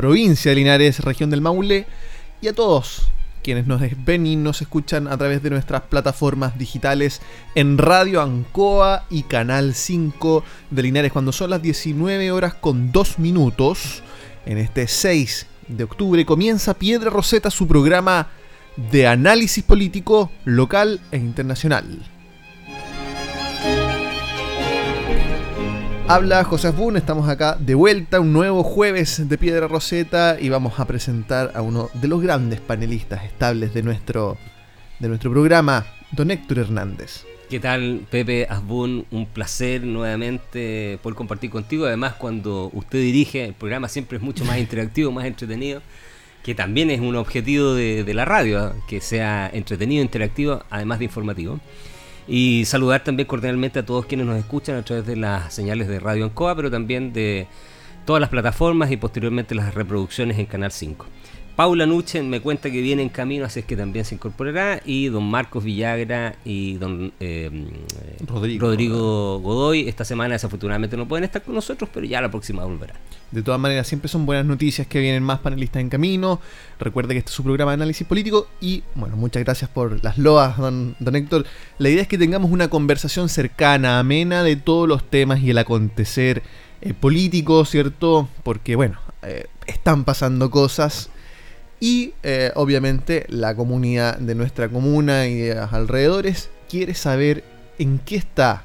provincia 0.00 0.50
de 0.50 0.54
Linares, 0.54 1.00
región 1.00 1.28
del 1.28 1.42
Maule, 1.42 1.84
y 2.40 2.48
a 2.48 2.54
todos 2.54 3.10
quienes 3.42 3.66
nos 3.66 3.82
ven 4.02 4.26
y 4.26 4.34
nos 4.34 4.62
escuchan 4.62 5.06
a 5.06 5.18
través 5.18 5.42
de 5.42 5.50
nuestras 5.50 5.82
plataformas 5.82 6.56
digitales 6.56 7.20
en 7.54 7.76
Radio 7.76 8.22
Ancoa 8.22 9.04
y 9.10 9.24
Canal 9.24 9.74
5 9.74 10.42
de 10.70 10.82
Linares 10.82 11.12
cuando 11.12 11.32
son 11.32 11.50
las 11.50 11.60
19 11.60 12.32
horas 12.32 12.54
con 12.54 12.92
2 12.92 13.18
minutos. 13.18 14.02
En 14.46 14.56
este 14.56 14.88
6 14.88 15.46
de 15.68 15.84
octubre 15.84 16.24
comienza 16.24 16.72
Piedra 16.72 17.10
Roseta 17.10 17.50
su 17.50 17.68
programa 17.68 18.28
de 18.90 19.06
análisis 19.06 19.62
político 19.62 20.30
local 20.46 20.98
e 21.12 21.18
internacional. 21.18 22.19
Habla 26.10 26.42
José 26.42 26.66
Asbun, 26.66 26.96
estamos 26.96 27.28
acá 27.28 27.56
de 27.60 27.76
vuelta, 27.76 28.18
un 28.18 28.32
nuevo 28.32 28.64
jueves 28.64 29.28
de 29.28 29.38
Piedra 29.38 29.68
Roseta 29.68 30.38
y 30.40 30.48
vamos 30.48 30.80
a 30.80 30.84
presentar 30.84 31.52
a 31.54 31.62
uno 31.62 31.88
de 31.94 32.08
los 32.08 32.20
grandes 32.20 32.60
panelistas 32.60 33.24
estables 33.24 33.72
de 33.74 33.84
nuestro, 33.84 34.36
de 34.98 35.06
nuestro 35.06 35.30
programa, 35.30 35.86
don 36.10 36.32
Héctor 36.32 36.58
Hernández. 36.58 37.24
¿Qué 37.48 37.60
tal, 37.60 38.00
Pepe 38.10 38.48
Asbun? 38.50 39.06
Un 39.12 39.26
placer 39.26 39.84
nuevamente 39.84 40.98
poder 41.00 41.14
compartir 41.14 41.48
contigo. 41.48 41.86
Además, 41.86 42.14
cuando 42.14 42.72
usted 42.72 42.98
dirige 42.98 43.44
el 43.44 43.54
programa 43.54 43.88
siempre 43.88 44.18
es 44.18 44.22
mucho 44.22 44.44
más 44.44 44.58
interactivo, 44.58 45.12
más 45.12 45.26
entretenido, 45.26 45.80
que 46.42 46.56
también 46.56 46.90
es 46.90 46.98
un 46.98 47.14
objetivo 47.14 47.74
de, 47.74 48.02
de 48.02 48.14
la 48.14 48.24
radio, 48.24 48.74
que 48.88 49.00
sea 49.00 49.48
entretenido, 49.52 50.02
interactivo, 50.02 50.64
además 50.70 50.98
de 50.98 51.04
informativo. 51.04 51.60
Y 52.32 52.64
saludar 52.64 53.02
también 53.02 53.26
cordialmente 53.26 53.80
a 53.80 53.84
todos 53.84 54.06
quienes 54.06 54.24
nos 54.24 54.38
escuchan 54.38 54.76
a 54.76 54.84
través 54.84 55.04
de 55.04 55.16
las 55.16 55.52
señales 55.52 55.88
de 55.88 55.98
Radio 55.98 56.24
Ancoa, 56.24 56.54
pero 56.54 56.70
también 56.70 57.12
de 57.12 57.48
todas 58.06 58.20
las 58.20 58.30
plataformas 58.30 58.92
y 58.92 58.96
posteriormente 58.96 59.56
las 59.56 59.74
reproducciones 59.74 60.38
en 60.38 60.46
Canal 60.46 60.70
5. 60.70 61.06
Paula 61.60 61.84
Nuchen 61.84 62.30
me 62.30 62.40
cuenta 62.40 62.70
que 62.70 62.80
viene 62.80 63.02
en 63.02 63.10
camino, 63.10 63.44
así 63.44 63.60
es 63.60 63.66
que 63.66 63.76
también 63.76 64.06
se 64.06 64.14
incorporará. 64.14 64.80
Y 64.86 65.08
don 65.08 65.30
Marcos 65.30 65.62
Villagra 65.62 66.34
y 66.42 66.78
don 66.78 67.12
eh, 67.20 67.50
Rodrigo, 68.26 69.40
Godoy 69.40 69.86
esta 69.86 70.06
semana 70.06 70.32
desafortunadamente 70.32 70.96
no 70.96 71.06
pueden 71.06 71.24
estar 71.24 71.42
con 71.42 71.54
nosotros, 71.54 71.90
pero 71.92 72.06
ya 72.06 72.22
la 72.22 72.30
próxima 72.30 72.64
volverá. 72.64 72.94
De 73.30 73.42
todas 73.42 73.60
maneras, 73.60 73.86
siempre 73.86 74.08
son 74.08 74.24
buenas 74.24 74.46
noticias 74.46 74.86
que 74.86 75.00
vienen 75.00 75.22
más 75.22 75.40
panelistas 75.40 75.82
en 75.82 75.90
camino. 75.90 76.40
Recuerde 76.78 77.12
que 77.12 77.18
este 77.18 77.28
es 77.28 77.34
su 77.34 77.44
programa 77.44 77.72
de 77.72 77.74
análisis 77.74 78.06
político. 78.06 78.48
Y 78.62 78.82
bueno, 78.94 79.16
muchas 79.18 79.44
gracias 79.44 79.68
por 79.68 80.02
las 80.02 80.16
loas, 80.16 80.56
don, 80.56 80.96
Héctor. 81.14 81.44
La 81.76 81.90
idea 81.90 82.00
es 82.00 82.08
que 82.08 82.16
tengamos 82.16 82.50
una 82.50 82.68
conversación 82.68 83.28
cercana, 83.28 83.98
amena 83.98 84.42
de 84.42 84.56
todos 84.56 84.88
los 84.88 85.04
temas 85.04 85.42
y 85.42 85.50
el 85.50 85.58
acontecer 85.58 86.42
eh, 86.80 86.94
político, 86.94 87.66
¿cierto? 87.66 88.30
Porque 88.44 88.76
bueno, 88.76 88.98
eh, 89.20 89.44
están 89.66 90.04
pasando 90.04 90.50
cosas 90.50 91.10
y 91.80 92.12
eh, 92.22 92.52
obviamente 92.54 93.24
la 93.28 93.54
comunidad 93.54 94.18
de 94.18 94.34
nuestra 94.34 94.68
comuna 94.68 95.26
y 95.26 95.36
de 95.38 95.54
los 95.54 95.72
alrededores 95.72 96.50
quiere 96.68 96.94
saber 96.94 97.42
en 97.78 97.98
qué 97.98 98.16
está, 98.16 98.64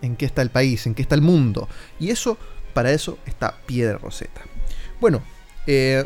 en 0.00 0.14
qué 0.14 0.24
está 0.24 0.42
el 0.42 0.50
país, 0.50 0.86
en 0.86 0.94
qué 0.94 1.02
está 1.02 1.16
el 1.16 1.22
mundo. 1.22 1.68
Y 1.98 2.10
eso, 2.10 2.38
para 2.72 2.92
eso 2.92 3.18
está 3.26 3.56
Piedra 3.66 3.98
Roseta. 3.98 4.42
Bueno, 5.00 5.22
eh, 5.66 6.04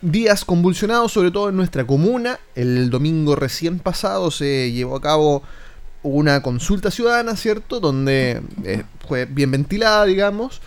días 0.00 0.44
convulsionados, 0.44 1.12
sobre 1.12 1.32
todo 1.32 1.48
en 1.48 1.56
nuestra 1.56 1.84
comuna. 1.84 2.38
El 2.54 2.88
domingo 2.88 3.34
recién 3.34 3.80
pasado 3.80 4.30
se 4.30 4.70
llevó 4.70 4.96
a 4.96 5.00
cabo 5.00 5.42
una 6.04 6.40
consulta 6.40 6.92
ciudadana, 6.92 7.36
¿cierto? 7.36 7.80
Donde 7.80 8.40
eh, 8.64 8.84
fue 9.06 9.26
bien 9.26 9.50
ventilada, 9.50 10.06
digamos, 10.06 10.62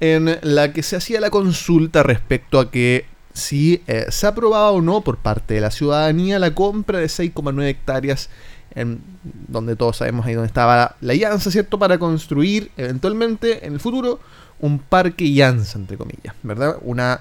en 0.00 0.38
la 0.42 0.74
que 0.74 0.82
se 0.82 0.96
hacía 0.96 1.20
la 1.20 1.30
consulta 1.30 2.02
respecto 2.02 2.60
a 2.60 2.70
que 2.70 3.06
si 3.36 3.82
eh, 3.86 4.06
se 4.08 4.26
ha 4.26 4.30
aprobado 4.30 4.72
o 4.72 4.80
no 4.80 5.02
por 5.02 5.18
parte 5.18 5.54
de 5.54 5.60
la 5.60 5.70
ciudadanía 5.70 6.38
la 6.38 6.54
compra 6.54 6.98
de 6.98 7.06
6,9 7.06 7.68
hectáreas, 7.68 8.30
en 8.74 9.00
donde 9.48 9.76
todos 9.76 9.98
sabemos 9.98 10.24
ahí 10.24 10.32
donde 10.32 10.46
estaba 10.46 10.96
la 11.02 11.14
Llanza, 11.14 11.50
¿cierto? 11.50 11.78
Para 11.78 11.98
construir 11.98 12.70
eventualmente 12.78 13.66
en 13.66 13.74
el 13.74 13.80
futuro 13.80 14.20
un 14.58 14.78
parque 14.78 15.30
Llanza, 15.30 15.78
entre 15.78 15.98
comillas, 15.98 16.34
¿verdad? 16.42 16.78
Una, 16.80 17.20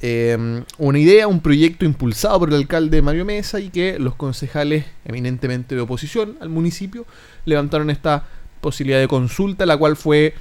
em, 0.00 0.64
una 0.78 0.98
idea, 0.98 1.28
un 1.28 1.40
proyecto 1.40 1.84
impulsado 1.84 2.38
por 2.38 2.48
el 2.48 2.54
alcalde 2.54 3.02
Mario 3.02 3.26
Mesa 3.26 3.60
y 3.60 3.68
que 3.68 3.98
los 3.98 4.14
concejales, 4.14 4.86
eminentemente 5.04 5.74
de 5.74 5.82
oposición 5.82 6.38
al 6.40 6.48
municipio, 6.48 7.04
levantaron 7.44 7.90
esta 7.90 8.24
posibilidad 8.62 8.98
de 8.98 9.08
consulta, 9.08 9.66
la 9.66 9.76
cual 9.76 9.94
fue 9.94 10.34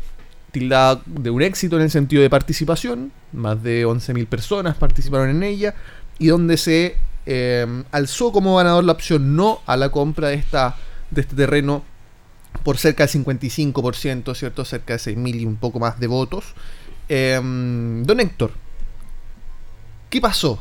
tildada 0.51 1.01
de 1.05 1.29
un 1.29 1.41
éxito 1.41 1.75
en 1.75 1.83
el 1.83 1.91
sentido 1.91 2.21
de 2.21 2.29
participación, 2.29 3.11
más 3.33 3.61
de 3.63 3.85
11.000 3.85 4.27
personas 4.27 4.75
participaron 4.75 5.29
en 5.29 5.43
ella, 5.43 5.75
y 6.17 6.27
donde 6.27 6.57
se 6.57 6.97
em, 7.25 7.83
alzó 7.91 8.31
como 8.31 8.57
ganador 8.57 8.83
la 8.83 8.91
opción 8.91 9.35
no 9.35 9.61
a 9.65 9.77
la 9.77 9.89
compra 9.89 10.29
de, 10.29 10.35
esta, 10.35 10.75
de 11.11 11.21
este 11.21 11.35
terreno 11.35 11.83
por 12.63 12.77
cerca 12.77 13.05
del 13.05 13.25
55%, 13.25 14.35
¿cierto? 14.35 14.65
Cerca 14.65 14.93
de 14.93 14.99
6.000 14.99 15.41
y 15.41 15.45
un 15.45 15.55
poco 15.55 15.79
más 15.79 15.99
de 15.99 16.07
votos. 16.07 16.53
Em, 17.07 18.03
don 18.03 18.19
Héctor, 18.19 18.51
¿qué 20.09 20.19
pasó? 20.19 20.59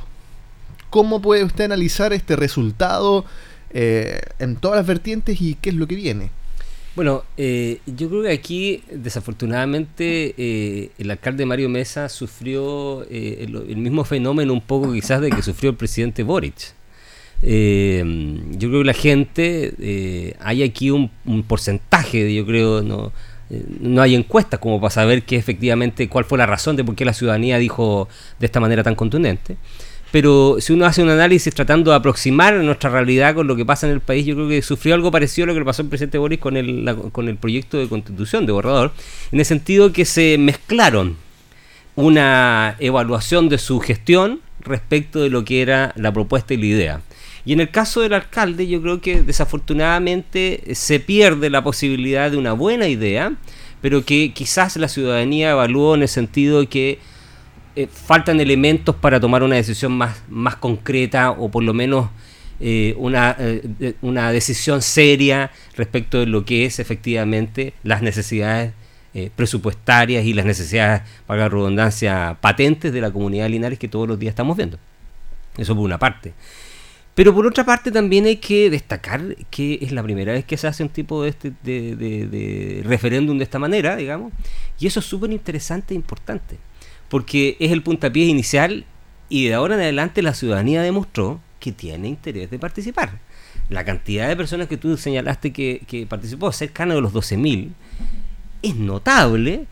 ¿Cómo 0.91 1.21
puede 1.21 1.45
usted 1.45 1.65
analizar 1.65 2.13
este 2.13 2.37
resultado 2.37 3.25
eh, 3.71 4.21
en 4.39 4.57
todas 4.57 4.79
las 4.79 4.87
vertientes 4.87 5.41
y 5.43 5.55
qué 5.57 5.71
es 5.71 5.77
lo 5.77 5.87
que 5.87 5.97
viene? 5.97 6.31
Bueno, 6.99 7.23
eh, 7.37 7.79
yo 7.87 8.09
creo 8.09 8.25
que 8.25 8.33
aquí, 8.33 8.83
desafortunadamente, 8.91 10.35
eh, 10.37 10.91
el 10.99 11.13
alcalde 11.13 11.47
Mario 11.47 11.69
Mesa 11.69 12.09
sufrió 12.09 13.05
eh, 13.09 13.47
el, 13.47 13.77
mismo 13.77 14.05
fenómeno 14.05 14.53
un 14.53 14.61
poco 14.61 14.93
quizás 14.93 15.21
de 15.21 15.31
que 15.31 15.41
sufrió 15.41 15.71
el 15.71 15.77
presidente 15.77 16.25
Boric. 16.25 16.75
yo 17.41 18.69
creo 18.69 18.81
que 18.81 18.85
la 18.85 18.95
gente, 18.95 20.35
hay 20.41 20.65
aquí 20.65 20.91
un, 20.91 21.09
porcentaje, 21.47 22.35
yo 22.35 22.45
creo, 22.45 22.83
no, 22.83 23.13
no 23.79 24.03
hay 24.03 24.17
encuestas 24.17 24.59
como 24.59 24.81
para 24.81 24.91
saber 24.91 25.23
qué 25.23 25.37
efectivamente, 25.37 26.09
cuál 26.09 26.25
fue 26.25 26.37
la 26.37 26.47
razón 26.47 26.75
de 26.75 26.83
por 26.83 26.97
qué 26.97 27.05
la 27.05 27.15
ciudadanía 27.15 27.59
dijo 27.59 28.09
de 28.41 28.47
esta 28.47 28.59
manera 28.59 28.83
tan 28.83 28.97
contundente 28.97 29.57
pero 30.11 30.57
si 30.61 30.73
uno 30.73 30.87
hace 30.87 31.03
un 31.03 31.11
análisis 31.11 31.55
tratando 31.55 31.91
de 31.91 31.97
aproximar 31.97 32.55
nuestra 32.55 32.91
realidad 32.91 33.35
con 33.35 33.47
lo 33.47 33.57
que 33.57 33.67
pasa 33.67 33.87
en 33.87 33.93
el 33.93 34.01
país, 34.01 34.25
yo 34.25 34.35
creo 34.35 34.49
que 34.49 34.63
sufrió 34.63 34.95
algo 34.95 35.11
parecido 35.11 35.45
a 35.45 35.47
lo 35.49 35.53
que 35.55 35.61
le 35.61 35.67
pasó 35.67 35.83
al 35.83 35.89
presidente 35.89 36.19
Boris 36.19 36.39
con 36.39 36.57
el, 36.57 36.97
con 37.13 37.29
el 37.29 37.37
proyecto 37.37 37.79
de 37.79 37.89
constitución 37.89 38.47
de 38.47 38.53
borrador, 38.53 38.93
en 39.33 39.41
el 39.41 39.45
sentido 39.45 39.93
que 39.93 40.05
se 40.05 40.37
mezclaron 40.39 41.17
una 41.95 42.77
evaluación 42.79 43.49
de 43.49 43.59
su 43.59 43.81
gestión 43.81 44.41
respecto 44.61 45.21
de 45.21 45.31
lo 45.31 45.45
que 45.45 45.63
era 45.63 45.93
la 45.97 46.13
propuesta 46.13 46.55
y 46.55 46.59
la 46.59 46.67
idea. 46.67 47.01
Y 47.45 47.53
en 47.53 47.61
el 47.61 47.71
caso 47.71 48.01
del 48.01 48.13
alcalde, 48.13 48.67
yo 48.69 48.81
creo 48.83 49.01
que 49.01 49.23
desafortunadamente 49.23 50.63
se 50.75 51.01
pierde 51.01 51.51
la 51.51 51.65
posibilidad 51.65 52.31
de 52.31 52.37
una 52.37 52.53
buena 52.53 52.89
idea, 52.89 53.33
pero 53.81 54.05
que 54.05 54.33
quizás 54.33 54.77
la 54.77 54.89
ciudadanía 54.89 55.51
evaluó 55.51 55.95
en 55.95 56.03
el 56.03 56.09
sentido 56.09 56.69
que 56.69 56.99
eh, 57.79 57.87
faltan 57.87 58.41
elementos 58.41 58.97
para 58.97 59.21
tomar 59.21 59.45
una 59.45 59.55
decisión 59.55 59.93
más, 59.93 60.21
más 60.29 60.57
concreta 60.57 61.31
o 61.31 61.49
por 61.49 61.63
lo 61.63 61.73
menos 61.73 62.11
eh, 62.59 62.97
una, 62.99 63.37
eh, 63.39 63.95
una 64.03 64.33
decisión 64.33 64.83
seria 64.83 65.53
respecto 65.77 66.19
de 66.19 66.27
lo 66.27 66.45
que 66.45 66.65
es 66.65 66.81
efectivamente 66.81 67.75
las 67.85 68.03
necesidades 68.03 68.73
presupuestarias 69.37 70.25
y 70.25 70.33
las 70.33 70.45
necesidades, 70.45 71.03
para 71.27 71.43
la 71.43 71.49
redundancia, 71.49 72.37
patentes 72.41 72.93
de 72.93 73.01
la 73.01 73.13
comunidad 73.13 73.45
de 73.45 73.51
Linares 73.51 73.79
que 73.79 73.89
todos 73.89 74.09
los 74.09 74.19
días 74.19 74.33
estamos 74.33 74.57
viendo. 74.57 74.79
Eso 75.57 75.75
por 75.75 75.85
una 75.85 75.99
parte. 75.99 76.35
Pero 77.15 77.35
por 77.35 77.47
otra 77.47 77.65
parte 77.65 77.93
también 77.93 78.27
hay 78.27 78.37
que 78.37 78.71
destacar 78.71 79.37
que 79.51 79.79
es 79.83 79.93
la 79.93 80.03
primera 80.03 80.33
vez 80.33 80.45
que 80.45 80.57
se 80.57 80.67
hace 80.67 80.83
un 80.83 80.89
tipo 80.89 81.23
de, 81.23 81.31
este, 81.31 81.53
de, 81.63 81.97
de 81.97 82.83
referéndum 82.85 83.39
de 83.39 83.45
esta 83.45 83.59
manera, 83.59 83.97
digamos, 83.97 84.33
y 84.81 84.89
eso 84.89 84.99
es 85.01 85.07
súper 85.07 85.31
interesante 85.31 85.95
e 85.95 85.97
importante 85.97 86.59
porque 87.09 87.57
es 87.61 87.73
el 87.73 87.83
puntapié 87.83 88.27
inicial 88.27 88.85
y 89.29 89.47
de 89.47 89.55
ahora 89.55 89.75
en 89.75 89.83
adelante 89.83 90.23
la 90.23 90.35
ciudadanía 90.35 90.83
demostró 90.83 91.41
que 91.61 91.73
tiene 91.73 92.09
interés 92.09 92.51
de 92.51 92.59
participar. 92.59 93.19
La 93.69 93.85
cantidad 93.85 94.29
de 94.29 94.37
personas 94.37 94.69
que 94.69 94.77
tú 94.77 94.97
señalaste 94.97 95.53
que, 95.53 96.07
participó, 96.09 96.53
cercano 96.53 96.95
de 96.95 97.01
los 97.01 97.13
12.000, 97.13 97.71
es 98.63 98.75
notable, 98.77 99.67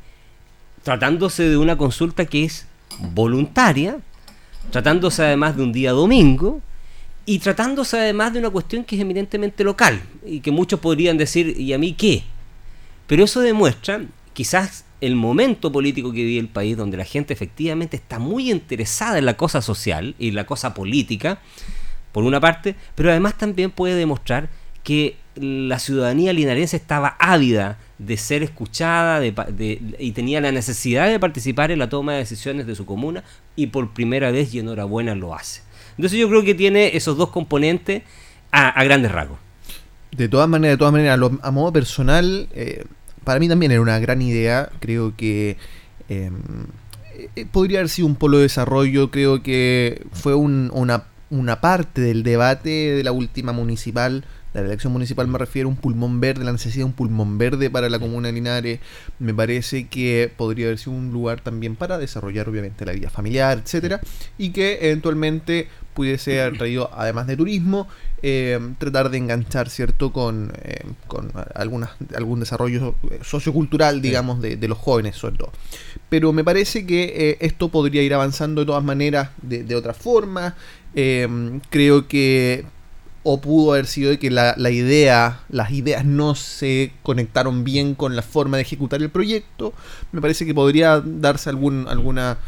tratándose 0.83 1.49
de 1.49 1.57
una 1.57 1.77
consulta 1.77 2.27
que 2.27 2.45
es 2.45 2.67
voluntaria, 3.15 3.99
tratándose 4.71 5.25
además 5.25 5.57
de 5.57 5.63
un 5.63 5.73
día 5.73 5.93
domingo 5.93 6.61
y 7.25 7.39
tratándose 7.39 7.99
además 7.99 8.33
de 8.33 8.41
una 8.41 8.51
cuestión 8.51 8.85
que 8.85 8.97
es 8.97 9.03
eminentemente 9.03 9.65
local 9.65 10.01
y 10.25 10.41
que 10.41 10.51
muchos 10.51 10.79
podrían 10.79 11.17
decir, 11.17 11.59
¿y 11.59 11.73
a 11.73 11.79
mí 11.79 11.95
qué? 11.95 12.23
Pero 13.07 13.25
eso 13.25 13.41
demuestra 13.41 14.03
quizás 14.37 14.85
el 15.01 15.17
momento 15.17 15.73
político 15.73 16.13
que 16.13 16.23
vive 16.23 16.39
el 16.39 16.49
país, 16.49 16.77
donde 16.77 16.99
la 16.99 17.07
gente 17.07 17.33
efectivamente 17.33 17.97
está 17.97 18.19
muy 18.19 18.51
interesada 18.51 19.17
en 19.17 19.25
la 19.25 19.39
cosa 19.39 19.63
social 19.63 20.15
y 20.19 20.33
la 20.33 20.45
cosa 20.45 20.75
política, 20.75 21.39
por 22.13 22.23
una 22.23 22.39
parte, 22.39 22.75
pero 22.95 23.09
además 23.09 23.39
también 23.39 23.71
puede 23.71 23.95
demostrar 23.95 24.51
que 24.85 25.17
la 25.37 25.79
ciudadanía 25.79 26.35
linarense 26.35 26.77
estaba 26.77 27.17
ávida 27.19 27.79
de 27.99 28.19
ser 28.19 28.43
escuchada 28.43 29.25
y 29.25 30.13
tenía 30.13 30.43
la 30.43 30.53
necesidad 30.53 31.09
de 31.09 31.19
participar 31.19 31.71
en 31.71 31.79
la 31.79 31.89
toma 31.89 32.13
de 32.13 32.19
decisiones 32.19 32.67
de 32.67 32.75
su 32.75 32.85
comuna 32.85 33.25
y 33.57 33.69
por 33.69 33.95
primera 33.95 34.31
vez 34.31 34.53
y 34.53 34.59
enhorabuena 34.59 35.15
lo 35.15 35.35
hace. 35.35 35.63
Entonces 35.97 36.19
yo 36.19 36.29
creo 36.29 36.43
que 36.43 36.55
tiene 36.55 36.95
esos 36.95 37.17
dos 37.17 37.31
componentes 37.31 38.03
a, 38.51 38.85
grandes 38.85 39.13
rasgos. 39.13 39.39
De 40.11 40.29
todas 40.29 40.49
maneras, 40.49 40.75
de 40.75 40.79
todas 40.79 40.93
maneras, 40.93 41.19
a, 41.43 41.51
modo 41.51 41.73
personal, 41.73 42.49
eh, 42.53 42.85
para 43.27 43.41
mí 43.41 43.49
también 43.49 43.73
era 43.73 43.81
una 43.81 43.99
gran 43.99 44.23
idea. 44.23 44.71
Creo 44.79 45.17
que 45.17 45.57
em, 46.09 46.37
eh, 47.35 47.45
podría 47.51 47.81
haber 47.81 47.89
sido 47.89 48.07
un 48.07 48.15
polo 48.15 48.37
de 48.37 48.45
desarrollo. 48.45 49.11
Creo 49.11 49.43
que 49.43 50.07
fue 50.13 50.37
una, 50.37 51.03
una 51.29 51.61
parte 51.61 52.01
del 52.01 52.23
debate 52.23 52.71
de 52.71 53.03
la 53.03 53.11
última 53.11 53.51
municipal 53.53 54.25
la 54.63 54.69
elección 54.69 54.93
municipal 54.93 55.29
me 55.29 55.39
refiero 55.39 55.69
a 55.69 55.73
un 55.73 55.77
pulmón 55.77 56.21
verde, 56.21 56.45
la 56.45 56.53
necesidad 56.53 56.81
de 56.81 56.91
un 56.91 56.93
pulmón 56.93 57.37
verde 57.37 57.69
para 57.69 57.91
la 57.91 57.99
comuna 57.99 58.29
de 58.29 58.35
Linares. 58.35 58.81
Me 59.19 59.35
parece 59.35 59.89
que 59.89 60.33
podría 60.35 60.67
haber 60.67 60.79
sido 60.79 60.93
un 60.93 61.13
lugar 61.13 61.41
también 61.41 61.77
para 61.77 61.99
desarrollar 61.99 62.49
obviamente 62.49 62.87
la 62.87 62.93
vida 62.93 63.11
familiar, 63.11 63.61
etcétera, 63.63 64.01
y 64.39 64.51
que 64.51 64.79
eventualmente 64.81 65.69
pudiese 65.93 66.41
haber 66.41 66.59
traído, 66.59 66.91
además 66.95 67.27
de 67.27 67.37
turismo, 67.37 67.89
eh, 68.23 68.59
tratar 68.79 69.11
de 69.11 69.19
enganchar, 69.19 69.69
¿cierto?, 69.69 70.13
con, 70.13 70.53
eh, 70.63 70.85
con 71.07 71.33
algunas, 71.55 71.91
algún 72.15 72.41
desarrollo 72.41 72.95
sociocultural, 73.23 74.01
digamos, 74.01 74.41
de, 74.41 74.57
los 74.69 74.79
jóvenes, 74.79 75.17
sobre 75.17 75.37
todo. 75.37 75.53
Pero 76.09 76.33
me 76.33 76.45
parece 76.45 76.87
que 76.87 77.31
eh, 77.31 77.37
esto 77.41 77.69
podría 77.69 78.03
ir 78.03 78.15
avanzando 78.15 78.63
de 78.63 78.67
todas 78.67 78.85
maneras, 78.85 79.31
de, 79.43 79.65
de 79.65 79.75
otra 79.75 79.93
forma. 79.93 80.55
creo 81.71 82.09
que 82.09 82.65
o 83.29 83.41
pudo 83.41 83.73
haber 83.73 83.87
sido 83.87 84.11
de 84.11 84.21
que 84.21 84.31
la, 84.31 84.55
idea, 84.71 85.41
las 85.49 85.73
ideas 85.73 86.05
no 86.05 86.37
se 86.37 86.93
conectaron 87.03 87.65
bien 87.65 87.97
con 87.97 88.15
la 88.15 88.23
forma 88.23 88.57
de 88.57 88.63
ejecutar 88.63 89.03
el 89.03 89.11
proyecto. 89.11 89.75
Me 90.13 90.21
parece 90.21 90.47
que 90.47 90.55
podría 90.55 91.03
darse 91.05 91.51
algún, 91.51 91.89
alguna 91.89 92.39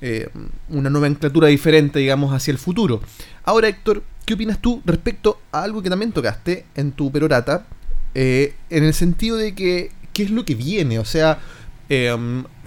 eh, 0.00 0.28
una 0.68 0.88
nomenclatura 0.88 1.48
diferente, 1.48 1.98
digamos, 1.98 2.32
hacia 2.32 2.52
el 2.52 2.58
futuro. 2.58 3.00
Ahora, 3.42 3.66
Héctor, 3.66 4.04
¿qué 4.24 4.34
opinas 4.34 4.60
tú 4.60 4.80
respecto 4.84 5.40
a 5.50 5.64
algo 5.64 5.82
que 5.82 5.90
también 5.90 6.12
tocaste 6.12 6.64
en 6.76 6.92
tu 6.92 7.10
perorata? 7.10 7.66
Eh, 8.14 8.54
en 8.70 8.84
el 8.84 8.94
sentido 8.94 9.36
de 9.36 9.52
que, 9.56 9.90
¿qué 10.12 10.22
es 10.22 10.30
lo 10.30 10.44
que 10.44 10.54
viene? 10.54 11.00
O 11.00 11.04
sea, 11.04 11.40
eh, 11.88 12.16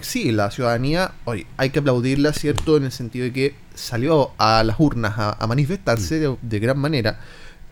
sí, 0.02 0.32
la 0.32 0.50
ciudadanía, 0.50 1.12
hoy 1.24 1.46
hay 1.56 1.70
que 1.70 1.78
aplaudirla, 1.78 2.34
¿cierto? 2.34 2.76
En 2.76 2.84
el 2.84 2.92
sentido 2.92 3.24
de 3.24 3.32
que 3.32 3.54
salió 3.74 4.32
a 4.36 4.62
las 4.64 4.78
urnas 4.78 5.14
a, 5.16 5.46
manifestarse 5.46 6.28
mm. 6.28 6.36
de 6.42 6.60
gran 6.60 6.78
manera 6.78 7.18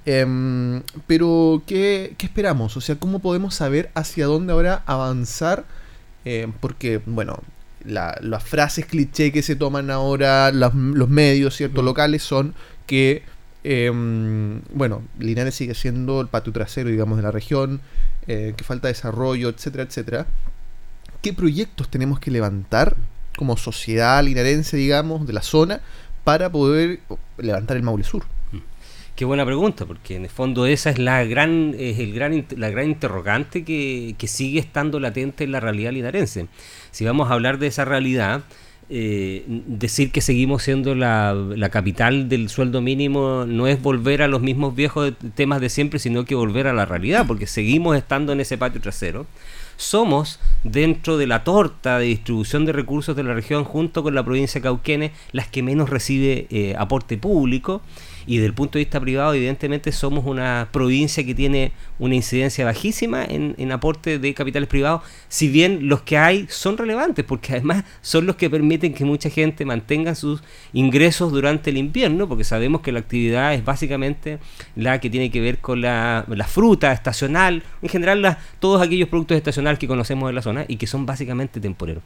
Em, 0.04 0.82
pero, 1.06 1.62
¿qué, 1.66 2.16
esperamos? 2.18 2.76
O 2.76 2.80
sea, 2.80 2.96
¿cómo 2.96 3.20
podemos 3.20 3.54
saber 3.54 3.90
hacia 3.94 4.26
dónde 4.26 4.52
ahora 4.52 4.82
avanzar? 4.86 5.64
Em, 6.24 6.52
porque, 6.52 7.00
bueno, 7.06 7.40
las 7.84 8.42
frases 8.44 8.86
cliché 8.86 9.32
que 9.32 9.42
se 9.42 9.56
toman 9.56 9.90
ahora 9.90 10.50
los 10.52 11.08
medios, 11.08 11.56
¿cierto? 11.56 11.82
Locales 11.82 12.22
son 12.22 12.54
que, 12.86 13.22
em, 13.64 14.60
bueno, 14.74 15.02
Linares 15.18 15.54
sigue 15.54 15.74
siendo 15.74 16.20
el 16.20 16.28
patio 16.28 16.52
trasero, 16.52 16.90
digamos, 16.90 17.16
de 17.16 17.22
la 17.24 17.30
región, 17.30 17.80
eh, 18.26 18.54
que 18.56 18.64
falta 18.64 18.88
desarrollo, 18.88 19.48
etcétera, 19.48 19.84
etcétera. 19.84 20.26
¿Qué 21.22 21.32
proyectos 21.32 21.88
tenemos 21.88 22.20
que 22.20 22.30
levantar 22.30 22.96
como 23.36 23.56
sociedad 23.56 24.22
linarense, 24.24 24.76
digamos, 24.76 25.26
de 25.26 25.32
la 25.32 25.42
zona, 25.42 25.80
para 26.24 26.50
poder 26.50 27.00
levantar 27.38 27.76
el 27.76 27.82
Maule 27.82 28.04
Sur? 28.04 28.24
Qué 29.16 29.26
buena 29.26 29.44
pregunta, 29.44 29.84
porque 29.84 30.16
en 30.16 30.24
el 30.24 30.30
fondo 30.30 30.64
esa 30.64 30.88
es 30.88 30.98
la 30.98 31.22
gran, 31.24 31.74
es 31.78 31.98
el 31.98 32.14
gran, 32.14 32.46
la 32.56 32.70
gran 32.70 32.88
interrogante 32.88 33.62
que, 33.62 34.14
sigue 34.26 34.58
estando 34.58 35.00
latente 35.00 35.44
en 35.44 35.52
la 35.52 35.60
realidad 35.60 35.92
linarense. 35.92 36.46
Si 36.92 37.04
vamos 37.04 37.30
a 37.30 37.34
hablar 37.34 37.58
de 37.58 37.66
esa 37.66 37.84
realidad, 37.84 38.42
eh, 38.88 39.44
decir 39.46 40.12
que 40.12 40.22
seguimos 40.22 40.62
siendo 40.62 40.94
la, 40.94 41.34
la, 41.34 41.68
capital 41.68 42.30
del 42.30 42.48
sueldo 42.48 42.80
mínimo 42.80 43.44
no 43.46 43.66
es 43.66 43.80
volver 43.80 44.22
a 44.22 44.28
los 44.28 44.40
mismos 44.40 44.74
viejos 44.74 45.12
temas 45.34 45.60
de 45.60 45.68
siempre, 45.68 45.98
sino 45.98 46.24
que 46.24 46.34
volver 46.34 46.66
a 46.66 46.72
la 46.72 46.86
realidad, 46.86 47.26
porque 47.26 47.46
seguimos 47.46 47.96
estando 47.98 48.32
en 48.32 48.40
ese 48.40 48.56
patio 48.56 48.80
trasero. 48.80 49.26
Somos, 49.76 50.40
dentro 50.64 51.18
de 51.18 51.26
la 51.26 51.44
torta 51.44 51.98
de 51.98 52.06
distribución 52.06 52.64
de 52.64 52.72
recursos 52.72 53.14
de 53.14 53.24
la 53.24 53.34
región, 53.34 53.64
junto 53.64 54.02
con 54.02 54.14
la 54.14 54.24
provincia 54.24 54.58
de 54.58 54.62
Cauquenes, 54.62 55.12
las 55.32 55.48
que 55.48 55.62
menos 55.62 55.90
recibe 55.90 56.46
eh, 56.50 56.74
aporte 56.78 57.18
público 57.18 57.82
y 58.26 58.36
desde 58.36 58.46
el 58.46 58.54
punto 58.54 58.78
de 58.78 58.84
vista 58.84 59.00
privado, 59.00 59.34
evidentemente, 59.34 59.92
somos 59.92 60.24
una 60.24 60.68
provincia 60.72 61.24
que 61.24 61.34
tiene 61.34 61.72
una 61.98 62.14
incidencia 62.14 62.64
bajísima 62.64 63.24
en, 63.24 63.54
en 63.58 63.72
aporte 63.72 64.18
de 64.18 64.34
capitales 64.34 64.68
privados, 64.68 65.02
si 65.28 65.48
bien 65.48 65.88
los 65.88 66.02
que 66.02 66.18
hay 66.18 66.46
son 66.48 66.76
relevantes, 66.76 67.24
porque 67.24 67.52
además 67.52 67.84
son 68.00 68.26
los 68.26 68.36
que 68.36 68.50
permiten 68.50 68.94
que 68.94 69.04
mucha 69.04 69.30
gente 69.30 69.64
mantenga 69.64 70.14
sus 70.14 70.42
ingresos 70.72 71.32
durante 71.32 71.70
el 71.70 71.76
invierno, 71.76 72.28
porque 72.28 72.44
sabemos 72.44 72.80
que 72.80 72.92
la 72.92 73.00
actividad 73.00 73.54
es 73.54 73.64
básicamente 73.64 74.38
la 74.76 75.00
que 75.00 75.10
tiene 75.10 75.30
que 75.30 75.40
ver 75.40 75.58
con 75.58 75.80
la, 75.80 76.24
fruta 76.46 76.92
estacional, 76.92 77.62
en 77.80 77.88
general 77.88 78.36
todos 78.58 78.82
aquellos 78.82 79.08
productos 79.08 79.36
estacionales 79.36 79.78
que 79.78 79.88
conocemos 79.88 80.28
en 80.28 80.34
la 80.34 80.42
zona 80.42 80.64
y 80.68 80.76
que 80.76 80.86
son 80.86 81.06
básicamente 81.06 81.60
temporeros. 81.60 82.02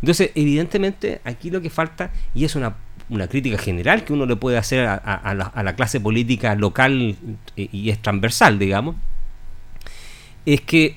Entonces, 0.00 0.30
evidentemente, 0.34 1.20
aquí 1.24 1.50
lo 1.50 1.60
que 1.60 1.70
falta, 1.70 2.12
y 2.34 2.44
es 2.44 2.54
una 2.56 2.76
una 3.10 3.28
crítica 3.28 3.58
general 3.58 4.04
que 4.04 4.12
uno 4.12 4.24
le 4.26 4.36
puede 4.36 4.56
hacer 4.56 4.86
a, 4.86 5.34
la, 5.34 5.76
clase 5.76 6.00
política 6.00 6.54
local 6.54 7.16
y 7.56 7.90
es 7.90 8.00
transversal, 8.00 8.58
digamos, 8.58 8.96
es 10.46 10.60
que 10.62 10.96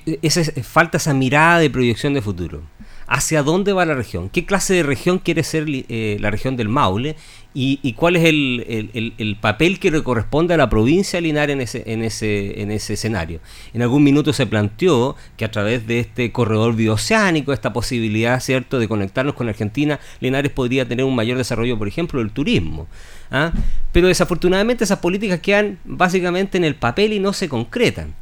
falta 0.62 0.96
esa 0.96 1.12
mirada 1.12 1.58
de 1.58 1.70
proyección 1.70 2.14
de 2.14 2.22
futuro 2.22 2.62
hacia 3.06 3.42
dónde 3.42 3.72
va 3.72 3.84
la 3.84 3.94
región, 3.94 4.28
qué 4.28 4.44
clase 4.44 4.74
de 4.74 4.82
región 4.82 5.18
quiere 5.18 5.42
ser 5.42 5.66
eh, 5.68 6.16
la 6.20 6.30
región 6.30 6.56
del 6.56 6.68
Maule 6.68 7.16
y, 7.56 7.92
cuál 7.92 8.16
es 8.16 8.24
el, 8.24 9.38
papel 9.40 9.78
que 9.78 9.92
le 9.92 10.02
corresponde 10.02 10.54
a 10.54 10.56
la 10.56 10.68
provincia 10.68 11.18
de 11.18 11.22
Linares 11.22 11.54
en 11.54 11.60
ese, 11.60 11.84
en, 11.86 12.02
ese, 12.02 12.60
en 12.60 12.72
ese 12.72 12.94
escenario. 12.94 13.38
En 13.72 13.82
algún 13.82 14.02
minuto 14.02 14.32
se 14.32 14.44
planteó 14.46 15.14
que 15.36 15.44
a 15.44 15.50
través 15.52 15.86
de 15.86 16.00
este 16.00 16.32
corredor 16.32 16.74
bioceánico, 16.74 17.52
esta 17.52 17.72
posibilidad 17.72 18.40
cierto 18.40 18.80
de 18.80 18.88
conectarnos 18.88 19.34
con 19.34 19.48
Argentina, 19.48 20.00
Linares 20.18 20.50
podría 20.50 20.88
tener 20.88 21.04
un 21.04 21.14
mayor 21.14 21.38
desarrollo, 21.38 21.78
por 21.78 21.86
ejemplo, 21.86 22.18
del 22.18 22.32
turismo. 22.32 22.88
¿ah? 23.30 23.52
Pero 23.92 24.08
desafortunadamente 24.08 24.82
esas 24.82 24.98
políticas 24.98 25.38
quedan 25.38 25.78
básicamente 25.84 26.58
en 26.58 26.64
el 26.64 26.74
papel 26.74 27.12
y 27.12 27.20
no 27.20 27.32
se 27.32 27.48
concretan. 27.48 28.14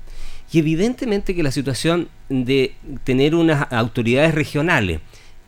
Y 0.52 0.58
evidentemente 0.58 1.34
que 1.34 1.42
la 1.42 1.50
situación 1.50 2.08
de 2.28 2.74
tener 3.04 3.34
unas 3.34 3.72
autoridades 3.72 4.34
regionales, 4.34 5.00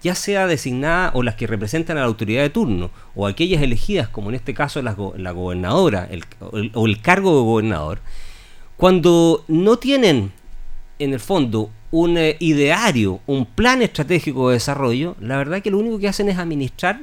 ya 0.02 0.14
sea 0.14 0.46
designadas 0.46 1.12
o 1.14 1.22
las 1.22 1.34
que 1.34 1.46
representan 1.46 1.98
a 1.98 2.00
la 2.00 2.06
autoridad 2.06 2.42
de 2.42 2.48
turno, 2.48 2.90
o 3.14 3.26
aquellas 3.26 3.62
elegidas, 3.62 4.08
como 4.08 4.30
en 4.30 4.36
este 4.36 4.54
caso 4.54 4.80
la, 4.80 4.92
gobernadora 4.94 6.08
o 6.72 6.86
el 6.86 7.00
cargo 7.02 7.36
de 7.36 7.42
gobernador, 7.42 8.00
cuando 8.78 9.44
no 9.46 9.76
tienen 9.76 10.32
en 10.98 11.12
el 11.12 11.20
fondo 11.20 11.70
un 11.90 12.16
eh, 12.16 12.36
ideario, 12.40 13.20
un 13.26 13.44
plan 13.44 13.82
estratégico 13.82 14.48
de 14.48 14.54
desarrollo, 14.54 15.16
la 15.20 15.36
verdad 15.36 15.60
que 15.60 15.70
lo 15.70 15.78
único 15.78 15.98
que 15.98 16.08
hacen 16.08 16.30
es 16.30 16.38
administrar 16.38 17.00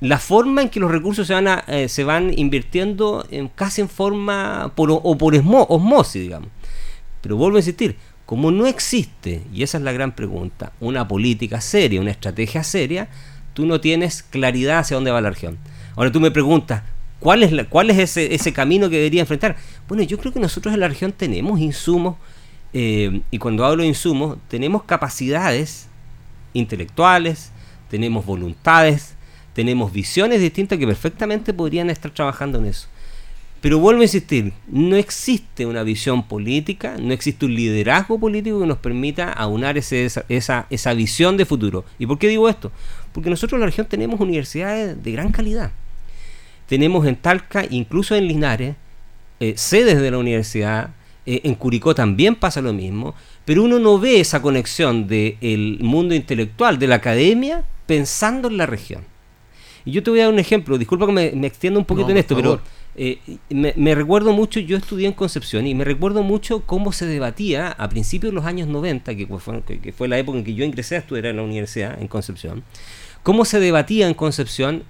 la 0.00 0.18
forma 0.18 0.62
en 0.62 0.68
que 0.68 0.80
los 0.80 0.90
recursos 0.90 1.26
se 1.26 1.32
van, 1.32 1.62
eh, 1.66 1.88
se 1.88 2.04
van 2.04 2.36
invirtiendo 2.36 3.26
en, 3.30 3.48
casi 3.48 3.80
en 3.80 3.88
forma 3.88 4.72
por, 4.74 4.90
o 4.90 5.16
por 5.16 5.34
osmosis, 5.34 6.22
digamos. 6.22 6.48
Pero 7.22 7.36
vuelvo 7.36 7.56
a 7.56 7.60
insistir, 7.60 7.96
como 8.26 8.50
no 8.50 8.66
existe, 8.66 9.42
y 9.52 9.62
esa 9.62 9.78
es 9.78 9.84
la 9.84 9.92
gran 9.92 10.12
pregunta, 10.12 10.72
una 10.80 11.08
política 11.08 11.60
seria, 11.60 12.00
una 12.00 12.10
estrategia 12.10 12.62
seria, 12.62 13.08
tú 13.54 13.64
no 13.64 13.80
tienes 13.80 14.22
claridad 14.22 14.80
hacia 14.80 14.96
dónde 14.96 15.10
va 15.10 15.20
la 15.20 15.30
región. 15.30 15.58
Ahora 15.96 16.12
tú 16.12 16.20
me 16.20 16.30
preguntas, 16.30 16.82
¿cuál 17.20 17.42
es, 17.42 18.16
ese 18.16 18.52
camino 18.52 18.90
que 18.90 18.96
debería 18.96 19.20
enfrentar? 19.20 19.56
Bueno, 19.88 20.02
yo 20.02 20.18
creo 20.18 20.32
que 20.32 20.40
nosotros 20.40 20.74
en 20.74 20.80
la 20.80 20.88
región 20.88 21.12
tenemos 21.12 21.60
insumos, 21.60 22.16
eh, 22.72 23.20
y 23.30 23.38
cuando 23.38 23.64
hablo 23.64 23.82
de 23.82 23.88
insumos, 23.88 24.38
tenemos 24.48 24.84
capacidades 24.84 25.88
intelectuales, 26.54 27.52
tenemos 27.90 28.24
voluntades, 28.24 29.14
tenemos 29.52 29.92
visiones 29.92 30.40
distintas 30.40 30.78
que 30.78 30.86
perfectamente 30.86 31.52
podrían 31.52 31.90
estar 31.90 32.10
trabajando 32.10 32.58
en 32.58 32.66
eso. 32.66 32.88
Pero 33.62 33.78
vuelvo 33.78 34.00
a 34.00 34.04
insistir, 34.04 34.52
no 34.66 34.96
existe 34.96 35.66
una 35.66 35.84
visión 35.84 36.24
política, 36.24 36.96
no 37.00 37.12
existe 37.12 37.46
un 37.46 37.54
liderazgo 37.54 38.18
político 38.18 38.58
que 38.58 38.66
nos 38.66 38.78
permita 38.78 39.32
aunar 39.32 39.78
ese, 39.78 40.04
esa, 40.04 40.66
esa, 40.68 40.94
visión 40.94 41.36
de 41.36 41.46
futuro. 41.46 41.84
¿Y 41.96 42.06
por 42.06 42.18
qué 42.18 42.26
digo 42.26 42.48
esto? 42.48 42.72
Porque 43.12 43.30
nosotros 43.30 43.58
en 43.58 43.60
la 43.60 43.66
región 43.66 43.86
tenemos 43.86 44.18
universidades 44.18 45.00
de 45.00 45.12
gran 45.12 45.30
calidad. 45.30 45.70
tenemos 46.66 47.06
en 47.06 47.14
Talca, 47.14 47.64
incluso 47.70 48.16
en 48.16 48.26
Linares, 48.26 48.74
eh, 49.38 49.54
sedes 49.56 50.00
de 50.00 50.10
la 50.10 50.18
universidad, 50.18 50.90
eh, 51.24 51.42
en 51.44 51.54
Curicó 51.54 51.94
también 51.94 52.34
pasa 52.34 52.60
lo 52.60 52.72
mismo, 52.72 53.14
pero 53.44 53.62
uno 53.62 53.78
no 53.78 53.96
ve 53.96 54.18
esa 54.18 54.42
conexión 54.42 55.06
del 55.06 55.78
mundo 55.80 56.16
intelectual, 56.16 56.80
de 56.80 56.88
la 56.88 56.96
academia, 56.96 57.64
pensando 57.86 58.48
en 58.48 58.56
la 58.56 58.66
región. 58.66 59.04
Y 59.84 59.92
yo 59.92 60.02
te 60.02 60.10
voy 60.10 60.18
a 60.18 60.24
dar 60.24 60.32
un 60.32 60.40
ejemplo, 60.40 60.78
disculpa 60.78 61.06
que 61.06 61.12
me, 61.12 61.46
extienda 61.46 61.78
un 61.78 61.84
poquito 61.84 62.10
en 62.10 62.16
esto, 62.16 62.34
pero 62.34 62.60
eh, 62.94 63.18
me, 63.48 63.94
recuerdo 63.94 64.32
mucho, 64.32 64.60
yo 64.60 64.76
estudié 64.76 65.06
en 65.06 65.14
Concepción 65.14 65.66
y 65.66 65.74
me 65.74 65.84
recuerdo 65.84 66.22
mucho 66.22 66.60
cómo 66.66 66.92
se 66.92 67.06
debatía 67.06 67.68
a 67.68 67.88
principios 67.88 68.32
de 68.32 68.34
los 68.34 68.44
años 68.44 68.68
90, 68.68 69.14
que 69.16 69.26
fue, 69.26 69.62
que 69.62 69.92
fue 69.92 70.08
la 70.08 70.18
época 70.18 70.38
en 70.38 70.44
que 70.44 70.54
yo 70.54 70.64
ingresé 70.64 70.96
a 70.96 70.98
estudiar 70.98 71.26
en 71.26 71.36
la 71.36 71.42
universidad 71.42 72.00
en 72.00 72.08
Concepción, 72.08 72.64
cómo 73.22 73.44
se 73.44 73.60
debatía 73.60 74.08
en 74.08 74.14
Concepción 74.14 74.84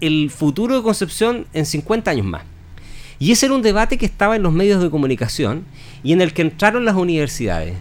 el 0.00 0.30
futuro 0.30 0.76
de 0.76 0.82
Concepción 0.82 1.46
en 1.52 1.66
50 1.66 2.10
años 2.10 2.26
más. 2.26 2.42
Y 3.20 3.32
ese 3.32 3.46
era 3.46 3.54
un 3.54 3.62
debate 3.62 3.98
que 3.98 4.06
estaba 4.06 4.34
en 4.34 4.42
los 4.42 4.52
medios 4.52 4.82
de 4.82 4.90
comunicación 4.90 5.66
y 6.02 6.12
en 6.12 6.22
el 6.22 6.32
que 6.32 6.42
entraron 6.42 6.84
las 6.84 6.96
universidades, 6.96 7.76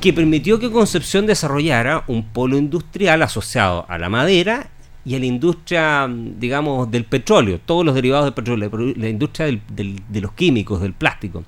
que 0.00 0.12
permitió 0.12 0.60
que 0.60 0.70
Concepción 0.70 1.26
desarrollara 1.26 2.04
un 2.06 2.24
polo 2.24 2.56
industrial 2.56 3.22
asociado 3.22 3.86
a 3.88 3.98
la 3.98 4.10
madera 4.10 4.68
y 5.04 5.14
a 5.14 5.18
la 5.18 5.26
industria, 5.26 6.08
digamos, 6.08 6.90
del 6.90 7.04
petróleo, 7.04 7.60
todos 7.64 7.84
los 7.84 7.94
derivados 7.94 8.26
del 8.26 8.34
petróleo, 8.34 8.70
la 8.96 9.08
industria 9.08 9.46
de 9.46 10.20
los 10.20 10.32
químicos, 10.32 10.80
del 10.80 10.94
plástico. 10.94 11.44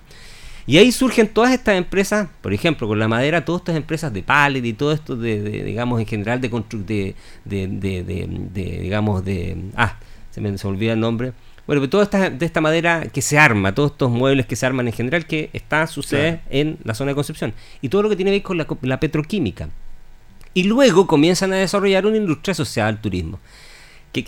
Y 0.68 0.78
ahí 0.78 0.90
surgen 0.90 1.28
todas 1.28 1.52
estas 1.52 1.76
empresas, 1.76 2.28
por 2.42 2.52
ejemplo, 2.52 2.88
con 2.88 2.98
la 2.98 3.06
madera, 3.06 3.44
todas 3.44 3.60
estas 3.60 3.76
empresas 3.76 4.12
de 4.12 4.22
pallet 4.24 4.64
y 4.64 4.72
todo 4.72 4.92
esto 4.92 5.16
de, 5.16 5.62
digamos, 5.62 6.00
en 6.00 6.06
general 6.06 6.40
de, 6.40 6.48
de, 7.44 7.66
de, 7.68 8.80
digamos, 8.82 9.24
de, 9.24 9.56
ah, 9.76 9.96
se 10.32 10.40
me 10.40 10.58
se 10.58 10.66
olvida 10.66 10.94
el 10.94 11.00
nombre. 11.00 11.32
Bueno, 11.68 11.80
pero 11.80 11.90
toda 11.90 12.02
esta, 12.04 12.30
de 12.30 12.46
esta 12.46 12.60
madera 12.60 13.06
que 13.12 13.22
se 13.22 13.38
arma, 13.38 13.74
todos 13.74 13.92
estos 13.92 14.10
muebles 14.10 14.46
que 14.46 14.56
se 14.56 14.66
arman 14.66 14.86
en 14.88 14.92
general, 14.92 15.26
que 15.26 15.50
está, 15.52 15.86
sucede 15.86 16.40
en 16.50 16.78
la 16.84 16.94
zona 16.94 17.12
de 17.12 17.14
Concepción. 17.14 17.54
Y 17.80 17.88
todo 17.88 18.02
lo 18.02 18.08
que 18.08 18.16
tiene 18.16 18.32
que 18.32 18.36
ver 18.36 18.42
con 18.42 18.58
la, 18.58 18.66
la 18.82 19.00
petroquímica. 19.00 19.68
Y 20.56 20.62
luego 20.62 21.06
comienzan 21.06 21.52
a 21.52 21.56
desarrollar 21.56 22.06
una 22.06 22.16
industria 22.16 22.52
asociada 22.52 22.88
al 22.88 23.02
turismo. 23.02 23.40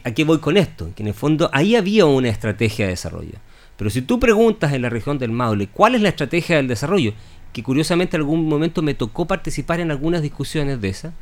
¿A 0.04 0.10
qué 0.10 0.24
voy 0.24 0.40
con 0.40 0.58
esto? 0.58 0.92
Que 0.94 1.02
en 1.02 1.06
el 1.06 1.14
fondo 1.14 1.48
ahí 1.54 1.74
había 1.74 2.04
una 2.04 2.28
estrategia 2.28 2.84
de 2.84 2.90
desarrollo. 2.90 3.38
Pero 3.78 3.88
si 3.88 4.02
tú 4.02 4.20
preguntas 4.20 4.74
en 4.74 4.82
la 4.82 4.90
región 4.90 5.18
del 5.18 5.30
Maule 5.32 5.68
cuál 5.68 5.94
es 5.94 6.02
la 6.02 6.10
estrategia 6.10 6.56
del 6.56 6.68
desarrollo, 6.68 7.14
que 7.54 7.62
curiosamente 7.62 8.18
en 8.18 8.20
algún 8.20 8.46
momento 8.46 8.82
me 8.82 8.92
tocó 8.92 9.26
participar 9.26 9.80
en 9.80 9.90
algunas 9.90 10.20
discusiones 10.20 10.82
de 10.82 10.90
esas, 10.90 11.14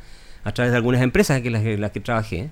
a 0.43 0.51
través 0.51 0.71
de 0.71 0.77
algunas 0.77 1.01
empresas 1.01 1.41
en 1.41 1.53
las, 1.53 1.63
las 1.63 1.91
que 1.91 2.01
trabajé, 2.01 2.49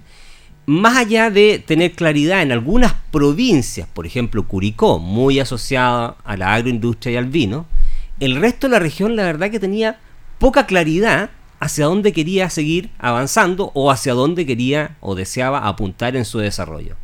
más 0.66 0.96
allá 0.96 1.32
de 1.32 1.60
tener 1.60 1.92
claridad 1.92 2.42
en 2.42 2.54
algunas 2.54 2.94
provincias, 3.12 3.86
por 3.94 4.06
ejemplo 4.06 4.48
Curicó, 4.48 4.98
muy 4.98 5.42
asociada 5.42 6.16
a 6.24 6.38
la 6.38 6.54
agroindustria 6.54 7.16
y 7.16 7.18
al 7.18 7.26
vino, 7.26 7.66
el 8.22 8.38
resto 8.38 8.68
de 8.68 8.72
la 8.72 8.80
región 8.80 9.18
la 9.18 9.24
verdad 9.24 9.52
que 9.52 9.60
tenía 9.60 10.00
poca 10.40 10.66
claridad 10.66 11.32
hacia 11.66 11.86
dónde 11.86 12.14
quería 12.14 12.50
seguir 12.52 12.92
avanzando 13.00 13.72
o 13.74 13.90
hacia 13.90 14.14
dónde 14.14 14.46
quería 14.46 14.98
o 15.02 15.16
deseaba 15.16 15.68
apuntar 15.68 16.16
en 16.16 16.24
su 16.24 16.38
desarrollo. 16.38 16.96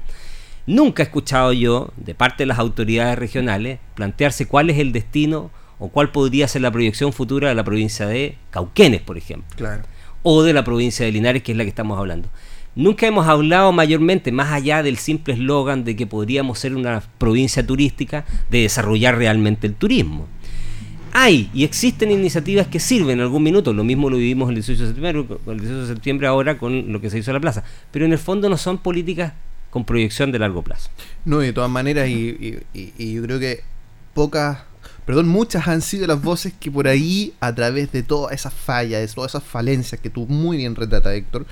Nunca 0.67 1.01
he 1.01 1.05
escuchado 1.07 1.51
yo, 1.51 1.91
de 1.97 2.13
parte 2.13 2.43
de 2.43 2.47
las 2.47 2.59
autoridades 2.59 3.17
regionales, 3.17 3.79
plantearse 3.95 4.45
cuál 4.45 4.69
es 4.69 4.77
el 4.77 4.91
destino 4.91 5.49
o 5.79 5.89
cuál 5.89 6.11
podría 6.11 6.47
ser 6.47 6.61
la 6.61 6.71
proyección 6.71 7.11
futura 7.11 7.49
de 7.49 7.55
la 7.55 7.63
provincia 7.63 8.05
de 8.05 8.37
Cauquenes, 8.51 9.01
por 9.01 9.17
ejemplo. 9.17 9.49
Claro. 9.57 9.81
O 10.21 10.43
de 10.43 10.53
la 10.53 10.63
provincia 10.63 11.03
de 11.03 11.11
Linares, 11.11 11.41
que 11.41 11.53
es 11.53 11.57
la 11.57 11.63
que 11.63 11.69
estamos 11.69 11.97
hablando. 11.97 12.29
Nunca 12.75 13.07
hemos 13.07 13.27
hablado 13.27 13.71
mayormente, 13.71 14.31
más 14.31 14.51
allá 14.51 14.83
del 14.83 14.97
simple 14.97 15.33
eslogan 15.33 15.83
de 15.83 15.95
que 15.95 16.05
podríamos 16.05 16.59
ser 16.59 16.75
una 16.75 17.01
provincia 17.17 17.65
turística, 17.65 18.25
de 18.51 18.61
desarrollar 18.61 19.17
realmente 19.17 19.65
el 19.65 19.73
turismo. 19.73 20.27
Hay 21.13 21.49
y 21.53 21.63
existen 21.63 22.11
iniciativas 22.11 22.67
que 22.67 22.79
sirven 22.79 23.19
en 23.19 23.21
algún 23.21 23.43
minuto, 23.43 23.73
lo 23.73 23.83
mismo 23.83 24.09
lo 24.09 24.17
vivimos 24.17 24.49
el 24.49 24.55
18 24.55 24.81
de 24.81 24.87
septiembre, 24.87 25.37
el 25.47 25.59
18 25.59 25.81
de 25.81 25.87
septiembre 25.87 26.27
ahora 26.27 26.57
con 26.57 26.91
lo 26.91 27.01
que 27.01 27.09
se 27.09 27.17
hizo 27.17 27.31
en 27.31 27.35
la 27.35 27.41
plaza, 27.41 27.63
pero 27.91 28.05
en 28.05 28.11
el 28.11 28.17
fondo 28.17 28.49
no 28.49 28.57
son 28.57 28.77
políticas 28.77 29.33
con 29.71 29.85
proyección 29.85 30.31
de 30.31 30.39
largo 30.39 30.61
plazo. 30.61 30.89
No, 31.25 31.39
de 31.39 31.53
todas 31.53 31.69
maneras, 31.69 32.07
y, 32.09 32.59
yo 32.97 33.23
creo 33.23 33.39
que 33.39 33.63
pocas, 34.13 34.59
perdón, 35.05 35.27
muchas 35.27 35.67
han 35.67 35.81
sido 35.81 36.05
las 36.05 36.21
voces 36.21 36.53
que 36.59 36.69
por 36.69 36.87
ahí, 36.87 37.33
a 37.39 37.55
través 37.55 37.91
de 37.91 38.03
todas 38.03 38.33
esas 38.33 38.53
fallas, 38.53 39.01
de 39.01 39.07
todas 39.07 39.31
esas 39.31 39.43
falencias 39.43 39.99
que 39.99 40.09
tú 40.09 40.27
muy 40.27 40.57
bien 40.57 40.75
retratas, 40.75 41.13
Héctor, 41.13 41.45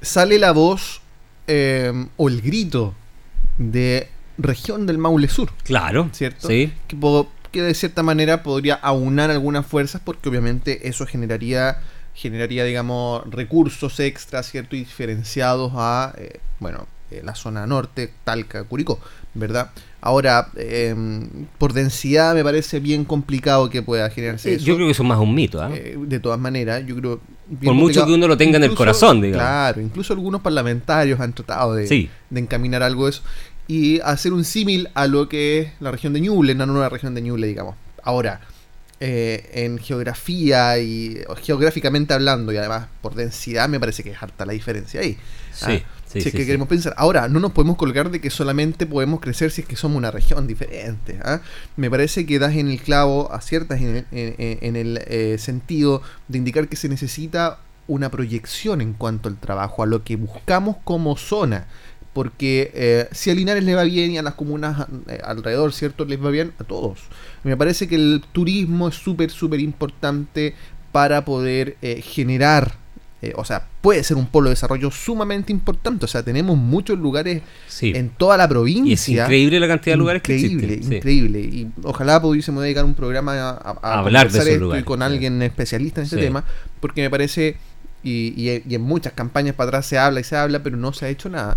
sale 0.00 0.38
la 0.38 0.52
voz 0.52 1.02
em, 1.46 2.08
o 2.16 2.28
el 2.28 2.40
grito 2.40 2.94
de 3.58 4.08
región 4.38 4.86
del 4.86 4.98
Maule 4.98 5.28
Sur. 5.28 5.52
Claro, 5.62 6.08
¿cierto? 6.12 6.48
Sí. 6.48 6.72
Que, 6.88 6.96
que 7.54 7.62
de 7.62 7.74
cierta 7.74 8.02
manera 8.02 8.42
podría 8.42 8.74
aunar 8.74 9.30
algunas 9.30 9.64
fuerzas 9.64 10.00
porque 10.04 10.28
obviamente 10.28 10.88
eso 10.88 11.06
generaría 11.06 11.78
generaría 12.12 12.64
digamos 12.64 13.22
recursos 13.30 14.00
extras 14.00 14.50
cierto 14.50 14.74
y 14.74 14.80
diferenciados 14.80 15.72
a 15.76 16.12
eh, 16.18 16.40
bueno 16.58 16.88
eh, 17.10 17.20
la 17.22 17.34
zona 17.34 17.66
norte, 17.66 18.10
Talca, 18.24 18.64
Curicó, 18.64 18.98
¿verdad? 19.34 19.70
Ahora, 20.00 20.48
em, 20.56 21.46
por 21.58 21.74
densidad 21.74 22.34
me 22.34 22.42
parece 22.42 22.80
bien 22.80 23.04
complicado 23.04 23.70
que 23.70 23.82
pueda 23.82 24.08
generarse 24.10 24.50
eh, 24.50 24.54
eso. 24.54 24.64
Yo 24.64 24.74
creo 24.74 24.88
que 24.88 24.92
eso 24.92 25.02
es 25.02 25.08
más 25.08 25.18
un 25.18 25.34
mito, 25.34 25.62
¿ah? 25.62 25.68
de 25.68 26.18
todas 26.18 26.40
maneras, 26.40 26.84
yo 26.86 26.96
creo... 26.96 27.20
Por 27.62 27.74
mucho 27.74 28.06
que 28.06 28.12
uno 28.12 28.26
lo 28.26 28.38
tenga 28.38 28.56
en 28.56 28.64
el 28.64 28.74
corazón, 28.74 29.20
digamos. 29.20 29.44
Claro, 29.44 29.80
incluso 29.82 30.14
algunos 30.14 30.40
parlamentarios 30.40 31.20
han 31.20 31.34
tratado 31.34 31.74
de, 31.74 32.08
de 32.30 32.40
encaminar 32.40 32.82
algo 32.82 33.04
de 33.04 33.10
eso 33.10 33.22
y 33.66 34.00
hacer 34.00 34.32
un 34.32 34.44
símil 34.44 34.88
a 34.94 35.06
lo 35.06 35.28
que 35.28 35.60
es 35.60 35.72
la 35.80 35.90
región 35.90 36.12
de 36.12 36.20
Ñuble, 36.20 36.52
una 36.52 36.66
nueva 36.66 36.88
región 36.88 37.14
de 37.14 37.22
Ñuble, 37.22 37.46
digamos. 37.46 37.76
Ahora, 38.02 38.40
en 39.00 39.78
geografía 39.78 40.78
y 40.78 41.22
geográficamente 41.42 42.14
hablando 42.14 42.52
y 42.52 42.56
además 42.56 42.86
por 43.02 43.14
densidad 43.14 43.68
me 43.68 43.78
parece 43.78 44.02
que 44.02 44.12
es 44.12 44.22
harta 44.22 44.46
la 44.46 44.54
diferencia 44.54 45.00
ahí. 45.00 45.18
Sí. 45.52 45.82
¿ah? 45.84 45.94
si 46.20 46.28
es 46.28 46.34
que 46.34 46.46
queremos 46.46 46.68
pensar. 46.68 46.94
Ahora, 46.96 47.28
no 47.28 47.40
nos 47.40 47.52
podemos 47.52 47.76
colgar 47.76 48.10
de 48.10 48.20
que 48.20 48.30
solamente 48.30 48.86
podemos 48.86 49.20
crecer 49.20 49.50
si 49.50 49.62
es 49.62 49.66
que 49.66 49.76
somos 49.76 49.96
una 49.96 50.10
región 50.10 50.46
diferente. 50.46 51.18
¿ah? 51.22 51.40
Me 51.76 51.90
parece 51.90 52.26
que 52.26 52.38
das 52.38 52.54
en 52.54 52.68
el 52.68 52.80
clavo, 52.80 53.32
aciertas 53.32 53.80
en 53.80 53.96
el, 53.96 54.06
en, 54.12 54.76
el 54.76 55.00
eh, 55.06 55.36
sentido 55.38 56.02
de 56.28 56.38
indicar 56.38 56.68
que 56.68 56.76
se 56.76 56.88
necesita 56.88 57.58
una 57.86 58.10
proyección 58.10 58.80
en 58.80 58.94
cuanto 58.94 59.28
al 59.28 59.36
trabajo, 59.36 59.82
a 59.82 59.86
lo 59.86 60.04
que 60.04 60.16
buscamos 60.16 60.76
como 60.84 61.16
zona. 61.16 61.66
Porque 62.14 62.70
eh, 62.74 63.08
si 63.12 63.30
a 63.30 63.34
Linares 63.34 63.64
le 63.64 63.74
va 63.74 63.82
bien 63.82 64.12
y 64.12 64.18
a 64.18 64.22
las 64.22 64.34
comunas 64.34 64.86
eh, 65.08 65.18
alrededor, 65.22 65.72
¿cierto? 65.72 66.06
Les 66.06 66.24
va 66.24 66.30
bien 66.30 66.52
a 66.58 66.64
todos. 66.64 67.00
Me 67.42 67.56
parece 67.56 67.88
que 67.88 67.96
el 67.96 68.22
turismo 68.32 68.88
es 68.88 68.94
súper, 68.94 69.30
súper 69.30 69.60
importante 69.60 70.54
para 70.92 71.24
poder 71.24 71.76
generar 72.02 72.76
eh, 73.24 73.32
o 73.36 73.44
sea, 73.44 73.66
puede 73.80 74.04
ser 74.04 74.18
un 74.18 74.26
polo 74.26 74.50
de 74.50 74.54
desarrollo 74.54 74.90
sumamente 74.90 75.50
importante. 75.50 76.04
O 76.04 76.08
sea, 76.08 76.22
tenemos 76.22 76.58
muchos 76.58 76.98
lugares 76.98 77.42
en 77.80 78.10
toda 78.10 78.36
la 78.36 78.46
provincia. 78.46 78.90
Y 78.90 78.92
es 78.92 79.08
increíble 79.08 79.58
la 79.60 79.68
cantidad 79.68 79.94
de 79.94 79.98
lugares 79.98 80.20
que 80.20 80.34
existen. 80.34 80.92
Increíble, 80.92 81.40
Y 81.40 81.70
ojalá 81.84 82.20
pudiésemos 82.20 82.62
dedicar 82.62 82.84
un 82.84 82.94
programa 82.94 83.32
a, 83.32 83.98
hablar 83.98 84.30
de 84.30 84.38
esto 84.38 84.76
y 84.78 84.82
con 84.82 85.00
alguien 85.00 85.40
especialista 85.40 86.02
en 86.02 86.04
este 86.04 86.18
tema, 86.18 86.44
porque 86.80 87.00
me 87.00 87.08
parece, 87.08 87.56
y, 88.02 88.48
en 88.48 88.82
muchas 88.82 89.14
campañas 89.14 89.54
para 89.54 89.68
atrás 89.68 89.86
se 89.86 89.96
habla 89.96 90.20
y 90.20 90.24
se 90.24 90.36
habla, 90.36 90.62
pero 90.62 90.76
no 90.76 90.92
se 90.92 91.06
ha 91.06 91.08
hecho 91.08 91.30
nada. 91.30 91.56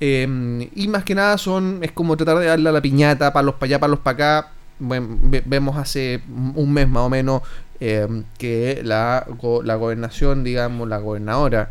Em, 0.00 0.68
y 0.74 0.88
más 0.88 1.04
que 1.04 1.14
nada 1.14 1.38
son 1.38 1.78
es 1.82 1.92
como 1.92 2.16
tratar 2.16 2.38
de 2.38 2.46
darle 2.46 2.68
a 2.68 2.72
la 2.72 2.82
piñata, 2.82 3.32
para 3.32 3.44
los 3.44 3.54
para 3.54 3.66
allá, 3.66 3.80
para 3.80 3.90
los 3.90 4.00
para 4.00 4.38
acá. 4.38 4.50
vemos 4.78 5.76
hace 5.76 6.20
un 6.56 6.72
mes 6.72 6.88
más 6.88 7.04
o 7.04 7.08
menos 7.08 7.42
Em, 7.80 8.24
que 8.38 8.80
la, 8.84 9.26
la 9.64 9.74
gobernación, 9.74 10.44
digamos, 10.44 10.88
la 10.88 10.98
gobernadora, 10.98 11.70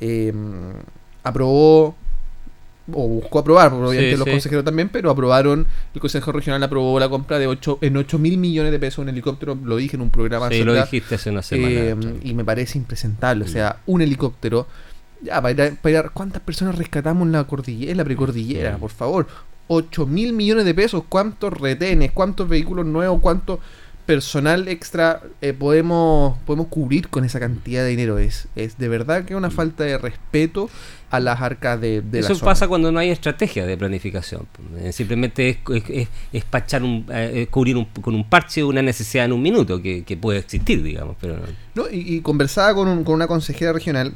em, 0.00 0.72
aprobó 1.22 1.94
o 2.90 3.08
buscó 3.08 3.38
aprobar, 3.38 3.72
obviamente 3.72 4.16
los 4.16 4.26
consejeros 4.26 4.64
también, 4.64 4.88
pero 4.88 5.10
aprobaron, 5.10 5.66
el 5.94 6.00
Consejo 6.00 6.32
Regional 6.32 6.60
aprobó 6.62 6.98
la 6.98 7.08
compra 7.08 7.38
de 7.38 7.46
8, 7.46 7.78
en 7.80 7.96
8 7.96 8.18
mil 8.18 8.38
millones 8.38 8.72
de 8.72 8.78
pesos 8.80 9.00
un 9.00 9.10
helicóptero, 9.10 9.56
lo 9.62 9.76
dije 9.76 9.94
en 9.94 10.02
un 10.02 10.10
programa. 10.10 10.48
Sí, 10.48 10.64
lo 10.64 10.74
dijiste 10.74 11.14
hace 11.14 11.30
una 11.30 11.42
semana. 11.42 11.74
Em, 11.74 12.00
y 12.24 12.34
me 12.34 12.44
parece 12.44 12.78
impresentable, 12.78 13.44
o 13.44 13.48
sea, 13.48 13.76
un 13.86 14.00
helicóptero, 14.02 14.66
ya, 15.22 15.40
para 15.40 15.68
ir, 15.70 16.10
¿cuántas 16.12 16.42
personas 16.42 16.76
rescatamos 16.76 17.26
en 17.26 17.32
la 17.32 17.44
cordillera, 17.44 17.92
en 17.92 17.98
la 17.98 18.04
precordillera, 18.04 18.76
por 18.78 18.90
favor? 18.90 19.26
8 19.68 20.06
mil 20.06 20.32
millones 20.32 20.64
de 20.64 20.74
pesos, 20.74 21.04
¿cuántos 21.08 21.52
retenes, 21.52 22.12
cuántos 22.12 22.48
vehículos 22.48 22.84
nuevos, 22.84 23.20
cuántos 23.20 23.60
personal 24.06 24.68
extra 24.68 25.22
eh, 25.40 25.52
podemos, 25.52 26.38
podemos 26.40 26.66
cubrir 26.68 27.08
con 27.08 27.24
esa 27.24 27.38
cantidad 27.38 27.82
de 27.82 27.90
dinero. 27.90 28.18
Es, 28.18 28.48
es 28.56 28.76
de 28.78 28.88
verdad 28.88 29.24
que 29.24 29.36
una 29.36 29.50
falta 29.50 29.84
de 29.84 29.96
respeto 29.96 30.68
a 31.10 31.20
las 31.20 31.40
arcas 31.40 31.80
de, 31.80 32.00
de 32.02 32.20
Eso 32.20 32.38
pasa 32.38 32.66
cuando 32.66 32.90
no 32.90 32.98
hay 32.98 33.10
estrategia 33.10 33.64
de 33.64 33.76
planificación. 33.76 34.46
Eh, 34.78 34.92
simplemente 34.92 35.48
es, 35.50 35.58
es, 35.88 36.08
es 36.32 36.44
pachar 36.44 36.82
un, 36.82 37.06
eh, 37.10 37.46
cubrir 37.50 37.86
con 38.00 38.14
un 38.14 38.28
parche 38.28 38.64
una 38.64 38.82
necesidad 38.82 39.26
en 39.26 39.32
un 39.32 39.42
minuto 39.42 39.80
que, 39.80 40.18
puede 40.20 40.40
existir, 40.40 40.82
digamos. 40.82 41.16
pero 41.20 41.36
no. 41.74 41.84
y, 41.90 42.20
conversaba 42.20 42.74
con, 42.74 43.04
con 43.04 43.14
una 43.14 43.26
consejera 43.26 43.72
regional 43.72 44.14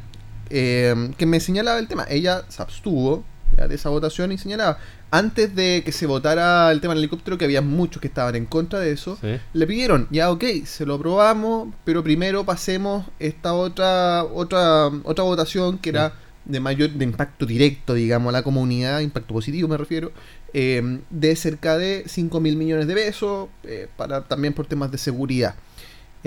que 0.49 1.27
me 1.27 1.41
señalaba 1.41 1.79
el 1.79 1.89
tema. 1.89 2.07
Ella 2.09 2.45
se 2.49 2.63
abstuvo 2.63 3.25
de 3.57 3.75
esa 3.75 3.89
votación 3.89 4.33
y 4.33 4.39
señalaba, 4.39 4.79
antes 5.11 5.55
de 5.55 5.83
que 5.85 5.93
se 5.93 6.07
votara 6.07 6.71
el 6.71 6.81
tema 6.81 6.95
del 6.95 7.05
helicóptero, 7.05 7.39
que 7.39 7.45
había 7.45 7.63
muchos 7.63 8.01
que 8.01 8.09
estaban 8.09 8.35
en 8.35 8.45
contra 8.45 8.81
de 8.81 8.93
eso, 8.93 9.19
le 9.53 9.67
pidieron, 9.67 10.09
ya 10.11 10.31
ok, 10.31 10.45
se 10.65 10.85
lo 10.85 10.95
aprobamos, 10.95 11.69
pero 11.85 12.03
primero 12.03 12.45
pasemos 12.45 13.07
esta 13.19 13.55
otra, 13.55 14.25
otra, 14.25 14.89
otra 15.05 15.25
votación 15.25 15.79
que 15.79 15.91
era 15.91 16.13
de 16.45 16.61
mayor 16.61 16.91
de 16.91 17.05
impacto 17.05 17.47
directo, 17.47 17.95
digamos, 17.95 18.29
a 18.31 18.33
la 18.33 18.43
comunidad, 18.43 19.01
impacto 19.01 19.35
positivo 19.35 19.69
me 19.69 19.77
refiero, 19.77 20.13
eh, 20.53 21.01
de 21.11 21.37
cerca 21.37 21.77
de 21.77 22.05
5 22.07 22.41
mil 22.41 22.57
millones 22.57 22.87
de 22.87 22.95
pesos, 22.95 23.49
eh, 23.65 23.89
para 23.97 24.23
también 24.23 24.55
por 24.55 24.67
temas 24.67 24.91
de 24.91 24.99
seguridad. 24.99 25.57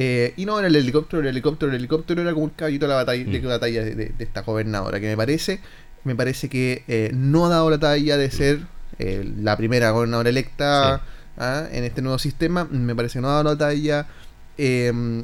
Eh, 0.01 0.33
y 0.37 0.45
no 0.45 0.57
era 0.57 0.69
el 0.69 0.75
helicóptero, 0.77 1.21
el 1.21 1.27
helicóptero, 1.27 1.71
el 1.71 1.77
helicóptero 1.77 2.21
era 2.21 2.31
como 2.31 2.45
un 2.45 2.51
caballito 2.51 2.85
de 2.85 2.89
la 2.89 2.95
batalla, 2.95 3.25
de, 3.25 3.41
mm. 3.41 3.47
batalla 3.47 3.83
de, 3.83 4.13
esta 4.19 4.41
gobernadora, 4.43 4.99
que 5.01 5.07
me 5.07 5.17
parece, 5.17 5.59
me 6.05 6.15
parece 6.15 6.47
que 6.47 7.11
no 7.13 7.45
ha 7.45 7.49
dado 7.49 7.69
la 7.69 7.79
talla 7.79 8.15
de 8.15 8.31
ser 8.31 8.61
la 8.97 9.57
primera 9.57 9.91
gobernadora 9.91 10.29
electa 10.29 11.01
¿ah? 11.37 11.67
en 11.71 11.83
este 11.83 12.01
nuevo 12.01 12.17
sistema, 12.17 12.63
me 12.71 12.95
parece 12.95 13.19
que 13.19 13.21
no 13.21 13.27
ha 13.27 13.43
dado 13.43 13.43
la 13.43 13.57
talla, 13.57 14.07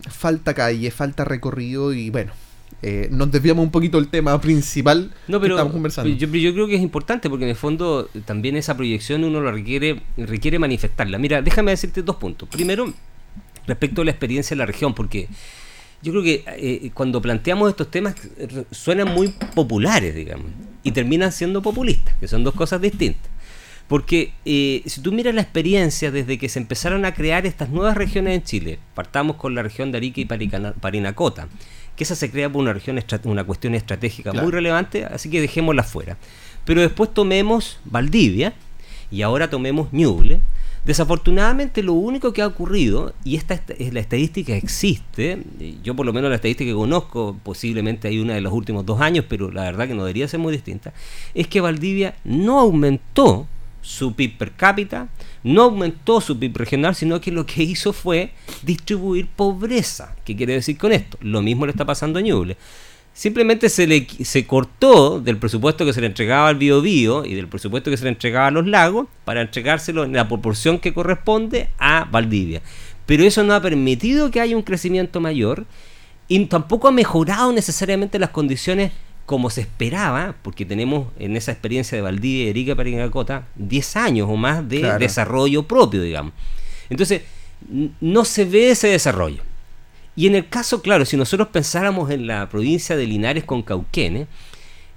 falta 0.09 0.53
calle, 0.53 0.91
falta 0.91 1.23
recorrido 1.23 1.93
y 1.93 2.09
bueno, 2.09 2.33
eh, 2.81 3.07
nos 3.11 3.31
desviamos 3.31 3.63
un 3.63 3.71
poquito 3.71 3.97
del 3.97 4.09
tema 4.09 4.39
principal 4.41 5.11
no, 5.27 5.39
pero, 5.39 5.55
que 5.55 5.59
estamos 5.59 5.73
conversando. 5.73 6.09
Yo, 6.09 6.27
yo, 6.27 6.53
creo 6.53 6.67
que 6.67 6.75
es 6.75 6.81
importante 6.81 7.29
porque 7.29 7.45
en 7.45 7.51
el 7.51 7.55
fondo 7.55 8.09
también 8.25 8.57
esa 8.57 8.75
proyección 8.75 9.23
uno 9.23 9.39
lo 9.39 9.51
requiere, 9.51 10.03
requiere 10.17 10.59
manifestarla. 10.59 11.17
Mira, 11.17 11.41
déjame 11.41 11.71
decirte 11.71 12.03
dos 12.03 12.17
puntos. 12.17 12.49
Primero, 12.49 12.93
respecto 13.67 14.01
a 14.01 14.05
la 14.05 14.11
experiencia 14.11 14.55
de 14.55 14.59
la 14.59 14.65
región, 14.65 14.93
porque 14.93 15.27
yo 16.01 16.11
creo 16.11 16.23
que 16.23 16.43
eh, 16.47 16.91
cuando 16.93 17.21
planteamos 17.21 17.69
estos 17.69 17.89
temas 17.89 18.15
suenan 18.71 19.13
muy 19.13 19.29
populares, 19.53 20.13
digamos, 20.13 20.47
y 20.83 20.91
terminan 20.91 21.31
siendo 21.31 21.61
populistas, 21.61 22.15
que 22.19 22.27
son 22.27 22.43
dos 22.43 22.53
cosas 22.53 22.81
distintas. 22.81 23.31
Porque 23.87 24.33
eh, 24.45 24.81
si 24.85 25.01
tú 25.01 25.11
miras 25.11 25.35
la 25.35 25.41
experiencia 25.41 26.09
desde 26.09 26.39
que 26.39 26.49
se 26.49 26.59
empezaron 26.59 27.05
a 27.05 27.13
crear 27.13 27.45
estas 27.45 27.69
nuevas 27.69 27.95
regiones 27.95 28.35
en 28.35 28.43
Chile, 28.43 28.79
partamos 28.95 29.35
con 29.35 29.53
la 29.53 29.61
región 29.61 29.91
de 29.91 29.97
Arica 29.97 30.21
y 30.21 30.25
Parinacota, 30.25 31.47
que 31.95 32.03
esa 32.03 32.15
se 32.15 32.31
crea 32.31 32.51
por 32.51 32.61
una 32.61 32.73
región 32.73 32.99
una 33.25 33.43
cuestión 33.43 33.75
estratégica 33.75 34.33
muy 34.33 34.51
relevante, 34.51 35.05
así 35.05 35.29
que 35.29 35.39
dejémosla 35.39 35.83
fuera. 35.83 36.17
Pero 36.65 36.81
después 36.81 37.13
tomemos 37.13 37.79
Valdivia 37.85 38.53
y 39.11 39.21
ahora 39.21 39.49
tomemos 39.49 39.93
Ñuble. 39.93 40.41
Desafortunadamente 40.85 41.81
lo 41.81 41.93
único 41.93 42.31
que 42.31 42.43
ha 42.43 42.47
ocurrido, 42.47 43.13
y 43.23 43.35
esta 43.37 43.59
es 43.77 43.91
la 43.91 43.99
estadística 43.99 44.55
existe, 44.55 45.39
yo 45.83 45.95
por 45.95 46.05
lo 46.05 46.13
menos 46.13 46.29
la 46.29 46.35
estadística 46.35 46.69
que 46.69 46.75
conozco, 46.75 47.37
posiblemente 47.43 48.07
hay 48.07 48.19
una 48.19 48.35
de 48.35 48.41
los 48.41 48.53
últimos 48.53 48.85
dos 48.85 49.01
años, 49.01 49.25
pero 49.27 49.51
la 49.51 49.63
verdad 49.63 49.87
que 49.87 49.95
no 49.95 50.03
debería 50.03 50.27
ser 50.27 50.39
muy 50.39 50.53
distinta, 50.53 50.93
es 51.33 51.47
que 51.47 51.59
Valdivia 51.59 52.15
no 52.23 52.59
aumentó 52.59 53.47
su 53.81 54.13
PIB 54.13 54.37
per 54.37 54.51
cápita, 54.51 55.09
no 55.43 55.63
aumentó 55.63 56.21
su 56.21 56.37
PIB 56.37 56.57
regional, 56.57 56.95
sino 56.95 57.21
que 57.21 57.31
lo 57.31 57.45
que 57.45 57.63
hizo 57.63 57.93
fue 57.93 58.31
distribuir 58.63 59.27
pobreza. 59.27 60.15
¿Qué 60.25 60.35
quiere 60.35 60.53
decir 60.53 60.77
con 60.77 60.91
esto? 60.91 61.17
Lo 61.21 61.41
mismo 61.41 61.65
le 61.65 61.71
está 61.71 61.85
pasando 61.85 62.17
a 62.19 62.21
Ñuble. 62.21 62.57
Simplemente 63.15 63.69
se 63.69 63.87
le 63.87 64.05
se 64.25 64.45
cortó 64.45 65.21
del 65.21 65.37
presupuesto 65.37 65.85
que 65.85 65.93
se 65.93 66.01
le 66.01 66.07
entregaba 66.07 66.49
al 66.49 66.57
Biobío 66.57 67.23
y 67.23 67.33
del 67.33 67.47
presupuesto 67.47 67.89
que 67.89 67.95
se 67.95 68.03
le 68.03 68.09
entregaba 68.09 68.47
a 68.47 68.51
los 68.51 68.67
lagos 68.67 69.07
para 69.23 69.39
entregárselo 69.39 70.03
en 70.03 70.11
la 70.11 70.27
proporción 70.27 70.79
que 70.79 70.93
corresponde 70.93 71.69
a 71.79 72.09
Valdivia. 72.11 72.61
Pero 73.05 73.23
eso 73.23 73.41
no 73.45 73.53
ha 73.53 73.61
permitido 73.61 74.31
que 74.31 74.41
haya 74.41 74.57
un 74.57 74.63
crecimiento 74.63 75.21
mayor 75.21 75.65
y 76.27 76.45
tampoco 76.47 76.89
ha 76.89 76.91
mejorado 76.91 77.53
necesariamente 77.53 78.19
las 78.19 78.31
condiciones 78.31 78.91
como 79.25 79.49
se 79.49 79.61
esperaba, 79.61 80.35
porque 80.41 80.65
tenemos 80.65 81.07
en 81.17 81.37
esa 81.37 81.53
experiencia 81.53 81.95
de 81.95 82.01
Valdivia 82.01 82.47
y 82.47 82.49
Erika 82.49 82.75
Parinacota 82.75 83.47
10 83.55 83.95
años 83.95 84.27
o 84.29 84.35
más 84.35 84.67
de 84.67 84.97
desarrollo 84.99 85.63
propio, 85.63 86.01
digamos. 86.01 86.33
Entonces, 86.89 87.21
no 88.01 88.25
se 88.25 88.43
ve 88.43 88.71
ese 88.71 88.89
desarrollo. 88.89 89.41
Y 90.15 90.27
en 90.27 90.35
el 90.35 90.47
caso, 90.47 90.81
claro, 90.81 91.05
si 91.05 91.17
nosotros 91.17 91.49
pensáramos 91.49 92.09
en 92.09 92.27
la 92.27 92.47
provincia 92.49 92.95
de 92.95 93.05
Linares 93.05 93.43
con 93.43 93.63
Cauquenes, 93.63 94.27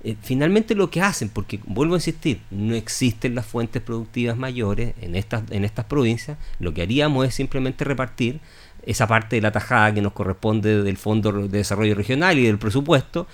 eh, 0.04 0.16
finalmente 0.22 0.76
lo 0.76 0.90
que 0.90 1.02
hacen, 1.02 1.28
porque 1.28 1.59
vuelvo 1.64 1.94
a 1.94 1.98
insistir, 1.98 2.40
no 2.50 2.74
existen 2.76 3.35
las 3.35 3.46
fuentes 3.46 3.83
productivas 3.83 4.37
mayores 4.37 4.94
en 5.00 5.16
estas, 5.16 5.42
en 5.50 5.64
estas 5.64 5.87
provincias, 5.87 6.38
lo 6.61 6.72
que 6.72 6.83
haríamos 6.83 7.26
es 7.26 7.35
simplemente 7.35 7.85
repartir 7.85 8.38
esa 8.87 9.09
parte 9.09 9.37
de 9.37 9.42
la 9.42 9.50
tajada 9.50 9.92
que 9.92 10.00
nos 10.00 10.12
corresponde 10.12 10.83
del 10.85 10.96
Fondo 10.96 11.33
de 11.33 11.48
Desarrollo 11.48 11.96
Regional 11.96 12.38
y 12.38 12.44
del 12.44 12.59
presupuesto 12.59 13.26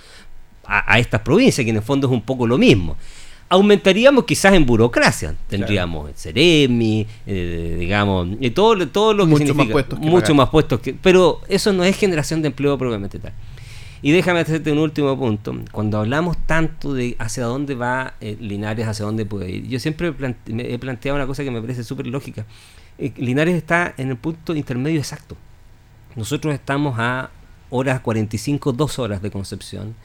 a, 0.65 0.97
estas 0.97 1.21
provincias, 1.21 1.63
que 1.63 1.69
en 1.69 1.77
el 1.77 1.83
fondo 1.83 2.07
es 2.07 2.13
un 2.13 2.23
poco 2.23 2.47
lo 2.47 2.57
mismo 2.57 2.97
aumentaríamos 3.49 4.25
quizás 4.25 4.53
en 4.53 4.65
burocracia. 4.65 5.35
Tendríamos 5.47 6.09
el 6.09 6.15
Ceremi, 6.15 7.05
eh, 7.25 7.77
digamos, 7.79 8.29
y 8.39 8.49
todo, 8.51 8.87
todo 8.87 9.13
lo 9.13 9.25
que 9.25 9.31
mucho 9.31 9.55
más 9.55 9.67
puestos 9.67 9.99
mucho 9.99 10.35
más 10.35 10.49
puestos 10.49 10.79
que, 10.79 10.93
pero 10.93 11.41
eso 11.47 11.71
no 11.73 11.83
es 11.83 11.95
generación 11.97 12.41
de 12.41 12.47
empleo 12.47 12.77
propiamente 12.77 13.19
tal. 13.19 13.33
Y 14.01 14.11
déjame 14.11 14.41
hacerte 14.41 14.71
un 14.71 14.77
último 14.77 15.17
punto. 15.17 15.55
Cuando 15.71 15.97
hablamos 15.97 16.37
tanto 16.45 16.93
de 16.93 17.15
hacia 17.17 17.45
dónde 17.45 17.73
va 17.73 18.13
eh, 18.21 18.37
Linares, 18.39 18.87
hacia 18.87 19.05
dónde 19.05 19.25
puede 19.25 19.49
ir, 19.49 19.67
yo 19.67 19.79
siempre 19.79 20.13
he 20.47 20.77
planteado 20.77 21.15
una 21.15 21.25
cosa 21.25 21.43
que 21.43 21.49
me 21.49 21.61
parece 21.61 21.83
súper 21.83 22.07
lógica. 22.07 22.45
Eh, 22.99 23.13
Linares 23.17 23.55
está 23.55 23.93
en 23.97 24.09
el 24.09 24.17
punto 24.17 24.55
intermedio 24.55 24.99
exacto. 24.99 25.35
Nosotros 26.15 26.53
estamos 26.53 26.95
a 26.99 27.31
horas 27.71 27.99
45, 28.01 28.73
dos 28.73 28.99
horas 28.99 29.21
de 29.21 29.31
Concepción 29.31 29.95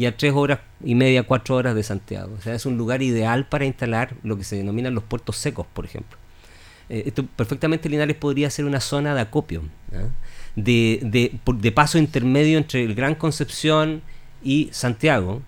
y 0.00 0.06
a 0.06 0.16
tres 0.16 0.32
horas 0.32 0.60
y 0.82 0.94
media, 0.94 1.24
cuatro 1.24 1.56
horas 1.56 1.74
de 1.74 1.82
Santiago. 1.82 2.34
O 2.38 2.40
sea, 2.40 2.54
es 2.54 2.64
un 2.64 2.78
lugar 2.78 3.02
ideal 3.02 3.46
para 3.46 3.66
instalar 3.66 4.14
lo 4.22 4.38
que 4.38 4.44
se 4.44 4.56
denominan 4.56 4.94
los 4.94 5.04
puertos 5.04 5.36
secos, 5.36 5.66
por 5.74 5.84
ejemplo. 5.84 6.16
Eh, 6.88 7.02
esto 7.04 7.26
perfectamente 7.26 7.86
Linares 7.90 8.16
podría 8.16 8.48
ser 8.48 8.64
una 8.64 8.80
zona 8.80 9.14
de 9.14 9.20
acopio, 9.20 9.62
de, 10.56 11.38
de, 11.44 11.72
paso 11.72 11.98
intermedio 11.98 12.56
entre 12.56 12.82
el 12.82 12.94
Gran 12.94 13.14
Concepción 13.14 14.00
y 14.42 14.70
Santiago, 14.72 15.42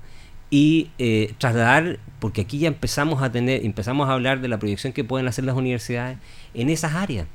y 0.50 0.90
eh, 0.98 1.32
trasladar, 1.38 1.98
porque 2.18 2.42
aquí 2.42 2.58
ya 2.58 2.68
empezamos 2.68 3.22
a 3.22 3.32
tener, 3.32 3.64
empezamos 3.64 4.10
a 4.10 4.12
hablar 4.12 4.42
de 4.42 4.48
la 4.48 4.58
proyección 4.58 4.92
que 4.92 5.02
pueden 5.02 5.28
hacer 5.28 5.44
las 5.44 5.56
universidades 5.56 6.18
en 6.52 6.68
esas 6.68 6.92
áreas. 6.92 7.26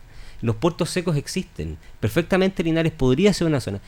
Los 0.44 0.56
puertos 0.58 0.92
secos 0.92 1.18
existen. 1.18 1.80
Perfectamente 2.00 2.64
Linares 2.64 2.92
podría 2.92 3.34
ser 3.34 3.48
una 3.48 3.60
zona. 3.60 3.82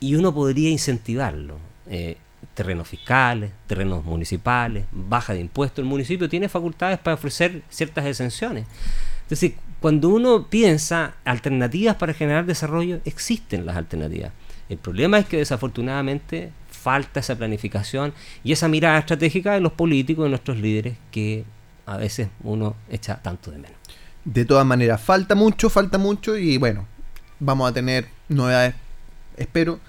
Y 0.00 0.16
uno 0.16 0.34
podría 0.34 0.70
incentivarlo. 0.70 1.58
Eh, 1.86 2.16
terrenos 2.54 2.88
fiscales, 2.88 3.52
terrenos 3.66 4.04
municipales, 4.04 4.86
baja 4.92 5.32
de 5.32 5.40
impuestos. 5.40 5.78
El 5.78 5.88
municipio 5.88 6.28
tiene 6.28 6.48
facultades 6.48 6.98
para 6.98 7.14
ofrecer 7.14 7.62
ciertas 7.68 8.06
exenciones. 8.06 8.66
Es 9.24 9.30
decir, 9.30 9.56
cuando 9.80 10.08
uno 10.08 10.46
piensa 10.48 11.14
alternativas 11.24 11.96
para 11.96 12.14
generar 12.14 12.46
desarrollo, 12.46 13.00
existen 13.04 13.66
las 13.66 13.76
alternativas. 13.76 14.32
El 14.68 14.78
problema 14.78 15.18
es 15.18 15.26
que 15.26 15.38
desafortunadamente 15.38 16.52
falta 16.70 17.20
esa 17.20 17.36
planificación 17.36 18.12
y 18.42 18.52
esa 18.52 18.68
mirada 18.68 18.98
estratégica 18.98 19.52
de 19.52 19.60
los 19.60 19.72
políticos, 19.72 20.24
de 20.24 20.30
nuestros 20.30 20.58
líderes, 20.58 20.96
que 21.10 21.44
a 21.86 21.96
veces 21.96 22.28
uno 22.42 22.76
echa 22.90 23.20
tanto 23.22 23.50
de 23.50 23.58
menos. 23.58 23.76
De 24.24 24.44
todas 24.44 24.64
maneras, 24.66 25.00
falta 25.00 25.34
mucho, 25.34 25.68
falta 25.68 25.98
mucho 25.98 26.36
y 26.36 26.56
bueno, 26.56 26.86
vamos 27.40 27.70
a 27.70 27.74
tener 27.74 28.08
novedades, 28.28 28.74
espero, 29.36 29.80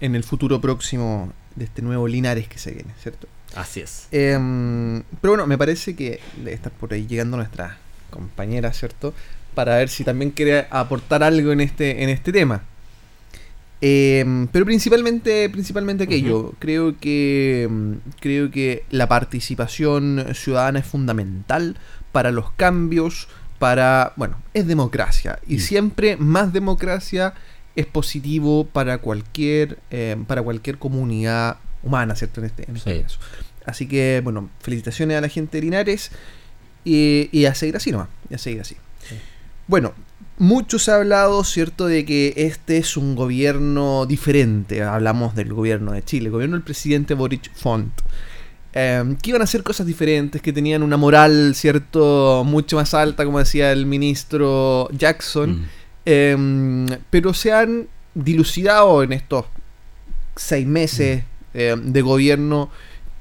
en 0.00 0.14
el 0.14 0.24
futuro 0.24 0.60
próximo 0.60 1.32
de 1.56 1.64
este 1.64 1.82
nuevo 1.82 2.06
Linares 2.06 2.48
que 2.48 2.58
se 2.58 2.70
viene, 2.70 2.92
¿cierto? 3.02 3.26
Así 3.54 3.80
es. 3.80 4.08
Em, 4.12 5.02
pero 5.20 5.32
bueno, 5.32 5.46
me 5.46 5.58
parece 5.58 5.96
que 5.96 6.20
debe 6.36 6.52
estar 6.52 6.72
por 6.72 6.92
ahí 6.92 7.06
llegando 7.06 7.36
nuestra 7.36 7.78
compañera, 8.10 8.72
¿cierto? 8.72 9.14
Para 9.54 9.76
ver 9.76 9.88
si 9.88 10.04
también 10.04 10.30
quiere 10.30 10.66
aportar 10.70 11.22
algo 11.22 11.52
en 11.52 11.60
este, 11.60 12.02
en 12.02 12.10
este 12.10 12.32
tema. 12.32 12.62
Em, 13.80 14.46
pero 14.48 14.64
principalmente, 14.64 15.48
principalmente 15.50 16.04
aquello. 16.04 16.54
Creo 16.58 16.98
que 16.98 17.64
em, 17.64 18.00
creo 18.20 18.50
que 18.50 18.84
la 18.90 19.08
participación 19.08 20.26
ciudadana 20.34 20.78
es 20.80 20.86
fundamental 20.86 21.76
para 22.12 22.30
los 22.30 22.50
cambios, 22.52 23.28
para 23.58 24.12
bueno, 24.16 24.40
es 24.54 24.66
democracia. 24.66 25.38
Y 25.46 25.60
siempre 25.60 26.16
más 26.16 26.52
democracia 26.52 27.34
es 27.76 27.86
positivo 27.86 28.66
para 28.66 28.98
cualquier, 28.98 29.78
eh, 29.90 30.16
para 30.26 30.42
cualquier 30.42 30.78
comunidad 30.78 31.58
humana, 31.82 32.16
¿cierto? 32.16 32.40
En 32.40 32.46
este, 32.46 32.66
este 32.74 33.02
caso. 33.02 33.18
Así 33.64 33.86
que, 33.86 34.20
bueno, 34.24 34.48
felicitaciones 34.60 35.16
a 35.18 35.20
la 35.20 35.28
gente 35.28 35.58
de 35.58 35.62
Linares 35.62 36.10
y, 36.84 37.44
a 37.44 37.54
seguir 37.54 37.76
así 37.76 37.92
nomás, 37.92 38.08
y 38.30 38.34
a 38.34 38.38
seguir 38.38 38.60
así. 38.60 38.76
Bueno, 39.66 39.92
mucho 40.38 40.78
se 40.78 40.92
ha 40.92 40.96
hablado, 40.96 41.42
¿cierto?, 41.44 41.86
de 41.86 42.04
que 42.04 42.32
este 42.36 42.78
es 42.78 42.96
un 42.96 43.16
gobierno 43.16 44.06
diferente. 44.06 44.82
Hablamos 44.82 45.34
del 45.34 45.52
gobierno 45.52 45.92
de 45.92 46.04
Chile, 46.04 46.26
el 46.26 46.32
gobierno 46.32 46.56
del 46.56 46.62
presidente 46.62 47.14
Boric 47.14 47.52
Font. 47.54 47.92
Em, 48.72 49.16
que 49.16 49.30
iban 49.30 49.40
a 49.40 49.44
hacer 49.44 49.62
cosas 49.62 49.86
diferentes, 49.86 50.40
que 50.42 50.52
tenían 50.52 50.82
una 50.82 50.96
moral, 50.96 51.54
¿cierto?, 51.54 52.44
mucho 52.46 52.76
más 52.76 52.94
alta, 52.94 53.24
como 53.24 53.38
decía 53.38 53.72
el 53.72 53.86
ministro 53.86 54.88
Jackson. 54.92 55.62
Mm. 55.62 55.66
Em, 56.06 56.86
pero 57.10 57.34
se 57.34 57.52
han 57.52 57.88
dilucidado 58.14 59.02
en 59.02 59.12
estos 59.12 59.44
seis 60.36 60.66
meses 60.66 61.24
mm. 61.52 61.58
em, 61.58 61.92
de 61.92 62.02
gobierno 62.02 62.70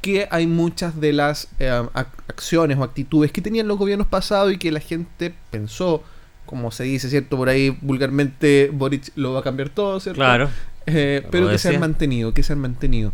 que 0.01 0.27
hay 0.29 0.45
muchas 0.45 1.01
de 1.01 1.13
las 1.13 1.47
eh, 1.57 1.83
acciones 2.27 2.77
o 2.77 2.83
actitudes 2.83 3.31
que 3.31 3.41
tenían 3.41 3.67
los 3.67 3.79
gobiernos 3.79 4.05
pasados 4.05 4.53
y 4.53 4.59
que 4.59 4.71
la 4.71 4.79
gente 4.79 5.33
pensó, 5.49 6.03
como 6.45 6.69
se 6.69 6.83
dice, 6.83 7.09
¿cierto? 7.09 7.37
Por 7.37 7.49
ahí 7.49 7.75
vulgarmente 7.81 8.69
Boric 8.71 9.11
lo 9.15 9.33
va 9.33 9.39
a 9.39 9.43
cambiar 9.43 9.69
todo, 9.69 9.99
¿cierto? 9.99 10.19
Claro. 10.19 10.49
Eh, 10.85 11.25
pero 11.31 11.49
que 11.49 11.57
se 11.57 11.69
han 11.69 11.79
mantenido, 11.79 12.35
que 12.35 12.43
se 12.43 12.53
han 12.53 12.59
mantenido. 12.59 13.13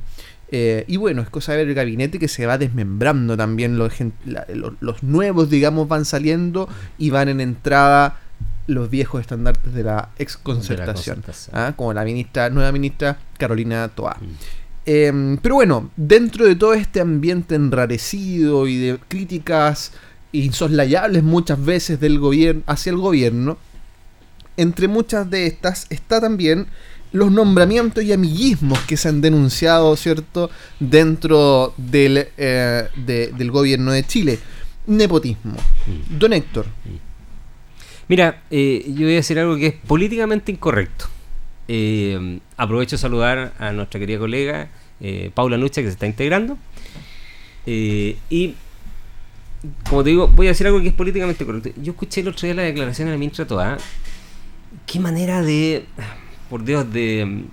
Eh, 0.54 0.84
y 0.88 0.98
bueno, 0.98 1.22
es 1.22 1.30
cosa 1.30 1.54
de 1.54 1.60
ver 1.60 1.70
el 1.70 1.76
gabinete 1.76 2.20
que 2.20 2.28
se 2.28 2.46
va 2.46 2.58
desmembrando 2.58 3.38
también. 3.38 3.78
Los, 3.78 3.94
los, 4.82 5.02
nuevos, 5.02 5.50
digamos, 5.50 5.88
van 5.88 6.04
saliendo 6.04 6.68
y 6.98 7.10
van 7.10 7.30
en 7.30 7.40
entrada 7.40 8.20
los 8.68 8.90
viejos 8.90 9.22
estandartes 9.22 9.74
de 9.74 9.84
la 9.84 10.10
ex 10.18 10.38
concertación. 10.38 11.24
¿ah? 11.54 11.74
Como 11.76 11.94
la 11.94 12.04
ministra, 12.04 12.50
nueva 12.50 12.72
ministra 12.72 13.18
Carolina 13.38 13.88
Toa. 13.90 14.18
Mm. 14.20 14.26
Em, 14.86 15.38
pero 15.38 15.56
bueno, 15.56 15.92
dentro 15.96 16.46
de 16.46 16.56
todo 16.56 16.74
este 16.74 17.02
ambiente 17.02 17.56
enrarecido 17.56 18.68
y 18.68 18.78
de 18.78 19.00
críticas 19.08 19.92
insoslayables 20.32 21.24
muchas 21.24 21.64
veces 21.64 22.00
del 22.00 22.18
gobierno 22.20 22.64
hacia 22.66 22.92
el 22.92 22.98
gobierno, 22.98 23.58
entre 24.58 24.88
muchas 24.88 25.30
de 25.30 25.48
estas 25.48 25.86
está 25.90 26.20
también 26.20 26.68
los 27.12 27.32
nombramientos 27.32 28.04
y 28.04 28.14
amiguismos 28.14 28.80
que 28.82 28.98
se 28.98 29.10
han 29.10 29.22
denunciado, 29.22 29.96
¿cierto?, 29.98 30.50
dentro 30.80 31.74
del, 31.78 32.28
eh, 32.38 32.88
del 32.96 33.52
gobierno 33.52 33.92
de 33.92 34.06
Chile. 34.06 34.40
Nepotismo. 34.88 35.58
Mm. 35.88 36.18
Don 36.18 36.34
Héctor. 36.34 36.66
Mira, 38.12 38.42
eh, 38.52 38.84
yo 38.90 39.06
voy 39.06 39.14
a 39.14 39.16
decir 39.16 39.40
algo 39.40 39.56
que 39.56 39.68
es 39.68 39.74
políticamente 39.74 40.52
incorrecto. 40.52 41.06
Eh, 41.70 42.42
aprovecho 42.58 42.98
de 42.98 43.00
saludar 43.00 43.54
a 43.58 43.72
nuestra 43.72 44.02
querida 44.02 44.20
colega 44.20 44.68
Paula 45.34 45.56
Nucha 45.58 45.82
que 45.82 45.88
se 45.88 45.94
está 45.94 46.08
integrando. 46.08 46.58
y 47.66 48.56
como 49.90 50.04
te 50.04 50.10
digo, 50.10 50.28
voy 50.28 50.48
a 50.48 50.50
decir 50.50 50.68
algo 50.68 50.82
que 50.82 50.90
es 50.90 50.94
políticamente 50.94 51.46
correcto. 51.46 51.70
Yo 51.82 51.94
escuché 51.94 52.20
el 52.20 52.28
otro 52.28 52.42
día 52.46 52.54
la 52.54 52.64
declaración 52.64 53.06
de 53.08 53.14
la 53.14 53.18
ministra 53.18 53.48
Toa. 53.48 53.78
Qué 54.86 55.00
manera 55.00 55.42
de 55.42 55.86
por 56.50 56.66
Dios, 56.66 56.92
de, 56.92 57.46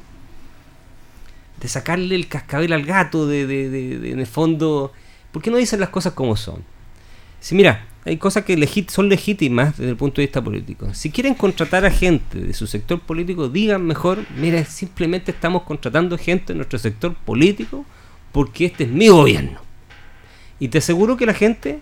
de 1.60 1.68
sacarle 1.68 2.16
el 2.16 2.26
cascabel 2.26 2.72
al 2.72 2.84
gato, 2.84 3.28
de, 3.28 3.46
de, 3.46 4.10
en 4.10 4.18
el 4.18 4.26
fondo, 4.26 4.92
¿por 5.30 5.40
qué 5.40 5.52
no 5.52 5.56
dicen 5.56 5.78
las 5.78 5.90
cosas 5.90 6.14
como 6.14 6.36
son? 6.36 6.64
Si 7.38 7.54
mira, 7.54 7.86
hay 8.04 8.16
cosas 8.16 8.44
que 8.44 8.86
son 8.88 9.08
legítimas 9.08 9.76
desde 9.76 9.90
el 9.90 9.96
punto 9.96 10.20
de 10.20 10.26
vista 10.26 10.42
político. 10.42 10.92
Si 10.94 11.10
quieren 11.10 11.34
contratar 11.34 11.84
a 11.84 11.90
gente 11.90 12.38
de 12.38 12.54
su 12.54 12.66
sector 12.66 13.00
político, 13.00 13.48
digan 13.48 13.84
mejor, 13.84 14.24
mira, 14.36 14.64
simplemente 14.64 15.32
estamos 15.32 15.64
contratando 15.64 16.16
gente 16.16 16.52
de 16.52 16.56
nuestro 16.56 16.78
sector 16.78 17.14
político 17.14 17.84
porque 18.32 18.66
este 18.66 18.84
es 18.84 18.90
mi 18.90 19.08
gobierno. 19.08 19.60
Y 20.60 20.68
te 20.68 20.78
aseguro 20.78 21.16
que 21.16 21.26
la 21.26 21.34
gente 21.34 21.80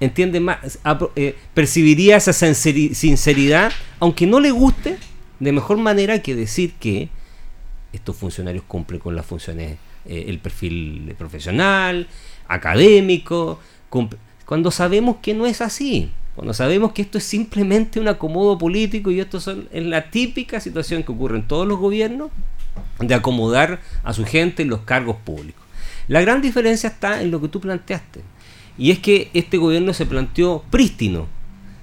entiende 0.00 0.40
más, 0.40 0.78
eh, 1.16 1.36
percibiría 1.54 2.16
esa 2.16 2.32
sinceridad, 2.32 3.72
aunque 4.00 4.26
no 4.26 4.40
le 4.40 4.50
guste, 4.50 4.98
de 5.38 5.52
mejor 5.52 5.78
manera 5.78 6.20
que 6.20 6.34
decir 6.34 6.74
que 6.74 7.08
estos 7.92 8.16
funcionarios 8.16 8.64
cumplen 8.66 9.00
con 9.00 9.14
las 9.14 9.26
funciones, 9.26 9.78
eh, 10.04 10.24
el 10.28 10.38
perfil 10.38 11.14
profesional, 11.16 12.08
académico, 12.48 13.60
cuando 14.52 14.70
sabemos 14.70 15.16
que 15.22 15.32
no 15.32 15.46
es 15.46 15.62
así. 15.62 16.10
Cuando 16.36 16.52
sabemos 16.52 16.92
que 16.92 17.00
esto 17.00 17.16
es 17.16 17.24
simplemente 17.24 17.98
un 17.98 18.06
acomodo 18.06 18.58
político 18.58 19.10
y 19.10 19.18
esto 19.18 19.40
son, 19.40 19.66
es 19.72 19.82
la 19.82 20.10
típica 20.10 20.60
situación 20.60 21.04
que 21.04 21.12
ocurre 21.12 21.38
en 21.38 21.48
todos 21.48 21.66
los 21.66 21.78
gobiernos 21.78 22.30
de 22.98 23.14
acomodar 23.14 23.80
a 24.04 24.12
su 24.12 24.26
gente 24.26 24.62
en 24.62 24.68
los 24.68 24.80
cargos 24.80 25.16
públicos. 25.16 25.64
La 26.06 26.20
gran 26.20 26.42
diferencia 26.42 26.90
está 26.90 27.22
en 27.22 27.30
lo 27.30 27.40
que 27.40 27.48
tú 27.48 27.62
planteaste. 27.62 28.20
Y 28.76 28.90
es 28.90 28.98
que 28.98 29.30
este 29.32 29.56
gobierno 29.56 29.94
se 29.94 30.04
planteó 30.04 30.62
prístino. 30.68 31.28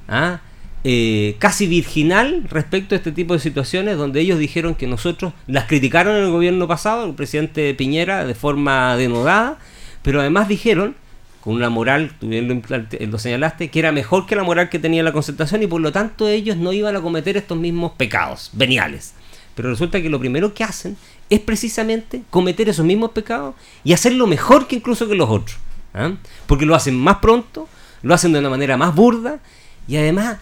¿ah? 0.08 0.42
Eh, 0.84 1.38
casi 1.40 1.66
virginal 1.66 2.44
respecto 2.52 2.94
a 2.94 3.00
este 3.00 3.12
tipo 3.12 3.34
de 3.34 3.40
situaciones 3.40 3.98
donde 3.98 4.22
ellos 4.22 4.38
dijeron 4.38 4.76
que 4.76 4.86
nosotros 4.86 5.34
las 5.48 5.66
criticaron 5.66 6.16
en 6.18 6.26
el 6.26 6.32
gobierno 6.32 6.68
pasado, 6.68 7.08
el 7.08 7.16
presidente 7.16 7.74
Piñera, 7.74 8.26
de 8.26 8.36
forma 8.36 8.96
denodada, 8.96 9.58
pero 10.04 10.22
además 10.22 10.48
dijeron, 10.48 10.96
con 11.42 11.54
una 11.54 11.70
moral, 11.70 12.12
tú 12.20 12.28
bien 12.28 12.64
lo, 13.10 13.20
señalaste, 13.20 13.70
que 13.70 13.80
era 13.80 13.92
mejor 13.92 14.26
que 14.26 14.36
la 14.36 14.44
moral 14.44 14.70
que 14.70 14.80
tenía 14.80 15.04
la 15.04 15.14
concertación 15.14 15.64
y 15.64 15.68
por 15.68 15.82
lo 15.82 15.92
tanto 15.92 16.28
ellos 16.28 16.58
no 16.58 16.74
iban 16.74 16.96
a 16.96 17.02
cometer 17.02 17.38
estos 17.38 17.58
mismos 17.58 17.94
pecados 17.94 18.50
veniales. 18.54 19.14
Pero 19.56 19.70
resulta 19.70 20.02
que 20.02 20.10
lo 20.10 20.20
primero 20.20 20.54
que 20.54 20.64
hacen 20.64 20.98
es 21.30 21.40
precisamente 21.40 22.24
cometer 22.30 22.70
esos 22.70 22.86
mismos 22.86 23.12
pecados 23.12 23.56
y 23.84 23.94
hacerlo 23.94 24.28
mejor 24.28 24.68
que 24.68 24.76
incluso 24.76 25.08
que 25.08 25.16
los 25.16 25.30
otros. 25.30 25.58
¿ah? 25.94 26.14
Porque 26.48 26.66
lo 26.66 26.76
hacen 26.76 26.98
más 26.98 27.18
pronto, 27.18 27.68
lo 28.02 28.14
hacen 28.14 28.34
de 28.34 28.40
una 28.40 28.50
manera 28.50 28.78
más 28.78 28.96
burda 28.96 29.40
y 29.88 29.98
además 29.98 30.38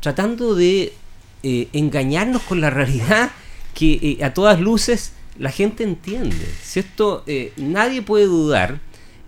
tratando 0.00 0.54
de 0.54 0.92
eh, 1.42 1.68
engañarnos 1.72 2.42
con 2.42 2.60
la 2.60 2.70
realidad 2.70 3.30
que 3.74 4.18
eh, 4.20 4.24
a 4.24 4.34
todas 4.34 4.60
luces 4.60 5.12
la 5.38 5.50
gente 5.50 5.84
entiende. 5.84 6.36
Si 6.62 6.80
esto 6.80 7.24
eh, 7.26 7.52
nadie 7.56 8.02
puede 8.02 8.26
dudar, 8.26 8.80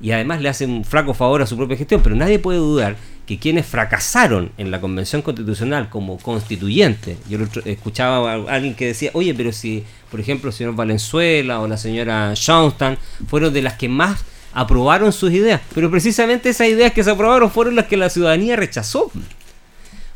y 0.04 0.12
además 0.12 0.42
le 0.42 0.50
hace 0.50 0.66
un 0.66 0.84
flaco 0.84 1.14
favor 1.14 1.40
a 1.40 1.46
su 1.46 1.56
propia 1.56 1.78
gestión, 1.78 2.02
pero 2.02 2.14
nadie 2.14 2.38
puede 2.38 2.58
dudar 2.58 2.94
que 3.24 3.38
quienes 3.38 3.64
fracasaron 3.64 4.52
en 4.58 4.70
la 4.70 4.78
Convención 4.78 5.22
Constitucional 5.22 5.88
como 5.88 6.18
constituyente, 6.18 7.16
yo 7.26 7.38
escuchaba 7.64 8.34
a 8.34 8.54
alguien 8.54 8.74
que 8.74 8.88
decía, 8.88 9.10
oye, 9.14 9.32
pero 9.32 9.50
si, 9.50 9.82
por 10.10 10.20
ejemplo, 10.20 10.50
el 10.50 10.54
señor 10.54 10.74
Valenzuela 10.74 11.60
o 11.60 11.66
la 11.66 11.78
señora 11.78 12.34
Johnston 12.36 12.98
fueron 13.28 13.54
de 13.54 13.62
las 13.62 13.78
que 13.78 13.88
más 13.88 14.26
aprobaron 14.52 15.10
sus 15.10 15.32
ideas, 15.32 15.62
pero 15.74 15.90
precisamente 15.90 16.50
esas 16.50 16.68
ideas 16.68 16.92
que 16.92 17.02
se 17.02 17.10
aprobaron 17.10 17.50
fueron 17.50 17.74
las 17.74 17.86
que 17.86 17.96
la 17.96 18.10
ciudadanía 18.10 18.56
rechazó. 18.56 19.10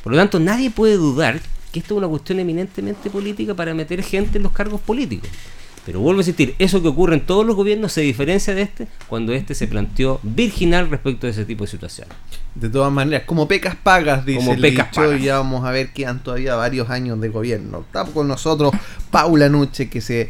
Por 0.02 0.12
lo 0.12 0.18
tanto, 0.18 0.38
nadie 0.38 0.68
puede 0.68 0.98
dudar 0.98 1.40
que 1.72 1.78
esto 1.78 1.94
es 1.94 1.98
una 1.98 2.08
cuestión 2.08 2.40
eminentemente 2.40 3.08
política 3.08 3.54
para 3.54 3.72
meter 3.72 4.02
gente 4.02 4.36
en 4.36 4.42
los 4.42 4.52
cargos 4.52 4.82
políticos. 4.82 5.30
Pero 5.84 6.00
vuelvo 6.00 6.20
a 6.20 6.22
insistir, 6.22 6.54
eso 6.58 6.82
que 6.82 6.88
ocurre 6.88 7.14
en 7.14 7.26
todos 7.26 7.46
los 7.46 7.56
gobiernos 7.56 7.92
se 7.92 8.02
diferencia 8.02 8.54
de 8.54 8.62
este 8.62 8.88
cuando 9.08 9.32
este 9.32 9.54
se 9.54 9.66
planteó 9.66 10.20
virginal 10.22 10.90
respecto 10.90 11.26
a 11.26 11.30
ese 11.30 11.44
tipo 11.44 11.64
de 11.64 11.70
situaciones. 11.70 12.14
De 12.54 12.68
todas 12.68 12.92
maneras, 12.92 13.22
como 13.26 13.48
pecas 13.48 13.76
pagas, 13.76 14.26
dice 14.26 14.38
como 14.38 14.52
el 14.52 14.60
pecas 14.60 14.88
y 15.18 15.24
ya 15.24 15.38
vamos 15.38 15.64
a 15.64 15.70
ver 15.70 15.92
que 15.92 16.06
han 16.06 16.20
todavía 16.20 16.56
varios 16.56 16.90
años 16.90 17.20
de 17.20 17.28
gobierno. 17.28 17.80
Está 17.80 18.04
con 18.04 18.28
nosotros 18.28 18.72
Paula 19.10 19.48
Nuche, 19.48 19.88
que 19.88 20.00
se 20.00 20.28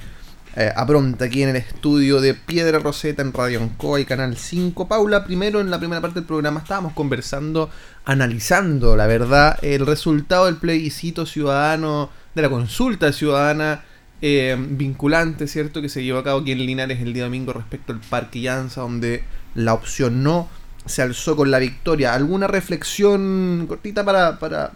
eh, 0.56 0.72
apronta 0.74 1.26
aquí 1.26 1.42
en 1.42 1.50
el 1.50 1.56
estudio 1.56 2.20
de 2.20 2.34
Piedra 2.34 2.78
Roseta 2.78 3.22
en 3.22 3.32
Radio 3.32 3.60
Ancoa 3.62 4.00
y 4.00 4.04
Canal 4.04 4.36
5. 4.36 4.88
Paula, 4.88 5.24
primero 5.24 5.60
en 5.60 5.70
la 5.70 5.78
primera 5.78 6.00
parte 6.00 6.20
del 6.20 6.26
programa 6.26 6.60
estábamos 6.60 6.92
conversando, 6.94 7.70
analizando, 8.04 8.96
la 8.96 9.06
verdad, 9.06 9.56
el 9.62 9.86
resultado 9.86 10.46
del 10.46 10.56
plebiscito 10.56 11.26
ciudadano, 11.26 12.10
de 12.34 12.42
la 12.42 12.50
consulta 12.50 13.12
ciudadana 13.12 13.84
eh, 14.20 14.56
vinculante, 14.58 15.46
¿cierto? 15.46 15.80
Que 15.80 15.88
se 15.88 16.02
llevó 16.02 16.18
a 16.18 16.24
cabo 16.24 16.40
aquí 16.40 16.52
en 16.52 16.58
Linares 16.58 17.00
el 17.00 17.12
día 17.12 17.24
domingo 17.24 17.52
respecto 17.52 17.92
al 17.92 18.00
Parque 18.00 18.40
Llanza, 18.40 18.80
donde 18.80 19.22
la 19.54 19.74
opción 19.74 20.22
no 20.22 20.48
se 20.86 21.02
alzó 21.02 21.36
con 21.36 21.50
la 21.50 21.58
victoria. 21.58 22.14
¿Alguna 22.14 22.46
reflexión 22.46 23.66
cortita 23.68 24.04
para, 24.04 24.38
para, 24.38 24.72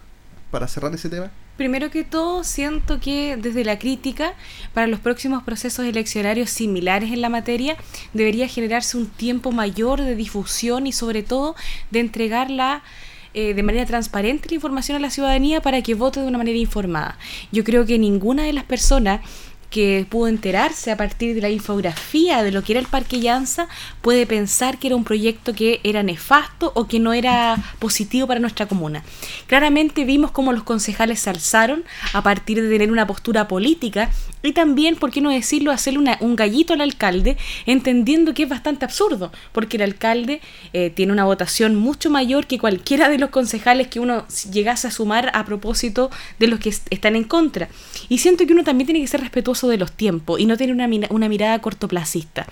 para 0.51 0.69
cerrar 0.69 0.95
ese 0.95 1.09
tema? 1.09 1.31
Primero 1.57 1.91
que 1.91 2.03
todo, 2.03 2.45
siento 2.45 2.99
que 2.99 3.37
desde 3.37 3.65
la 3.65 3.79
crítica, 3.79 4.35
para 4.73 4.87
los 4.87 5.01
próximos 5.01 5.43
procesos 5.43 5.85
eleccionarios 5.85 6.49
similares 6.49 7.13
en 7.13 7.21
la 7.21 7.29
materia, 7.29 7.77
debería 8.15 8.49
generarse 8.49 8.97
un 8.97 9.07
tiempo 9.07 9.53
mayor 9.53 10.01
de 10.01 10.17
difusión 10.17 10.87
y 10.87 10.93
sobre 10.93 11.23
todo 11.23 11.55
de 11.91 12.01
entregarla 12.01 12.83
eh, 13.35 13.55
de 13.55 13.63
manera 13.63 13.87
transparente 13.87 14.49
la 14.49 14.57
información 14.57 14.97
a 14.97 15.01
la 15.01 15.11
ciudadanía 15.11 15.63
para 15.63 15.83
que 15.83 15.95
vote 15.95 16.21
de 16.21 16.27
una 16.27 16.39
manera 16.39 16.59
informada. 16.59 17.19
Yo 17.51 17.65
creo 17.65 17.87
que 17.87 17.99
ninguna 17.99 18.45
de 18.45 18.53
las 18.53 18.65
personas 18.65 19.21
que 19.73 20.07
pudo 20.09 20.29
enterarse 20.29 20.93
a 20.93 20.97
partir 20.97 21.35
de 21.35 21.41
la 21.41 21.49
infografía 21.49 22.43
de 22.43 22.53
lo 22.53 22.63
que 22.63 22.75
era 22.75 22.81
el 22.81 22.87
Parque 22.87 23.21
Llanza, 23.21 23.69
puede 24.03 24.27
pensar 24.27 24.79
que 24.79 24.89
era 24.89 24.97
un 24.97 25.03
proyecto 25.03 25.55
que 25.55 25.81
era 25.83 26.03
nefasto 26.03 26.73
o 26.75 26.87
que 26.87 27.01
no 27.01 27.15
era 27.15 27.57
positivo 27.79 28.27
para 28.27 28.39
nuestra 28.39 28.67
comuna. 28.67 29.03
Claramente 29.47 30.05
vimos 30.05 30.31
cómo 30.31 30.53
los 30.53 30.63
concejales 30.63 31.21
se 31.21 31.31
alzaron 31.31 31.85
a 32.13 32.23
partir 32.23 32.63
de 32.63 32.69
tener 32.69 32.93
una 32.93 33.07
postura 33.07 33.49
política 33.49 34.11
y 34.43 34.53
también, 34.53 34.97
por 34.97 35.11
qué 35.11 35.21
no 35.21 35.31
decirlo, 35.31 35.71
hacerle 35.71 36.17
un 36.21 36.37
gallito 36.37 36.75
al 36.75 36.81
alcalde, 36.81 37.37
entendiendo 37.65 38.35
que 38.35 38.43
es 38.43 38.49
bastante 38.49 38.85
absurdo, 38.85 39.33
porque 39.53 39.77
el 39.77 39.85
alcalde 39.85 40.41
eh, 40.73 40.91
tiene 40.91 41.13
una 41.13 41.25
votación 41.25 41.77
mucho 41.77 42.11
mayor 42.11 42.47
que 42.47 42.59
cualquiera 42.59 43.09
de 43.09 43.19
los 43.19 43.31
concejales 43.31 43.87
que 43.87 44.01
uno 44.01 44.27
llegase 44.53 44.89
a 44.89 44.91
sumar 44.91 45.31
a 45.35 45.45
propósito 45.45 46.11
de 46.39 46.49
los 46.49 46.59
que 46.59 46.69
están 46.69 47.17
en 47.17 47.25
contra. 47.25 47.69
Y 48.09 48.19
siento 48.19 48.47
que 48.47 48.53
uno 48.53 48.65
también 48.65 48.87
tiene 48.87 49.01
que 49.01 49.07
ser 49.07 49.21
respetuoso 49.21 49.62
de 49.69 49.79
los 49.79 49.93
tiempos 49.93 50.41
y 50.41 50.47
no 50.47 50.57
tener 50.57 50.75
una, 50.75 50.89
una 51.11 51.29
mirada 51.29 51.61
cortoplacista. 51.61 52.47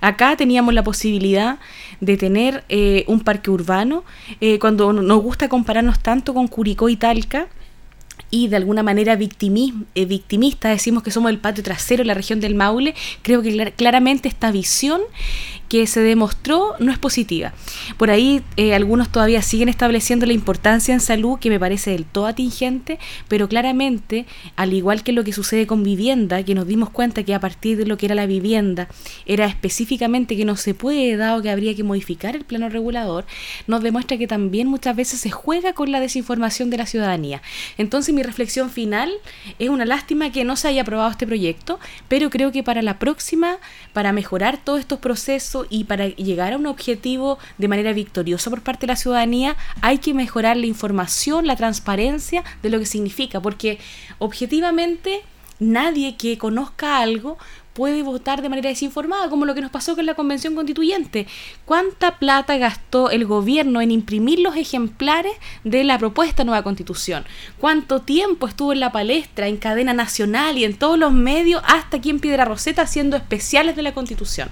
Acá 0.00 0.36
teníamos 0.36 0.74
la 0.74 0.82
posibilidad 0.82 1.58
de 2.00 2.16
tener 2.16 2.64
eh, 2.68 3.04
un 3.06 3.20
parque 3.20 3.50
urbano, 3.50 4.04
eh, 4.40 4.58
cuando 4.58 4.92
nos 4.92 5.22
gusta 5.22 5.48
compararnos 5.48 6.00
tanto 6.00 6.34
con 6.34 6.46
Curicó 6.46 6.90
y 6.90 6.96
Talca, 6.96 7.48
y 8.30 8.48
de 8.48 8.56
alguna 8.56 8.82
manera 8.82 9.14
eh, 9.14 10.04
victimista 10.04 10.68
decimos 10.68 11.02
que 11.02 11.10
somos 11.10 11.30
el 11.30 11.38
patio 11.38 11.62
trasero 11.62 12.02
de 12.02 12.06
la 12.08 12.14
región 12.14 12.40
del 12.40 12.54
Maule, 12.54 12.94
creo 13.22 13.42
que 13.42 13.72
claramente 13.76 14.28
esta 14.28 14.50
visión 14.50 15.00
que 15.68 15.86
se 15.86 16.00
demostró 16.00 16.74
no 16.78 16.92
es 16.92 16.98
positiva. 16.98 17.52
Por 17.96 18.10
ahí 18.10 18.42
eh, 18.56 18.74
algunos 18.74 19.10
todavía 19.10 19.42
siguen 19.42 19.68
estableciendo 19.68 20.26
la 20.26 20.32
importancia 20.32 20.94
en 20.94 21.00
salud, 21.00 21.38
que 21.38 21.50
me 21.50 21.60
parece 21.60 21.90
del 21.90 22.04
todo 22.04 22.26
atingente, 22.26 22.98
pero 23.28 23.48
claramente, 23.48 24.26
al 24.56 24.72
igual 24.72 25.02
que 25.02 25.12
lo 25.12 25.24
que 25.24 25.32
sucede 25.32 25.66
con 25.66 25.82
vivienda, 25.82 26.42
que 26.42 26.54
nos 26.54 26.66
dimos 26.66 26.90
cuenta 26.90 27.22
que 27.22 27.34
a 27.34 27.40
partir 27.40 27.76
de 27.76 27.86
lo 27.86 27.96
que 27.96 28.06
era 28.06 28.14
la 28.14 28.26
vivienda, 28.26 28.88
era 29.26 29.46
específicamente 29.46 30.36
que 30.36 30.44
no 30.44 30.56
se 30.56 30.74
puede, 30.74 31.16
dado 31.16 31.42
que 31.42 31.50
habría 31.50 31.74
que 31.74 31.84
modificar 31.84 32.36
el 32.36 32.44
plano 32.44 32.68
regulador, 32.68 33.24
nos 33.66 33.82
demuestra 33.82 34.16
que 34.16 34.26
también 34.26 34.68
muchas 34.68 34.96
veces 34.96 35.20
se 35.20 35.30
juega 35.30 35.72
con 35.72 35.90
la 35.92 36.00
desinformación 36.00 36.70
de 36.70 36.78
la 36.78 36.86
ciudadanía. 36.86 37.42
Entonces 37.78 38.14
mi 38.14 38.22
reflexión 38.22 38.70
final 38.70 39.12
es 39.58 39.68
una 39.68 39.84
lástima 39.84 40.30
que 40.30 40.44
no 40.44 40.56
se 40.56 40.68
haya 40.68 40.82
aprobado 40.82 41.10
este 41.10 41.26
proyecto, 41.26 41.78
pero 42.08 42.30
creo 42.30 42.52
que 42.52 42.62
para 42.62 42.82
la 42.82 42.98
próxima, 42.98 43.58
para 43.92 44.12
mejorar 44.12 44.58
todos 44.62 44.80
estos 44.80 44.98
procesos 44.98 45.63
y 45.70 45.84
para 45.84 46.08
llegar 46.08 46.52
a 46.52 46.56
un 46.56 46.66
objetivo 46.66 47.38
de 47.58 47.68
manera 47.68 47.92
victoriosa 47.92 48.50
por 48.50 48.62
parte 48.62 48.86
de 48.86 48.92
la 48.92 48.96
ciudadanía, 48.96 49.56
hay 49.80 49.98
que 49.98 50.14
mejorar 50.14 50.56
la 50.56 50.66
información, 50.66 51.46
la 51.46 51.56
transparencia 51.56 52.44
de 52.62 52.70
lo 52.70 52.78
que 52.78 52.86
significa, 52.86 53.40
porque 53.40 53.78
objetivamente 54.18 55.22
nadie 55.58 56.16
que 56.16 56.38
conozca 56.38 56.98
algo 56.98 57.38
puede 57.74 58.04
votar 58.04 58.40
de 58.40 58.48
manera 58.48 58.68
desinformada, 58.68 59.28
como 59.28 59.44
lo 59.44 59.54
que 59.54 59.60
nos 59.60 59.70
pasó 59.70 59.96
con 59.96 60.06
la 60.06 60.14
Convención 60.14 60.54
Constituyente. 60.54 61.26
¿Cuánta 61.64 62.18
plata 62.18 62.56
gastó 62.56 63.10
el 63.10 63.26
gobierno 63.26 63.80
en 63.80 63.90
imprimir 63.90 64.38
los 64.38 64.56
ejemplares 64.56 65.32
de 65.64 65.82
la 65.82 65.98
propuesta 65.98 66.44
nueva 66.44 66.62
Constitución? 66.62 67.24
¿Cuánto 67.58 68.00
tiempo 68.00 68.46
estuvo 68.46 68.72
en 68.72 68.80
la 68.80 68.92
palestra, 68.92 69.48
en 69.48 69.56
cadena 69.56 69.92
nacional 69.92 70.56
y 70.56 70.64
en 70.64 70.76
todos 70.76 70.98
los 70.98 71.12
medios, 71.12 71.62
hasta 71.66 71.96
aquí 71.96 72.10
en 72.10 72.20
Piedra 72.20 72.44
Roseta, 72.44 72.82
haciendo 72.82 73.16
especiales 73.16 73.74
de 73.74 73.82
la 73.82 73.92
Constitución? 73.92 74.48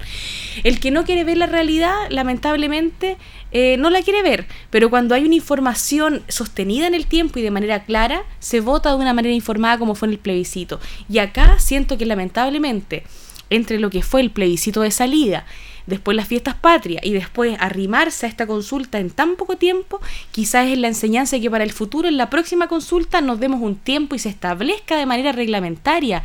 El 0.65 0.81
que 0.81 0.91
no 0.91 1.05
quiere 1.05 1.23
ver 1.23 1.39
la 1.39 1.47
realidad, 1.47 1.95
lamentablemente, 2.11 3.17
eh, 3.53 3.77
no 3.79 3.91
la 3.91 4.03
quiere 4.03 4.23
ver, 4.23 4.47
pero 4.71 4.89
cuando 4.89 5.15
hay 5.15 5.25
una 5.25 5.35
información 5.35 6.23
sostenida 6.29 6.87
en 6.87 6.95
el 6.95 7.07
tiempo 7.07 7.39
y 7.39 7.43
de 7.43 7.51
manera 7.51 7.85
clara, 7.85 8.25
se 8.39 8.61
vota 8.61 8.91
de 8.91 8.97
una 8.97 9.13
manera 9.13 9.35
informada 9.35 9.79
como 9.79 9.95
fue 9.95 10.09
en 10.09 10.13
el 10.13 10.19
plebiscito. 10.19 10.81
Y 11.09 11.19
acá 11.19 11.59
siento 11.59 11.99
que 11.99 12.07
lamentablemente, 12.07 13.05
entre 13.53 13.79
lo 13.79 13.91
que 13.91 14.03
fue 14.03 14.21
el 14.21 14.31
plebiscito 14.31 14.83
de 14.83 14.91
salida, 14.91 15.45
después 15.87 16.17
las 16.17 16.29
fiestas 16.29 16.55
patrias 16.55 17.05
y 17.05 17.13
después 17.13 17.57
arrimarse 17.61 18.27
a 18.27 18.29
esta 18.29 18.47
consulta 18.47 18.99
en 18.99 19.11
tan 19.11 19.37
poco 19.37 19.57
tiempo, 19.57 20.01
quizás 20.31 20.69
es 20.69 20.79
la 20.79 20.89
enseñanza 20.89 21.41
que 21.41 21.51
para 21.51 21.65
el 21.65 21.73
futuro, 21.73 22.09
en 22.09 22.17
la 22.17 22.31
próxima 22.31 22.69
consulta, 22.69 23.21
nos 23.21 23.41
demos 23.41 23.61
un 23.61 23.77
tiempo 23.77 24.15
y 24.15 24.19
se 24.19 24.29
establezca 24.29 24.97
de 24.97 25.07
manera 25.07 25.33
reglamentaria 25.33 26.23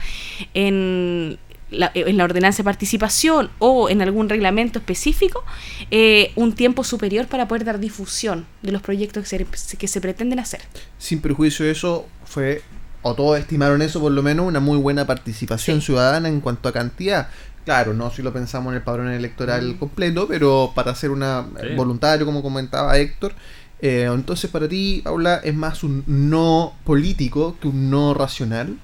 en 0.53 1.39
la 1.69 2.23
ordenanza 2.23 2.57
de 2.57 2.63
participación 2.63 3.49
o 3.59 3.89
en 3.89 4.01
algún 4.01 4.29
reglamento 4.29 4.79
específico 4.79 5.43
eh, 5.91 6.31
un 6.35 6.53
tiempo 6.53 6.83
superior 6.83 7.27
para 7.27 7.47
poder 7.47 7.65
dar 7.65 7.79
difusión 7.79 8.45
de 8.61 8.71
los 8.71 8.81
proyectos 8.81 9.27
que 9.27 9.45
se, 9.45 9.77
que 9.77 9.87
se 9.87 10.01
pretenden 10.01 10.39
hacer. 10.39 10.61
Sin 10.97 11.19
perjuicio 11.19 11.65
de 11.65 11.71
eso, 11.71 12.07
fue, 12.25 12.61
o 13.07 13.15
todos 13.15 13.39
estimaron 13.39 13.81
eso 13.81 13.99
por 13.99 14.11
lo 14.11 14.23
menos, 14.23 14.45
una 14.45 14.59
muy 14.59 14.77
buena 14.77 15.05
participación 15.05 15.81
ciudadana 15.81 16.27
en 16.29 16.41
cuanto 16.41 16.69
a 16.69 16.73
cantidad. 16.73 17.29
Claro, 17.65 17.93
no 17.93 18.09
si 18.11 18.21
lo 18.21 18.31
pensamos 18.31 18.71
en 18.71 18.77
el 18.77 18.83
padrón 18.83 19.09
electoral 19.09 19.75
mm. 19.75 19.77
completo, 19.77 20.27
pero 20.27 20.71
para 20.73 20.95
ser 20.95 21.11
una 21.11 21.45
voluntario, 21.75 22.25
como 22.25 22.41
comentaba 22.41 22.97
Héctor, 22.97 23.33
eh, 23.81 24.09
entonces 24.11 24.49
para 24.49 24.67
ti, 24.67 25.01
Paula, 25.03 25.41
es 25.43 25.53
más 25.53 25.83
un 25.83 26.03
no 26.07 26.73
político 26.83 27.57
que 27.61 27.67
un 27.67 27.89
no 27.89 28.13
racional. 28.13 28.77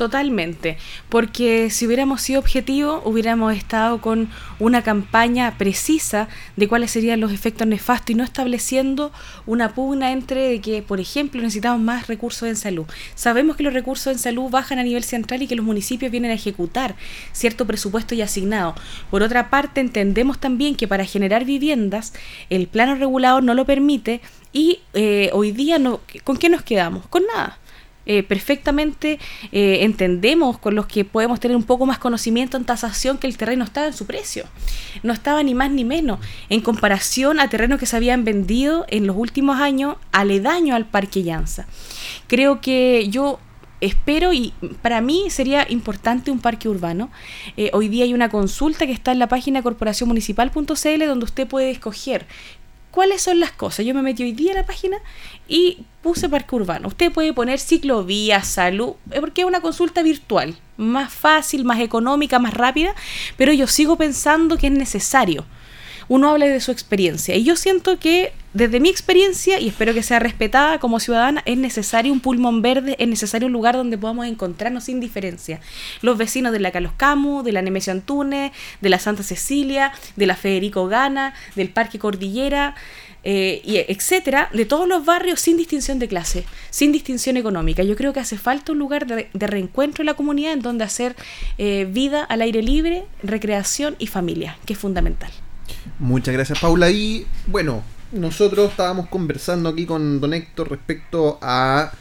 Totalmente, 0.00 0.78
porque 1.10 1.68
si 1.68 1.86
hubiéramos 1.86 2.22
sido 2.22 2.40
objetivos, 2.40 3.02
hubiéramos 3.04 3.54
estado 3.54 4.00
con 4.00 4.30
una 4.58 4.80
campaña 4.80 5.58
precisa 5.58 6.26
de 6.56 6.68
cuáles 6.68 6.90
serían 6.90 7.20
los 7.20 7.32
efectos 7.32 7.66
nefastos 7.66 8.08
y 8.08 8.14
no 8.14 8.24
estableciendo 8.24 9.12
una 9.44 9.74
pugna 9.74 10.12
entre 10.12 10.58
que, 10.62 10.80
por 10.80 11.00
ejemplo, 11.00 11.42
necesitamos 11.42 11.82
más 11.82 12.06
recursos 12.06 12.48
en 12.48 12.56
salud. 12.56 12.86
Sabemos 13.14 13.56
que 13.56 13.62
los 13.62 13.74
recursos 13.74 14.10
en 14.10 14.18
salud 14.18 14.48
bajan 14.48 14.78
a 14.78 14.84
nivel 14.84 15.04
central 15.04 15.42
y 15.42 15.46
que 15.46 15.54
los 15.54 15.66
municipios 15.66 16.10
vienen 16.10 16.30
a 16.30 16.34
ejecutar 16.34 16.96
cierto 17.32 17.66
presupuesto 17.66 18.14
ya 18.14 18.24
asignado. 18.24 18.74
Por 19.10 19.22
otra 19.22 19.50
parte, 19.50 19.82
entendemos 19.82 20.38
también 20.38 20.76
que 20.76 20.88
para 20.88 21.04
generar 21.04 21.44
viviendas, 21.44 22.14
el 22.48 22.68
plano 22.68 22.94
regulador 22.94 23.42
no 23.42 23.52
lo 23.52 23.66
permite 23.66 24.22
y 24.50 24.80
eh, 24.94 25.28
hoy 25.34 25.52
día, 25.52 25.78
no, 25.78 26.00
¿con 26.24 26.38
qué 26.38 26.48
nos 26.48 26.62
quedamos? 26.62 27.06
Con 27.08 27.24
nada 27.26 27.58
eh, 28.06 28.22
perfectamente 28.22 29.18
eh, 29.52 29.78
entendemos 29.82 30.58
con 30.58 30.74
los 30.74 30.86
que 30.86 31.04
podemos 31.04 31.38
tener 31.40 31.56
un 31.56 31.64
poco 31.64 31.86
más 31.86 31.98
conocimiento 31.98 32.56
en 32.56 32.64
tasación 32.64 33.18
que 33.18 33.26
el 33.26 33.36
terreno 33.36 33.64
estaba 33.64 33.86
en 33.86 33.92
su 33.92 34.06
precio. 34.06 34.44
No 35.02 35.12
estaba 35.12 35.42
ni 35.42 35.54
más 35.54 35.70
ni 35.70 35.84
menos 35.84 36.18
en 36.48 36.60
comparación 36.60 37.40
a 37.40 37.48
terrenos 37.48 37.78
que 37.78 37.86
se 37.86 37.96
habían 37.96 38.24
vendido 38.24 38.86
en 38.88 39.06
los 39.06 39.16
últimos 39.16 39.60
años 39.60 39.96
aledaño 40.12 40.74
al 40.74 40.86
Parque 40.86 41.22
Llanza. 41.22 41.66
Creo 42.26 42.60
que 42.60 43.08
yo 43.10 43.38
espero 43.80 44.32
y 44.32 44.52
para 44.82 45.00
mí 45.00 45.30
sería 45.30 45.66
importante 45.68 46.30
un 46.30 46.38
parque 46.38 46.68
urbano. 46.68 47.10
Eh, 47.56 47.70
hoy 47.72 47.88
día 47.88 48.04
hay 48.04 48.14
una 48.14 48.28
consulta 48.28 48.86
que 48.86 48.92
está 48.92 49.12
en 49.12 49.18
la 49.18 49.28
página 49.28 49.62
corporacionmunicipal.cl 49.62 51.06
donde 51.06 51.24
usted 51.24 51.46
puede 51.46 51.70
escoger 51.70 52.26
cuáles 52.90 53.22
son 53.22 53.40
las 53.40 53.52
cosas. 53.52 53.86
Yo 53.86 53.94
me 53.94 54.02
metí 54.02 54.22
hoy 54.22 54.32
día 54.32 54.52
a 54.52 54.56
la 54.56 54.66
página 54.66 54.98
y 55.48 55.84
puse 56.02 56.28
parque 56.28 56.54
urbano. 56.54 56.88
Usted 56.88 57.12
puede 57.12 57.32
poner 57.32 57.58
ciclovía, 57.58 58.42
salud, 58.42 58.94
eh, 59.10 59.20
porque 59.20 59.42
es 59.42 59.46
una 59.46 59.60
consulta 59.60 60.02
virtual, 60.02 60.56
más 60.76 61.12
fácil, 61.12 61.64
más 61.64 61.80
económica, 61.80 62.38
más 62.38 62.54
rápida, 62.54 62.94
pero 63.36 63.52
yo 63.52 63.66
sigo 63.66 63.96
pensando 63.96 64.56
que 64.56 64.68
es 64.68 64.72
necesario 64.72 65.44
uno 66.08 66.30
hable 66.30 66.48
de 66.48 66.60
su 66.60 66.72
experiencia. 66.72 67.36
Y 67.36 67.44
yo 67.44 67.54
siento 67.54 68.00
que 68.00 68.32
desde 68.52 68.80
mi 68.80 68.88
experiencia, 68.88 69.60
y 69.60 69.68
espero 69.68 69.94
que 69.94 70.02
sea 70.02 70.18
respetada 70.18 70.80
como 70.80 70.98
ciudadana, 70.98 71.42
es 71.46 71.56
necesario 71.56 72.12
un 72.12 72.18
pulmón 72.18 72.62
verde, 72.62 72.96
es 72.98 73.06
necesario 73.06 73.46
un 73.46 73.52
lugar 73.52 73.76
donde 73.76 73.96
podamos 73.96 74.26
encontrarnos 74.26 74.84
sin 74.84 74.98
diferencia. 74.98 75.60
Los 76.02 76.18
vecinos 76.18 76.52
de 76.52 76.58
la 76.58 76.72
Carlos 76.72 76.92
Camus, 76.96 77.44
de 77.44 77.52
la 77.52 77.62
Nemesio 77.62 77.92
Antunes, 77.92 78.50
de 78.80 78.88
la 78.88 78.98
Santa 78.98 79.22
Cecilia, 79.22 79.92
de 80.16 80.26
la 80.26 80.34
Federico 80.34 80.88
Gana, 80.88 81.34
del 81.54 81.68
Parque 81.68 82.00
Cordillera, 82.00 82.74
eh, 83.22 83.60
y 83.64 83.76
etcétera, 83.76 84.48
de 84.52 84.64
todos 84.64 84.88
los 84.88 85.04
barrios 85.04 85.40
sin 85.40 85.56
distinción 85.56 85.98
de 85.98 86.08
clase, 86.08 86.44
sin 86.70 86.90
distinción 86.90 87.36
económica. 87.36 87.82
Yo 87.82 87.94
creo 87.94 88.12
que 88.12 88.20
hace 88.20 88.36
falta 88.38 88.72
un 88.72 88.78
lugar 88.78 89.06
de, 89.06 89.28
reencuentro 89.34 90.02
en 90.02 90.06
la 90.06 90.14
comunidad 90.14 90.54
en 90.54 90.62
donde 90.62 90.84
hacer 90.84 91.14
eh, 91.58 91.86
vida 91.88 92.24
al 92.24 92.40
aire 92.40 92.62
libre, 92.62 93.04
recreación 93.22 93.94
y 93.98 94.06
familia, 94.06 94.58
que 94.64 94.72
es 94.72 94.78
fundamental. 94.78 95.30
Muchas 95.98 96.34
gracias, 96.34 96.58
Paula. 96.58 96.90
Y 96.90 97.26
bueno, 97.46 97.84
nosotros 98.12 98.70
estábamos 98.70 99.08
conversando 99.08 99.68
aquí 99.68 99.86
con 99.86 100.20
don 100.20 100.34
Héctor 100.34 100.70
respecto 100.70 101.38
a 101.42 101.92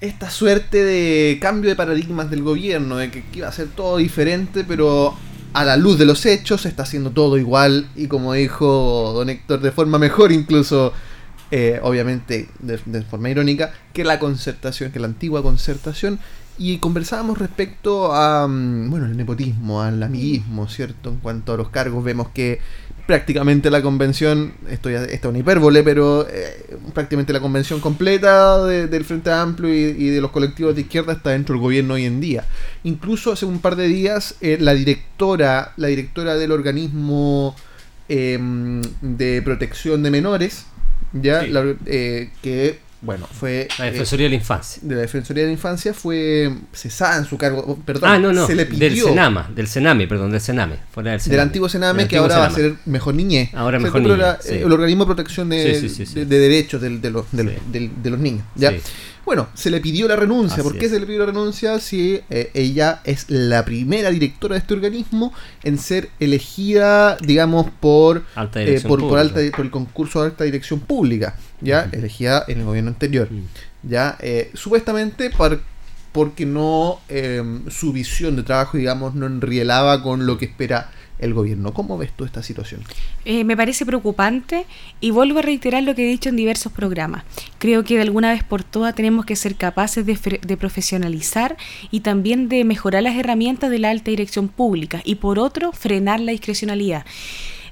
esta 0.00 0.30
suerte 0.30 0.84
de 0.84 1.38
cambio 1.40 1.70
de 1.70 1.76
paradigmas 1.76 2.30
del 2.30 2.42
gobierno, 2.42 2.96
de 2.96 3.10
que 3.10 3.24
iba 3.32 3.48
a 3.48 3.52
ser 3.52 3.68
todo 3.68 3.96
diferente, 3.96 4.64
pero 4.64 5.16
a 5.52 5.64
la 5.64 5.76
luz 5.76 5.98
de 5.98 6.04
los 6.04 6.26
hechos 6.26 6.66
está 6.66 6.82
haciendo 6.82 7.10
todo 7.10 7.38
igual 7.38 7.88
y 7.96 8.08
como 8.08 8.34
dijo 8.34 9.12
don 9.14 9.30
Héctor, 9.30 9.60
de 9.60 9.72
forma 9.72 9.98
mejor 9.98 10.32
incluso, 10.32 10.92
eh, 11.50 11.80
obviamente 11.82 12.48
de, 12.58 12.78
de, 12.84 13.02
forma 13.02 13.30
irónica, 13.30 13.72
que 13.92 14.04
la 14.04 14.18
concertación, 14.18 14.92
que 14.92 15.00
la 15.00 15.06
antigua 15.06 15.42
concertación. 15.42 16.18
Y 16.58 16.78
conversábamos 16.78 17.38
respecto 17.38 18.14
a, 18.14 18.48
mm, 18.48 18.90
bueno, 18.90 19.04
el 19.04 19.16
nepotismo, 19.16 19.82
al 19.82 20.02
amiguismo, 20.02 20.68
¿cierto? 20.68 21.10
En 21.10 21.16
cuanto 21.16 21.52
a 21.52 21.58
los 21.58 21.68
cargos, 21.68 22.02
vemos 22.02 22.28
que 22.30 22.60
prácticamente 23.06 23.70
la 23.70 23.82
convención, 23.82 24.54
esto, 24.68 24.90
ya, 24.90 25.04
esto 25.04 25.28
es 25.28 25.30
una 25.30 25.38
hipérbole, 25.38 25.82
pero 25.82 26.26
eh, 26.28 26.76
prácticamente 26.92 27.32
la 27.32 27.40
convención 27.40 27.80
completa 27.80 28.64
del 28.64 29.04
Frente 29.04 29.30
Amplio 29.30 29.72
y, 29.72 30.08
de 30.08 30.20
los 30.20 30.32
colectivos 30.32 30.74
de 30.74 30.82
izquierda 30.82 31.12
está 31.12 31.30
dentro 31.30 31.54
del 31.54 31.62
gobierno 31.62 31.94
hoy 31.94 32.04
en 32.04 32.20
día. 32.20 32.44
Incluso 32.82 33.32
hace 33.32 33.46
un 33.46 33.60
par 33.60 33.76
de 33.76 33.86
días, 33.86 34.34
eh, 34.40 34.58
la 34.60 34.74
directora, 34.74 35.72
la 35.76 35.88
directora 35.88 36.34
del 36.34 36.50
organismo 36.50 37.54
em, 38.08 38.82
de 39.00 39.40
protección 39.42 40.02
de 40.02 40.10
menores, 40.10 40.66
ya, 41.12 41.44
eh, 41.86 42.30
que 42.42 42.85
bueno, 43.06 43.26
fue. 43.26 43.68
La 43.78 43.84
Defensoría 43.86 44.24
de 44.24 44.30
la 44.30 44.36
Infancia. 44.36 44.82
De 44.84 44.96
la 44.96 45.00
Defensoría 45.02 45.44
de 45.44 45.48
la 45.48 45.52
Infancia 45.52 45.94
fue 45.94 46.52
cesada 46.72 47.18
en 47.18 47.24
su 47.24 47.38
cargo. 47.38 47.64
Oh, 47.66 47.76
perdón, 47.76 48.10
ah, 48.10 48.18
no, 48.18 48.32
no. 48.32 48.46
Se 48.46 48.56
le 48.56 48.66
pidió, 48.66 48.80
del 48.80 49.00
Senama, 49.00 49.48
del 49.54 49.68
Sename, 49.68 50.08
perdón, 50.08 50.32
del 50.32 50.40
Sename. 50.40 50.78
Fuera 50.90 51.12
del, 51.12 51.20
Sename. 51.20 51.36
del 51.36 51.46
antiguo 51.46 51.68
Sename, 51.68 52.08
que 52.08 52.16
ahora 52.16 52.38
va 52.38 52.46
a 52.46 52.50
ser 52.50 52.74
Mejor 52.84 53.14
Niñez. 53.14 53.54
Ahora 53.54 53.78
Mejor 53.78 54.02
Niñez. 54.02 54.44
El 54.46 54.72
organismo 54.72 55.04
de 55.04 55.14
protección 55.14 55.48
de, 55.48 55.80
de, 55.80 56.24
derechos 56.26 56.82
de, 56.82 56.90
los, 57.10 57.26
de, 57.30 58.10
los 58.10 58.18
niños. 58.18 58.44
¿ya? 58.56 58.72
Bueno, 59.26 59.48
se 59.54 59.70
le 59.70 59.80
pidió 59.80 60.06
la 60.06 60.14
renuncia. 60.14 60.62
¿Por 60.62 60.78
qué 60.78 60.88
se 60.88 61.00
le 61.00 61.06
pidió 61.06 61.18
la 61.18 61.26
renuncia 61.26 61.80
si 61.80 62.20
eh, 62.30 62.50
ella 62.54 63.00
es 63.02 63.28
la 63.28 63.64
primera 63.64 64.10
directora 64.10 64.54
de 64.54 64.60
este 64.60 64.74
organismo 64.74 65.32
en 65.64 65.78
ser 65.78 66.10
elegida, 66.20 67.16
digamos, 67.16 67.66
por, 67.80 68.22
eh, 68.54 68.80
por, 68.86 69.00
por, 69.00 69.18
alta, 69.18 69.40
por 69.54 69.64
el 69.64 69.72
concurso 69.72 70.20
de 70.20 70.26
alta 70.26 70.44
dirección 70.44 70.78
pública? 70.78 71.36
Ya 71.60 71.88
elegida 71.92 72.44
en 72.48 72.60
el 72.60 72.64
gobierno 72.64 72.90
anterior, 72.90 73.28
ya 73.82 74.16
eh, 74.20 74.50
supuestamente 74.54 75.30
porque 76.12 76.46
no 76.46 77.00
em, 77.08 77.68
su 77.70 77.92
visión 77.92 78.36
de 78.36 78.42
trabajo, 78.42 78.78
digamos, 78.78 79.14
no 79.14 79.26
enrielaba 79.26 80.02
con 80.02 80.26
lo 80.26 80.38
que 80.38 80.46
espera 80.46 80.90
el 81.18 81.34
gobierno. 81.34 81.72
¿Cómo 81.72 81.96
ves 81.98 82.10
tú 82.14 82.24
esta 82.24 82.42
situación? 82.42 82.82
Eh, 83.24 83.44
me 83.44 83.56
parece 83.56 83.86
preocupante 83.86 84.66
y 85.00 85.10
vuelvo 85.10 85.38
a 85.38 85.42
reiterar 85.42 85.82
lo 85.82 85.94
que 85.94 86.06
he 86.06 86.10
dicho 86.10 86.28
en 86.28 86.36
diversos 86.36 86.72
programas. 86.72 87.24
Creo 87.58 87.84
que 87.84 87.96
de 87.96 88.02
alguna 88.02 88.32
vez 88.32 88.44
por 88.44 88.62
todas 88.62 88.94
tenemos 88.94 89.24
que 89.24 89.36
ser 89.36 89.56
capaces 89.56 90.04
de, 90.04 90.40
de 90.40 90.56
profesionalizar 90.56 91.56
y 91.90 92.00
también 92.00 92.48
de 92.48 92.64
mejorar 92.64 93.02
las 93.02 93.16
herramientas 93.16 93.70
de 93.70 93.78
la 93.78 93.90
alta 93.90 94.10
dirección 94.10 94.48
pública 94.48 95.00
y 95.04 95.16
por 95.16 95.38
otro 95.38 95.72
frenar 95.72 96.20
la 96.20 96.32
discrecionalidad. 96.32 97.04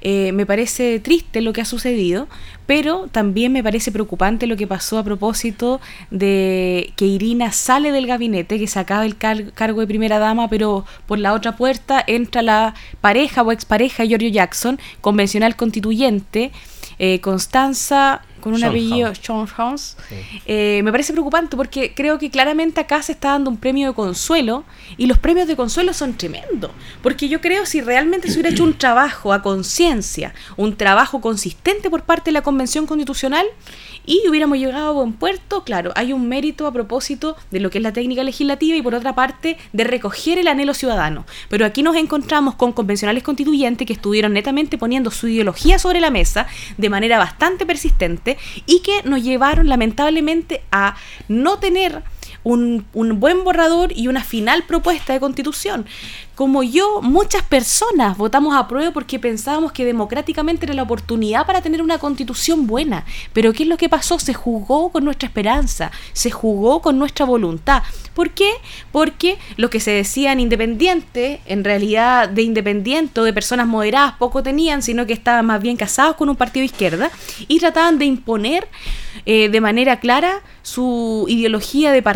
Eh, 0.06 0.32
me 0.32 0.44
parece 0.44 1.00
triste 1.00 1.40
lo 1.40 1.54
que 1.54 1.62
ha 1.62 1.64
sucedido, 1.64 2.28
pero 2.66 3.08
también 3.10 3.52
me 3.52 3.62
parece 3.62 3.90
preocupante 3.90 4.46
lo 4.46 4.54
que 4.54 4.66
pasó 4.66 4.98
a 4.98 5.02
propósito 5.02 5.80
de 6.10 6.92
que 6.96 7.06
Irina 7.06 7.52
sale 7.52 7.90
del 7.90 8.06
gabinete, 8.06 8.58
que 8.58 8.66
se 8.66 8.78
acaba 8.78 9.06
el 9.06 9.16
cargo 9.16 9.80
de 9.80 9.86
primera 9.86 10.18
dama, 10.18 10.48
pero 10.48 10.84
por 11.06 11.18
la 11.18 11.32
otra 11.32 11.56
puerta 11.56 12.04
entra 12.06 12.42
la 12.42 12.74
pareja 13.00 13.40
o 13.42 13.50
expareja 13.50 14.04
Giorgio 14.04 14.28
Jackson, 14.28 14.78
convencional 15.00 15.56
constituyente, 15.56 16.52
eh, 16.98 17.20
Constanza 17.20 18.20
con 18.44 18.52
un 18.52 18.62
apellido 18.62 19.10
Sean 19.14 19.46
House, 19.46 19.96
eh, 20.44 20.82
me 20.84 20.92
parece 20.92 21.14
preocupante 21.14 21.56
porque 21.56 21.94
creo 21.94 22.18
que 22.18 22.28
claramente 22.28 22.78
acá 22.78 23.02
se 23.02 23.12
está 23.12 23.30
dando 23.30 23.48
un 23.48 23.56
premio 23.56 23.88
de 23.88 23.94
consuelo 23.94 24.64
y 24.98 25.06
los 25.06 25.16
premios 25.16 25.48
de 25.48 25.56
consuelo 25.56 25.94
son 25.94 26.12
tremendos. 26.12 26.70
Porque 27.02 27.30
yo 27.30 27.40
creo 27.40 27.64
si 27.64 27.80
realmente 27.80 28.28
se 28.28 28.34
hubiera 28.34 28.50
hecho 28.50 28.64
un 28.64 28.76
trabajo 28.76 29.32
a 29.32 29.40
conciencia, 29.40 30.34
un 30.58 30.76
trabajo 30.76 31.22
consistente 31.22 31.88
por 31.88 32.02
parte 32.02 32.26
de 32.26 32.32
la 32.32 32.42
Convención 32.42 32.86
Constitucional 32.86 33.46
y 34.04 34.28
hubiéramos 34.28 34.58
llegado 34.58 34.88
a 34.88 34.92
buen 34.92 35.14
puerto, 35.14 35.64
claro, 35.64 35.92
hay 35.96 36.12
un 36.12 36.28
mérito 36.28 36.66
a 36.66 36.72
propósito 36.72 37.36
de 37.50 37.60
lo 37.60 37.70
que 37.70 37.78
es 37.78 37.82
la 37.82 37.94
técnica 37.94 38.22
legislativa 38.22 38.76
y 38.76 38.82
por 38.82 38.94
otra 38.94 39.14
parte 39.14 39.56
de 39.72 39.84
recoger 39.84 40.38
el 40.38 40.48
anhelo 40.48 40.74
ciudadano. 40.74 41.24
Pero 41.48 41.64
aquí 41.64 41.82
nos 41.82 41.96
encontramos 41.96 42.56
con 42.56 42.72
convencionales 42.72 43.22
constituyentes 43.22 43.86
que 43.86 43.94
estuvieron 43.94 44.34
netamente 44.34 44.76
poniendo 44.76 45.10
su 45.10 45.28
ideología 45.28 45.78
sobre 45.78 46.00
la 46.00 46.10
mesa 46.10 46.46
de 46.76 46.90
manera 46.90 47.16
bastante 47.16 47.64
persistente 47.64 48.33
y 48.66 48.80
que 48.80 49.02
nos 49.04 49.22
llevaron 49.22 49.68
lamentablemente 49.68 50.62
a 50.70 50.96
no 51.28 51.58
tener 51.58 52.02
un, 52.42 52.86
un, 52.94 53.20
buen 53.20 53.44
borrador 53.44 53.92
y 53.96 54.08
una 54.08 54.22
final 54.22 54.64
propuesta 54.64 55.12
de 55.12 55.20
constitución. 55.20 55.86
Como 56.34 56.64
yo, 56.64 57.00
muchas 57.00 57.42
personas 57.42 58.16
votamos 58.16 58.56
a 58.56 58.66
prueba 58.66 58.92
porque 58.92 59.20
pensábamos 59.20 59.70
que 59.70 59.84
democráticamente 59.84 60.66
era 60.66 60.74
la 60.74 60.82
oportunidad 60.82 61.46
para 61.46 61.62
tener 61.62 61.80
una 61.80 61.98
constitución 61.98 62.66
buena. 62.66 63.04
Pero 63.32 63.52
¿qué 63.52 63.62
es 63.62 63.68
lo 63.68 63.76
que 63.76 63.88
pasó? 63.88 64.18
Se 64.18 64.34
jugó 64.34 64.90
con 64.90 65.04
nuestra 65.04 65.28
esperanza, 65.28 65.92
se 66.12 66.32
jugó 66.32 66.82
con 66.82 66.98
nuestra 66.98 67.24
voluntad. 67.24 67.84
¿Por 68.14 68.30
qué? 68.30 68.50
Porque 68.90 69.38
lo 69.56 69.70
que 69.70 69.80
se 69.80 69.92
decían 69.92 70.40
independientes, 70.40 71.40
en 71.46 71.62
realidad 71.62 72.28
de 72.28 72.42
independiente 72.42 73.20
o 73.20 73.24
de 73.24 73.32
personas 73.32 73.66
moderadas 73.66 74.14
poco 74.18 74.42
tenían, 74.42 74.82
sino 74.82 75.06
que 75.06 75.12
estaban 75.12 75.46
más 75.46 75.62
bien 75.62 75.76
casados 75.76 76.16
con 76.16 76.28
un 76.28 76.36
partido 76.36 76.62
de 76.62 76.66
izquierda 76.66 77.10
y 77.46 77.58
trataban 77.58 77.98
de 77.98 78.06
imponer 78.06 78.68
eh, 79.26 79.48
de 79.48 79.60
manera 79.60 80.00
clara 80.00 80.42
su 80.62 81.26
ideología 81.28 81.92
de 81.92 82.02
partido 82.02 82.13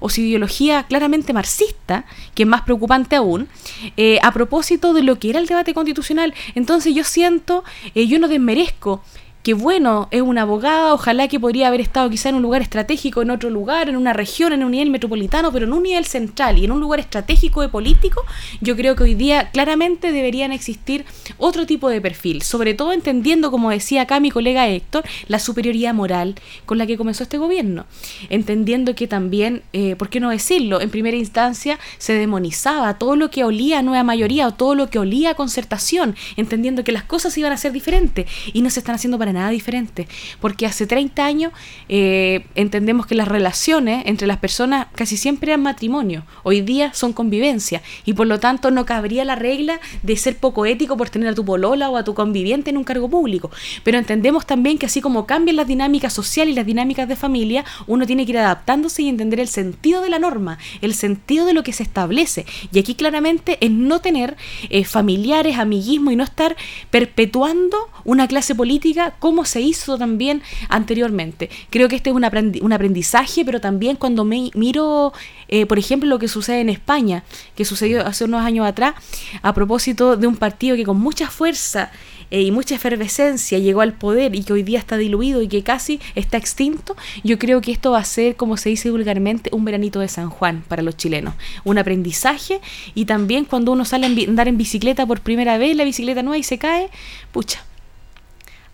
o 0.00 0.08
su 0.08 0.20
ideología 0.20 0.84
claramente 0.84 1.32
marxista, 1.32 2.04
que 2.34 2.42
es 2.44 2.48
más 2.48 2.62
preocupante 2.62 3.16
aún, 3.16 3.48
eh, 3.96 4.18
a 4.22 4.32
propósito 4.32 4.92
de 4.92 5.02
lo 5.02 5.18
que 5.18 5.30
era 5.30 5.38
el 5.38 5.46
debate 5.46 5.74
constitucional. 5.74 6.34
Entonces 6.54 6.94
yo 6.94 7.04
siento, 7.04 7.64
eh, 7.94 8.06
yo 8.06 8.18
no 8.18 8.28
desmerezco 8.28 9.02
que 9.42 9.54
bueno, 9.54 10.08
es 10.12 10.22
una 10.22 10.42
abogada, 10.42 10.94
ojalá 10.94 11.26
que 11.26 11.40
podría 11.40 11.68
haber 11.68 11.80
estado 11.80 12.08
quizá 12.08 12.28
en 12.28 12.36
un 12.36 12.42
lugar 12.42 12.62
estratégico, 12.62 13.22
en 13.22 13.30
otro 13.30 13.50
lugar, 13.50 13.88
en 13.88 13.96
una 13.96 14.12
región, 14.12 14.52
en 14.52 14.62
un 14.62 14.70
nivel 14.70 14.90
metropolitano, 14.90 15.50
pero 15.50 15.66
en 15.66 15.72
un 15.72 15.82
nivel 15.82 16.04
central 16.04 16.58
y 16.58 16.64
en 16.64 16.72
un 16.72 16.80
lugar 16.80 17.00
estratégico 17.00 17.60
de 17.60 17.68
político, 17.68 18.24
yo 18.60 18.76
creo 18.76 18.94
que 18.94 19.02
hoy 19.02 19.14
día 19.14 19.50
claramente 19.50 20.12
deberían 20.12 20.52
existir 20.52 21.04
otro 21.38 21.66
tipo 21.66 21.88
de 21.88 22.00
perfil, 22.00 22.42
sobre 22.42 22.74
todo 22.74 22.92
entendiendo, 22.92 23.50
como 23.50 23.70
decía 23.70 24.02
acá 24.02 24.20
mi 24.20 24.30
colega 24.30 24.68
Héctor, 24.68 25.04
la 25.26 25.40
superioridad 25.40 25.92
moral 25.92 26.36
con 26.64 26.78
la 26.78 26.86
que 26.86 26.96
comenzó 26.96 27.24
este 27.24 27.38
gobierno, 27.38 27.86
entendiendo 28.30 28.94
que 28.94 29.08
también, 29.08 29.62
eh, 29.72 29.96
¿por 29.96 30.08
qué 30.08 30.20
no 30.20 30.30
decirlo? 30.30 30.80
En 30.80 30.90
primera 30.90 31.16
instancia 31.16 31.80
se 31.98 32.12
demonizaba 32.12 32.96
todo 32.98 33.16
lo 33.16 33.30
que 33.30 33.42
olía 33.42 33.80
a 33.80 33.82
nueva 33.82 34.04
mayoría 34.04 34.46
o 34.46 34.54
todo 34.54 34.76
lo 34.76 34.88
que 34.88 35.00
olía 35.00 35.30
a 35.30 35.34
concertación, 35.34 36.14
entendiendo 36.36 36.84
que 36.84 36.92
las 36.92 37.02
cosas 37.02 37.36
iban 37.36 37.52
a 37.52 37.56
ser 37.56 37.72
diferentes 37.72 38.26
y 38.52 38.62
no 38.62 38.70
se 38.70 38.78
están 38.78 38.94
haciendo 38.94 39.18
para 39.18 39.31
nada 39.32 39.50
diferente, 39.50 40.08
porque 40.40 40.66
hace 40.66 40.86
30 40.86 41.24
años 41.24 41.52
eh, 41.88 42.44
entendemos 42.54 43.06
que 43.06 43.14
las 43.14 43.28
relaciones 43.28 44.04
entre 44.06 44.26
las 44.26 44.38
personas 44.38 44.86
casi 44.94 45.16
siempre 45.16 45.52
eran 45.52 45.62
matrimonio, 45.62 46.24
hoy 46.42 46.60
día 46.60 46.92
son 46.94 47.12
convivencia, 47.12 47.82
y 48.04 48.14
por 48.14 48.26
lo 48.26 48.40
tanto 48.40 48.70
no 48.70 48.86
cabría 48.86 49.24
la 49.24 49.34
regla 49.34 49.80
de 50.02 50.16
ser 50.16 50.36
poco 50.36 50.66
ético 50.66 50.96
por 50.96 51.10
tener 51.10 51.28
a 51.28 51.34
tu 51.34 51.44
polola 51.44 51.90
o 51.90 51.96
a 51.96 52.04
tu 52.04 52.14
conviviente 52.14 52.70
en 52.70 52.76
un 52.76 52.84
cargo 52.84 53.08
público, 53.08 53.50
pero 53.84 53.98
entendemos 53.98 54.46
también 54.46 54.78
que 54.78 54.86
así 54.86 55.00
como 55.00 55.26
cambian 55.26 55.56
las 55.56 55.66
dinámicas 55.66 56.12
sociales 56.12 56.52
y 56.52 56.56
las 56.56 56.66
dinámicas 56.66 57.08
de 57.08 57.16
familia, 57.16 57.64
uno 57.86 58.06
tiene 58.06 58.24
que 58.24 58.32
ir 58.32 58.38
adaptándose 58.38 59.02
y 59.02 59.08
entender 59.08 59.40
el 59.40 59.48
sentido 59.48 60.02
de 60.02 60.10
la 60.10 60.18
norma, 60.18 60.58
el 60.80 60.94
sentido 60.94 61.46
de 61.46 61.52
lo 61.52 61.62
que 61.62 61.72
se 61.72 61.82
establece, 61.82 62.46
y 62.72 62.78
aquí 62.78 62.94
claramente 62.94 63.58
es 63.60 63.70
no 63.70 64.00
tener 64.00 64.36
eh, 64.70 64.84
familiares, 64.84 65.58
amiguismo 65.58 66.10
y 66.10 66.16
no 66.16 66.24
estar 66.24 66.56
perpetuando 66.90 67.76
una 68.04 68.28
clase 68.28 68.54
política 68.54 69.14
como 69.22 69.44
se 69.44 69.60
hizo 69.60 69.98
también 69.98 70.42
anteriormente. 70.68 71.48
Creo 71.70 71.88
que 71.88 71.94
este 71.94 72.10
es 72.10 72.16
un, 72.16 72.24
aprendizaje, 72.24 73.44
pero 73.44 73.60
también 73.60 73.94
cuando 73.94 74.24
me 74.24 74.50
miro, 74.54 75.12
eh, 75.46 75.64
por 75.64 75.78
ejemplo, 75.78 76.08
lo 76.08 76.18
que 76.18 76.26
sucede 76.26 76.60
en 76.60 76.68
España, 76.68 77.22
que 77.54 77.64
sucedió 77.64 78.04
hace 78.04 78.24
unos 78.24 78.40
años 78.40 78.66
atrás, 78.66 78.94
a 79.40 79.54
propósito 79.54 80.16
de 80.16 80.26
un 80.26 80.34
partido 80.34 80.74
que 80.74 80.82
con 80.82 80.98
mucha 80.98 81.30
fuerza 81.30 81.92
eh, 82.32 82.42
y 82.42 82.50
mucha 82.50 82.74
efervescencia 82.74 83.60
llegó 83.60 83.80
al 83.80 83.92
poder 83.92 84.34
y 84.34 84.42
que 84.42 84.54
hoy 84.54 84.64
día 84.64 84.80
está 84.80 84.96
diluido 84.96 85.40
y 85.40 85.46
que 85.46 85.62
casi 85.62 86.00
está 86.16 86.36
extinto, 86.36 86.96
yo 87.22 87.38
creo 87.38 87.60
que 87.60 87.70
esto 87.70 87.92
va 87.92 88.00
a 88.00 88.04
ser, 88.04 88.34
como 88.34 88.56
se 88.56 88.70
dice 88.70 88.90
vulgarmente, 88.90 89.50
un 89.52 89.64
veranito 89.64 90.00
de 90.00 90.08
San 90.08 90.30
Juan 90.30 90.64
para 90.66 90.82
los 90.82 90.96
chilenos. 90.96 91.34
Un 91.62 91.78
aprendizaje 91.78 92.60
y 92.96 93.04
también 93.04 93.44
cuando 93.44 93.70
uno 93.70 93.84
sale 93.84 94.06
a 94.06 94.08
andar 94.08 94.48
en 94.48 94.58
bicicleta 94.58 95.06
por 95.06 95.20
primera 95.20 95.58
vez, 95.58 95.76
la 95.76 95.84
bicicleta 95.84 96.24
nueva 96.24 96.38
y 96.38 96.42
se 96.42 96.58
cae, 96.58 96.90
pucha, 97.30 97.64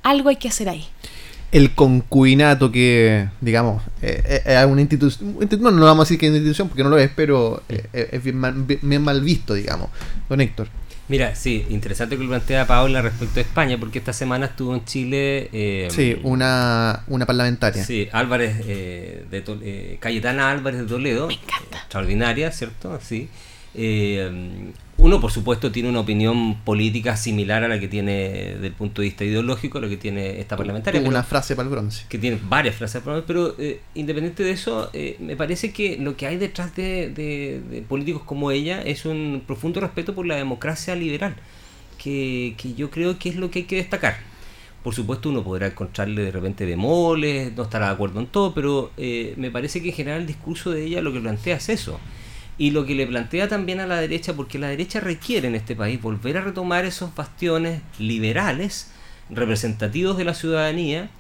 algo 0.09 0.29
hay 0.29 0.37
que 0.37 0.49
hacer 0.49 0.69
ahí. 0.69 0.87
El 1.51 1.75
concubinato 1.75 2.71
que, 2.71 3.29
digamos, 3.41 3.83
eh, 4.03 4.43
eh, 4.45 4.59
es 4.61 4.67
una 4.67 4.83
institución, 4.83 5.39
no, 5.61 5.71
no 5.71 5.85
vamos 5.87 6.03
a 6.03 6.05
decir 6.05 6.19
que 6.19 6.27
es 6.27 6.31
una 6.31 6.39
institución 6.39 6.69
porque 6.69 6.85
no 6.85 6.91
lo 6.91 6.99
es, 6.99 7.11
pero 7.15 7.63
eh, 7.69 8.11
es 8.13 8.23
bien 8.23 8.37
mal, 9.03 9.21
visto, 9.23 9.55
digamos. 9.55 9.89
Don 10.29 10.41
Héctor. 10.43 10.69
Mira, 11.09 11.35
sí, 11.35 11.65
interesante 11.71 12.19
que 12.19 12.23
lo 12.23 12.29
plantea 12.29 12.67
Paola 12.67 13.01
respecto 13.01 13.41
a 13.41 13.43
España, 13.43 13.79
porque 13.81 13.99
esta 13.99 14.13
semana 14.13 14.45
estuvo 14.45 14.75
en 14.75 14.85
Chile. 14.85 15.89
sí, 15.91 16.19
una, 16.23 17.05
una 17.07 17.25
parlamentaria. 17.25 17.83
Sí, 17.83 18.09
Álvarez, 18.13 18.67
de 18.67 19.99
Cayetana 20.01 20.51
Álvarez 20.51 20.81
de 20.81 20.87
Toledo. 20.87 21.29
Me 21.29 21.35
encanta. 21.35 21.79
Extraordinaria, 21.79 22.53
¿cierto? 22.53 23.01
Sí. 23.03 23.31
Uno, 25.01 25.21
por 25.21 25.31
supuesto, 25.31 25.71
tiene 25.71 25.89
una 25.89 26.01
opinión 26.01 26.57
política 26.65 27.17
similar 27.17 27.63
a 27.63 27.69
la 27.69 27.79
que 27.79 27.87
tiene, 27.87 28.55
desde 28.55 28.67
el 28.67 28.73
punto 28.73 29.01
de 29.01 29.07
vista 29.07 29.25
ideológico, 29.25 29.79
lo 29.79 29.89
que 29.89 29.97
tiene 29.97 30.41
esta 30.41 30.57
parlamentaria. 30.57 31.01
una 31.03 31.23
frase 31.23 31.55
para 31.55 31.69
el 31.69 31.73
bronce. 31.73 32.05
Que 32.09 32.19
tiene 32.19 32.41
varias 32.43 32.75
frases 32.75 33.01
para 33.03 33.19
el 33.19 33.23
bronce, 33.23 33.55
pero 33.57 33.65
eh, 33.65 33.81
independiente 33.95 34.43
de 34.43 34.51
eso, 34.51 34.91
eh, 34.93 35.17
me 35.21 35.37
parece 35.37 35.73
que 35.73 35.99
lo 35.99 36.17
que 36.17 36.27
hay 36.27 36.37
detrás 36.37 36.75
de, 36.75 37.85
políticos 37.89 38.23
como 38.25 38.51
ella 38.51 38.83
es 38.83 39.05
un 39.05 39.45
profundo 39.47 39.81
respeto 39.81 40.17
por 40.17 40.27
la 40.27 40.35
democracia 40.35 40.97
liberal, 40.97 41.37
que, 41.97 42.55
que 42.59 42.75
yo 42.75 42.91
creo 42.91 43.21
que 43.21 43.29
es 43.29 43.37
lo 43.37 43.53
que 43.53 43.61
hay 43.61 43.65
que 43.67 43.77
destacar. 43.77 44.17
Por 44.83 44.97
supuesto, 44.97 45.29
uno 45.29 45.45
podrá 45.45 45.69
encontrarle 45.69 46.23
de 46.23 46.33
repente 46.33 46.67
bemoles, 46.67 47.55
no 47.57 47.63
estará 47.63 47.87
de 47.87 47.93
acuerdo 47.93 48.19
en 48.19 48.27
todo, 48.27 48.53
pero 48.53 48.91
eh, 48.97 49.35
me 49.37 49.53
parece 49.53 49.81
que 49.81 49.91
en 49.91 49.95
general 49.95 50.21
el 50.23 50.27
discurso 50.27 50.73
de 50.73 50.85
ella 50.85 51.03
lo 51.03 51.13
que 51.13 51.21
plantea 51.21 51.57
es 51.57 51.69
eso 51.69 52.01
y 52.59 52.73
lo 52.73 52.85
que 52.85 52.95
le 52.95 53.07
plantea 53.07 53.49
también 53.49 53.81
a 53.81 53.87
la 53.87 54.01
derecha, 54.01 54.35
porque 54.35 54.59
la 54.59 54.69
derecha 54.69 55.01
requiere 55.01 55.49
en 55.49 55.55
este 55.55 55.77
país 55.77 56.03
volver 56.03 56.37
a 56.39 56.43
retomar 56.43 56.85
esos 56.85 57.15
bastiones 57.15 57.81
liberales, 57.99 58.91
representativos 59.31 60.19
de 60.19 60.25
la 60.25 60.35
ciudadanía, 60.35 61.11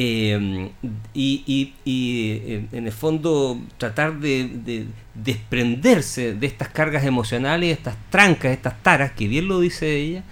eh, 0.00 0.70
y, 1.12 1.74
eh, 1.84 2.66
en 2.70 2.86
el 2.86 2.92
fondo 2.92 3.60
tratar 3.78 4.20
de, 4.20 4.86
desprenderse 5.14 6.34
de 6.34 6.46
estas 6.46 6.68
cargas 6.68 7.04
emocionales, 7.04 7.76
estas 7.76 7.96
trancas, 8.08 8.52
estas 8.52 8.80
taras, 8.82 9.12
que 9.12 9.26
bien 9.26 9.48
lo 9.48 9.58
dice 9.60 9.96
ella, 9.96 10.22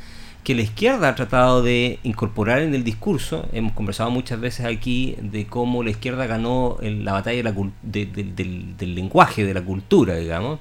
que 0.47 0.55
la 0.55 0.63
izquierda 0.63 1.09
ha 1.09 1.15
tratado 1.17 1.61
de 1.61 1.99
incorporar 2.05 2.61
en 2.61 2.73
el 2.73 2.85
discurso. 2.85 3.49
Hemos 3.53 3.73
conversado 3.73 4.13
muchas 4.13 4.39
veces 4.39 4.65
aquí 4.65 5.17
de 5.21 5.49
cómo 5.49 5.83
la 5.83 5.91
izquierda 5.91 6.25
ganó 6.27 6.77
en 6.83 7.05
la 7.05 7.15
batalla 7.15 7.53
del, 7.83 8.95
lenguaje, 8.95 9.45
de 9.45 9.53
la 9.53 9.63
cultura, 9.63 10.15
digamos, 10.15 10.61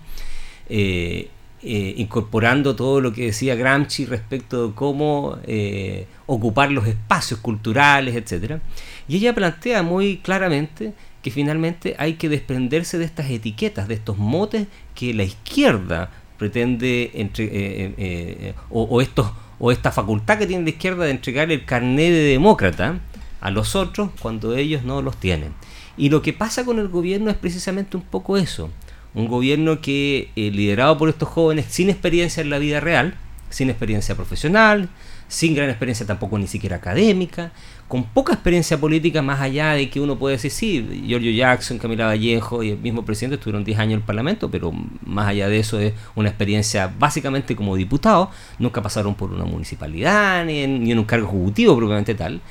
eh, 0.70 1.30
eh, 1.62 1.94
incorporando 1.98 2.76
todo 2.76 3.00
lo 3.00 3.14
que 3.14 3.26
decía 3.26 3.54
Gramsci 3.54 4.08
respecto 4.08 4.70
de 4.70 4.74
cómo 4.74 5.38
eh, 5.46 6.08
ocupar 6.26 6.72
los 6.72 6.88
espacios 6.88 7.40
culturales, 7.40 8.16
etc. 8.16 8.60
Y 9.08 9.18
ella 9.18 9.36
plantea 9.36 9.84
muy 9.84 10.18
claramente 10.18 10.94
que 11.22 11.30
finalmente 11.30 11.96
hay 12.00 12.14
que 12.14 12.28
desprenderse 12.28 12.98
de 12.98 13.06
estas 13.06 13.30
etiquetas, 13.30 13.88
de 13.88 13.94
estos 13.94 14.18
motes 14.18 14.66
que 14.96 15.14
la 15.14 15.26
izquierda 15.26 16.10
pretende 16.40 17.12
entre, 17.14 18.56
o, 18.70 18.82
o, 18.82 19.00
estos, 19.00 19.32
o 19.60 19.72
esta 19.72 19.92
facultad 19.92 20.38
que 20.38 20.48
tiene 20.48 20.64
la 20.64 20.70
izquierda 20.70 21.06
de 21.06 21.12
entregar 21.12 21.52
el 21.52 21.66
carnet 21.66 22.12
de 22.12 22.24
demócrata 22.24 23.00
a 23.42 23.52
los 23.52 23.76
otros 23.76 24.10
cuando 24.20 24.56
ellos 24.56 24.84
no 24.84 25.02
los 25.02 25.18
tienen. 25.18 25.54
Y 25.98 26.10
lo 26.10 26.22
que 26.22 26.34
pasa 26.34 26.66
con 26.66 26.80
el 26.80 26.88
gobierno 26.88 27.30
es 27.30 27.38
precisamente 27.38 27.96
un 27.96 28.04
poco 28.04 28.38
eso. 28.38 28.70
Un 29.14 29.28
gobierno 29.28 29.82
que, 29.82 30.30
liderado 30.36 30.98
por 30.98 31.08
estos 31.08 31.30
jóvenes 31.30 31.68
sin 31.70 31.90
experiencia 31.90 32.42
en 32.42 32.50
la 32.50 32.60
vida 32.60 32.82
real, 32.82 33.16
sin 33.50 33.70
experiencia 33.70 34.16
profesional, 34.16 34.90
sin 35.28 35.56
gran 35.56 35.70
experiencia 35.70 36.06
tampoco 36.06 36.38
ni 36.38 36.48
siquiera 36.48 36.78
académica, 36.78 37.52
con 37.88 38.04
poca 38.04 38.34
experiencia 38.34 38.80
política 38.80 39.22
más 39.22 39.42
allá 39.42 39.74
de 39.74 39.90
que 39.90 40.02
uno 40.02 40.18
puede 40.18 40.38
decir, 40.38 40.52
sí, 40.52 41.04
Giorgio 41.06 41.32
Jackson, 41.32 41.78
Camila 41.78 42.08
Vallejo 42.08 42.64
y 42.64 42.72
el 42.72 42.80
mismo 42.80 43.06
presidente 43.06 43.36
estuvieron 43.36 43.64
10 43.64 43.78
años 43.78 43.94
en 43.94 44.00
el 44.00 44.06
Parlamento, 44.06 44.50
pero 44.50 44.72
más 45.06 45.28
allá 45.28 45.48
de 45.50 45.60
eso 45.60 45.80
es 45.80 45.94
una 46.16 46.30
experiencia 46.30 46.92
básicamente 46.98 47.56
como 47.56 47.76
diputado, 47.76 48.32
nunca 48.58 48.82
pasaron 48.82 49.14
por 49.14 49.32
una 49.32 49.46
municipalidad 49.46 50.46
ni 50.46 50.60
en, 50.60 50.84
ni 50.84 50.92
en 50.92 51.00
un 51.00 51.06
cargo 51.06 51.28
ejecutivo 51.28 51.78
propiamente 51.78 52.16
tal, 52.16 52.42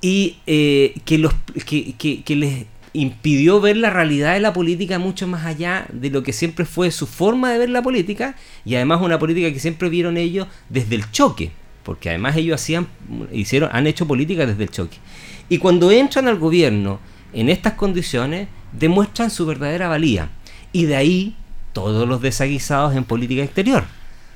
y 0.00 0.38
eh, 0.46 0.94
que, 1.04 1.18
los, 1.18 1.32
que, 1.64 1.94
que, 1.94 2.24
que 2.24 2.36
les 2.36 2.66
impidió 2.92 3.60
ver 3.60 3.76
la 3.76 3.90
realidad 3.90 4.34
de 4.34 4.40
la 4.40 4.52
política 4.52 4.98
mucho 4.98 5.28
más 5.28 5.46
allá 5.46 5.86
de 5.92 6.10
lo 6.10 6.24
que 6.24 6.32
siempre 6.32 6.64
fue 6.64 6.90
su 6.90 7.06
forma 7.06 7.52
de 7.52 7.58
ver 7.58 7.70
la 7.70 7.82
política 7.82 8.36
y 8.64 8.74
además 8.74 9.00
una 9.00 9.18
política 9.18 9.52
que 9.52 9.60
siempre 9.60 9.88
vieron 9.88 10.16
ellos 10.16 10.48
desde 10.68 10.96
el 10.96 11.10
choque 11.10 11.52
porque 11.84 12.08
además 12.08 12.36
ellos 12.36 12.60
hacían, 12.60 12.88
hicieron, 13.32 13.70
han 13.72 13.86
hecho 13.86 14.06
política 14.06 14.46
desde 14.46 14.64
el 14.64 14.70
choque. 14.70 14.96
Y 15.48 15.58
cuando 15.58 15.90
entran 15.90 16.26
al 16.26 16.38
gobierno 16.38 16.98
en 17.32 17.48
estas 17.48 17.74
condiciones, 17.74 18.48
demuestran 18.72 19.30
su 19.30 19.46
verdadera 19.46 19.88
valía. 19.88 20.30
Y 20.72 20.86
de 20.86 20.96
ahí 20.96 21.36
todos 21.72 22.08
los 22.08 22.22
desaguisados 22.22 22.96
en 22.96 23.04
política 23.04 23.42
exterior. 23.42 23.84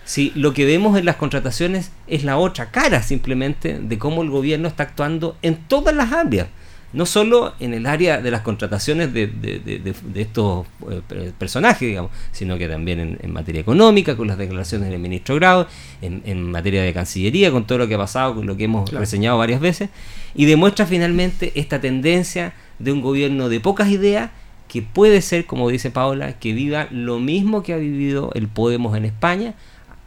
Si 0.04 0.32
lo 0.34 0.52
que 0.52 0.64
vemos 0.64 0.98
en 0.98 1.04
las 1.04 1.16
contrataciones 1.16 1.90
es 2.06 2.24
la 2.24 2.38
otra 2.38 2.70
cara 2.70 3.02
simplemente 3.02 3.78
de 3.78 3.98
cómo 3.98 4.22
el 4.22 4.30
gobierno 4.30 4.68
está 4.68 4.84
actuando 4.84 5.36
en 5.42 5.56
todas 5.56 5.94
las 5.94 6.12
áreas 6.12 6.48
no 6.92 7.04
solo 7.06 7.54
en 7.60 7.74
el 7.74 7.86
área 7.86 8.20
de 8.20 8.30
las 8.30 8.40
contrataciones 8.40 9.12
de, 9.12 9.94
estos 10.14 10.66
eh, 10.90 11.32
personajes, 11.38 11.86
digamos, 11.88 12.10
sino 12.32 12.56
que 12.56 12.68
también 12.68 13.18
en, 13.20 13.32
materia 13.32 13.60
económica, 13.60 14.16
con 14.16 14.28
las 14.28 14.38
declaraciones 14.38 14.90
del 14.90 14.98
ministro 14.98 15.34
Grau, 15.34 15.66
en, 16.00 16.50
materia 16.50 16.82
de 16.82 16.92
Cancillería, 16.92 17.50
con 17.50 17.66
todo 17.66 17.78
lo 17.78 17.88
que 17.88 17.94
ha 17.94 17.98
pasado, 17.98 18.34
con 18.34 18.46
lo 18.46 18.56
que 18.56 18.64
hemos 18.64 18.90
reseñado 18.90 19.38
varias 19.38 19.60
veces, 19.60 19.90
y 20.34 20.46
demuestra 20.46 20.86
finalmente 20.86 21.52
esta 21.56 21.80
tendencia 21.80 22.54
de 22.78 22.92
un 22.92 23.02
gobierno 23.02 23.48
de 23.48 23.60
pocas 23.60 23.88
ideas 23.88 24.30
que 24.68 24.82
puede 24.82 25.20
ser, 25.22 25.46
como 25.46 25.68
dice 25.68 25.90
Paula, 25.90 26.38
que 26.38 26.52
viva 26.52 26.88
lo 26.90 27.18
mismo 27.18 27.62
que 27.62 27.72
ha 27.72 27.78
vivido 27.78 28.30
el 28.34 28.48
Podemos 28.48 28.96
en 28.96 29.04
España, 29.04 29.54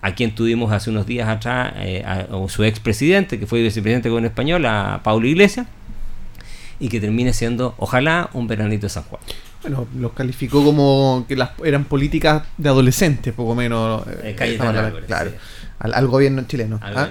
a 0.02 0.16
quien 0.16 0.34
tuvimos 0.34 0.72
hace 0.72 0.90
unos 0.90 1.06
días 1.06 1.28
atrás, 1.30 1.74
eh, 1.78 2.04
a, 2.06 2.28
su 2.48 2.64
expresidente, 2.64 3.40
que 3.40 3.46
fue 3.46 3.62
vicepresidente 3.62 4.10
con 4.10 4.26
español, 4.26 4.66
a 4.66 5.02
Paulo 5.04 5.28
Iglesias, 5.28 5.68
y 6.82 6.90
que 6.90 7.00
termine 7.00 7.32
siendo, 7.32 7.76
ojalá, 7.78 8.30
un 8.34 8.48
veranito 8.48 8.88
de 8.88 8.90
San 8.90 9.04
Juan. 9.04 9.22
Bueno, 9.62 9.88
los 9.96 10.14
calificó 10.14 10.64
como 10.66 11.26
que 11.28 11.36
las 11.36 11.52
eran 11.64 11.86
políticas 11.86 12.44
de 12.58 12.70
adolescentes, 12.70 13.34
poco 13.34 13.54
menos. 13.54 14.06
Eh, 14.08 14.36
eh 14.40 14.58
claro, 14.58 15.32
al, 15.78 16.08
gobierno 16.08 16.44
chileno. 16.48 16.80
¿ah? 16.82 17.10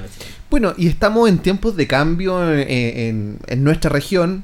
Bueno, 0.51 0.75
y 0.77 0.89
estamos 0.89 1.29
en 1.29 1.39
tiempos 1.39 1.77
de 1.77 1.87
cambio 1.87 2.53
en, 2.53 3.39
nuestra 3.59 3.91
región, 3.91 4.43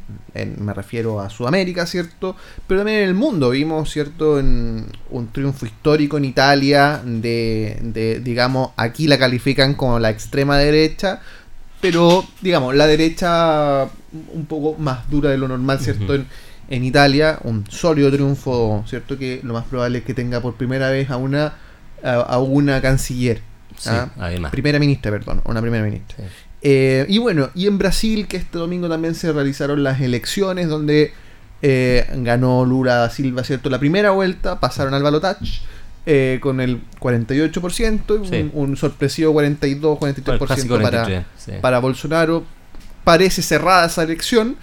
me 0.58 0.72
refiero 0.72 1.20
a 1.20 1.28
Sudamérica, 1.28 1.86
¿cierto? 1.86 2.36
Pero 2.68 2.80
también 2.80 2.98
en 3.02 3.08
el 3.08 3.14
mundo. 3.14 3.50
Vimos, 3.50 3.90
¿cierto?, 3.90 4.38
en 4.38 4.86
un 5.10 5.32
triunfo 5.32 5.66
histórico 5.66 6.18
en 6.18 6.26
Italia 6.26 7.02
de, 7.04 7.78
de, 7.82 8.20
digamos, 8.20 8.70
aquí 8.76 9.08
la 9.08 9.18
califican 9.18 9.74
como 9.74 9.98
la 9.98 10.10
extrema 10.10 10.58
derecha, 10.58 11.20
pero 11.86 12.24
digamos, 12.40 12.74
la 12.74 12.88
derecha 12.88 13.84
un 14.32 14.46
poco 14.46 14.76
más 14.76 15.08
dura 15.08 15.30
de 15.30 15.38
lo 15.38 15.46
normal, 15.46 15.78
¿cierto? 15.78 16.16
en, 16.16 16.26
en, 16.68 16.84
Italia, 16.84 17.38
un 17.44 17.64
sólido 17.70 18.10
triunfo, 18.10 18.82
¿cierto? 18.88 19.16
Que 19.16 19.40
lo 19.44 19.54
más 19.54 19.66
probable 19.66 19.98
es 19.98 20.04
que 20.04 20.12
tenga 20.12 20.40
por 20.40 20.54
primera 20.56 20.90
vez 20.90 21.10
a 21.10 21.16
una, 21.16 21.54
a, 22.02 22.38
una 22.40 22.82
canciller. 22.82 23.40
¿ah? 23.86 24.08
Primera 24.50 24.80
ministra, 24.80 25.12
perdón, 25.12 25.42
una 25.44 25.60
primera 25.60 25.84
ministra. 25.84 26.24
Eh, 26.60 27.06
y 27.08 27.18
bueno, 27.18 27.50
y 27.54 27.68
en 27.68 27.78
Brasil, 27.78 28.26
que 28.26 28.36
este 28.36 28.58
domingo 28.58 28.88
también 28.88 29.14
se 29.14 29.32
realizaron 29.32 29.84
las 29.84 30.00
elecciones 30.00 30.68
donde 30.68 31.12
eh, 31.62 32.04
ganó 32.16 32.64
Lula 32.64 32.96
da 32.96 33.10
Silva, 33.10 33.44
¿cierto? 33.44 33.70
La 33.70 33.78
primera 33.78 34.10
vuelta, 34.10 34.58
pasaron 34.58 34.92
al 34.92 35.04
balotage 35.04 35.62
eh, 36.08 36.38
con 36.40 36.60
el 36.60 36.80
48%, 37.00 38.50
un, 38.52 38.76
sorpresivo 38.76 39.32
42, 39.32 39.98
43% 39.98 40.82
para, 40.82 41.26
para 41.60 41.78
Bolsonaro. 41.80 42.44
Parece 43.02 43.42
cerrada 43.42 43.86
esa 43.86 44.04
elección. 44.04 44.56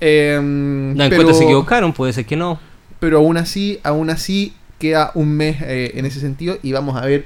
Eh, 0.00 0.94
pero, 1.10 1.32
se 1.32 1.44
equivocaron, 1.44 1.94
puede 1.94 2.12
ser 2.12 2.26
que 2.26 2.36
no. 2.36 2.60
Pero 2.98 3.18
aún 3.18 3.38
así, 3.38 3.80
aún 3.82 4.10
así 4.10 4.54
queda 4.78 5.10
un 5.14 5.36
mes 5.36 5.62
eh, 5.62 5.92
en 5.94 6.04
ese 6.06 6.20
sentido 6.20 6.58
y 6.62 6.72
vamos 6.72 7.00
a 7.00 7.06
ver 7.06 7.24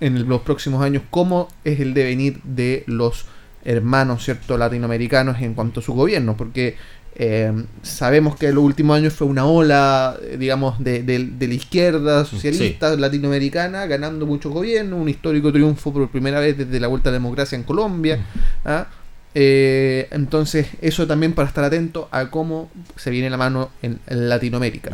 en 0.00 0.28
los 0.28 0.42
próximos 0.42 0.82
años 0.82 1.02
cómo 1.10 1.48
es 1.64 1.80
el 1.80 1.94
devenir 1.94 2.40
de 2.42 2.84
los 2.86 3.26
hermanos 3.64 4.24
cierto 4.24 4.56
latinoamericanos 4.56 5.40
en 5.40 5.54
cuanto 5.54 5.80
a 5.80 5.82
su 5.82 5.92
gobierno 5.92 6.36
porque 6.36 6.76
eh, 7.18 7.50
sabemos 7.80 8.36
que 8.36 8.48
en 8.48 8.56
los 8.56 8.64
últimos 8.64 8.94
años 8.94 9.14
fue 9.14 9.26
una 9.26 9.46
ola, 9.46 10.18
eh, 10.22 10.36
digamos, 10.38 10.78
de, 10.78 11.02
la 11.40 11.54
izquierda 11.54 12.26
socialista 12.26 12.94
latinoamericana, 12.94 13.86
ganando 13.86 14.26
muchos 14.26 14.52
gobiernos, 14.52 15.00
un 15.00 15.08
histórico 15.08 15.50
triunfo 15.50 15.94
por 15.94 16.10
primera 16.10 16.40
vez 16.40 16.58
desde 16.58 16.78
la 16.78 16.88
vuelta 16.88 17.08
a 17.08 17.12
la 17.12 17.18
democracia 17.18 17.56
en 17.56 17.62
Colombia. 17.62 18.22
¿ah? 18.66 18.88
Eh, 19.34 20.08
entonces, 20.10 20.68
eso 20.82 21.06
también 21.06 21.32
para 21.32 21.48
estar 21.48 21.64
atento 21.64 22.06
a 22.10 22.28
cómo 22.28 22.70
se 22.96 23.08
viene 23.08 23.30
la 23.30 23.38
mano 23.38 23.70
en, 23.80 23.98
Latinoamérica. 24.08 24.90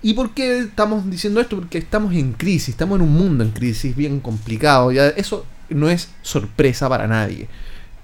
¿Y 0.00 0.14
por 0.14 0.32
qué 0.32 0.60
estamos 0.60 1.10
diciendo 1.10 1.42
esto? 1.42 1.56
Porque 1.56 1.76
estamos 1.76 2.14
en 2.14 2.32
crisis, 2.32 2.70
estamos 2.70 2.96
en 2.96 3.02
un 3.02 3.12
mundo 3.12 3.44
en 3.44 3.50
crisis 3.50 3.94
bien 3.94 4.20
complicado. 4.20 4.92
Ya 4.92 5.08
eso 5.08 5.44
no 5.68 5.90
es 5.90 6.08
sorpresa 6.22 6.88
para 6.88 7.06
nadie. 7.06 7.48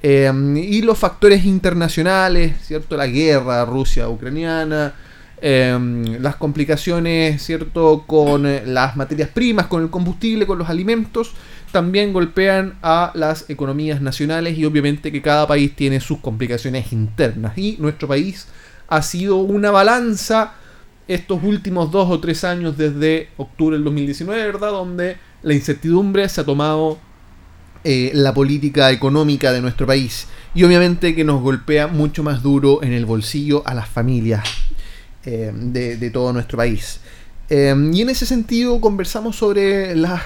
Em, 0.02 0.56
y 0.56 0.80
los 0.80 0.98
factores 0.98 1.44
internacionales, 1.44 2.54
¿cierto? 2.62 2.96
La 2.96 3.06
guerra 3.06 3.66
Rusia-Ucraniana, 3.66 4.94
em, 5.42 6.22
las 6.22 6.36
complicaciones, 6.36 7.42
¿cierto? 7.42 8.04
Con 8.06 8.46
eh, 8.46 8.62
las 8.64 8.96
materias 8.96 9.28
primas, 9.28 9.66
con 9.66 9.82
el 9.82 9.90
combustible, 9.90 10.46
con 10.46 10.58
los 10.58 10.70
alimentos, 10.70 11.34
también 11.70 12.12
golpean 12.14 12.78
a 12.82 13.12
las 13.14 13.48
economías 13.50 14.00
nacionales 14.00 14.56
y 14.56 14.64
obviamente 14.64 15.12
que 15.12 15.22
cada 15.22 15.46
país 15.46 15.76
tiene 15.76 16.00
sus 16.00 16.18
complicaciones 16.18 16.92
internas. 16.92 17.56
Y 17.58 17.76
nuestro 17.78 18.08
país 18.08 18.48
ha 18.88 19.02
sido 19.02 19.36
una 19.36 19.70
balanza 19.70 20.54
estos 21.08 21.42
últimos 21.42 21.90
dos 21.90 22.08
o 22.10 22.20
tres 22.20 22.42
años 22.44 22.76
desde 22.78 23.28
octubre 23.36 23.76
del 23.76 23.84
2019, 23.84 24.44
¿verdad? 24.44 24.70
Donde 24.70 25.16
la 25.42 25.54
incertidumbre 25.54 26.28
se 26.28 26.40
ha 26.40 26.44
tomado 26.44 26.98
eh, 27.82 28.10
la 28.12 28.34
política 28.34 28.90
económica 28.90 29.52
de 29.52 29.62
nuestro 29.62 29.86
país 29.86 30.26
y 30.54 30.64
obviamente 30.64 31.14
que 31.14 31.24
nos 31.24 31.40
golpea 31.40 31.86
mucho 31.86 32.22
más 32.22 32.42
duro 32.42 32.82
en 32.82 32.92
el 32.92 33.06
bolsillo 33.06 33.62
a 33.66 33.72
las 33.72 33.88
familias 33.88 34.46
eh, 35.24 35.50
de, 35.54 36.10
todo 36.10 36.32
nuestro 36.32 36.58
país. 36.58 37.00
Eh, 37.48 37.74
y 37.92 38.02
en 38.02 38.10
ese 38.10 38.26
sentido 38.26 38.80
conversamos 38.80 39.36
sobre 39.36 39.96
las, 39.96 40.22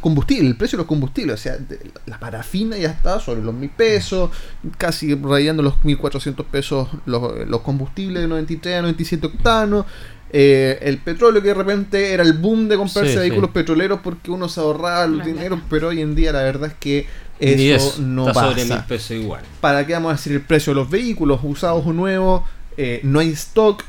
combustibles, 0.00 0.50
el 0.50 0.56
precio 0.56 0.76
de 0.76 0.82
los 0.82 0.88
combustibles, 0.88 1.34
o 1.34 1.42
sea, 1.42 1.58
la 2.06 2.18
parafina 2.18 2.76
ya 2.76 2.90
está 2.90 3.20
sobre 3.20 3.42
los 3.42 3.54
mil 3.54 3.70
pesos, 3.70 4.30
casi 4.78 5.14
rayando 5.14 5.62
los 5.62 5.84
1400 5.84 6.46
pesos 6.46 6.88
los, 7.06 7.46
los 7.46 7.60
combustibles 7.60 8.22
de 8.22 8.28
93 8.28 8.78
a 8.78 8.82
97 8.82 9.26
octanos, 9.26 9.86
eh, 10.34 10.78
el 10.80 10.96
petróleo 10.96 11.42
que 11.42 11.48
de 11.48 11.54
repente 11.54 12.12
era 12.12 12.22
el 12.22 12.32
boom 12.32 12.66
de 12.66 12.76
comprarse 12.76 13.16
vehículos 13.16 13.50
petroleros 13.50 14.00
porque 14.02 14.30
uno 14.30 14.48
se 14.48 14.60
ahorraba 14.60 15.04
el 15.04 15.22
dinero, 15.22 15.60
pero 15.68 15.88
hoy 15.88 16.00
en 16.00 16.14
día 16.14 16.32
la 16.32 16.42
verdad 16.42 16.70
es 16.70 16.74
que 16.74 17.06
eso 17.38 18.00
no 18.00 18.32
pasa. 18.32 18.86
igual. 19.10 19.42
¿Para 19.60 19.86
qué 19.86 19.92
vamos 19.92 20.10
a 20.10 20.16
decir 20.16 20.32
el 20.32 20.40
precio 20.40 20.72
de 20.72 20.80
los 20.80 20.88
vehículos 20.88 21.40
usados 21.42 21.84
o 21.86 21.92
nuevos? 21.92 22.42
Eh, 22.78 23.00
no 23.02 23.20
hay 23.20 23.28
stock. 23.30 23.84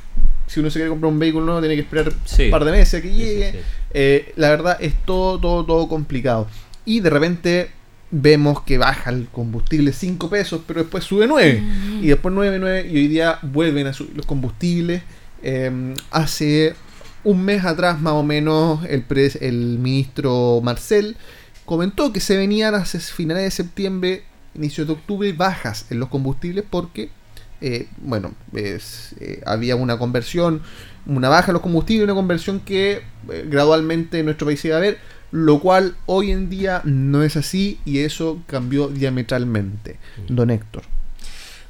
Si 0.47 0.59
uno 0.59 0.69
se 0.69 0.79
quiere 0.79 0.89
comprar 0.89 1.11
un 1.11 1.19
vehículo 1.19 1.45
nuevo, 1.45 1.61
tiene 1.61 1.75
que 1.75 1.81
esperar 1.81 2.09
un 2.09 2.51
par 2.51 2.65
de 2.65 2.71
meses 2.71 3.01
que 3.01 3.13
llegue. 3.13 3.61
Eh, 3.93 4.33
la 4.35 4.49
verdad 4.49 4.77
es 4.79 4.93
todo, 5.05 5.39
todo, 5.39 5.65
todo 5.65 5.87
complicado. 5.87 6.47
Y 6.85 6.99
de 6.99 7.09
repente 7.09 7.71
vemos 8.11 8.61
que 8.61 8.77
baja 8.77 9.09
el 9.09 9.27
combustible 9.27 9.91
5 9.91 10.29
pesos, 10.29 10.61
pero 10.67 10.81
después 10.81 11.03
sube 11.03 11.27
9. 11.27 11.63
Y 12.01 12.07
después 12.07 12.33
9, 12.33 12.59
9. 12.59 12.87
Y 12.91 12.95
hoy 12.95 13.07
día 13.07 13.39
vuelven 13.41 13.87
a 13.87 13.93
subir 13.93 14.15
los 14.15 14.25
combustibles. 14.25 15.01
Em, 15.41 15.93
hace 16.11 16.75
un 17.23 17.43
mes 17.43 17.65
atrás, 17.65 17.99
más 18.01 18.13
o 18.13 18.23
menos, 18.23 18.83
el, 18.85 19.05
el 19.41 19.79
ministro 19.79 20.61
Marcel 20.63 21.17
comentó 21.65 22.11
que 22.11 22.19
se 22.19 22.37
venían 22.37 22.75
a 22.75 22.85
finales 22.85 23.43
de 23.43 23.51
septiembre, 23.51 24.23
inicio 24.55 24.85
de 24.85 24.93
octubre, 24.93 25.31
bajas 25.33 25.87
en 25.89 25.99
los 25.99 26.09
combustibles 26.09 26.65
porque, 26.69 27.09
eh, 27.61 27.87
bueno, 27.97 28.33
eh, 28.53 28.79
había 29.45 29.75
una 29.75 29.97
conversión, 29.97 30.61
una 31.05 31.29
baja 31.29 31.51
en 31.51 31.53
los 31.53 31.61
combustibles, 31.61 32.05
una 32.05 32.15
conversión 32.15 32.59
que 32.59 33.01
eh, 33.31 33.45
gradualmente 33.47 34.19
en 34.19 34.25
nuestro 34.25 34.47
país 34.47 34.63
iba 34.65 34.75
a 34.75 34.79
haber. 34.79 34.97
lo 35.31 35.59
cual 35.59 35.95
hoy 36.05 36.31
en 36.31 36.49
día 36.49 36.81
no 36.83 37.23
es 37.23 37.37
así 37.37 37.79
y 37.85 37.99
eso 37.99 38.41
cambió 38.45 38.87
diametralmente. 38.87 39.97
Don 40.27 40.51
Héctor. 40.51 40.83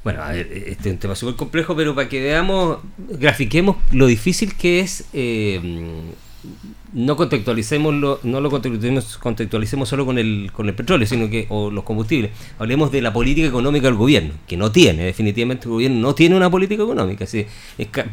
Bueno, 0.02 0.22
a 0.22 0.32
ver, 0.32 0.52
este 0.52 0.90
es 0.90 0.92
un 0.94 0.98
tema 0.98 1.14
súper 1.14 1.34
complejo, 1.34 1.74
pero 1.74 1.94
para 1.94 2.06
que 2.10 2.20
veamos, 2.22 2.80
grafiquemos 2.98 3.76
lo 3.90 4.06
difícil 4.06 4.54
que 4.54 4.80
es 4.80 5.06
eh, 5.14 5.60
no 6.94 7.16
contextualicemos 7.16 7.92
lo, 7.92 8.20
no 8.22 8.40
lo 8.40 8.50
contextualicemos, 8.50 9.18
contextualicemos 9.18 9.88
solo 9.88 10.06
con 10.06 10.16
el, 10.16 10.50
con 10.52 10.68
el 10.68 10.74
petróleo, 10.74 11.06
sino 11.06 11.28
que 11.28 11.46
o 11.50 11.70
los 11.70 11.84
combustibles. 11.84 12.30
Hablemos 12.58 12.90
de 12.92 13.02
la 13.02 13.12
política 13.12 13.48
económica 13.48 13.86
del 13.86 13.96
gobierno, 13.96 14.34
que 14.46 14.56
no 14.56 14.70
tiene, 14.70 15.04
definitivamente 15.04 15.64
el 15.64 15.70
gobierno 15.70 16.00
no 16.00 16.14
tiene 16.14 16.36
una 16.36 16.50
política 16.50 16.84
económica. 16.84 17.26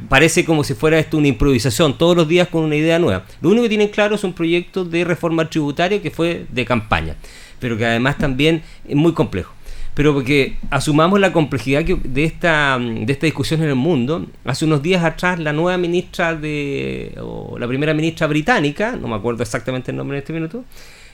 parece 0.09 0.43
como 0.43 0.63
si 0.63 0.73
fuera 0.73 0.99
esto 0.99 1.17
una 1.17 1.27
improvisación, 1.27 1.97
todos 1.97 2.17
los 2.17 2.27
días 2.27 2.47
con 2.47 2.63
una 2.63 2.75
idea 2.75 2.97
nueva. 2.97 3.25
Lo 3.39 3.49
único 3.49 3.63
que 3.63 3.69
tienen 3.69 3.89
claro 3.89 4.15
es 4.15 4.23
un 4.23 4.33
proyecto 4.33 4.83
de 4.83 5.03
reforma 5.03 5.49
tributaria 5.49 6.01
que 6.01 6.09
fue 6.09 6.45
de 6.49 6.65
campaña, 6.65 7.15
pero 7.59 7.77
que 7.77 7.85
además 7.85 8.17
también 8.17 8.63
es 8.87 8.95
muy 8.95 9.13
complejo 9.13 9.53
pero 9.93 10.13
porque 10.13 10.57
asumamos 10.69 11.19
la 11.19 11.33
complejidad 11.33 11.83
de 11.83 12.23
esta, 12.23 12.79
de 12.79 13.11
esta 13.11 13.25
discusión 13.25 13.61
en 13.61 13.69
el 13.69 13.75
mundo. 13.75 14.25
Hace 14.45 14.65
unos 14.65 14.81
días 14.81 15.03
atrás 15.03 15.37
la 15.39 15.51
nueva 15.51 15.77
ministra 15.77 16.33
de, 16.33 17.17
o 17.21 17.57
la 17.59 17.67
primera 17.67 17.93
ministra 17.93 18.27
británica, 18.27 18.95
no 18.95 19.07
me 19.07 19.15
acuerdo 19.15 19.43
exactamente 19.43 19.91
el 19.91 19.97
nombre 19.97 20.17
en 20.17 20.21
este 20.21 20.33
minuto, 20.33 20.63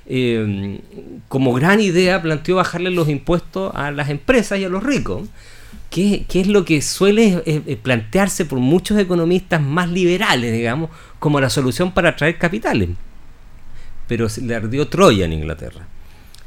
eh, 0.06 0.80
como 1.28 1.54
gran 1.54 1.82
idea 1.82 2.22
planteó 2.22 2.58
bajarle 2.58 2.92
los 2.92 3.10
impuestos 3.10 3.74
a 3.76 3.92
las 3.92 4.10
empresas 4.10 4.60
y 4.60 4.64
a 4.64 4.70
los 4.70 4.84
ricos, 4.84 5.28
que, 5.90 6.26
es 6.32 6.48
lo 6.48 6.64
que 6.64 6.82
suele 6.82 7.42
eh, 7.46 7.62
eh, 7.66 7.78
plantearse 7.82 8.46
por 8.46 8.60
muchos 8.60 9.00
economistas 9.00 9.62
más 9.62 9.90
liberales, 9.90 10.54
digamos, 10.54 10.92
como 11.18 11.42
la 11.42 11.50
solución 11.50 11.92
para 11.94 12.10
atraer 12.10 12.38
capitales. 12.38 12.90
Pero 14.08 14.28
le 14.42 14.56
ardió 14.56 14.88
Troya 14.88 15.26
en 15.26 15.34
Inglaterra 15.34 15.88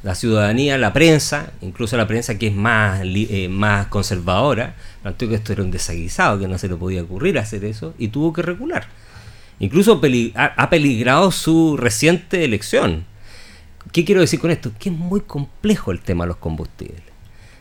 la 0.03 0.15
ciudadanía, 0.15 0.79
la 0.79 0.93
prensa, 0.93 1.53
incluso 1.61 1.97
la 1.97 2.07
prensa 2.07 2.39
que 2.39 2.49
es 2.49 2.55
más, 2.55 3.03
eh, 3.05 3.49
más 3.51 3.87
conservadora, 3.89 4.75
planteó 5.03 5.29
que 5.29 5.35
esto 5.35 5.53
era 5.53 5.63
un 5.63 5.71
desaguisado, 5.71 6.39
que 6.39 6.49
no 6.49 6.59
se 6.59 6.69
le 6.69 6.77
podía 6.77 7.03
ocurrir 7.03 7.39
hacer 7.39 7.65
eso, 7.65 7.95
y 7.99 8.09
tuvo 8.09 8.33
que 8.33 8.43
recular. 8.43 8.89
Incluso 9.59 10.01
ha 10.37 10.71
peligrado 10.71 11.31
su 11.31 11.77
reciente 11.77 12.45
elección. 12.45 13.05
¿Qué 13.93 14.07
quiero 14.07 14.23
decir 14.23 14.41
con 14.41 14.51
esto? 14.51 14.73
Que 14.79 14.89
es 14.89 14.95
muy 14.95 15.21
complejo 15.21 15.93
el 15.93 16.01
tema 16.01 16.25
de 16.25 16.29
los 16.29 16.39
combustibles. 16.39 17.03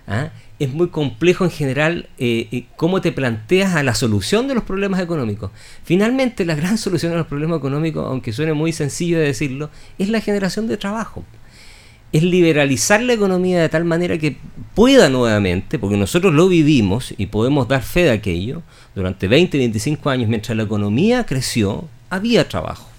¿ah? 0.07 0.29
Es 0.59 0.71
muy 0.71 0.87
complejo 0.89 1.43
en 1.43 1.51
general 1.51 2.07
eh, 2.17 2.47
eh, 2.53 2.65
cómo 2.77 3.01
te 3.01 3.11
planteas 3.11 3.75
a 3.75 3.83
la 3.83 3.95
solución 3.95 4.47
de 4.47 4.55
los 4.55 4.63
problemas 4.63 5.01
económicos. 5.01 5.51
Finalmente, 5.83 6.45
la 6.45 6.55
gran 6.55 6.77
solución 6.77 7.11
a 7.11 7.17
los 7.17 7.27
problemas 7.27 7.57
económicos, 7.57 8.05
aunque 8.07 8.31
suene 8.31 8.53
muy 8.53 8.71
sencillo 8.71 9.19
de 9.19 9.25
decirlo, 9.25 9.69
es 9.97 10.07
la 10.07 10.21
generación 10.21 10.67
de 10.67 10.77
trabajo 10.77 11.25
es 12.12 12.24
liberalizar 12.24 13.01
la 13.01 13.14
economía 13.14 13.62
de 13.62 13.70
tal 13.70 13.86
manera 13.86 14.18
que 14.18 14.38
pueda 14.74 15.10
nuevamente, 15.10 15.78
porque 15.78 15.97
nosotros 15.97 16.34
lo 16.34 16.47
vivimos 16.47 17.14
y 17.18 17.28
podemos 17.28 17.68
dar 17.68 17.84
fe 17.84 18.03
de 18.03 18.12
aquello, 18.12 18.64
durante 18.95 19.28
20, 19.28 19.57
25 19.57 20.10
años, 20.10 20.30
mientras 20.30 20.57
la 20.57 20.64
economía 20.64 21.26
creció, 21.26 21.88
había 22.10 22.47
trabajo. 22.47 22.89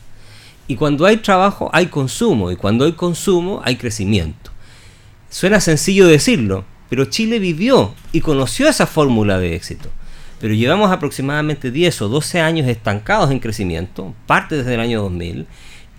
Y 0.68 0.76
cuando 0.76 1.06
hay 1.06 1.16
trabajo 1.16 1.70
hay 1.72 1.86
consumo, 1.86 2.52
y 2.52 2.56
cuando 2.56 2.84
hay 2.84 2.92
consumo 2.92 3.60
hay 3.64 3.76
crecimiento. 3.76 4.52
Suena 5.28 5.60
sencillo 5.60 6.06
decirlo, 6.06 6.64
pero 6.88 7.04
Chile 7.06 7.38
vivió 7.38 7.94
y 8.12 8.20
conoció 8.20 8.68
esa 8.68 8.86
fórmula 8.86 9.38
de 9.38 9.56
éxito. 9.56 9.88
Pero 10.40 10.54
llevamos 10.54 10.90
aproximadamente 10.90 11.70
10 11.70 12.02
o 12.02 12.08
12 12.08 12.40
años 12.40 12.68
estancados 12.68 13.30
en 13.30 13.40
crecimiento, 13.40 14.14
parte 14.26 14.56
desde 14.56 14.74
el 14.74 14.80
año 14.80 15.02
2000, 15.02 15.46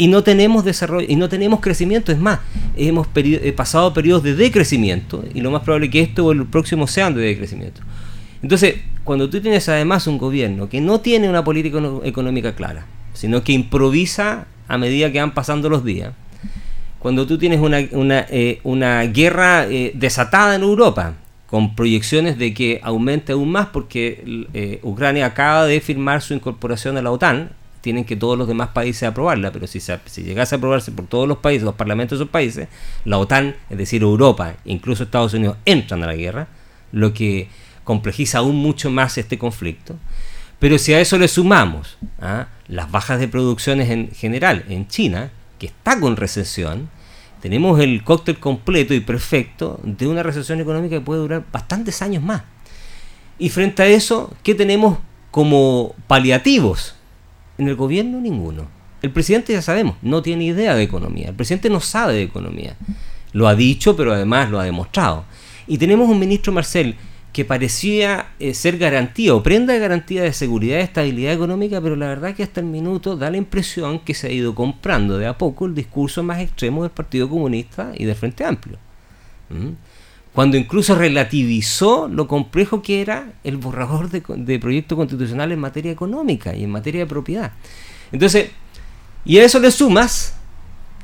y 0.01 0.07
no 0.07 0.23
tenemos 0.23 0.65
desarrollo 0.65 1.05
y 1.07 1.15
no 1.15 1.29
tenemos 1.29 1.59
crecimiento. 1.59 2.11
Es 2.11 2.17
más, 2.17 2.39
hemos 2.75 3.07
eh, 3.13 3.53
pasado 3.55 3.93
periodos 3.93 4.23
de 4.23 4.33
decrecimiento 4.33 5.23
y 5.31 5.41
lo 5.41 5.51
más 5.51 5.61
probable 5.61 5.85
es 5.85 5.91
que 5.91 6.01
esto 6.01 6.25
o 6.25 6.31
el 6.31 6.47
próximo 6.47 6.87
sean 6.87 7.13
de 7.13 7.21
decrecimiento. 7.21 7.81
Entonces, 8.41 8.77
cuando 9.03 9.29
tú 9.29 9.39
tienes 9.41 9.69
además 9.69 10.07
un 10.07 10.17
gobierno 10.17 10.69
que 10.69 10.81
no 10.81 11.01
tiene 11.01 11.29
una 11.29 11.43
política 11.43 11.79
económica 12.03 12.55
clara, 12.55 12.87
sino 13.13 13.43
que 13.43 13.51
improvisa 13.51 14.47
a 14.67 14.79
medida 14.79 15.11
que 15.11 15.19
van 15.19 15.35
pasando 15.35 15.69
los 15.69 15.85
días, 15.85 16.13
cuando 16.97 17.27
tú 17.27 17.37
tienes 17.37 17.59
una, 17.59 17.77
una, 17.91 18.25
eh, 18.31 18.59
guerra 19.13 19.67
eh, 19.67 19.91
desatada 19.93 20.55
en 20.55 20.63
Europa, 20.63 21.13
con 21.45 21.75
proyecciones 21.75 22.39
de 22.39 22.55
que 22.55 22.79
aumente 22.81 23.33
aún 23.33 23.51
más 23.51 23.67
porque 23.67 24.79
Ucrania 24.81 25.27
acaba 25.27 25.67
de 25.67 25.79
firmar 25.79 26.23
su 26.23 26.33
incorporación 26.33 26.97
a 26.97 27.03
la 27.03 27.11
OTAN, 27.11 27.51
tienen 27.81 28.05
que 28.05 28.15
todos 28.15 28.37
los 28.37 28.47
demás 28.47 28.69
países 28.69 29.03
aprobarla, 29.03 29.51
pero 29.51 29.67
si, 29.67 29.79
llegase 30.23 30.55
a 30.55 30.57
aprobarse 30.57 30.91
por 30.91 31.07
todos 31.07 31.27
los 31.27 31.39
países, 31.39 31.63
los 31.63 31.75
parlamentos 31.75 32.17
de 32.17 32.23
esos 32.23 32.31
países, 32.31 32.67
la 33.05 33.17
OTAN, 33.17 33.55
es 33.69 33.77
decir, 33.77 34.03
Europa, 34.03 34.55
incluso 34.65 35.03
Estados 35.03 35.33
Unidos, 35.33 35.57
entran 35.65 36.03
a 36.03 36.07
la 36.07 36.15
guerra, 36.15 36.47
lo 36.91 37.13
que 37.13 37.49
complejiza 37.83 38.39
aún 38.39 38.55
mucho 38.55 38.91
más 38.91 39.17
este 39.17 39.37
conflicto. 39.37 39.95
Pero 40.59 40.77
si 40.77 40.93
a 40.93 41.01
eso 41.01 41.17
le 41.17 41.27
sumamos 41.27 41.97
¿ah? 42.21 42.47
las 42.67 42.91
bajas 42.91 43.19
de 43.19 43.27
producciones 43.27 43.89
en 43.89 44.11
general 44.11 44.63
en 44.69 44.87
China, 44.87 45.31
que 45.57 45.65
está 45.65 45.99
con 45.99 46.15
recesión, 46.15 46.89
tenemos 47.41 47.79
el 47.79 48.03
cóctel 48.03 48.39
completo 48.39 48.93
y 48.93 48.99
perfecto 48.99 49.79
de 49.83 50.07
una 50.07 50.21
recesión 50.21 50.59
económica 50.61 50.97
que 50.97 51.01
puede 51.01 51.21
durar 51.21 51.43
bastantes 51.51 52.03
años 52.03 52.21
más. 52.21 52.43
Y 53.39 53.49
frente 53.49 53.81
a 53.81 53.87
eso, 53.87 54.31
¿qué 54.43 54.53
tenemos 54.53 54.99
como 55.31 55.95
paliativos? 56.05 56.95
En 57.61 57.67
el 57.67 57.75
gobierno 57.75 58.19
ninguno. 58.19 58.65
El 59.03 59.11
presidente 59.11 59.53
ya 59.53 59.61
sabemos, 59.61 59.95
no 60.01 60.23
tiene 60.23 60.45
idea 60.45 60.73
de 60.73 60.81
economía. 60.81 61.29
El 61.29 61.35
presidente 61.35 61.69
no 61.69 61.79
sabe 61.79 62.15
de 62.15 62.23
economía. 62.23 62.75
Lo 63.33 63.47
ha 63.47 63.53
dicho, 63.53 63.95
pero 63.95 64.13
además 64.13 64.49
lo 64.49 64.59
ha 64.59 64.63
demostrado. 64.63 65.25
Y 65.67 65.77
tenemos 65.77 66.09
un 66.09 66.17
ministro 66.17 66.51
Marcel 66.51 66.95
que 67.31 67.45
parecía 67.45 68.31
eh, 68.39 68.55
ser 68.55 68.79
garantía 68.79 69.35
o 69.35 69.43
prenda 69.43 69.73
de 69.73 69.79
garantía 69.79 70.23
de 70.23 70.33
seguridad 70.33 70.79
y 70.79 70.81
estabilidad 70.81 71.33
económica, 71.33 71.79
pero 71.79 71.95
la 71.95 72.07
verdad 72.07 72.33
que 72.33 72.41
hasta 72.41 72.61
el 72.61 72.65
minuto 72.65 73.15
da 73.15 73.29
la 73.29 73.37
impresión 73.37 73.99
que 73.99 74.15
se 74.15 74.29
ha 74.29 74.31
ido 74.31 74.55
comprando 74.55 75.19
de 75.19 75.27
a 75.27 75.37
poco 75.37 75.67
el 75.67 75.75
discurso 75.75 76.23
más 76.23 76.39
extremo 76.39 76.81
del 76.81 76.91
Partido 76.91 77.29
Comunista 77.29 77.91
y 77.95 78.05
del 78.05 78.15
Frente 78.15 78.43
Amplio. 78.43 78.79
¿Mm? 79.51 79.73
Cuando 80.33 80.57
incluso 80.57 80.95
relativizó 80.95 82.07
lo 82.07 82.27
complejo 82.27 82.81
que 82.81 83.01
era 83.01 83.33
el 83.43 83.57
borrador 83.57 84.09
de, 84.09 84.59
proyecto 84.59 84.95
constitucional 84.95 85.51
en 85.51 85.59
materia 85.59 85.91
económica 85.91 86.55
y 86.55 86.63
en 86.63 86.71
materia 86.71 87.01
de 87.01 87.07
propiedad. 87.07 87.51
Entonces, 88.11 88.51
y 89.25 89.37
a 89.39 89.43
eso 89.43 89.59
le 89.59 89.71
sumas 89.71 90.35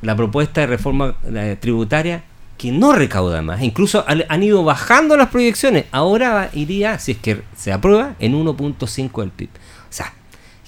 la 0.02 0.16
propuesta 0.16 0.62
de 0.62 0.68
reforma 0.68 1.18
tributaria 1.60 2.24
que 2.58 2.72
no 2.72 2.94
recauda 2.94 3.42
más, 3.42 3.62
incluso 3.62 4.04
han 4.08 4.44
ido 4.44 4.64
bajando 4.64 5.16
las 5.16 5.30
proyecciones, 5.30 5.86
ahora 5.92 6.50
iría, 6.54 6.98
si 6.98 7.12
es 7.12 7.18
que 7.18 7.42
se 7.56 7.72
aprueba, 7.72 8.16
en 8.20 8.34
1.5 8.34 9.22
del 9.22 9.30
PIB. 9.30 9.50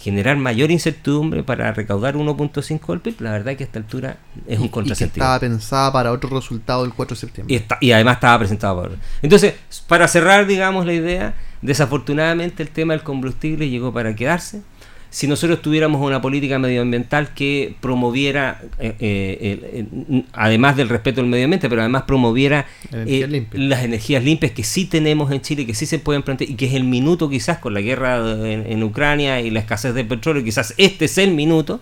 Generar 0.01 0.37
mayor 0.37 0.71
incertidumbre 0.71 1.43
para 1.43 1.71
recaudar 1.73 2.15
1.5 2.15 2.87
del 2.87 3.01
PIB, 3.01 3.21
la 3.21 3.31
verdad 3.31 3.55
que 3.57 3.63
a 3.63 3.67
esta 3.67 3.79
altura 3.79 4.17
es 4.47 4.57
un 4.57 4.69
contrasentido. 4.69 5.23
estaba 5.25 5.39
pensada 5.39 5.91
para 5.91 6.11
otro 6.11 6.29
resultado 6.29 6.85
el 6.85 6.93
4 6.93 7.15
de 7.15 7.19
septiembre. 7.19 7.65
Y, 7.81 7.91
además 7.91 8.15
estaba 8.15 8.39
presentado 8.39 8.81
para... 8.81 8.95
Entonces, 9.21 9.55
para 9.87 10.07
cerrar, 10.07 10.47
digamos, 10.47 10.85
la 10.85 10.93
idea, 10.93 11.33
desafortunadamente 11.61 12.63
el 12.63 12.69
tema 12.69 12.93
del 12.93 13.03
combustible 13.03 13.69
llegó 13.69 13.93
para 13.93 14.15
quedarse 14.15 14.61
si 15.09 15.27
nosotros 15.27 15.61
tuviéramos 15.61 16.01
una 16.01 16.21
política 16.21 16.59
medioambiental 16.59 17.33
que 17.33 17.75
promoviera, 17.81 18.61
eh, 18.77 18.95
eh, 18.99 19.85
además 20.33 20.77
del 20.77 20.89
respeto 20.89 21.21
al 21.21 21.27
medio 21.27 21.45
ambiente, 21.45 21.67
pero 21.67 21.81
además 21.81 22.03
promoviera 22.03 22.67
eh, 22.91 23.45
las 23.53 23.83
energías 23.83 24.23
limpias 24.23 24.51
que 24.51 24.63
sí 24.63 24.85
tenemos 24.85 25.31
en 25.31 25.41
Chile, 25.41 25.65
que 25.65 25.73
sí 25.73 25.87
se 25.87 25.97
pueden 25.97 26.21
plantear, 26.21 26.51
y 26.51 26.55
que 26.55 26.67
es 26.67 26.73
el 26.75 26.83
minuto 26.83 27.27
quizás 27.27 27.57
con 27.57 27.73
la 27.73 27.81
guerra 27.81 28.17
en, 28.47 28.83
Ucrania 28.83 29.41
y 29.41 29.49
la 29.49 29.59
escasez 29.59 29.93
de 29.93 30.05
petróleo, 30.05 30.43
quizás 30.43 30.73
este 30.77 31.05
es 31.05 31.17
el 31.17 31.31
minuto, 31.31 31.81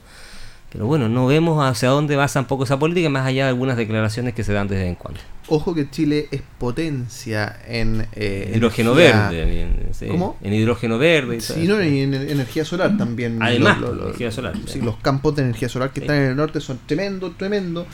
pero 0.71 0.85
bueno, 0.85 1.07
no 1.07 1.25
vemos 1.27 1.63
hacia 1.63 1.89
dónde 1.89 2.15
va 2.15 2.27
tampoco 2.27 2.65
esa 2.65 2.77
política, 2.77 3.09
más 3.09 3.25
allá 3.25 3.43
de 3.43 3.49
algunas 3.49 3.77
declaraciones 3.77 4.33
que 4.33 4.43
se 4.43 4.51
dan 4.51 4.67
de 4.67 4.75
vez 4.75 4.87
en 4.87 4.95
cuando. 4.95 5.19
Ojo 5.47 5.73
que 5.73 5.89
Chile 5.89 6.27
es 6.29 6.41
potencia 6.57 7.57
en 7.67 8.05
eh, 8.13 8.51
hidrógeno 8.53 8.93
verde. 8.93 9.63
En, 9.63 10.09
¿Cómo? 10.09 10.37
En 10.41 10.53
hidrógeno 10.53 10.97
verde. 10.97 11.37
Y 11.37 11.41
sí, 11.41 11.65
no, 11.67 11.81
y 11.81 12.01
en 12.01 12.13
energía 12.13 12.65
solar 12.65 12.97
también. 12.97 13.41
Además, 13.41 13.77
energía 13.77 14.29
solar. 14.29 14.55
Sí, 14.65 14.81
los 14.81 14.97
campos 14.97 15.37
de 15.37 15.43
energía 15.43 15.69
solar 15.69 15.91
que 15.91 16.01
están 16.01 16.17
en 16.17 16.23
el 16.23 16.35
norte 16.35 16.59
son 16.59 16.79
tremendo, 16.85 17.31
tremendo. 17.31 17.87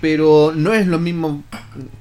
Pero 0.00 0.52
no 0.54 0.74
es 0.74 0.86
lo 0.86 0.98
mismo, 0.98 1.42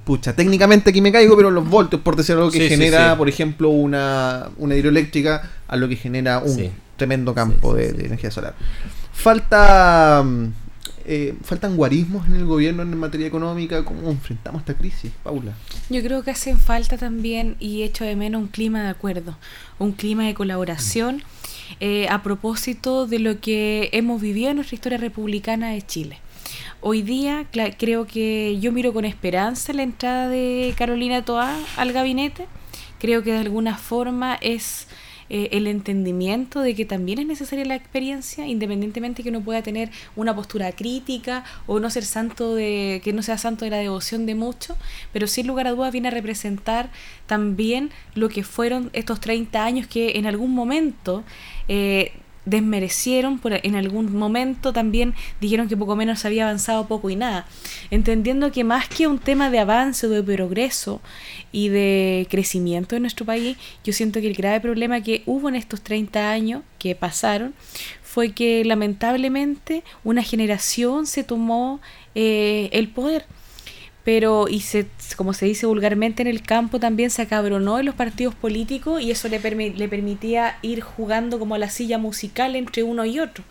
pucha, 0.03 0.35
técnicamente 0.35 0.89
aquí 0.89 1.01
me 1.01 1.13
caigo, 1.13 1.37
pero 1.37 1.49
los 1.49 1.67
voltios, 1.67 2.01
por 2.01 2.17
decir 2.17 2.35
algo, 2.35 2.51
que 2.51 2.67
genera, 2.67 3.17
por 3.17 3.29
ejemplo, 3.29 3.69
una, 3.69 4.49
una 4.57 4.75
hidroeléctrica 4.75 5.49
a 5.65 5.77
lo 5.77 5.87
que 5.87 5.95
genera 5.95 6.39
un 6.39 6.71
tremendo 6.97 7.33
campo 7.33 7.73
de, 7.73 7.93
de 7.93 8.05
energía 8.05 8.31
solar. 8.31 8.53
Falta 9.15 10.23
eh, 11.07 11.35
faltan 11.43 11.77
guarismos 11.77 12.25
en 12.27 12.35
el 12.35 12.45
gobierno 12.45 12.81
en 12.81 12.97
materia 12.97 13.27
económica. 13.27 13.85
¿Cómo 13.85 14.09
enfrentamos 14.09 14.61
esta 14.61 14.73
crisis, 14.73 15.11
Paula? 15.23 15.53
Yo 15.89 16.01
creo 16.01 16.23
que 16.23 16.31
hacen 16.31 16.59
falta 16.59 16.97
también, 16.97 17.55
y 17.59 17.83
echo 17.83 18.05
de 18.05 18.15
menos, 18.15 18.41
un 18.41 18.47
clima 18.47 18.81
de 18.83 18.89
acuerdo, 18.89 19.37
un 19.77 19.91
clima 19.91 20.23
de 20.25 20.33
colaboración 20.33 21.21
eh, 21.79 22.07
a 22.09 22.23
propósito 22.23 23.05
de 23.05 23.19
lo 23.19 23.39
que 23.39 23.89
hemos 23.91 24.19
vivido 24.19 24.49
en 24.49 24.55
nuestra 24.55 24.75
historia 24.75 24.97
republicana 24.97 25.69
de 25.69 25.81
Chile. 25.83 26.19
Hoy 26.81 27.03
día 27.03 27.45
creo 27.77 28.05
que 28.05 28.59
yo 28.59 28.71
miro 28.71 28.93
con 28.93 29.05
esperanza 29.05 29.73
la 29.73 29.83
entrada 29.83 30.27
de 30.27 30.73
Carolina 30.77 31.23
Toa 31.23 31.55
al 31.77 31.93
gabinete. 31.93 32.47
Creo 32.99 33.23
que 33.23 33.31
de 33.31 33.39
alguna 33.39 33.77
forma 33.77 34.35
es 34.35 34.87
eh, 35.29 35.49
el 35.51 35.67
entendimiento 35.67 36.61
de 36.61 36.75
que 36.75 36.85
también 36.85 37.19
es 37.19 37.25
necesaria 37.25 37.65
la 37.65 37.75
experiencia, 37.75 38.47
independientemente 38.47 39.23
que 39.23 39.29
uno 39.29 39.41
pueda 39.41 39.61
tener 39.61 39.89
una 40.15 40.35
postura 40.35 40.71
crítica 40.71 41.43
o 41.67 41.79
no 41.79 41.89
ser 41.89 42.05
santo 42.05 42.55
de, 42.55 43.01
que 43.03 43.13
no 43.13 43.21
sea 43.23 43.37
santo 43.37 43.65
de 43.65 43.71
la 43.71 43.77
devoción 43.77 44.25
de 44.25 44.35
muchos, 44.35 44.77
pero 45.13 45.27
sin 45.27 45.47
lugar 45.47 45.67
a 45.67 45.71
dudas 45.71 45.91
viene 45.91 46.09
a 46.09 46.11
representar 46.11 46.89
también 47.25 47.91
lo 48.13 48.29
que 48.29 48.43
fueron 48.43 48.89
estos 48.93 49.19
30 49.19 49.63
años 49.63 49.87
que 49.87 50.17
en 50.17 50.25
algún 50.25 50.53
momento 50.53 51.23
eh, 51.67 52.13
desmerecieron, 52.45 53.39
por, 53.39 53.53
en 53.53 53.75
algún 53.75 54.15
momento 54.15 54.73
también 54.73 55.13
dijeron 55.41 55.67
que 55.67 55.77
poco 55.77 55.95
menos 55.95 56.25
había 56.25 56.43
avanzado 56.43 56.87
poco 56.87 57.09
y 57.09 57.15
nada, 57.15 57.47
entendiendo 57.91 58.51
que 58.51 58.63
más 58.63 58.87
que 58.87 59.07
un 59.07 59.19
tema 59.19 59.49
de 59.49 59.59
avance 59.59 60.07
de 60.07 60.23
progreso 60.23 61.01
y 61.51 61.69
de 61.69 62.27
crecimiento 62.29 62.95
en 62.95 63.03
nuestro 63.03 63.25
país, 63.25 63.57
yo 63.83 63.93
siento 63.93 64.21
que 64.21 64.27
el 64.27 64.35
grave 64.35 64.59
problema 64.59 65.01
que 65.01 65.23
hubo 65.25 65.49
en 65.49 65.55
estos 65.55 65.81
30 65.81 66.29
años 66.29 66.61
que 66.79 66.95
pasaron 66.95 67.53
fue 68.03 68.31
que 68.31 68.63
lamentablemente 68.63 69.83
una 70.03 70.23
generación 70.23 71.05
se 71.05 71.23
tomó 71.23 71.81
eh, 72.13 72.69
el 72.71 72.87
poder 72.87 73.25
pero 74.05 74.47
y 74.47 74.61
se, 74.61 74.87
como 75.17 75.33
se 75.33 75.47
dice 75.47 75.65
vulgarmente 75.65 76.21
en 76.21 76.27
el 76.27 76.43
campo 76.43 76.79
también 76.79 77.09
se 77.09 77.23
acabronó 77.23 77.79
en 77.79 77.87
los 77.87 77.95
partidos 77.95 78.35
políticos 78.35 79.01
y 79.01 79.09
eso 79.09 79.27
le, 79.27 79.39
le 79.39 79.89
permitía 79.89 80.59
ir 80.61 80.81
jugando 80.81 81.39
como 81.39 81.55
a 81.55 81.57
la 81.57 81.69
silla 81.69 81.97
musical 81.97 82.55
entre 82.55 82.83
uno 82.83 83.03
y 83.03 83.19
otro. 83.19 83.43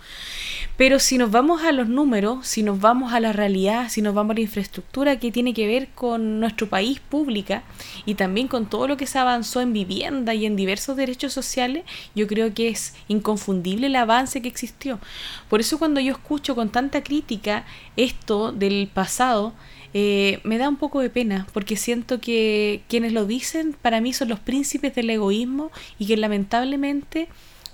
Pero 0.76 1.00
si 1.00 1.18
nos 1.18 1.32
vamos 1.32 1.62
a 1.62 1.72
los 1.72 1.88
números, 1.88 2.46
si 2.46 2.62
nos 2.62 2.80
vamos 2.80 3.12
a 3.12 3.20
la 3.20 3.32
realidad, 3.32 3.88
si 3.88 4.00
nos 4.00 4.14
vamos 4.14 4.32
a 4.32 4.34
la 4.34 4.40
infraestructura 4.42 5.18
que 5.18 5.32
tiene 5.32 5.54
que 5.54 5.66
ver 5.66 5.88
con 5.88 6.38
nuestro 6.38 6.68
país 6.68 7.00
pública 7.00 7.64
y 8.06 8.14
también 8.14 8.46
con 8.46 8.66
todo 8.66 8.86
lo 8.86 8.96
que 8.96 9.06
se 9.06 9.18
avanzó 9.18 9.60
en 9.60 9.72
vivienda 9.72 10.34
y 10.34 10.46
en 10.46 10.54
diversos 10.54 10.96
derechos 10.96 11.32
sociales, 11.32 11.84
yo 12.14 12.28
creo 12.28 12.54
que 12.54 12.68
es 12.68 12.94
inconfundible 13.08 13.88
el 13.88 13.96
avance 13.96 14.40
que 14.40 14.48
existió. 14.48 15.00
Por 15.48 15.60
eso 15.60 15.80
cuando 15.80 16.00
yo 16.00 16.12
escucho 16.12 16.54
con 16.54 16.70
tanta 16.70 17.02
crítica 17.02 17.64
esto 17.96 18.52
del 18.52 18.88
pasado, 18.92 19.52
eh, 19.96 20.40
me 20.42 20.58
da 20.58 20.68
un 20.68 20.76
poco 20.76 21.00
de 21.00 21.08
pena 21.08 21.46
porque 21.52 21.76
siento 21.76 22.20
que 22.20 22.82
quienes 22.88 23.12
lo 23.12 23.26
dicen 23.26 23.76
para 23.80 24.00
mí 24.00 24.12
son 24.12 24.28
los 24.28 24.40
príncipes 24.40 24.92
del 24.96 25.08
egoísmo 25.08 25.70
y 26.00 26.06
que 26.06 26.16
lamentablemente 26.16 27.28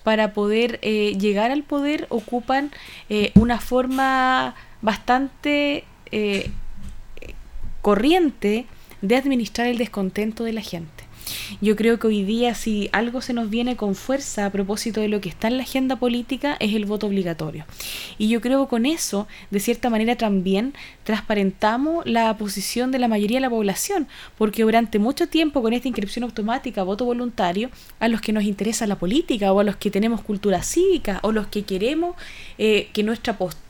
para 0.05 0.35
poder 0.35 0.79
eh, 0.83 1.17
llegar 1.19 1.51
al 1.51 1.63
poder 1.63 2.07
ocupan 2.11 2.73
eh, 3.09 3.33
una 3.35 3.59
forma 3.59 4.55
bastante 4.83 5.85
corriente 7.81 8.67
de 9.01 9.17
administrar 9.17 9.69
el 9.69 9.79
descontento 9.79 10.45
de 10.45 10.53
la 10.53 10.61
gente. 10.61 11.10
Yo 11.61 11.77
creo 11.77 11.99
que 11.99 12.07
hoy 12.07 12.25
día 12.25 12.55
si 12.55 12.89
algo 12.93 13.21
se 13.21 13.33
nos 13.33 13.51
viene 13.51 13.77
con 13.77 13.95
fuerza 13.95 14.47
a 14.47 14.51
propósito 14.51 15.01
de 15.01 15.09
lo 15.09 15.21
que 15.21 15.29
está 15.29 15.49
en 15.49 15.57
la 15.57 15.63
agenda 15.63 15.97
política 15.97 16.57
es 16.61 16.75
el 16.75 16.85
voto 16.85 17.07
obligatorio. 17.07 17.65
Y 18.19 18.29
yo 18.29 18.41
creo 18.41 18.65
que 18.65 18.71
con 18.71 18.87
eso, 18.87 19.27
de 19.51 19.61
cierta 19.61 19.91
manera 19.91 20.17
también, 20.17 20.75
transparentamos 21.05 22.07
la 22.07 22.37
posición 22.37 22.91
de 22.91 22.99
la 22.99 23.09
mayoría 23.09 23.39
de 23.39 23.43
la 23.43 23.51
población, 23.51 24.09
porque 24.39 24.63
durante 24.63 24.99
mucho 24.99 25.29
tiempo 25.29 25.63
con 25.63 25.73
esta 25.73 25.89
inscripción 25.89 26.25
automática, 26.25 26.83
voto 26.83 27.05
voluntario, 27.05 27.71
a 27.99 28.09
los 28.09 28.21
que 28.21 28.33
nos 28.33 28.45
interesa 28.45 28.87
la 28.87 28.99
política 28.99 29.53
o 29.53 29.61
a 29.61 29.65
los 29.65 29.77
que 29.77 29.91
tenemos 29.91 30.21
cultura 30.23 30.63
cívica 30.63 31.21
o 31.23 31.33
los 31.33 31.47
que 31.47 31.63
queremos 31.63 32.17
eh, 32.59 32.89
que 32.93 33.03
nuestra 33.03 33.37
postura 33.37 33.70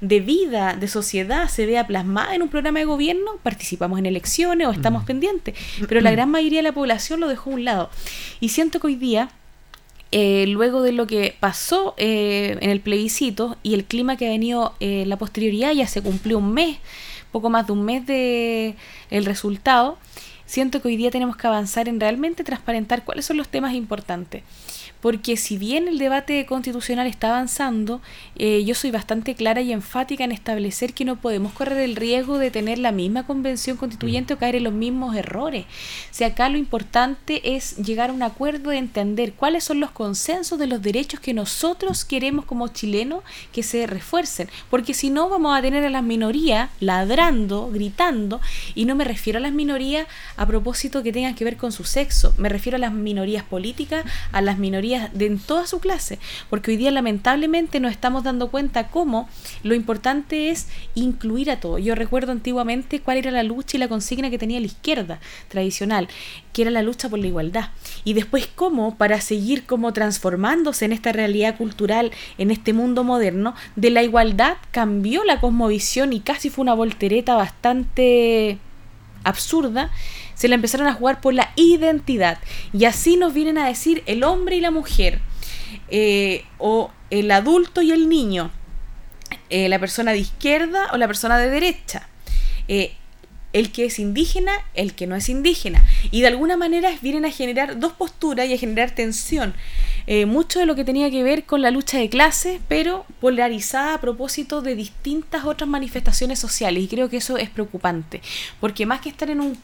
de 0.00 0.20
vida, 0.20 0.76
de 0.76 0.88
sociedad, 0.88 1.48
se 1.48 1.66
vea 1.66 1.86
plasmada 1.86 2.34
en 2.34 2.42
un 2.42 2.48
programa 2.48 2.80
de 2.80 2.84
gobierno, 2.84 3.32
participamos 3.42 3.98
en 3.98 4.06
elecciones 4.06 4.66
o 4.66 4.70
estamos 4.70 5.02
mm. 5.02 5.06
pendientes. 5.06 5.54
Pero 5.88 6.00
la 6.00 6.10
gran 6.16 6.30
mayoría 6.30 6.58
de 6.58 6.64
la 6.64 6.72
población 6.72 7.20
lo 7.20 7.28
dejó 7.28 7.50
a 7.50 7.54
un 7.54 7.64
lado. 7.64 7.90
Y 8.40 8.50
siento 8.50 8.80
que 8.80 8.88
hoy 8.88 8.96
día 8.96 9.30
eh, 10.10 10.46
luego 10.48 10.82
de 10.82 10.92
lo 10.92 11.06
que 11.06 11.34
pasó 11.40 11.94
eh, 11.96 12.58
en 12.60 12.70
el 12.70 12.80
plebiscito 12.80 13.56
y 13.62 13.74
el 13.74 13.84
clima 13.84 14.16
que 14.16 14.26
ha 14.26 14.30
venido 14.30 14.74
en 14.80 14.90
eh, 15.00 15.06
la 15.06 15.16
posterioridad, 15.16 15.72
ya 15.72 15.86
se 15.86 16.02
cumplió 16.02 16.38
un 16.38 16.52
mes, 16.52 16.78
poco 17.30 17.48
más 17.48 17.66
de 17.66 17.72
un 17.72 17.84
mes 17.84 18.06
de 18.06 18.74
el 19.10 19.24
resultado, 19.24 19.98
siento 20.44 20.82
que 20.82 20.88
hoy 20.88 20.96
día 20.96 21.10
tenemos 21.10 21.36
que 21.36 21.46
avanzar 21.46 21.88
en 21.88 21.98
realmente 21.98 22.44
transparentar 22.44 23.04
cuáles 23.04 23.24
son 23.24 23.38
los 23.38 23.48
temas 23.48 23.72
importantes 23.72 24.42
porque 25.02 25.36
si 25.36 25.58
bien 25.58 25.88
el 25.88 25.98
debate 25.98 26.46
constitucional 26.46 27.08
está 27.08 27.30
avanzando, 27.30 28.00
eh, 28.36 28.64
yo 28.64 28.76
soy 28.76 28.92
bastante 28.92 29.34
clara 29.34 29.60
y 29.60 29.72
enfática 29.72 30.22
en 30.22 30.30
establecer 30.30 30.94
que 30.94 31.04
no 31.04 31.16
podemos 31.16 31.52
correr 31.52 31.78
el 31.78 31.96
riesgo 31.96 32.38
de 32.38 32.52
tener 32.52 32.78
la 32.78 32.92
misma 32.92 33.26
convención 33.26 33.76
constituyente 33.76 34.32
o 34.32 34.38
caer 34.38 34.54
en 34.54 34.64
los 34.64 34.72
mismos 34.72 35.16
errores. 35.16 35.66
Si 36.12 36.22
acá 36.22 36.48
lo 36.48 36.56
importante 36.56 37.56
es 37.56 37.76
llegar 37.78 38.10
a 38.10 38.12
un 38.12 38.22
acuerdo 38.22 38.70
de 38.70 38.78
entender 38.78 39.32
cuáles 39.32 39.64
son 39.64 39.80
los 39.80 39.90
consensos 39.90 40.56
de 40.56 40.68
los 40.68 40.80
derechos 40.80 41.18
que 41.18 41.34
nosotros 41.34 42.04
queremos 42.04 42.44
como 42.44 42.68
chilenos 42.68 43.24
que 43.52 43.64
se 43.64 43.88
refuercen, 43.88 44.48
porque 44.70 44.94
si 44.94 45.10
no 45.10 45.28
vamos 45.28 45.58
a 45.58 45.62
tener 45.62 45.84
a 45.84 45.90
las 45.90 46.04
minorías 46.04 46.70
ladrando, 46.78 47.70
gritando, 47.72 48.40
y 48.76 48.84
no 48.84 48.94
me 48.94 49.02
refiero 49.02 49.38
a 49.38 49.42
las 49.42 49.52
minorías 49.52 50.06
a 50.36 50.46
propósito 50.46 51.02
que 51.02 51.12
tengan 51.12 51.34
que 51.34 51.44
ver 51.44 51.56
con 51.56 51.72
su 51.72 51.82
sexo, 51.82 52.34
me 52.36 52.48
refiero 52.48 52.76
a 52.76 52.78
las 52.78 52.92
minorías 52.92 53.42
políticas, 53.42 54.04
a 54.30 54.40
las 54.40 54.58
minorías 54.58 54.91
de, 55.12 55.26
en 55.26 55.38
toda 55.38 55.66
su 55.66 55.80
clase, 55.80 56.18
porque 56.50 56.70
hoy 56.70 56.76
día 56.76 56.90
lamentablemente 56.90 57.80
nos 57.80 57.92
estamos 57.92 58.24
dando 58.24 58.50
cuenta 58.50 58.88
cómo 58.88 59.28
lo 59.62 59.74
importante 59.74 60.50
es 60.50 60.68
incluir 60.94 61.50
a 61.50 61.60
todos. 61.60 61.82
Yo 61.82 61.94
recuerdo 61.94 62.32
antiguamente 62.32 63.00
cuál 63.00 63.18
era 63.18 63.30
la 63.30 63.42
lucha 63.42 63.76
y 63.76 63.80
la 63.80 63.88
consigna 63.88 64.30
que 64.30 64.38
tenía 64.38 64.60
la 64.60 64.66
izquierda 64.66 65.20
tradicional, 65.48 66.08
que 66.52 66.62
era 66.62 66.70
la 66.70 66.82
lucha 66.82 67.08
por 67.08 67.18
la 67.18 67.26
igualdad. 67.26 67.70
Y 68.04 68.12
después 68.14 68.48
cómo, 68.54 68.96
para 68.96 69.20
seguir 69.20 69.64
como 69.64 69.92
transformándose 69.92 70.84
en 70.84 70.92
esta 70.92 71.12
realidad 71.12 71.56
cultural, 71.56 72.12
en 72.38 72.50
este 72.50 72.72
mundo 72.72 73.04
moderno, 73.04 73.54
de 73.76 73.90
la 73.90 74.02
igualdad 74.02 74.56
cambió 74.70 75.24
la 75.24 75.40
cosmovisión 75.40 76.12
y 76.12 76.20
casi 76.20 76.50
fue 76.50 76.62
una 76.62 76.74
voltereta 76.74 77.34
bastante 77.34 78.58
absurda 79.24 79.90
se 80.34 80.48
la 80.48 80.54
empezaron 80.54 80.86
a 80.86 80.94
jugar 80.94 81.20
por 81.20 81.34
la 81.34 81.52
identidad. 81.56 82.38
Y 82.72 82.84
así 82.84 83.16
nos 83.16 83.34
vienen 83.34 83.58
a 83.58 83.66
decir 83.66 84.02
el 84.06 84.24
hombre 84.24 84.56
y 84.56 84.60
la 84.60 84.70
mujer, 84.70 85.20
eh, 85.88 86.44
o 86.58 86.90
el 87.10 87.30
adulto 87.30 87.82
y 87.82 87.92
el 87.92 88.08
niño, 88.08 88.50
eh, 89.50 89.68
la 89.68 89.78
persona 89.78 90.12
de 90.12 90.18
izquierda 90.18 90.88
o 90.92 90.96
la 90.96 91.06
persona 91.06 91.38
de 91.38 91.50
derecha. 91.50 92.08
Eh, 92.68 92.94
el 93.52 93.70
que 93.70 93.84
es 93.84 93.98
indígena, 93.98 94.52
el 94.74 94.94
que 94.94 95.06
no 95.06 95.14
es 95.14 95.28
indígena. 95.28 95.84
Y 96.10 96.22
de 96.22 96.28
alguna 96.28 96.56
manera 96.56 96.90
vienen 97.02 97.24
a 97.24 97.30
generar 97.30 97.78
dos 97.78 97.92
posturas 97.92 98.48
y 98.48 98.54
a 98.54 98.58
generar 98.58 98.92
tensión. 98.92 99.54
Eh, 100.06 100.26
mucho 100.26 100.58
de 100.58 100.66
lo 100.66 100.74
que 100.74 100.84
tenía 100.84 101.10
que 101.10 101.22
ver 101.22 101.44
con 101.44 101.62
la 101.62 101.70
lucha 101.70 101.98
de 101.98 102.08
clases, 102.08 102.60
pero 102.68 103.06
polarizada 103.20 103.94
a 103.94 104.00
propósito 104.00 104.62
de 104.62 104.74
distintas 104.74 105.44
otras 105.44 105.68
manifestaciones 105.68 106.38
sociales. 106.38 106.82
Y 106.82 106.88
creo 106.88 107.08
que 107.08 107.18
eso 107.18 107.36
es 107.36 107.50
preocupante, 107.50 108.20
porque 108.60 108.86
más 108.86 109.00
que 109.00 109.08
estar 109.08 109.30
en 109.30 109.40
un, 109.40 109.58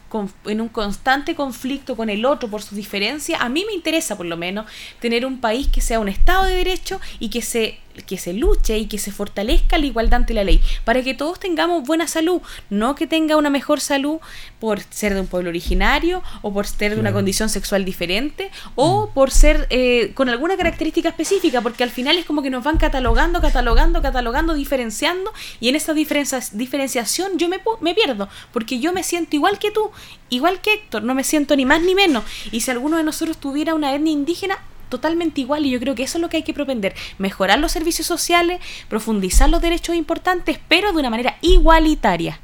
en 0.45 0.61
un 0.61 0.69
constante 0.69 1.35
conflicto 1.35 1.95
con 1.95 2.09
el 2.09 2.25
otro 2.25 2.49
por 2.49 2.61
sus 2.61 2.77
diferencias, 2.77 3.41
a 3.41 3.49
mí 3.49 3.63
me 3.65 3.73
interesa 3.73 4.17
por 4.17 4.25
lo 4.25 4.37
menos 4.37 4.65
tener 4.99 5.25
un 5.25 5.39
país 5.39 5.67
que 5.67 5.81
sea 5.81 5.99
un 5.99 6.09
Estado 6.09 6.45
de 6.45 6.55
Derecho 6.55 6.99
y 7.19 7.29
que 7.29 7.41
se 7.41 7.79
que 8.03 8.17
se 8.17 8.33
luche 8.33 8.77
y 8.77 8.87
que 8.87 8.97
se 8.97 9.11
fortalezca 9.11 9.77
la 9.77 9.85
igualdad 9.85 10.15
ante 10.15 10.33
la 10.33 10.43
ley, 10.43 10.61
para 10.83 11.03
que 11.03 11.13
todos 11.13 11.39
tengamos 11.39 11.83
buena 11.83 12.07
salud, 12.07 12.41
no 12.69 12.95
que 12.95 13.07
tenga 13.07 13.37
una 13.37 13.49
mejor 13.49 13.79
salud 13.81 14.19
por 14.59 14.81
ser 14.81 15.13
de 15.13 15.21
un 15.21 15.27
pueblo 15.27 15.49
originario 15.49 16.21
o 16.41 16.53
por 16.53 16.67
ser 16.67 16.95
de 16.95 16.99
una 16.99 17.13
condición 17.13 17.49
sexual 17.49 17.85
diferente 17.85 18.51
o 18.75 19.07
mm. 19.07 19.13
por 19.13 19.31
ser 19.31 19.67
eh, 19.69 20.11
con 20.13 20.29
alguna 20.29 20.57
característica 20.57 21.09
específica, 21.09 21.61
porque 21.61 21.83
al 21.83 21.91
final 21.91 22.17
es 22.17 22.25
como 22.25 22.41
que 22.41 22.49
nos 22.49 22.63
van 22.63 22.77
catalogando, 22.77 23.41
catalogando, 23.41 24.01
catalogando, 24.01 24.53
diferenciando 24.53 25.31
y 25.59 25.69
en 25.69 25.75
esa 25.75 25.93
diferenciación 25.93 27.37
yo 27.37 27.49
me, 27.49 27.59
me 27.81 27.93
pierdo, 27.93 28.29
porque 28.51 28.79
yo 28.79 28.93
me 28.93 29.03
siento 29.03 29.35
igual 29.35 29.59
que 29.59 29.71
tú, 29.71 29.91
igual 30.29 30.61
que 30.61 30.73
Héctor, 30.73 31.03
no 31.03 31.15
me 31.15 31.23
siento 31.23 31.55
ni 31.55 31.65
más 31.65 31.81
ni 31.81 31.95
menos. 31.95 32.23
Y 32.51 32.61
si 32.61 32.71
alguno 32.71 32.97
de 32.97 33.03
nosotros 33.03 33.37
tuviera 33.37 33.73
una 33.73 33.93
etnia 33.93 34.13
indígena, 34.13 34.59
totalmente 34.89 35.41
igual 35.41 35.65
y 35.65 35.71
yo 35.71 35.79
creo 35.79 35.95
que 35.95 36.03
eso 36.03 36.17
es 36.17 36.21
lo 36.21 36.29
que 36.29 36.37
hay 36.37 36.43
que 36.43 36.53
propender, 36.53 36.95
mejorar 37.17 37.59
los 37.59 37.71
servicios 37.71 38.07
sociales, 38.07 38.59
profundizar 38.87 39.49
los 39.49 39.61
derechos 39.61 39.95
importantes, 39.95 40.59
pero 40.67 40.91
de 40.91 40.99
una 40.99 41.09
manera 41.09 41.37
igualitaria. 41.41 42.39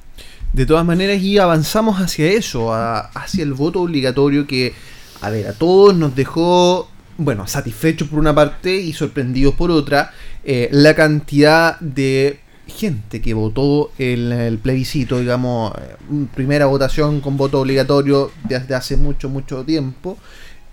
De 0.53 0.65
todas 0.65 0.85
maneras, 0.85 1.21
y 1.21 1.37
avanzamos 1.37 1.97
hacia 1.99 2.27
eso, 2.27 2.73
hacia 2.73 3.43
el 3.43 3.53
voto 3.53 3.81
obligatorio 3.81 4.47
que, 4.47 4.73
a 5.19 5.29
ver, 5.29 5.47
a 5.47 5.53
todos 5.53 5.93
nos 5.95 6.15
dejó, 6.15 6.89
bueno, 7.17 7.45
satisfechos 7.45 8.07
por 8.07 8.19
una 8.19 8.33
parte 8.33 8.73
y 8.73 8.93
sorprendidos 8.93 9.55
por 9.55 9.69
otra, 9.69 10.13
eh, 10.45 10.69
la 10.71 10.95
cantidad 10.95 11.77
de 11.81 12.39
gente 12.67 13.21
que 13.21 13.33
votó 13.33 13.91
el, 13.97 14.31
el 14.31 14.57
plebiscito, 14.57 15.19
digamos, 15.19 15.73
eh, 15.75 15.95
primera 16.33 16.67
votación 16.67 17.21
con 17.21 17.37
voto 17.37 17.59
obligatorio 17.59 18.31
desde 18.47 18.75
hace 18.75 18.97
mucho, 18.97 19.29
mucho 19.29 19.63
tiempo. 19.63 20.17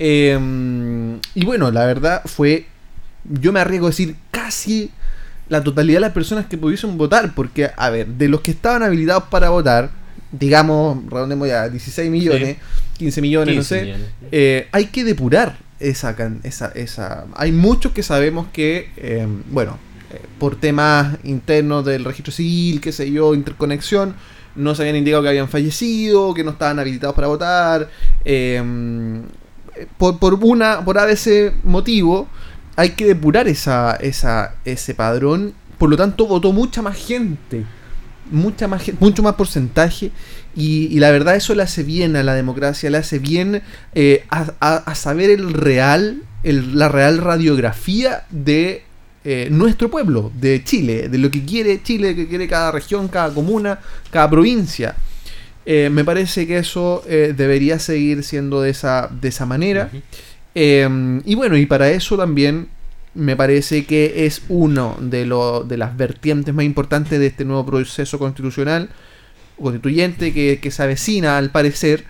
Em, 0.04 1.20
y 1.32 1.44
bueno, 1.44 1.70
la 1.70 1.86
verdad 1.86 2.22
fue, 2.24 2.66
yo 3.22 3.52
me 3.52 3.60
arriesgo 3.60 3.86
a 3.86 3.90
decir, 3.90 4.16
casi 4.32 4.90
la 5.48 5.62
totalidad 5.62 5.98
de 5.98 6.00
las 6.00 6.12
personas 6.12 6.46
que 6.46 6.58
pudiesen 6.58 6.98
votar, 6.98 7.36
porque, 7.36 7.70
a 7.76 7.88
ver, 7.88 8.08
de 8.08 8.26
los 8.26 8.40
que 8.40 8.50
estaban 8.50 8.82
habilitados 8.82 9.22
para 9.30 9.50
votar, 9.50 9.92
digamos, 10.32 10.98
redondemos 11.08 11.46
ya, 11.46 11.68
16 11.68 12.10
millones, 12.10 12.56
15 12.98 13.22
millones, 13.22 13.54
no 13.54 13.62
sé, 13.62 13.94
eh, 14.32 14.66
hay 14.72 14.86
que 14.86 15.04
depurar 15.04 15.56
esa, 15.78 16.16
esa, 16.42 16.72
esa... 16.74 17.26
Hay 17.36 17.52
muchos 17.52 17.92
que 17.92 18.02
sabemos 18.02 18.48
que, 18.52 18.90
eh, 18.96 19.28
bueno, 19.52 19.78
eh, 20.12 20.20
por 20.40 20.56
temas 20.56 21.16
internos 21.22 21.84
del 21.84 22.04
registro 22.04 22.32
civil, 22.32 22.80
qué 22.80 22.90
sé 22.90 23.08
yo, 23.08 23.34
interconexión, 23.34 24.16
no 24.56 24.74
se 24.74 24.82
habían 24.82 24.96
indicado 24.96 25.22
que 25.22 25.28
habían 25.28 25.48
fallecido, 25.48 26.34
que 26.34 26.42
no 26.42 26.50
estaban 26.50 26.80
habilitados 26.80 27.14
para 27.14 27.28
votar. 27.28 27.88
Por, 29.98 30.18
por, 30.18 30.34
una, 30.34 30.84
por 30.84 30.98
ese 31.08 31.52
motivo, 31.64 32.28
hay 32.76 32.90
que 32.90 33.06
depurar 33.06 33.48
esa, 33.48 33.96
esa, 33.96 34.54
ese 34.64 34.94
padrón. 34.94 35.54
Por 35.78 35.90
lo 35.90 35.96
tanto, 35.96 36.26
votó 36.26 36.52
mucha 36.52 36.82
más 36.82 36.96
gente. 36.96 37.64
Mucha 38.30 38.68
más, 38.68 38.82
mucho 39.00 39.22
más 39.22 39.34
porcentaje. 39.34 40.10
Y, 40.54 40.98
la 41.00 41.10
verdad 41.10 41.34
eso 41.36 41.54
le 41.54 41.62
hace 41.62 41.82
bien 41.82 42.14
a 42.16 42.22
la 42.22 42.34
democracia, 42.34 42.90
le 42.90 42.98
hace 42.98 43.18
bien 43.18 43.62
eh, 43.94 44.24
a, 44.30 44.94
saber 44.94 45.30
el 45.30 45.54
real, 45.54 46.22
la 46.42 46.88
real 46.88 47.18
radiografía 47.18 48.24
de 48.30 48.84
eh, 49.24 49.48
nuestro 49.50 49.90
pueblo, 49.90 50.30
de 50.38 50.62
Chile, 50.62 51.08
de 51.08 51.18
lo 51.18 51.30
que 51.30 51.44
quiere 51.44 51.82
Chile, 51.82 52.14
que 52.14 52.28
quiere 52.28 52.48
cada 52.48 52.70
región, 52.70 53.08
cada 53.08 53.32
comuna, 53.32 53.80
cada 54.10 54.28
provincia. 54.28 54.94
Eh, 55.64 55.90
me 55.90 56.04
parece 56.04 56.46
que 56.46 56.58
eso 56.58 57.02
debería 57.06 57.78
seguir 57.78 58.24
siendo 58.24 58.60
de 58.60 58.70
esa, 58.70 59.08
de 59.08 59.28
esa 59.28 59.46
manera. 59.46 59.90
Em, 60.54 61.22
y 61.24 61.34
bueno, 61.34 61.56
y 61.56 61.66
para 61.66 61.90
eso 61.90 62.16
también 62.16 62.68
me 63.14 63.36
parece 63.36 63.84
que 63.84 64.26
es 64.26 64.42
uno 64.48 64.96
de, 65.00 65.24
de 65.66 65.76
las 65.76 65.96
vertientes 65.96 66.54
más 66.54 66.64
importantes 66.64 67.18
de 67.18 67.26
este 67.26 67.44
nuevo 67.44 67.64
proceso 67.64 68.18
constitucional, 68.18 68.90
constituyente 69.60 70.32
que, 70.32 70.58
que 70.60 70.70
se 70.70 70.82
avecina 70.82 71.38
al 71.38 71.50
parecer, 71.50 72.04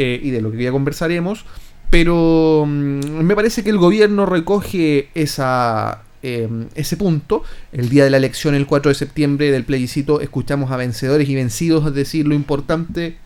eh, 0.00 0.20
y 0.22 0.30
de 0.30 0.40
lo 0.40 0.52
que 0.52 0.62
ya 0.62 0.70
conversaremos, 0.70 1.44
pero 1.90 2.64
mm, 2.64 3.20
me 3.24 3.34
parece 3.34 3.64
que 3.64 3.70
el 3.70 3.78
gobierno 3.78 4.26
recoge 4.26 5.08
esa, 5.14 6.02
em, 6.22 6.68
ese 6.74 6.96
punto. 6.96 7.42
El 7.72 7.88
día 7.88 8.04
de 8.04 8.10
la 8.10 8.16
elección, 8.16 8.54
el 8.54 8.66
4 8.66 8.90
de 8.90 8.94
septiembre 8.94 9.50
del 9.50 9.64
plebiscito, 9.64 10.20
escuchamos 10.20 10.70
a 10.70 10.76
vencedores 10.76 11.28
y 11.28 11.34
vencidos, 11.34 11.92
decir, 11.94 12.26
lo 12.26 12.34
importante 12.34 13.16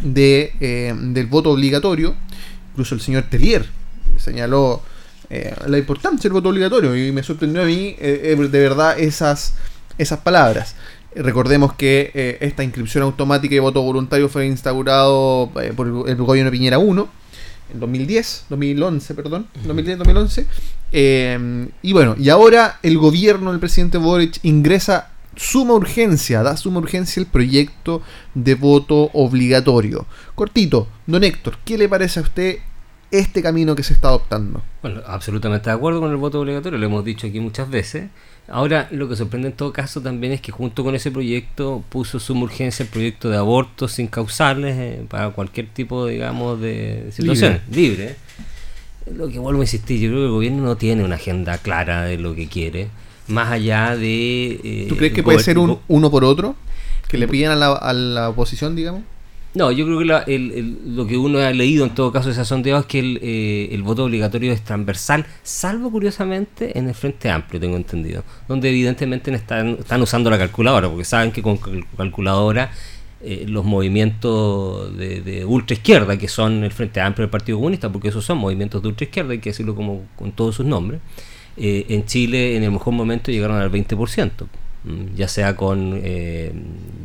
de, 0.00 0.52
em, 0.60 1.14
del 1.14 1.26
voto 1.26 1.50
obligatorio. 1.50 2.14
Incluso 2.72 2.94
el 2.94 3.00
señor 3.00 3.24
Tellier 3.30 3.66
señaló 4.18 4.82
eh, 5.28 5.54
la 5.66 5.78
importancia 5.78 6.28
del 6.28 6.32
voto 6.32 6.48
obligatorio 6.48 6.96
y 6.96 7.12
me 7.12 7.22
sorprendió 7.22 7.62
a 7.62 7.64
mí 7.64 7.94
eh, 8.00 8.36
de 8.36 8.58
verdad 8.58 8.98
esas, 8.98 9.54
esas 9.98 10.18
palabras. 10.20 10.74
Recordemos 11.14 11.74
que 11.74 12.10
eh, 12.14 12.38
esta 12.40 12.62
inscripción 12.62 13.02
automática 13.02 13.54
y 13.54 13.58
voto 13.58 13.82
voluntario 13.82 14.28
fue 14.28 14.46
instaurado 14.46 15.50
por 15.76 15.86
el, 16.08 16.16
gobierno 16.16 16.50
Piñera 16.50 16.78
1 16.78 17.19
en 17.72 17.80
2010, 17.80 18.46
2011, 18.48 19.14
perdón, 19.14 19.46
2010-2011. 19.66 21.72
y 21.82 21.92
bueno, 21.92 22.14
y 22.18 22.28
ahora 22.28 22.78
el 22.82 22.98
gobierno 22.98 23.50
del 23.50 23.60
presidente 23.60 23.98
Boric 23.98 24.38
ingresa 24.42 25.10
suma 25.36 25.74
urgencia, 25.74 26.42
da 26.42 26.56
suma 26.56 26.78
urgencia 26.78 27.20
el 27.20 27.26
proyecto 27.26 28.02
de 28.34 28.54
voto 28.54 29.10
obligatorio. 29.12 30.06
Cortito, 30.34 30.88
don 31.06 31.24
Héctor, 31.24 31.58
¿qué 31.64 31.78
le 31.78 31.88
parece 31.88 32.20
a 32.20 32.22
usted 32.22 32.58
este 33.10 33.42
camino 33.42 33.74
que 33.74 33.82
se 33.82 33.92
está 33.92 34.08
adoptando. 34.08 34.62
Bueno, 34.82 35.00
absolutamente 35.06 35.70
de 35.70 35.76
acuerdo 35.76 36.00
con 36.00 36.10
el 36.10 36.16
voto 36.16 36.40
obligatorio, 36.40 36.78
lo 36.78 36.86
hemos 36.86 37.04
dicho 37.04 37.26
aquí 37.26 37.40
muchas 37.40 37.68
veces. 37.68 38.08
Ahora, 38.50 38.88
lo 38.90 39.08
que 39.08 39.14
sorprende 39.14 39.48
en 39.48 39.54
todo 39.54 39.72
caso 39.72 40.00
también 40.00 40.32
es 40.32 40.40
que 40.40 40.50
junto 40.50 40.82
con 40.82 40.94
ese 40.94 41.10
proyecto 41.10 41.84
puso 41.88 42.18
su 42.18 42.34
urgencia 42.34 42.82
el 42.82 42.88
proyecto 42.88 43.30
de 43.30 43.36
aborto 43.36 43.86
sin 43.86 44.08
causales 44.08 44.76
eh, 44.76 45.04
para 45.08 45.30
cualquier 45.30 45.68
tipo, 45.68 46.06
digamos, 46.06 46.60
de 46.60 47.10
situación 47.12 47.60
libre. 47.70 48.16
Lo 49.14 49.28
que 49.28 49.38
vuelvo 49.38 49.60
a 49.60 49.64
insistir, 49.64 50.00
yo 50.00 50.10
creo 50.10 50.20
que 50.20 50.26
el 50.26 50.32
gobierno 50.32 50.62
no 50.64 50.76
tiene 50.76 51.04
una 51.04 51.14
agenda 51.14 51.58
clara 51.58 52.02
de 52.02 52.18
lo 52.18 52.34
que 52.34 52.48
quiere, 52.48 52.88
más 53.28 53.50
allá 53.50 53.96
de... 53.96 54.60
Eh, 54.62 54.86
¿Tú 54.88 54.96
crees 54.96 55.12
que 55.12 55.22
puede 55.22 55.38
ser 55.38 55.58
un 55.58 55.78
uno 55.86 56.10
por 56.10 56.24
otro? 56.24 56.56
¿Que 57.08 57.18
le 57.18 57.28
piden 57.28 57.50
a 57.50 57.56
la, 57.56 57.72
a 57.72 57.92
la 57.92 58.28
oposición, 58.28 58.74
digamos? 58.74 59.02
No, 59.52 59.72
yo 59.72 59.84
creo 59.84 59.98
que 59.98 60.38
lo 60.86 61.06
que 61.06 61.16
uno 61.16 61.40
ha 61.40 61.50
leído 61.50 61.84
en 61.84 61.90
todo 61.90 62.12
caso 62.12 62.26
de 62.28 62.34
esa 62.34 62.44
sondeos 62.44 62.82
es 62.82 62.86
que 62.86 63.00
eh, 63.20 63.74
el, 63.74 63.82
voto 63.82 64.04
obligatorio 64.04 64.52
es 64.52 64.62
transversal, 64.62 65.26
salvo 65.42 65.90
curiosamente 65.90 66.78
en 66.78 66.86
el 66.86 66.94
Frente 66.94 67.28
Amplio, 67.30 67.60
tengo 67.60 67.76
entendido, 67.76 68.22
donde 68.46 68.68
evidentemente 68.68 69.34
están, 69.34 69.70
están 69.80 70.00
usando 70.02 70.30
la 70.30 70.38
calculadora, 70.38 70.88
porque 70.88 71.04
saben 71.04 71.32
que 71.32 71.42
con 71.42 71.58
calculadora 71.96 72.70
eh, 73.22 73.44
los 73.48 73.64
movimientos 73.64 74.96
de, 74.96 75.44
ultra 75.44 75.74
izquierda, 75.74 76.16
que 76.16 76.28
son 76.28 76.62
el 76.62 76.70
Frente 76.70 77.00
Amplio 77.00 77.24
del 77.24 77.30
Partido 77.30 77.58
Comunista, 77.58 77.90
porque 77.90 78.08
esos 78.08 78.24
son 78.24 78.38
movimientos 78.38 78.80
de 78.80 78.88
ultra 78.88 79.04
izquierda, 79.04 79.32
hay 79.32 79.40
que 79.40 79.50
decirlo 79.50 79.74
como 79.74 80.04
con 80.16 80.30
todos 80.30 80.54
sus 80.54 80.64
nombres, 80.64 81.00
eh, 81.56 81.86
en 81.88 82.06
Chile 82.06 82.56
en 82.56 82.62
el 82.62 82.70
mejor 82.70 82.94
momento 82.94 83.32
llegaron 83.32 83.56
al 83.56 83.70
20%. 83.70 84.30
Mm, 84.82 85.14
ya 85.14 85.28
sea 85.28 85.56
con 85.56 86.00
eh, 86.02 86.52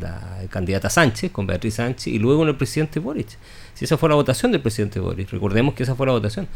la 0.00 0.44
candidata 0.48 0.88
Sánchez, 0.88 1.30
con 1.30 1.46
Beatriz 1.46 1.74
Sánchez, 1.74 2.06
y 2.06 2.18
luego 2.18 2.40
con 2.40 2.48
el 2.48 2.56
presidente 2.56 3.00
Boric. 3.00 3.28
Si 3.74 3.84
esa 3.84 3.98
fue 3.98 4.08
la 4.08 4.14
votación 4.14 4.50
del 4.52 4.62
presidente 4.62 4.98
Boric, 4.98 5.30
recordemos 5.30 5.74
que 5.74 5.82
esa 5.82 5.94
fue 5.94 6.06
la 6.06 6.12
votación. 6.12 6.48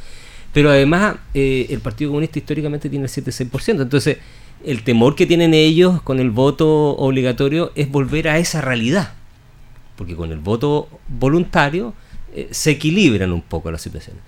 Pero 0.54 0.70
además, 0.70 1.16
eh, 1.34 1.66
el 1.68 1.80
Partido 1.80 2.10
Comunista 2.10 2.38
históricamente 2.38 2.88
tiene 2.88 3.04
el 3.04 3.10
7-6%. 3.10 3.82
Entonces, 3.82 4.16
el 4.64 4.82
temor 4.82 5.14
que 5.14 5.26
tienen 5.26 5.54
ellos 5.54 6.02
con 6.02 6.20
el 6.20 6.30
voto 6.30 6.96
obligatorio 6.96 7.72
es 7.74 7.90
volver 7.90 8.28
a 8.28 8.38
esa 8.38 8.60
realidad. 8.60 9.12
Porque 9.96 10.16
con 10.16 10.32
el 10.32 10.38
voto 10.38 10.88
voluntario 11.08 11.94
eh, 12.34 12.48
se 12.50 12.70
equilibran 12.70 13.32
un 13.32 13.42
poco 13.42 13.70
las 13.70 13.82
situaciones. 13.82 14.22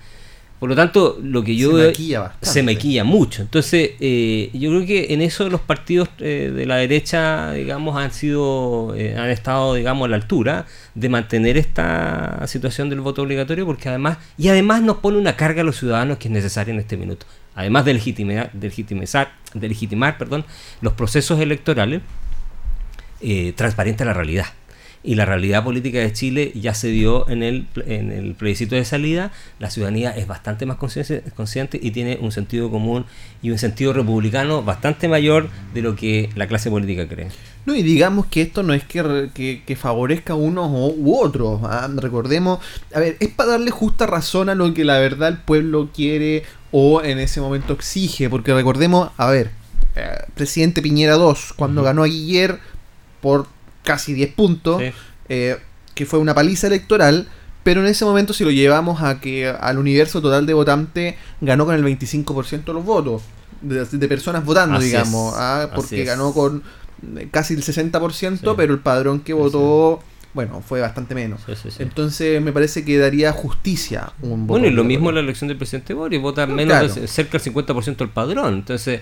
Por 0.63 0.69
lo 0.69 0.77
tanto, 0.77 1.19
lo 1.21 1.43
que 1.43 1.57
yo... 1.57 1.77
Se 1.77 1.87
maquilla 1.87 2.19
bastante. 2.21 2.45
Se 2.47 2.63
maquilla 2.63 3.03
mucho. 3.03 3.41
Entonces, 3.41 3.91
eh, 3.99 4.49
yo 4.53 4.69
creo 4.69 4.85
que 4.85 5.13
en 5.13 5.21
eso 5.21 5.49
los 5.49 5.59
partidos 5.59 6.07
eh, 6.19 6.53
de 6.55 6.65
la 6.65 6.77
derecha, 6.77 7.51
digamos, 7.51 7.97
han 7.97 8.13
sido, 8.13 8.95
eh, 8.95 9.13
han 9.17 9.29
estado, 9.29 9.73
digamos, 9.73 10.05
a 10.05 10.07
la 10.07 10.15
altura 10.15 10.65
de 10.95 11.09
mantener 11.09 11.57
esta 11.57 12.47
situación 12.47 12.89
del 12.89 13.01
voto 13.01 13.23
obligatorio, 13.23 13.65
porque 13.65 13.89
además, 13.89 14.19
y 14.37 14.47
además 14.47 14.81
nos 14.81 14.99
pone 14.99 15.17
una 15.17 15.35
carga 15.35 15.63
a 15.63 15.65
los 15.65 15.75
ciudadanos 15.75 16.17
que 16.17 16.29
es 16.29 16.33
necesaria 16.33 16.73
en 16.73 16.79
este 16.79 16.95
minuto. 16.95 17.25
Además 17.55 17.83
de 17.83 17.95
legitimar, 17.95 18.49
de 18.53 18.67
legitimizar, 18.69 19.33
de 19.53 19.67
legitimar 19.67 20.17
perdón, 20.17 20.45
los 20.79 20.93
procesos 20.93 21.41
electorales, 21.41 22.01
transparente 23.57 24.05
la 24.05 24.13
realidad 24.13 24.45
y 25.03 25.15
la 25.15 25.25
realidad 25.25 25.63
política 25.63 25.99
de 25.99 26.13
Chile 26.13 26.51
ya 26.55 26.73
se 26.73 26.87
dio 26.87 27.27
en 27.29 27.43
el, 27.43 27.67
en 27.85 28.11
el 28.11 28.35
plebiscito 28.35 28.75
de 28.75 28.85
salida, 28.85 29.31
la 29.59 29.69
ciudadanía 29.69 30.11
es 30.11 30.27
bastante 30.27 30.65
más 30.65 30.77
consciente 30.77 31.79
y 31.81 31.91
tiene 31.91 32.17
un 32.21 32.31
sentido 32.31 32.71
común 32.71 33.05
y 33.41 33.51
un 33.51 33.57
sentido 33.57 33.91
republicano 33.91 34.63
bastante 34.63 35.07
mayor 35.07 35.49
de 35.73 35.81
lo 35.81 35.95
que 35.95 36.29
la 36.35 36.47
clase 36.47 36.69
política 36.69 37.07
cree. 37.07 37.27
No, 37.65 37.75
y 37.75 37.83
digamos 37.83 38.25
que 38.27 38.41
esto 38.41 38.63
no 38.63 38.73
es 38.73 38.83
que, 38.83 39.61
que, 39.65 39.75
favorezca 39.75 40.33
a 40.33 40.35
unos 40.35 40.69
u 40.69 41.15
otros. 41.15 41.61
¿ah? 41.63 41.89
Recordemos, 41.95 42.59
a 42.93 42.99
ver, 42.99 43.15
es 43.19 43.29
para 43.29 43.51
darle 43.51 43.71
justa 43.71 44.05
razón 44.05 44.49
a 44.49 44.55
lo 44.55 44.73
que 44.73 44.83
la 44.83 44.99
verdad 44.99 45.29
el 45.29 45.37
pueblo 45.37 45.89
quiere 45.93 46.43
o 46.71 47.01
en 47.01 47.19
ese 47.19 47.39
momento 47.39 47.73
exige, 47.73 48.29
porque 48.29 48.53
recordemos, 48.53 49.11
a 49.17 49.29
ver, 49.29 49.51
eh, 49.95 50.25
presidente 50.33 50.81
Piñera 50.81 51.15
II, 51.15 51.33
cuando 51.55 51.83
ganó 51.83 52.03
a 52.03 52.07
Guiller 52.07 52.59
por 53.21 53.47
casi 53.83 54.13
10 54.13 54.33
puntos, 54.33 54.81
eh, 55.29 55.57
que 55.93 56.05
fue 56.05 56.19
una 56.19 56.33
paliza 56.33 56.67
electoral, 56.67 57.27
pero 57.63 57.81
en 57.81 57.87
ese 57.87 58.05
momento 58.05 58.33
si 58.33 58.43
lo 58.43 58.51
llevamos 58.51 59.01
a 59.01 59.19
que 59.19 59.47
al 59.47 59.77
universo 59.77 60.21
total 60.21 60.45
de 60.45 60.53
votantes 60.53 61.15
ganó 61.41 61.65
con 61.65 61.75
el 61.75 61.83
25% 61.83 62.65
de 62.65 62.73
los 62.73 62.83
votos, 62.83 63.21
de, 63.61 64.07
personas 64.07 64.43
votando, 64.43 64.79
digamos, 64.79 65.33
¿ah? 65.37 65.69
porque 65.73 66.03
ganó 66.03 66.33
con 66.33 66.63
eh, 67.17 67.27
casi 67.31 67.53
el 67.53 67.63
60%, 67.63 68.55
pero 68.55 68.73
el 68.73 68.79
padrón 68.79 69.21
que 69.21 69.33
votó... 69.33 70.01
Bueno, 70.33 70.63
fue 70.67 70.81
bastante 70.81 71.13
menos. 71.13 71.41
Entonces 71.77 72.41
me 72.41 72.51
parece 72.51 72.83
que 72.83 72.97
daría 72.97 73.31
justicia 73.31 74.13
un 74.23 74.47
voto. 74.47 74.59
Bueno, 74.59 74.67
y 74.67 74.71
lo 74.71 74.83
mismo 74.83 75.09
en 75.09 75.15
la 75.15 75.21
elección 75.21 75.47
del 75.47 75.57
presidente 75.57 75.93
Boris, 75.93 76.19
vota 76.19 76.47
menos 76.47 76.91
cerca 77.05 77.37
del 77.37 77.53
50% 77.53 77.97
del 77.97 78.09
padrón. 78.09 78.55
Entonces, 78.55 79.01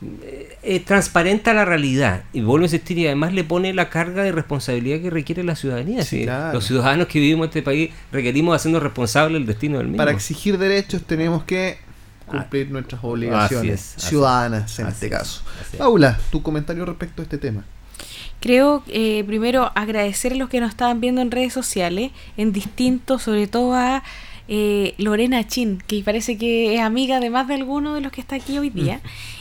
eh, 0.00 0.80
transparenta 0.86 1.52
la 1.52 1.64
realidad 1.64 2.22
y 2.32 2.40
vuelve 2.40 2.64
a 2.64 2.66
insistir 2.66 2.98
y 2.98 3.06
además 3.06 3.32
le 3.32 3.42
pone 3.42 3.74
la 3.74 3.88
carga 3.90 4.22
de 4.22 4.30
responsabilidad 4.30 5.00
que 5.00 5.10
requiere 5.10 5.42
la 5.42 5.56
ciudadanía. 5.56 6.04
Los 6.52 6.66
ciudadanos 6.66 7.08
que 7.08 7.18
vivimos 7.18 7.46
en 7.46 7.48
este 7.48 7.62
país 7.62 7.90
requerimos 8.12 8.54
hacernos 8.54 8.82
responsables 8.82 9.34
del 9.34 9.46
destino 9.46 9.78
del 9.78 9.88
mismo. 9.88 9.98
Para 9.98 10.12
exigir 10.12 10.56
derechos 10.56 11.02
tenemos 11.02 11.42
que 11.42 11.78
cumplir 12.26 12.70
nuestras 12.70 13.02
obligaciones 13.02 13.94
ciudadanas 13.96 14.78
en 14.78 14.86
este 14.86 15.10
caso. 15.10 15.42
Paula, 15.76 16.18
tu 16.30 16.42
comentario 16.42 16.84
respecto 16.84 17.22
a 17.22 17.24
este 17.24 17.38
tema. 17.38 17.64
Creo, 18.40 18.84
eh, 18.86 19.24
primero, 19.26 19.72
agradecer 19.74 20.32
a 20.32 20.36
los 20.36 20.48
que 20.48 20.60
nos 20.60 20.70
estaban 20.70 21.00
viendo 21.00 21.20
en 21.20 21.32
redes 21.32 21.52
sociales, 21.52 22.12
en 22.36 22.52
distintos, 22.52 23.22
sobre 23.22 23.48
todo 23.48 23.74
a 23.74 24.04
eh, 24.46 24.94
Lorena 24.96 25.46
Chin, 25.46 25.82
que 25.86 26.02
parece 26.04 26.38
que 26.38 26.76
es 26.76 26.80
amiga 26.80 27.18
de 27.18 27.30
más 27.30 27.48
de 27.48 27.54
alguno 27.54 27.94
de 27.94 28.00
los 28.00 28.12
que 28.12 28.20
está 28.20 28.36
aquí 28.36 28.58
hoy 28.58 28.70
día. 28.70 29.00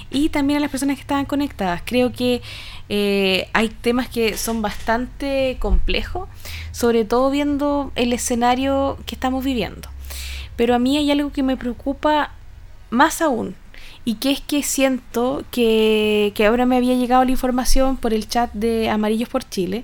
Y 0.10 0.30
también 0.30 0.58
a 0.58 0.62
las 0.62 0.72
personas 0.72 0.96
que 0.96 1.02
estaban 1.02 1.26
conectadas. 1.26 1.82
Creo 1.86 2.12
que 2.12 2.42
eh, 2.90 3.50
hay 3.54 3.70
temas 3.70 4.10
que 4.10 4.38
son 4.38 4.62
bastante 4.62 5.58
complejos, 5.60 6.30
sobre 6.72 7.06
todo 7.06 7.30
viendo 7.30 7.92
el 7.96 8.14
escenario 8.14 8.98
que 9.06 9.16
estamos 9.16 9.44
viviendo. 9.44 9.90
Pero 10.56 10.76
a 10.76 10.80
mí 10.80 10.98
hay 10.98 11.12
algo 11.12 11.32
que 11.32 11.44
me 11.44 11.58
preocupa 11.58 12.32
más 12.90 13.22
aún, 13.22 13.56
y 14.06 14.16
que 14.16 14.32
es 14.32 14.40
que 14.40 14.64
siento 14.64 15.44
que, 15.52 16.32
que 16.34 16.46
ahora 16.46 16.66
me 16.66 16.78
había 16.78 16.94
llegado 16.94 17.26
la 17.26 17.32
información 17.32 17.98
por 17.98 18.14
el 18.14 18.28
chat 18.30 18.50
de 18.54 18.90
Amarillos 18.90 19.28
por 19.28 19.44
Chile, 19.44 19.84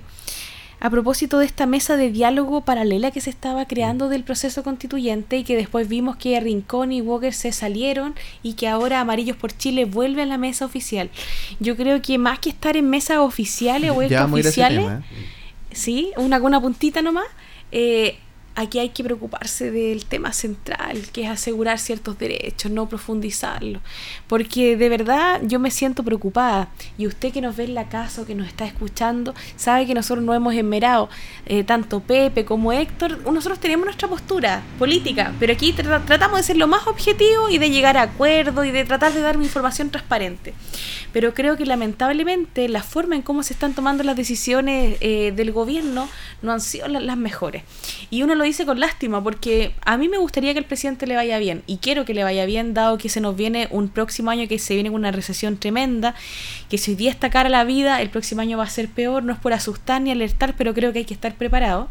a 0.84 0.90
propósito 0.90 1.38
de 1.38 1.46
esta 1.46 1.64
mesa 1.64 1.96
de 1.96 2.10
diálogo 2.10 2.60
paralela 2.60 3.10
que 3.10 3.22
se 3.22 3.30
estaba 3.30 3.64
creando 3.64 4.10
del 4.10 4.22
proceso 4.22 4.62
constituyente 4.62 5.38
y 5.38 5.42
que 5.42 5.56
después 5.56 5.88
vimos 5.88 6.16
que 6.16 6.38
Rincón 6.38 6.92
y 6.92 7.00
Walker 7.00 7.32
se 7.32 7.52
salieron 7.52 8.14
y 8.42 8.52
que 8.52 8.68
ahora 8.68 9.00
Amarillos 9.00 9.38
por 9.38 9.56
Chile 9.56 9.86
vuelve 9.86 10.20
a 10.20 10.26
la 10.26 10.36
mesa 10.36 10.66
oficial. 10.66 11.08
Yo 11.58 11.74
creo 11.74 12.02
que 12.02 12.18
más 12.18 12.38
que 12.38 12.50
estar 12.50 12.76
en 12.76 12.90
mesas 12.90 13.16
oficiales 13.16 13.92
o 13.92 14.02
extraoficiales, 14.02 14.84
¿eh? 14.84 15.00
sí, 15.72 16.12
una, 16.18 16.36
una 16.36 16.60
puntita 16.60 17.00
nomás, 17.00 17.28
eh, 17.72 18.18
aquí 18.54 18.78
hay 18.78 18.90
que 18.90 19.04
preocuparse 19.04 19.70
del 19.70 20.04
tema 20.06 20.32
central, 20.32 21.02
que 21.12 21.24
es 21.24 21.30
asegurar 21.30 21.78
ciertos 21.78 22.18
derechos, 22.18 22.70
no 22.70 22.88
profundizarlo. 22.88 23.80
Porque 24.28 24.76
de 24.76 24.88
verdad 24.88 25.40
yo 25.42 25.58
me 25.58 25.70
siento 25.70 26.02
preocupada. 26.02 26.68
Y 26.96 27.06
usted 27.06 27.32
que 27.32 27.40
nos 27.40 27.56
ve 27.56 27.64
en 27.64 27.74
la 27.74 27.88
casa 27.88 28.22
o 28.22 28.26
que 28.26 28.34
nos 28.34 28.46
está 28.46 28.64
escuchando, 28.64 29.34
sabe 29.56 29.86
que 29.86 29.94
nosotros 29.94 30.24
no 30.24 30.34
hemos 30.34 30.54
enmerado, 30.54 31.08
eh, 31.46 31.64
tanto 31.64 32.00
Pepe 32.00 32.44
como 32.44 32.72
Héctor, 32.72 33.30
nosotros 33.30 33.58
tenemos 33.58 33.84
nuestra 33.84 34.08
postura 34.08 34.62
política, 34.78 35.32
pero 35.40 35.52
aquí 35.52 35.72
tratamos 35.72 36.38
de 36.38 36.42
ser 36.42 36.56
lo 36.56 36.66
más 36.66 36.86
objetivo 36.86 37.50
y 37.50 37.58
de 37.58 37.70
llegar 37.70 37.96
a 37.96 38.02
acuerdos 38.02 38.66
y 38.66 38.70
de 38.70 38.84
tratar 38.84 39.12
de 39.12 39.20
dar 39.20 39.36
información 39.36 39.90
transparente. 39.90 40.54
Pero 41.12 41.34
creo 41.34 41.56
que 41.56 41.66
lamentablemente 41.66 42.68
la 42.68 42.82
forma 42.82 43.16
en 43.16 43.22
cómo 43.22 43.42
se 43.42 43.52
están 43.52 43.74
tomando 43.74 44.02
las 44.04 44.16
decisiones 44.16 44.96
eh, 45.00 45.32
del 45.34 45.52
gobierno 45.52 46.08
no 46.42 46.52
han 46.52 46.60
sido 46.60 46.88
las 46.88 47.16
mejores. 47.16 47.62
Y 48.10 48.22
uno 48.22 48.34
dice 48.44 48.66
con 48.66 48.80
lástima 48.80 49.22
porque 49.22 49.74
a 49.84 49.96
mí 49.96 50.08
me 50.08 50.18
gustaría 50.18 50.52
que 50.52 50.58
el 50.58 50.64
presidente 50.64 51.06
le 51.06 51.16
vaya 51.16 51.38
bien 51.38 51.62
y 51.66 51.78
quiero 51.78 52.04
que 52.04 52.14
le 52.14 52.24
vaya 52.24 52.46
bien 52.46 52.74
dado 52.74 52.98
que 52.98 53.08
se 53.08 53.20
nos 53.20 53.36
viene 53.36 53.68
un 53.70 53.88
próximo 53.88 54.30
año 54.30 54.48
que 54.48 54.58
se 54.58 54.74
viene 54.74 54.90
con 54.90 55.00
una 55.00 55.12
recesión 55.12 55.56
tremenda, 55.56 56.14
que 56.68 56.78
si 56.78 56.92
hoy 56.92 56.96
día 56.96 57.10
está 57.10 57.30
cara 57.30 57.48
la 57.48 57.64
vida, 57.64 58.00
el 58.02 58.10
próximo 58.10 58.40
año 58.40 58.58
va 58.58 58.64
a 58.64 58.68
ser 58.68 58.88
peor, 58.88 59.22
no 59.22 59.32
es 59.32 59.38
por 59.38 59.52
asustar 59.52 60.00
ni 60.00 60.10
alertar, 60.10 60.54
pero 60.56 60.74
creo 60.74 60.92
que 60.92 61.00
hay 61.00 61.04
que 61.04 61.14
estar 61.14 61.34
preparado. 61.34 61.88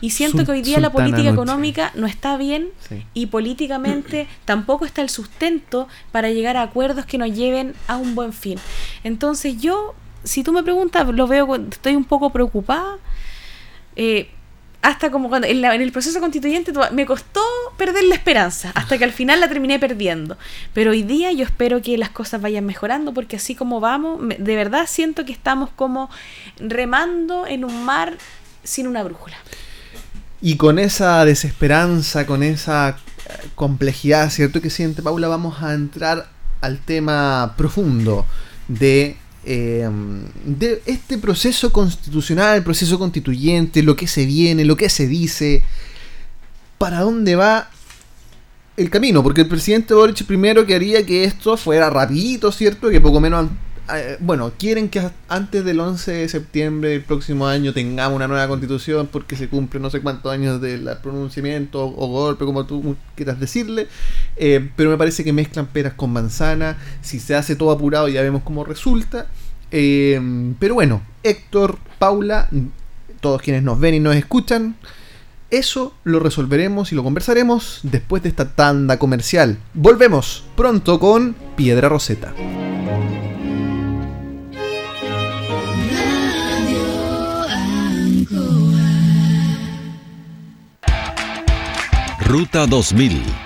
Y 0.00 0.10
siento 0.10 0.44
que 0.44 0.52
hoy 0.52 0.62
día 0.62 0.78
la 0.78 0.90
política 0.90 1.30
económica 1.30 1.92
no 1.94 2.06
está 2.06 2.36
bien 2.36 2.68
y 3.14 3.26
políticamente 3.26 4.26
tampoco 4.44 4.84
está 4.84 5.02
el 5.02 5.08
sustento 5.08 5.88
para 6.12 6.30
llegar 6.30 6.56
a 6.56 6.62
acuerdos 6.62 7.06
que 7.06 7.18
nos 7.18 7.32
lleven 7.34 7.74
a 7.86 7.96
un 7.96 8.14
buen 8.14 8.32
fin. 8.32 8.58
Entonces 9.04 9.60
yo, 9.60 9.94
si 10.24 10.42
tú 10.42 10.52
me 10.52 10.62
preguntas, 10.62 11.08
lo 11.08 11.26
veo, 11.26 11.54
estoy 11.56 11.96
un 11.96 12.04
poco 12.04 12.30
preocupada. 12.30 12.98
Eh, 13.96 14.28
hasta 14.82 15.10
como 15.10 15.28
cuando 15.28 15.48
en, 15.48 15.64
el 15.64 15.92
proceso 15.92 16.20
constituyente 16.20 16.72
me 16.92 17.06
costó 17.06 17.42
perder 17.76 18.04
la 18.04 18.14
esperanza, 18.14 18.70
hasta 18.74 18.98
que 18.98 19.04
al 19.04 19.12
final 19.12 19.40
la 19.40 19.48
terminé 19.48 19.78
perdiendo. 19.78 20.36
Pero 20.72 20.92
hoy 20.92 21.02
día 21.02 21.32
yo 21.32 21.44
espero 21.44 21.82
que 21.82 21.98
las 21.98 22.10
cosas 22.10 22.40
vayan 22.40 22.64
mejorando, 22.64 23.12
porque 23.12 23.36
así 23.36 23.54
como 23.54 23.80
vamos, 23.80 24.20
de 24.38 24.56
verdad 24.56 24.86
siento 24.86 25.24
que 25.24 25.32
estamos 25.32 25.70
como 25.70 26.08
remando 26.58 27.46
en 27.46 27.64
un 27.64 27.84
mar 27.84 28.16
sin 28.62 28.86
una 28.86 29.02
brújula. 29.02 29.36
Y 30.40 30.56
con 30.56 30.78
esa 30.78 31.24
desesperanza, 31.24 32.26
con 32.26 32.42
esa 32.42 32.90
eh, 32.90 33.48
complejidad, 33.54 34.30
¿cierto? 34.30 34.60
Que 34.60 34.70
siente 34.70 35.02
Paula, 35.02 35.28
vamos 35.28 35.62
a 35.62 35.74
entrar 35.74 36.28
al 36.60 36.78
tema 36.78 37.54
profundo 37.56 38.26
de 38.68 39.16
eh, 39.48 39.88
de 40.44 40.82
este 40.86 41.18
proceso 41.18 41.70
constitucional, 41.72 42.56
el 42.56 42.64
proceso 42.64 42.98
constituyente, 42.98 43.82
lo 43.82 43.94
que 43.94 44.08
se 44.08 44.26
viene, 44.26 44.64
lo 44.64 44.76
que 44.76 44.88
se 44.88 45.06
dice, 45.06 45.62
para 46.78 47.00
dónde 47.00 47.36
va 47.36 47.70
el 48.76 48.90
camino, 48.90 49.22
porque 49.22 49.42
el 49.42 49.48
presidente 49.48 49.94
Boric 49.94 50.24
primero 50.24 50.66
quería 50.66 51.06
que 51.06 51.22
esto 51.24 51.56
fuera 51.56 51.88
rapidito, 51.88 52.50
¿cierto? 52.50 52.90
Que 52.90 53.00
poco 53.00 53.20
menos 53.20 53.48
eh, 53.94 54.16
bueno, 54.20 54.52
quieren 54.58 54.88
que 54.88 55.10
antes 55.28 55.64
del 55.64 55.80
11 55.80 56.12
de 56.12 56.28
septiembre 56.28 56.90
del 56.90 57.02
próximo 57.02 57.46
año 57.46 57.72
tengamos 57.72 58.16
una 58.16 58.26
nueva 58.26 58.48
constitución 58.48 59.08
porque 59.10 59.36
se 59.36 59.48
cumple 59.48 59.80
no 59.80 59.90
sé 59.90 60.00
cuántos 60.00 60.32
años 60.32 60.60
del 60.60 60.88
pronunciamiento 61.02 61.84
o, 61.84 62.06
golpe, 62.08 62.44
como 62.44 62.66
tú 62.66 62.96
quieras 63.14 63.38
decirle. 63.38 63.88
Eh, 64.36 64.70
pero 64.76 64.90
me 64.90 64.96
parece 64.96 65.24
que 65.24 65.32
mezclan 65.32 65.66
peras 65.66 65.94
con 65.94 66.12
manzana. 66.12 66.78
Si 67.02 67.20
se 67.20 67.34
hace 67.34 67.56
todo 67.56 67.70
apurado 67.70 68.08
ya 68.08 68.22
vemos 68.22 68.42
cómo 68.42 68.64
resulta. 68.64 69.26
Eh, 69.70 70.20
pero 70.58 70.74
bueno, 70.74 71.02
Héctor, 71.22 71.78
Paula, 71.98 72.48
todos 73.20 73.42
quienes 73.42 73.62
nos 73.62 73.78
ven 73.78 73.94
y 73.94 74.00
nos 74.00 74.16
escuchan, 74.16 74.76
eso 75.50 75.94
lo 76.04 76.18
resolveremos 76.18 76.92
y 76.92 76.96
lo 76.96 77.04
conversaremos 77.04 77.80
después 77.82 78.22
de 78.22 78.30
esta 78.30 78.54
tanda 78.54 78.98
comercial. 78.98 79.58
Volvemos 79.74 80.44
pronto 80.56 80.98
con 80.98 81.36
Piedra 81.56 81.88
Roseta. 81.88 82.34
Ruta 92.26 92.66
2000. 92.66 93.45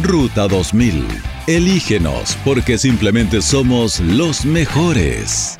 Ruta 0.00 0.46
2000. 0.46 1.04
Elígenos 1.48 2.36
porque 2.44 2.78
simplemente 2.78 3.42
somos 3.42 3.98
los 3.98 4.44
mejores. 4.44 5.56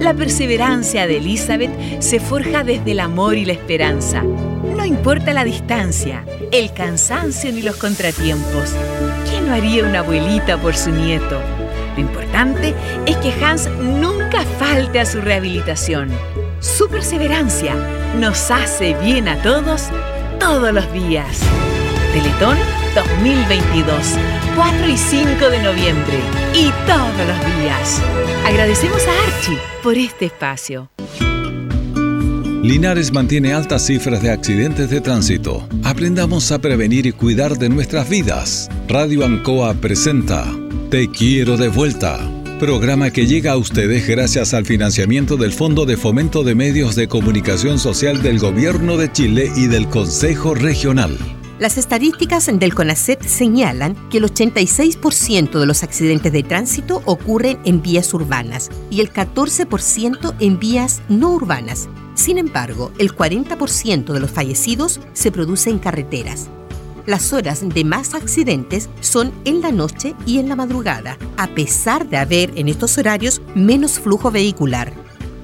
La 0.00 0.14
perseverancia 0.14 1.06
de 1.06 1.18
Elizabeth 1.18 2.00
se 2.00 2.20
forja 2.20 2.64
desde 2.64 2.92
el 2.92 3.00
amor 3.00 3.36
y 3.36 3.44
la 3.44 3.52
esperanza. 3.52 4.22
No 4.22 4.82
importa 4.86 5.34
la 5.34 5.44
distancia, 5.44 6.24
el 6.52 6.72
cansancio 6.72 7.52
ni 7.52 7.60
los 7.60 7.76
contratiempos. 7.76 8.74
¿Quién 9.28 9.46
no 9.46 9.52
haría 9.52 9.84
una 9.84 9.98
abuelita 9.98 10.56
por 10.56 10.74
su 10.74 10.90
nieto? 10.90 11.38
Lo 11.94 12.00
importante 12.00 12.74
es 13.04 13.18
que 13.18 13.32
Hans 13.44 13.68
nunca 13.78 14.42
falte 14.58 15.00
a 15.00 15.04
su 15.04 15.20
rehabilitación. 15.20 16.08
Su 16.60 16.88
perseverancia 16.88 17.74
nos 18.18 18.50
hace 18.50 18.94
bien 19.04 19.28
a 19.28 19.42
todos 19.42 19.90
todos 20.38 20.72
los 20.72 20.90
días. 20.94 21.40
Teletón 22.14 22.56
2022, 22.94 23.96
4 24.56 24.88
y 24.88 24.96
5 24.96 25.50
de 25.50 25.62
noviembre 25.62 26.18
y 26.54 26.70
todos 26.86 27.26
los 27.26 27.62
días. 27.62 28.02
Agradecemos 28.46 29.02
a 29.06 29.36
Archie 29.36 29.58
por 29.82 29.96
este 29.96 30.26
espacio. 30.26 30.90
Linares 32.62 33.10
mantiene 33.12 33.54
altas 33.54 33.86
cifras 33.86 34.22
de 34.22 34.30
accidentes 34.30 34.90
de 34.90 35.00
tránsito. 35.00 35.66
Aprendamos 35.82 36.52
a 36.52 36.58
prevenir 36.58 37.06
y 37.06 37.12
cuidar 37.12 37.56
de 37.56 37.70
nuestras 37.70 38.08
vidas. 38.08 38.68
Radio 38.86 39.24
Ancoa 39.24 39.72
presenta 39.74 40.44
Te 40.90 41.08
quiero 41.08 41.56
de 41.56 41.68
vuelta. 41.68 42.18
Programa 42.58 43.10
que 43.10 43.26
llega 43.26 43.52
a 43.52 43.56
ustedes 43.56 44.06
gracias 44.06 44.52
al 44.52 44.66
financiamiento 44.66 45.38
del 45.38 45.52
Fondo 45.52 45.86
de 45.86 45.96
Fomento 45.96 46.42
de 46.42 46.54
Medios 46.54 46.96
de 46.96 47.08
Comunicación 47.08 47.78
Social 47.78 48.20
del 48.20 48.38
Gobierno 48.38 48.98
de 48.98 49.10
Chile 49.10 49.50
y 49.56 49.66
del 49.66 49.88
Consejo 49.88 50.54
Regional. 50.54 51.16
Las 51.60 51.76
estadísticas 51.76 52.46
del 52.46 52.74
CONACET 52.74 53.22
señalan 53.22 53.94
que 54.08 54.16
el 54.16 54.24
86% 54.24 55.60
de 55.60 55.66
los 55.66 55.82
accidentes 55.82 56.32
de 56.32 56.42
tránsito 56.42 57.02
ocurren 57.04 57.58
en 57.66 57.82
vías 57.82 58.14
urbanas 58.14 58.70
y 58.88 59.02
el 59.02 59.12
14% 59.12 60.36
en 60.40 60.58
vías 60.58 61.02
no 61.10 61.32
urbanas. 61.32 61.90
Sin 62.14 62.38
embargo, 62.38 62.92
el 62.96 63.14
40% 63.14 64.10
de 64.10 64.20
los 64.20 64.30
fallecidos 64.30 65.00
se 65.12 65.30
produce 65.30 65.68
en 65.68 65.78
carreteras. 65.78 66.48
Las 67.04 67.34
horas 67.34 67.62
de 67.68 67.84
más 67.84 68.14
accidentes 68.14 68.88
son 69.02 69.30
en 69.44 69.60
la 69.60 69.70
noche 69.70 70.14
y 70.24 70.38
en 70.38 70.48
la 70.48 70.56
madrugada, 70.56 71.18
a 71.36 71.48
pesar 71.48 72.08
de 72.08 72.16
haber 72.16 72.52
en 72.58 72.68
estos 72.70 72.96
horarios 72.96 73.42
menos 73.54 74.00
flujo 74.00 74.30
vehicular. 74.30 74.94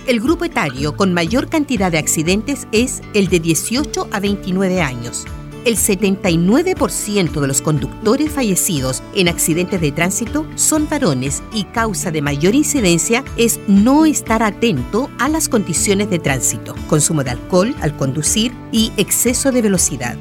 El 0.07 0.21
grupo 0.21 0.47
etario 0.47 0.97
con 0.97 1.13
mayor 1.13 1.51
cantidad 1.51 1.93
de 1.93 1.99
accidentes 1.99 2.67
es 2.73 3.03
el 3.13 3.29
de 3.29 3.39
18 3.39 4.09
a 4.11 4.19
29 4.19 4.81
años 4.81 5.27
el 5.67 5.77
79% 5.77 7.41
de 7.41 7.47
los 7.49 7.61
conductores 7.61 8.31
fallecidos 8.31 9.03
en 9.15 9.29
accidentes 9.29 9.81
de 9.81 9.91
tránsito 9.91 10.47
son 10.55 10.89
varones 10.89 11.43
y 11.53 11.65
causa 11.65 12.13
de 12.13 12.23
mayor 12.23 12.55
incidencia 12.55 13.25
es 13.37 13.59
no 13.67 14.07
estar 14.07 14.45
atento 14.45 15.11
a 15.19 15.29
las 15.29 15.49
condiciones 15.49 16.09
de 16.09 16.21
tránsito, 16.21 16.77
consumo 16.87 17.25
de 17.25 17.31
alcohol 17.31 17.75
al 17.81 17.97
conducir 17.97 18.53
y 18.71 18.93
exceso 18.97 19.51
de 19.51 19.63
velocidad. 19.63 20.17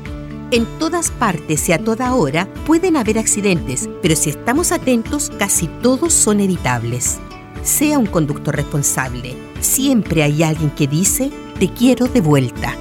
En 0.49 0.65
todas 0.79 1.11
partes 1.11 1.69
y 1.69 1.73
a 1.73 1.77
toda 1.77 2.15
hora 2.15 2.51
pueden 2.65 2.97
haber 2.97 3.19
accidentes, 3.19 3.87
pero 4.01 4.15
si 4.15 4.31
estamos 4.31 4.71
atentos 4.71 5.31
casi 5.37 5.67
todos 5.67 6.11
son 6.11 6.39
evitables. 6.39 7.19
Sea 7.61 7.99
un 7.99 8.07
conductor 8.07 8.55
responsable. 8.55 9.35
Siempre 9.59 10.23
hay 10.23 10.41
alguien 10.41 10.71
que 10.71 10.87
dice, 10.87 11.29
te 11.59 11.69
quiero 11.69 12.07
de 12.07 12.21
vuelta. 12.21 12.75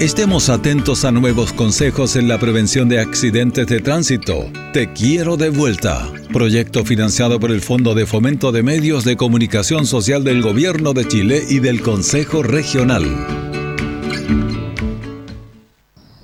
Estemos 0.00 0.48
atentos 0.48 1.04
a 1.04 1.10
nuevos 1.10 1.52
consejos 1.52 2.14
en 2.14 2.28
la 2.28 2.38
prevención 2.38 2.88
de 2.88 3.00
accidentes 3.00 3.66
de 3.66 3.80
tránsito. 3.80 4.48
Te 4.72 4.92
quiero 4.92 5.36
de 5.36 5.50
vuelta. 5.50 6.06
Proyecto 6.32 6.84
financiado 6.84 7.40
por 7.40 7.50
el 7.50 7.60
Fondo 7.60 7.96
de 7.96 8.06
Fomento 8.06 8.52
de 8.52 8.62
Medios 8.62 9.02
de 9.02 9.16
Comunicación 9.16 9.86
Social 9.86 10.22
del 10.22 10.40
Gobierno 10.40 10.92
de 10.92 11.08
Chile 11.08 11.42
y 11.48 11.58
del 11.58 11.82
Consejo 11.82 12.44
Regional. 12.44 13.02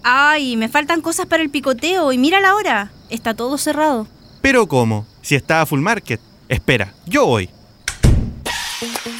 Ay, 0.04 0.56
me 0.56 0.68
faltan 0.68 1.00
cosas 1.00 1.26
para 1.26 1.42
el 1.42 1.50
picoteo 1.50 2.12
y 2.12 2.18
mira 2.18 2.40
la 2.40 2.54
hora. 2.54 2.92
Está 3.10 3.34
todo 3.34 3.58
cerrado. 3.58 4.06
¿Pero 4.40 4.68
cómo? 4.68 5.04
Si 5.20 5.34
está 5.34 5.60
a 5.60 5.66
full 5.66 5.80
market. 5.80 6.20
Espera, 6.48 6.94
yo 7.06 7.26
voy. 7.26 7.50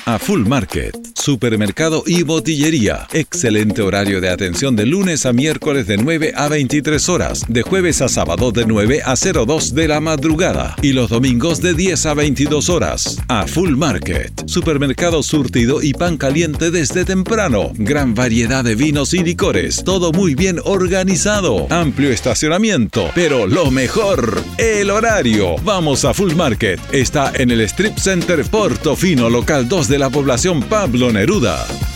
A 0.07 0.19
Full 0.19 0.47
Market, 0.47 0.95
supermercado 1.15 2.03
y 2.07 2.25
botillería. 2.25 3.09
Excelente 3.15 3.81
horario 3.81 4.21
de 4.21 4.29
atención 4.29 4.77
de 4.77 4.85
lunes 4.85 5.25
a 5.25 5.33
miércoles 5.33 5.87
de 5.87 5.97
9 5.97 6.35
a 6.37 6.49
23 6.49 7.09
horas, 7.09 7.47
de 7.49 7.63
jueves 7.63 8.03
a 8.03 8.11
sábado 8.11 8.53
de 8.53 8.67
9 8.67 9.01
a 9.03 9.15
02 9.15 9.75
de 9.75 9.89
la 9.89 10.01
madrugada 10.01 10.77
y 10.83 10.93
los 10.93 11.09
domingos 11.09 11.63
de 11.63 11.73
10 11.73 12.05
a 12.05 12.13
22 12.13 12.69
horas. 12.69 13.17
A 13.29 13.47
Full 13.47 13.77
Market, 13.77 14.47
supermercado 14.47 15.23
surtido 15.23 15.83
y 15.83 15.95
pan 15.95 16.19
caliente 16.19 16.71
desde 16.71 17.07
temprano. 17.07 17.73
Gran 17.73 18.15
variedad 18.15 18.63
de 18.63 18.75
vinos 18.75 19.15
y 19.15 19.25
licores, 19.25 19.85
todo 19.85 20.13
muy 20.13 20.35
bien 20.35 20.61
organizado. 20.63 21.67
Amplio 21.71 22.11
estacionamiento, 22.11 23.11
pero 23.15 23.47
lo 23.47 23.71
mejor, 23.71 24.43
el 24.59 24.91
horario. 24.91 25.57
Vamos 25.65 26.05
a 26.05 26.13
Full 26.13 26.35
Market. 26.35 26.79
Está 26.93 27.33
en 27.35 27.51
el 27.51 27.63
Strip 27.63 27.97
Center 27.97 28.45
Portofino, 28.45 29.31
local 29.31 29.67
2 29.67 29.89
de 29.89 29.94
la 29.99 30.11
población 30.11 30.61
Pablo 30.61 31.13
Neruda. 31.13 31.94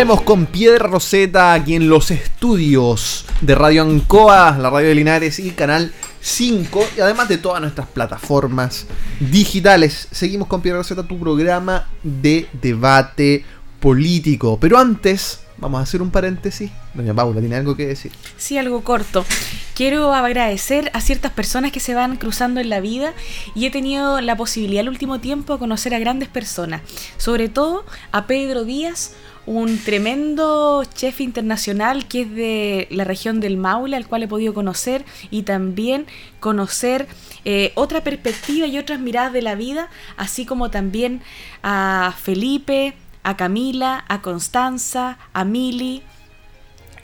Volvemos 0.00 0.22
con 0.22 0.46
Piedra 0.46 0.86
Roseta 0.86 1.52
aquí 1.52 1.74
en 1.74 1.90
los 1.90 2.10
estudios 2.10 3.26
de 3.42 3.54
Radio 3.54 3.82
Ancoa, 3.82 4.56
la 4.56 4.70
radio 4.70 4.88
de 4.88 4.94
Linares 4.94 5.38
y 5.38 5.50
Canal 5.50 5.92
5. 6.22 6.82
Y 6.96 7.00
además 7.00 7.28
de 7.28 7.36
todas 7.36 7.60
nuestras 7.60 7.86
plataformas 7.86 8.86
digitales, 9.20 10.08
seguimos 10.10 10.48
con 10.48 10.62
Piedra 10.62 10.78
Roseta, 10.78 11.06
tu 11.06 11.20
programa 11.20 11.86
de 12.02 12.48
debate 12.62 13.44
político. 13.78 14.56
Pero 14.58 14.78
antes, 14.78 15.40
vamos 15.58 15.80
a 15.80 15.82
hacer 15.82 16.00
un 16.00 16.10
paréntesis. 16.10 16.70
Doña 16.94 17.12
Paula, 17.12 17.40
¿tiene 17.40 17.56
algo 17.56 17.76
que 17.76 17.88
decir? 17.88 18.10
Sí, 18.38 18.56
algo 18.56 18.82
corto. 18.82 19.26
Quiero 19.74 20.14
agradecer 20.14 20.90
a 20.94 21.02
ciertas 21.02 21.32
personas 21.32 21.72
que 21.72 21.80
se 21.80 21.94
van 21.94 22.16
cruzando 22.16 22.60
en 22.60 22.70
la 22.70 22.80
vida 22.80 23.12
y 23.54 23.66
he 23.66 23.70
tenido 23.70 24.22
la 24.22 24.34
posibilidad 24.34 24.80
el 24.80 24.88
último 24.88 25.20
tiempo 25.20 25.52
de 25.52 25.58
conocer 25.58 25.92
a 25.92 25.98
grandes 25.98 26.30
personas. 26.30 26.80
Sobre 27.18 27.50
todo 27.50 27.84
a 28.12 28.26
Pedro 28.26 28.64
Díaz, 28.64 29.12
un 29.50 29.78
tremendo 29.78 30.84
chef 30.94 31.20
internacional 31.20 32.06
que 32.06 32.20
es 32.20 32.30
de 32.32 32.86
la 32.92 33.02
región 33.02 33.40
del 33.40 33.56
Maule, 33.56 33.96
al 33.96 34.06
cual 34.06 34.22
he 34.22 34.28
podido 34.28 34.54
conocer 34.54 35.04
y 35.28 35.42
también 35.42 36.06
conocer 36.38 37.08
eh, 37.44 37.72
otra 37.74 38.04
perspectiva 38.04 38.68
y 38.68 38.78
otras 38.78 39.00
miradas 39.00 39.32
de 39.32 39.42
la 39.42 39.56
vida, 39.56 39.88
así 40.16 40.46
como 40.46 40.70
también 40.70 41.20
a 41.64 42.14
Felipe, 42.16 42.94
a 43.24 43.36
Camila, 43.36 44.04
a 44.06 44.22
Constanza, 44.22 45.18
a 45.32 45.44
Mili, 45.44 46.04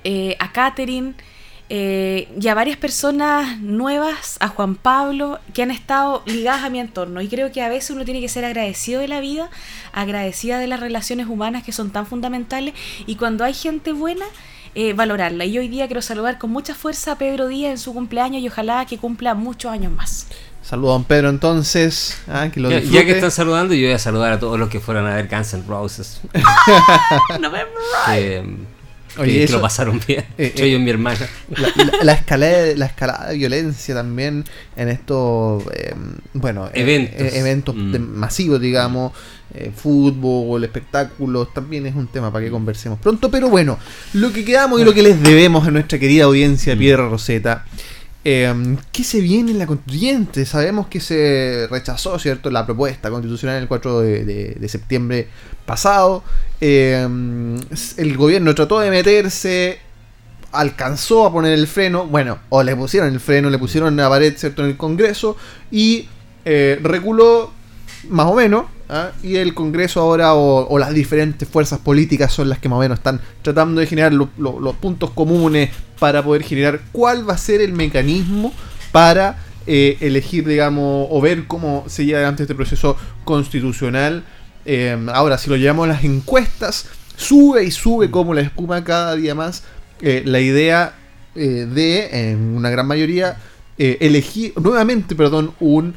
eh, 0.04 0.36
a 0.38 0.52
Catherine 0.52 1.14
eh, 1.68 2.28
y 2.40 2.48
a 2.48 2.54
varias 2.54 2.76
personas 2.76 3.58
nuevas, 3.60 4.36
a 4.40 4.48
Juan 4.48 4.76
Pablo, 4.76 5.40
que 5.52 5.62
han 5.62 5.70
estado 5.70 6.22
ligadas 6.26 6.64
a 6.64 6.70
mi 6.70 6.78
entorno. 6.78 7.20
Y 7.20 7.28
creo 7.28 7.50
que 7.50 7.62
a 7.62 7.68
veces 7.68 7.90
uno 7.90 8.04
tiene 8.04 8.20
que 8.20 8.28
ser 8.28 8.44
agradecido 8.44 9.00
de 9.00 9.08
la 9.08 9.20
vida, 9.20 9.50
agradecida 9.92 10.58
de 10.58 10.68
las 10.68 10.80
relaciones 10.80 11.26
humanas 11.26 11.64
que 11.64 11.72
son 11.72 11.90
tan 11.90 12.06
fundamentales. 12.06 12.74
Y 13.06 13.16
cuando 13.16 13.44
hay 13.44 13.54
gente 13.54 13.92
buena, 13.92 14.26
eh, 14.74 14.92
valorarla. 14.92 15.44
Y 15.44 15.58
hoy 15.58 15.68
día 15.68 15.86
quiero 15.86 16.02
saludar 16.02 16.38
con 16.38 16.50
mucha 16.50 16.74
fuerza 16.74 17.12
a 17.12 17.18
Pedro 17.18 17.48
Díaz 17.48 17.70
en 17.72 17.78
su 17.78 17.94
cumpleaños 17.94 18.42
y 18.42 18.48
ojalá 18.48 18.84
que 18.86 18.98
cumpla 18.98 19.34
muchos 19.34 19.72
años 19.72 19.92
más. 19.92 20.28
Saludos 20.62 20.90
a 20.90 20.92
don 20.94 21.04
Pedro 21.04 21.30
entonces. 21.30 22.18
Ah, 22.28 22.48
que 22.52 22.60
lo 22.60 22.70
ya, 22.70 22.80
ya, 22.80 23.04
que 23.04 23.12
están 23.12 23.30
saludando, 23.30 23.74
yo 23.74 23.86
voy 23.86 23.94
a 23.94 23.98
saludar 23.98 24.32
a 24.32 24.38
todos 24.38 24.58
los 24.58 24.68
que 24.68 24.80
fueron 24.80 25.06
a 25.06 25.14
ver 25.14 25.28
Guns 25.28 25.54
N' 25.54 25.64
Roses. 25.66 26.20
November 27.40 27.68
Oye, 29.18 29.46
que, 29.46 29.52
lo 29.52 29.60
pasaron 29.60 30.00
bien. 30.06 30.24
Eh, 30.38 30.52
Yo 30.56 30.66
y 30.66 30.78
mi 30.78 30.90
hermana. 30.90 31.26
La, 31.48 31.72
la, 32.02 32.12
escalada, 32.12 32.74
la 32.76 32.86
escalada 32.86 33.30
de 33.30 33.38
violencia 33.38 33.94
también 33.94 34.44
en 34.76 34.88
estos, 34.88 35.64
eh, 35.74 35.94
bueno, 36.34 36.66
eh, 36.68 36.70
eventos, 36.74 37.20
eh, 37.20 37.38
eventos 37.38 37.74
mm. 37.74 37.98
masivos, 37.98 38.60
digamos, 38.60 39.12
eh, 39.54 39.70
fútbol, 39.74 40.64
espectáculos, 40.64 41.52
también 41.54 41.86
es 41.86 41.94
un 41.94 42.08
tema 42.08 42.32
para 42.32 42.44
que 42.44 42.50
conversemos 42.50 42.98
pronto. 42.98 43.30
Pero 43.30 43.48
bueno, 43.48 43.78
lo 44.12 44.32
que 44.32 44.44
quedamos 44.44 44.80
y 44.80 44.84
lo 44.84 44.92
que 44.92 45.02
les 45.02 45.22
debemos 45.22 45.66
a 45.66 45.70
nuestra 45.70 45.98
querida 45.98 46.24
audiencia 46.24 46.74
mm. 46.74 46.78
Piedra 46.78 47.08
Roseta 47.08 47.64
Eh, 48.28 48.76
¿Qué 48.90 49.04
se 49.04 49.20
viene 49.20 49.52
en 49.52 49.60
la 49.60 49.68
constituyente? 49.68 50.44
Sabemos 50.46 50.88
que 50.88 50.98
se 50.98 51.68
rechazó, 51.70 52.18
¿cierto?, 52.18 52.50
la 52.50 52.66
propuesta 52.66 53.08
constitucional 53.08 53.62
el 53.62 53.68
4 53.68 54.00
de, 54.00 54.66
septiembre 54.68 55.28
pasado. 55.64 56.24
Eh, 56.60 57.06
el 57.96 58.16
gobierno 58.16 58.52
trató 58.52 58.80
de 58.80 58.90
meterse, 58.90 59.78
alcanzó 60.50 61.24
a 61.24 61.30
poner 61.30 61.52
el 61.52 61.68
freno, 61.68 62.06
bueno, 62.06 62.40
o 62.48 62.64
le 62.64 62.74
pusieron 62.74 63.12
el 63.12 63.20
freno, 63.20 63.48
le 63.48 63.60
pusieron 63.60 63.94
la 63.94 64.08
pared, 64.08 64.36
¿cierto?, 64.36 64.64
en 64.64 64.70
el 64.70 64.76
Congreso 64.76 65.36
y 65.70 66.08
eh, 66.44 66.80
reculó 66.82 67.52
más 68.08 68.26
o 68.26 68.34
menos. 68.34 68.64
¿Ah? 68.88 69.10
Y 69.22 69.36
el 69.36 69.54
Congreso 69.54 70.00
ahora 70.00 70.34
o, 70.34 70.78
las 70.78 70.92
diferentes 70.94 71.48
fuerzas 71.48 71.78
políticas 71.80 72.32
son 72.32 72.48
las 72.48 72.58
que 72.58 72.68
más 72.68 72.76
o 72.78 72.80
menos 72.80 72.98
están 72.98 73.20
tratando 73.42 73.80
de 73.80 73.86
generar 73.86 74.12
lo- 74.12 74.28
lo- 74.38 74.60
los 74.60 74.74
puntos 74.76 75.10
comunes 75.10 75.70
para 75.98 76.22
poder 76.22 76.42
generar 76.42 76.80
cuál 76.92 77.28
va 77.28 77.34
a 77.34 77.38
ser 77.38 77.60
el 77.60 77.72
mecanismo 77.72 78.52
para 78.92 79.38
eh, 79.66 79.96
elegir, 80.00 80.46
digamos, 80.46 81.08
o 81.10 81.20
ver 81.20 81.44
cómo 81.46 81.84
se 81.88 82.04
lleva 82.04 82.18
adelante 82.18 82.42
este 82.44 82.54
proceso 82.54 82.96
constitucional. 83.24 84.24
Eh, 84.64 84.96
ahora, 85.12 85.38
si 85.38 85.50
lo 85.50 85.56
llevamos 85.56 85.84
a 85.84 85.92
las 85.92 86.04
encuestas, 86.04 86.86
sube 87.16 87.64
y 87.64 87.70
sube 87.70 88.10
como 88.10 88.34
la 88.34 88.42
espuma 88.42 88.84
cada 88.84 89.16
día 89.16 89.34
más 89.34 89.64
eh, 90.00 90.22
la 90.24 90.40
idea 90.40 90.94
de, 91.34 92.30
en 92.30 92.38
una 92.56 92.70
gran 92.70 92.86
mayoría, 92.86 93.36
elegir 93.78 94.54
nuevamente, 94.58 95.14
perdón, 95.14 95.52
un 95.60 95.94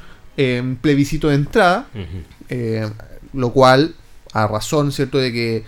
plebiscito 0.81 1.29
de 1.29 1.35
entrada, 1.35 1.87
eh, 2.49 2.89
lo 3.33 3.51
cual, 3.51 3.95
a 4.33 4.47
razón, 4.47 4.91
¿cierto?, 4.91 5.17
de 5.17 5.31
que 5.31 5.63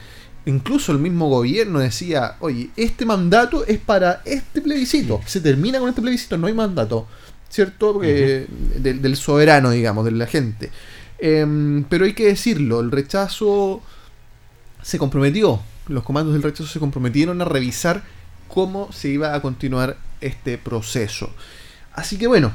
incluso 0.45 0.91
el 0.91 0.99
mismo 0.99 1.29
gobierno 1.29 1.79
decía, 1.79 2.35
oye, 2.39 2.69
este 2.75 3.05
mandato 3.05 3.65
es 3.65 3.77
para 3.77 4.21
este 4.25 4.61
plebiscito, 4.61 5.21
se 5.25 5.41
termina 5.41 5.79
con 5.79 5.89
este 5.89 6.01
plebiscito, 6.01 6.37
no 6.37 6.47
hay 6.47 6.53
mandato, 6.53 7.07
¿cierto? 7.49 8.01
Eh, 8.03 8.47
del, 8.77 9.01
del 9.01 9.15
soberano, 9.15 9.71
digamos, 9.71 10.05
de 10.05 10.11
la 10.11 10.27
gente. 10.27 10.71
Em, 11.19 11.83
pero 11.83 12.05
hay 12.05 12.13
que 12.13 12.25
decirlo, 12.25 12.79
el 12.79 12.91
rechazo 12.91 13.81
se 14.81 14.97
comprometió, 14.97 15.61
los 15.87 16.03
comandos 16.03 16.33
del 16.33 16.41
rechazo 16.41 16.67
se 16.67 16.79
comprometieron 16.79 17.39
a 17.41 17.45
revisar 17.45 18.03
cómo 18.47 18.91
se 18.91 19.09
iba 19.09 19.35
a 19.35 19.41
continuar 19.41 19.97
este 20.19 20.57
proceso. 20.57 21.29
Así 21.93 22.17
que 22.17 22.27
bueno, 22.27 22.53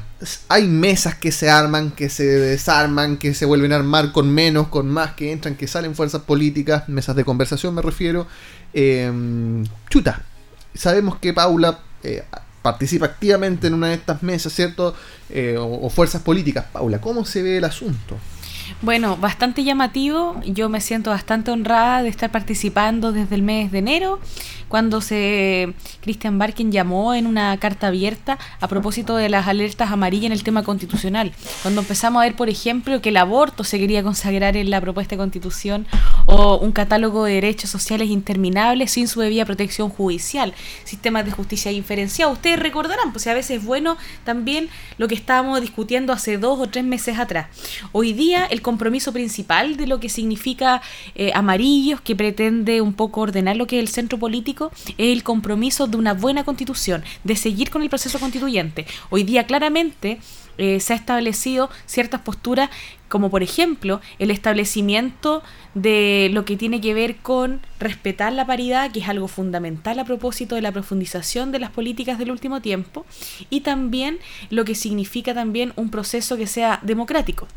hay 0.49 0.67
mesas 0.67 1.15
que 1.15 1.31
se 1.31 1.49
arman, 1.49 1.91
que 1.91 2.09
se 2.09 2.25
desarman, 2.25 3.17
que 3.17 3.35
se 3.35 3.45
vuelven 3.45 3.71
a 3.71 3.75
armar 3.75 4.11
con 4.11 4.33
menos, 4.33 4.67
con 4.69 4.89
más, 4.89 5.13
que 5.13 5.31
entran, 5.31 5.55
que 5.55 5.67
salen 5.67 5.93
fuerzas 5.93 6.23
políticas, 6.23 6.89
mesas 6.89 7.15
de 7.15 7.23
conversación 7.23 7.75
me 7.75 7.83
refiero. 7.83 8.25
Em, 8.73 9.63
chuta, 9.89 10.23
sabemos 10.73 11.19
que 11.19 11.33
Paula 11.33 11.79
eh, 12.03 12.23
participa 12.63 13.05
activamente 13.05 13.67
en 13.67 13.75
una 13.75 13.89
de 13.89 13.95
estas 13.95 14.23
mesas, 14.23 14.53
¿cierto? 14.53 14.95
Eh, 15.29 15.55
o, 15.57 15.85
o 15.85 15.89
fuerzas 15.89 16.23
políticas. 16.23 16.65
Paula, 16.73 16.99
¿cómo 16.99 17.23
se 17.23 17.43
ve 17.43 17.57
el 17.57 17.63
asunto? 17.63 18.17
Bueno, 18.81 19.17
bastante 19.17 19.63
llamativo. 19.63 20.39
Yo 20.45 20.69
me 20.69 20.81
siento 20.81 21.09
bastante 21.09 21.51
honrada 21.51 22.03
de 22.03 22.09
estar 22.09 22.31
participando 22.31 23.11
desde 23.11 23.35
el 23.35 23.41
mes 23.41 23.71
de 23.71 23.79
enero, 23.79 24.19
cuando 24.67 25.01
se 25.01 25.73
Christian 26.01 26.37
Barkin 26.37 26.71
llamó 26.71 27.13
en 27.13 27.25
una 27.25 27.57
carta 27.57 27.87
abierta 27.87 28.37
a 28.59 28.67
propósito 28.67 29.15
de 29.15 29.29
las 29.29 29.47
alertas 29.47 29.91
amarillas 29.91 30.27
en 30.27 30.31
el 30.33 30.43
tema 30.43 30.63
constitucional. 30.63 31.33
Cuando 31.61 31.81
empezamos 31.81 32.21
a 32.21 32.25
ver, 32.25 32.35
por 32.35 32.49
ejemplo, 32.49 33.01
que 33.01 33.09
el 33.09 33.17
aborto 33.17 33.63
se 33.63 33.79
quería 33.79 34.03
consagrar 34.03 34.57
en 34.57 34.69
la 34.69 34.81
propuesta 34.81 35.15
de 35.15 35.19
constitución 35.19 35.87
o 36.25 36.57
un 36.57 36.71
catálogo 36.71 37.23
de 37.23 37.33
derechos 37.33 37.69
sociales 37.69 38.09
interminables 38.09 38.91
sin 38.91 39.07
su 39.07 39.21
debida 39.21 39.45
protección 39.45 39.89
judicial, 39.89 40.53
sistemas 40.83 41.25
de 41.25 41.31
justicia 41.31 41.71
diferenciados. 41.71 42.33
Ustedes 42.33 42.59
recordarán, 42.59 43.11
pues 43.13 43.25
a 43.27 43.33
veces 43.33 43.59
es 43.59 43.65
bueno 43.65 43.97
también 44.25 44.69
lo 44.97 45.07
que 45.07 45.15
estábamos 45.15 45.61
discutiendo 45.61 46.11
hace 46.13 46.37
dos 46.37 46.59
o 46.59 46.67
tres 46.67 46.83
meses 46.83 47.17
atrás. 47.17 47.47
Hoy 47.93 48.13
día 48.13 48.45
el 48.45 48.56
compromiso 48.61 49.11
principal 49.13 49.77
de 49.77 49.87
lo 49.87 49.99
que 49.99 50.09
significa 50.09 50.81
eh, 51.15 51.31
Amarillos, 51.33 52.01
que 52.01 52.15
pretende 52.15 52.81
un 52.81 52.93
poco 52.93 53.21
ordenar 53.21 53.55
lo 53.55 53.67
que 53.67 53.77
es 53.77 53.81
el 53.81 53.89
centro 53.89 54.17
político, 54.17 54.71
es 54.97 55.13
el 55.13 55.23
compromiso 55.23 55.87
de 55.87 55.97
una 55.97 56.13
buena 56.13 56.43
constitución, 56.43 57.03
de 57.23 57.35
seguir 57.35 57.69
con 57.69 57.81
el 57.81 57.89
proceso 57.89 58.19
constituyente. 58.19 58.85
Hoy 59.09 59.23
día 59.23 59.45
claramente 59.45 60.19
eh, 60.57 60.79
se 60.79 60.93
ha 60.93 60.95
establecido 60.95 61.69
ciertas 61.85 62.21
posturas, 62.21 62.69
como 63.09 63.29
por 63.29 63.43
ejemplo 63.43 64.01
el 64.19 64.31
establecimiento 64.31 65.43
de 65.75 66.29
lo 66.33 66.45
que 66.45 66.57
tiene 66.57 66.81
que 66.81 66.93
ver 66.93 67.17
con 67.17 67.61
respetar 67.79 68.33
la 68.33 68.47
paridad, 68.47 68.91
que 68.91 68.99
es 68.99 69.09
algo 69.09 69.27
fundamental 69.27 69.99
a 69.99 70.05
propósito 70.05 70.55
de 70.55 70.61
la 70.61 70.71
profundización 70.71 71.51
de 71.51 71.59
las 71.59 71.69
políticas 71.69 72.17
del 72.17 72.31
último 72.31 72.61
tiempo, 72.61 73.05
y 73.49 73.61
también 73.61 74.19
lo 74.49 74.65
que 74.65 74.75
significa 74.75 75.33
también 75.33 75.73
un 75.75 75.89
proceso 75.89 76.37
que 76.37 76.47
sea 76.47 76.79
democrático 76.81 77.47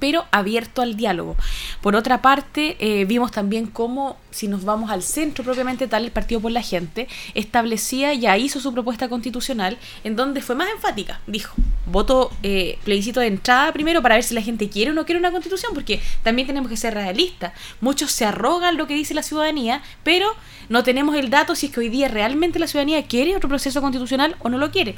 pero 0.00 0.24
abierto 0.30 0.82
al 0.82 0.96
diálogo. 0.96 1.36
Por 1.80 1.96
otra 1.96 2.22
parte, 2.22 2.76
eh, 2.78 3.04
vimos 3.04 3.30
también 3.30 3.66
cómo, 3.66 4.16
si 4.30 4.48
nos 4.48 4.64
vamos 4.64 4.90
al 4.90 5.02
centro 5.02 5.44
propiamente 5.44 5.88
tal, 5.88 6.04
el 6.04 6.10
Partido 6.10 6.40
por 6.40 6.52
la 6.52 6.62
Gente 6.62 7.08
establecía, 7.34 8.14
ya 8.14 8.36
hizo 8.36 8.60
su 8.60 8.72
propuesta 8.72 9.08
constitucional, 9.08 9.78
en 10.04 10.16
donde 10.16 10.42
fue 10.42 10.54
más 10.54 10.68
enfática. 10.70 11.20
Dijo, 11.26 11.54
voto 11.86 12.30
eh, 12.42 12.78
plebiscito 12.84 13.20
de 13.20 13.26
entrada 13.28 13.72
primero 13.72 14.02
para 14.02 14.14
ver 14.16 14.24
si 14.24 14.34
la 14.34 14.40
gente 14.42 14.68
quiere 14.68 14.90
o 14.90 14.94
no 14.94 15.04
quiere 15.04 15.18
una 15.18 15.30
constitución, 15.30 15.72
porque 15.74 16.00
también 16.22 16.46
tenemos 16.46 16.70
que 16.70 16.76
ser 16.76 16.94
realistas. 16.94 17.52
Muchos 17.80 18.12
se 18.12 18.24
arrogan 18.24 18.76
lo 18.76 18.86
que 18.86 18.94
dice 18.94 19.14
la 19.14 19.22
ciudadanía, 19.22 19.82
pero 20.02 20.26
no 20.68 20.82
tenemos 20.82 21.14
el 21.16 21.28
dato 21.30 21.54
si 21.54 21.66
es 21.66 21.72
que 21.72 21.80
hoy 21.80 21.88
día 21.90 22.08
realmente 22.08 22.58
la 22.58 22.66
ciudadanía 22.66 23.02
quiere 23.06 23.36
otro 23.36 23.48
proceso 23.48 23.80
constitucional 23.82 24.36
o 24.40 24.48
no 24.48 24.56
lo 24.58 24.70
quiere. 24.70 24.94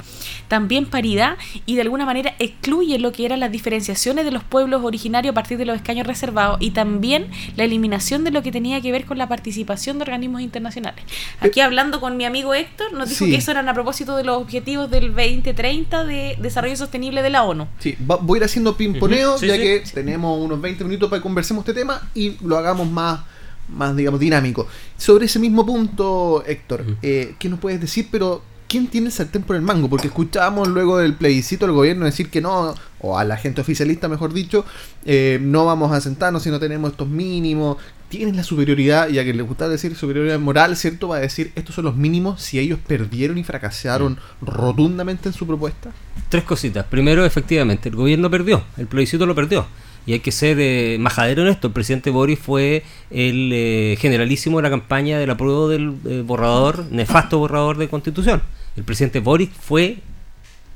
También 0.47 0.85
paridad 0.85 1.37
y 1.65 1.75
de 1.75 1.81
alguna 1.81 2.05
manera 2.05 2.35
excluye 2.39 2.99
lo 2.99 3.11
que 3.11 3.25
eran 3.25 3.39
las 3.41 3.51
diferenciaciones 3.51 4.23
de 4.23 4.31
los 4.31 4.43
pueblos 4.43 4.81
originarios 4.83 5.31
a 5.31 5.35
partir 5.35 5.57
de 5.57 5.65
los 5.65 5.75
escaños 5.75 6.07
reservados 6.07 6.57
y 6.61 6.71
también 6.71 7.27
la 7.57 7.65
eliminación 7.65 8.23
de 8.23 8.31
lo 8.31 8.43
que 8.43 8.51
tenía 8.51 8.79
que 8.81 8.91
ver 8.93 9.05
con 9.05 9.17
la 9.17 9.27
participación 9.27 9.97
de 9.97 10.03
organismos 10.03 10.41
internacionales. 10.41 11.03
Aquí 11.41 11.59
hablando 11.59 11.99
con 11.99 12.15
mi 12.15 12.23
amigo 12.23 12.53
Héctor, 12.53 12.93
nos 12.93 13.09
dijo 13.09 13.25
Sí. 13.25 13.31
que 13.31 13.37
eso 13.37 13.51
eran 13.51 13.67
a 13.67 13.73
propósito 13.73 14.15
de 14.15 14.23
los 14.23 14.37
objetivos 14.37 14.89
del 14.89 15.13
2030 15.13 16.05
de 16.05 16.37
desarrollo 16.39 16.76
sostenible 16.77 17.21
de 17.21 17.29
la 17.29 17.43
ONU. 17.43 17.67
Sí, 17.79 17.95
va- 18.09 18.17
voy 18.17 18.37
a 18.37 18.39
ir 18.39 18.43
haciendo 18.45 18.77
pimponeo, 18.77 19.37
sí, 19.37 19.47
ya 19.47 19.55
sí. 19.55 19.61
que 19.61 19.83
tenemos 19.93 20.39
unos 20.39 20.59
20 20.61 20.83
minutos 20.83 21.09
para 21.09 21.19
que 21.19 21.23
conversemos 21.23 21.61
este 21.67 21.73
tema 21.79 22.09
y 22.13 22.37
lo 22.45 22.57
hagamos 22.57 22.89
más, 22.89 23.21
más 23.69 23.95
digamos, 23.95 24.19
dinámico. 24.19 24.67
Sobre 24.97 25.25
ese 25.25 25.39
mismo 25.39 25.65
punto, 25.65 26.43
Héctor, 26.45 26.85
eh, 27.01 27.35
¿qué 27.39 27.49
nos 27.49 27.59
puedes 27.59 27.81
decir? 27.81 28.07
Pero, 28.11 28.41
¿quién 28.67 28.87
tiene 28.87 29.07
el 29.07 29.13
sartén 29.13 29.43
por 29.43 29.55
el 29.55 29.61
mango? 29.61 29.89
Porque 29.89 30.07
escuchábamos 30.07 30.67
luego 30.69 30.97
del 30.97 31.13
plebiscito 31.15 31.65
del 31.65 31.75
gobierno 31.75 32.05
decir 32.05 32.29
que 32.29 32.41
no, 32.41 32.75
o 32.99 33.17
a 33.17 33.23
la 33.23 33.37
gente 33.37 33.61
oficialista, 33.61 34.07
mejor 34.07 34.33
dicho, 34.33 34.65
eh, 35.05 35.39
no 35.41 35.65
vamos 35.65 35.91
a 35.91 36.01
sentarnos 36.01 36.43
si 36.43 36.49
no 36.49 36.59
tenemos 36.59 36.91
estos 36.91 37.07
mínimos. 37.07 37.77
Tienen 38.09 38.37
la 38.37 38.43
superioridad, 38.43 39.09
y 39.09 39.19
a 39.19 39.25
que 39.25 39.33
les 39.33 39.45
gusta 39.45 39.67
decir 39.67 39.95
superioridad 39.95 40.39
moral, 40.39 40.77
¿cierto? 40.77 41.09
Va 41.09 41.17
a 41.17 41.19
decir, 41.19 41.51
estos 41.55 41.75
son 41.75 41.85
los 41.85 41.95
mínimos 41.95 42.41
si 42.41 42.57
ellos 42.57 42.79
perdieron 42.87 43.37
y 43.37 43.43
fracasaron 43.43 44.17
rotundamente 44.41 45.27
en 45.27 45.33
su 45.33 45.45
propuesta. 45.45 45.91
Tres 46.29 46.43
cositas. 46.43 46.85
Primero, 46.85 47.25
efectivamente, 47.25 47.89
el 47.89 47.95
gobierno 47.95 48.29
perdió, 48.29 48.63
el 48.77 48.87
plebiscito 48.87 49.25
lo 49.25 49.35
perdió. 49.35 49.67
Y 50.05 50.13
hay 50.13 50.19
que 50.21 50.31
ser 50.31 50.57
eh, 50.61 50.97
majadero 50.99 51.41
en 51.41 51.49
esto. 51.49 51.67
El 51.67 51.73
presidente 51.73 52.09
Boris 52.09 52.39
fue 52.39 52.83
el 53.11 53.51
eh, 53.53 53.97
generalísimo 53.99 54.57
de 54.57 54.63
la 54.63 54.69
campaña 54.69 55.19
del 55.19 55.29
apruebo 55.29 55.67
del 55.67 55.95
eh, 56.05 56.23
borrador, 56.25 56.85
nefasto 56.91 57.39
borrador 57.39 57.77
de 57.77 57.89
constitución. 57.89 58.41
El 58.77 58.85
presidente 58.85 59.19
Boris 59.19 59.49
fue 59.59 59.97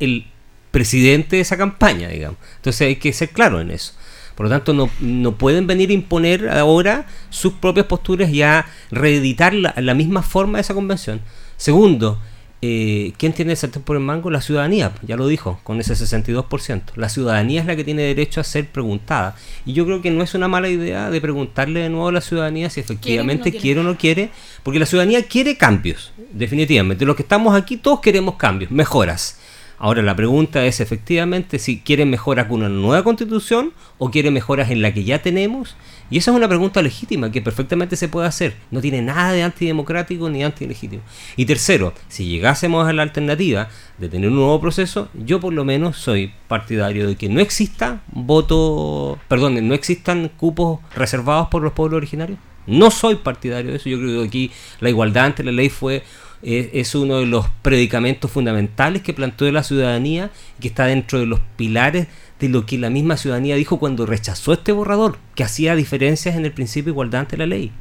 el 0.01 0.25
presidente 0.71 1.37
de 1.37 1.43
esa 1.43 1.55
campaña, 1.55 2.09
digamos. 2.09 2.37
Entonces 2.57 2.81
hay 2.81 2.97
que 2.97 3.13
ser 3.13 3.29
claro 3.29 3.61
en 3.61 3.71
eso. 3.71 3.93
Por 4.41 4.49
lo 4.49 4.55
tanto, 4.55 4.73
no, 4.73 4.89
no 5.01 5.37
pueden 5.37 5.67
venir 5.67 5.91
a 5.91 5.93
imponer 5.93 6.49
ahora 6.49 7.05
sus 7.29 7.53
propias 7.53 7.85
posturas 7.85 8.31
y 8.31 8.41
a 8.41 8.65
reeditar 8.89 9.53
la, 9.53 9.71
la 9.77 9.93
misma 9.93 10.23
forma 10.23 10.57
de 10.57 10.63
esa 10.63 10.73
convención. 10.73 11.21
Segundo, 11.57 12.17
eh, 12.63 13.13
¿quién 13.17 13.33
tiene 13.33 13.51
el 13.51 13.57
sartén 13.57 13.83
por 13.83 13.97
el 13.97 14.01
mango? 14.01 14.31
La 14.31 14.41
ciudadanía, 14.41 14.93
ya 15.03 15.15
lo 15.15 15.27
dijo, 15.27 15.59
con 15.63 15.79
ese 15.79 15.93
62%. 15.93 16.81
La 16.95 17.09
ciudadanía 17.09 17.61
es 17.61 17.67
la 17.67 17.75
que 17.75 17.83
tiene 17.83 18.01
derecho 18.01 18.41
a 18.41 18.43
ser 18.43 18.65
preguntada. 18.65 19.35
Y 19.63 19.73
yo 19.73 19.85
creo 19.85 20.01
que 20.01 20.09
no 20.09 20.23
es 20.23 20.33
una 20.33 20.47
mala 20.47 20.69
idea 20.69 21.11
de 21.11 21.21
preguntarle 21.21 21.81
de 21.81 21.89
nuevo 21.89 22.07
a 22.07 22.11
la 22.11 22.21
ciudadanía 22.21 22.71
si 22.71 22.79
efectivamente 22.79 23.51
quiere? 23.51 23.59
quiere 23.59 23.79
o 23.81 23.83
no 23.83 23.95
quiere, 23.95 24.31
porque 24.63 24.79
la 24.79 24.87
ciudadanía 24.87 25.21
quiere 25.21 25.55
cambios, 25.55 26.13
definitivamente. 26.33 27.05
Los 27.05 27.15
que 27.15 27.21
estamos 27.21 27.55
aquí 27.55 27.77
todos 27.77 27.99
queremos 27.99 28.37
cambios, 28.37 28.71
mejoras. 28.71 29.37
Ahora 29.83 30.03
la 30.03 30.15
pregunta 30.15 30.63
es 30.67 30.79
efectivamente 30.79 31.57
si 31.57 31.79
quieren 31.79 32.11
mejoras 32.11 32.45
con 32.45 32.59
una 32.59 32.69
nueva 32.69 33.03
constitución 33.03 33.73
o 33.97 34.11
quieren 34.11 34.31
mejoras 34.31 34.69
en 34.69 34.83
la 34.83 34.93
que 34.93 35.03
ya 35.03 35.23
tenemos. 35.23 35.75
Y 36.11 36.19
esa 36.19 36.29
es 36.29 36.37
una 36.37 36.47
pregunta 36.47 36.83
legítima 36.83 37.31
que 37.31 37.41
perfectamente 37.41 37.95
se 37.95 38.07
puede 38.07 38.27
hacer. 38.27 38.53
No 38.69 38.79
tiene 38.79 39.01
nada 39.01 39.31
de 39.31 39.41
antidemocrático 39.41 40.29
ni 40.29 40.43
antilegítimo. 40.43 41.01
Y 41.35 41.47
tercero, 41.47 41.95
si 42.09 42.27
llegásemos 42.27 42.87
a 42.87 42.93
la 42.93 43.01
alternativa 43.01 43.69
de 43.97 44.07
tener 44.07 44.29
un 44.29 44.35
nuevo 44.35 44.61
proceso, 44.61 45.09
yo 45.15 45.39
por 45.39 45.51
lo 45.51 45.65
menos 45.65 45.97
soy 45.97 46.31
partidario 46.47 47.07
de 47.07 47.15
que 47.15 47.27
no 47.27 47.39
exista 47.39 48.03
voto, 48.11 49.17
perdón, 49.27 49.67
no 49.67 49.73
existan 49.73 50.29
cupos 50.37 50.79
reservados 50.93 51.47
por 51.47 51.63
los 51.63 51.73
pueblos 51.73 51.97
originarios. 51.97 52.37
No 52.67 52.91
soy 52.91 53.15
partidario 53.15 53.71
de 53.71 53.77
eso. 53.77 53.89
Yo 53.89 53.97
creo 53.97 54.21
que 54.21 54.27
aquí 54.27 54.51
la 54.79 54.89
igualdad 54.89 55.25
ante 55.25 55.43
la 55.43 55.51
ley 55.51 55.69
fue 55.69 56.03
es, 56.43 56.95
uno 56.95 57.19
de 57.19 57.25
los 57.25 57.45
predicamentos 57.61 58.31
fundamentales 58.31 59.01
que 59.01 59.13
planteó 59.13 59.51
la 59.51 59.63
ciudadanía 59.63 60.31
y 60.57 60.61
que 60.61 60.67
está 60.69 60.85
dentro 60.85 61.19
de 61.19 61.25
los 61.25 61.39
pilares 61.55 62.07
de 62.39 62.49
lo 62.49 62.65
que 62.65 62.77
la 62.77 62.89
misma 62.89 63.17
ciudadanía 63.17 63.55
dijo 63.55 63.77
cuando 63.77 64.05
rechazó 64.05 64.53
este 64.53 64.71
borrador, 64.71 65.17
que 65.35 65.43
hacía 65.43 65.75
diferencias 65.75 66.35
en 66.35 66.45
el 66.45 66.51
principio 66.51 66.91
de 66.91 66.95
igualdad 66.95 67.21
ante 67.21 67.37
la 67.37 67.45
ley. 67.45 67.71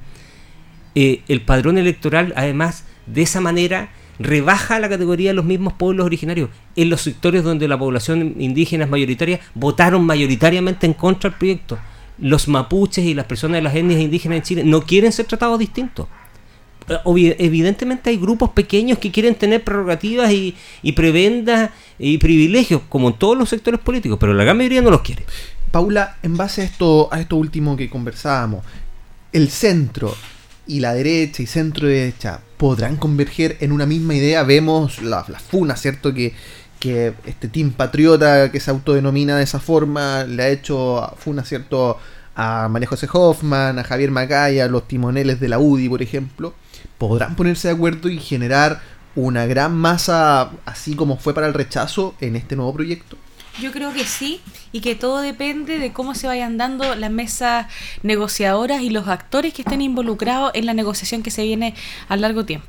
Eh, 0.95 1.23
el 1.29 1.41
padrón 1.41 1.79
electoral, 1.79 2.33
además, 2.37 2.85
de 3.07 3.23
esa 3.23 3.41
manera 3.41 3.91
rebaja 4.19 4.79
la 4.79 4.91
categoría 4.91 5.31
de 5.31 5.35
los 5.35 5.47
mismos 5.47 5.73
pueblos 5.73 6.05
originarios. 6.05 6.51
En 6.77 6.91
los 6.91 7.01
sectores 7.01 7.43
donde 7.43 7.69
la 7.69 7.79
población 7.79 8.35
indígena 8.39 8.85
es 8.85 8.91
mayoritaria, 8.91 9.41
votaron 9.55 10.05
mayoritariamente 10.05 10.87
en 10.87 10.93
contra 10.93 11.31
del 11.31 11.39
proyecto. 11.39 11.79
Los 12.19 12.47
mapuches 12.47 13.07
y 13.07 13.15
las 13.15 13.25
personas 13.25 13.57
de 13.57 13.63
las 13.63 13.75
etnias 13.75 14.01
indígenas 14.01 14.37
en 14.37 14.43
Chile 14.43 14.65
no 14.65 14.83
quieren 14.83 15.11
ser 15.11 15.25
tratados 15.25 15.59
distintos. 15.59 16.07
Evidentemente 17.05 18.11
hay 18.11 18.17
grupos 18.17 18.51
pequeños 18.51 18.99
que 18.99 19.11
quieren 19.11 19.35
tener 19.35 19.63
prerrogativas 19.63 20.33
y, 20.33 20.57
y 20.83 20.93
prebendas 20.93 21.71
y 21.99 22.19
privilegios, 22.19 22.83
como 22.89 23.09
en 23.09 23.15
todos 23.15 23.37
los 23.37 23.49
sectores 23.49 23.81
políticos, 23.81 24.19
pero 24.21 24.35
la 24.35 24.45
gran 24.45 24.57
mayoría 24.57 24.83
no 24.83 24.91
los 24.91 25.03
quiere. 25.03 25.25
Paula, 25.71 26.17
en 26.23 26.37
base 26.37 26.63
a 26.63 26.65
esto, 26.65 27.09
a 27.13 27.21
esto 27.21 27.37
último 27.37 27.77
que 27.77 27.89
conversábamos, 27.89 28.65
el 29.33 29.51
centro 29.51 30.15
y 30.67 30.81
la 30.81 30.95
derecha 30.95 31.43
y 31.43 31.47
centro 31.47 31.87
derecha 31.87 32.41
podrán 32.57 32.97
converger 32.97 33.57
en 33.61 33.73
una 33.73 33.87
misma 33.87 34.15
idea. 34.15 34.43
Vemos 34.43 35.03
la, 35.03 35.25
la 35.29 35.39
funa, 35.39 35.77
¿cierto? 35.77 36.13
Que, 36.13 36.35
que 36.81 37.13
este 37.27 37.49
team 37.49 37.73
patriota 37.73 38.51
que 38.51 38.59
se 38.59 38.71
autodenomina 38.71 39.37
de 39.37 39.45
esa 39.45 39.61
forma 39.61 40.25
le 40.25 40.43
ha 40.43 40.49
hecho 40.49 41.13
funa, 41.19 41.45
¿cierto? 41.45 41.99
A 42.35 42.69
María 42.69 42.89
José 42.89 43.07
Hoffman, 43.13 43.79
a 43.79 43.85
Javier 43.85 44.11
Macaya, 44.11 44.65
a 44.65 44.69
los 44.69 44.89
timoneles 44.89 45.41
de 45.41 45.49
la 45.49 45.59
UDI, 45.59 45.89
por 45.89 46.03
ejemplo. 46.03 46.55
Podrán 47.01 47.35
ponerse 47.35 47.69
de 47.69 47.75
acuerdo 47.75 48.11
y 48.11 48.19
generar 48.19 48.83
una 49.17 49.47
gran 49.47 49.75
masa, 49.75 50.51
así 50.67 50.95
como 50.95 51.17
fue 51.17 51.33
para 51.33 51.47
el 51.47 51.55
rechazo, 51.55 52.15
en 52.21 52.37
este 52.37 52.57
nuevo 52.57 52.75
proyecto. 52.75 53.17
Yo 53.61 53.73
creo 53.73 53.93
que 53.93 54.05
sí, 54.05 54.41
y 54.73 54.81
que 54.81 54.95
todo 54.95 55.21
depende 55.21 55.79
de 55.79 55.93
cómo 55.93 56.15
se 56.15 56.27
vayan 56.27 56.57
dando 56.57 56.95
las 56.95 57.11
mesas 57.11 57.67
negociadoras 58.03 58.81
y 58.81 58.91
los 58.91 59.07
actores 59.09 59.53
que 59.53 59.63
estén 59.63 59.83
involucrados 59.83 60.53
en 60.55 60.65
la 60.65 60.75
negociación 60.75 61.23
que 61.23 61.31
se 61.31 61.45
viene 61.45 61.75
a 62.09 62.17
largo 62.17 62.45
tiempo. 62.45 62.69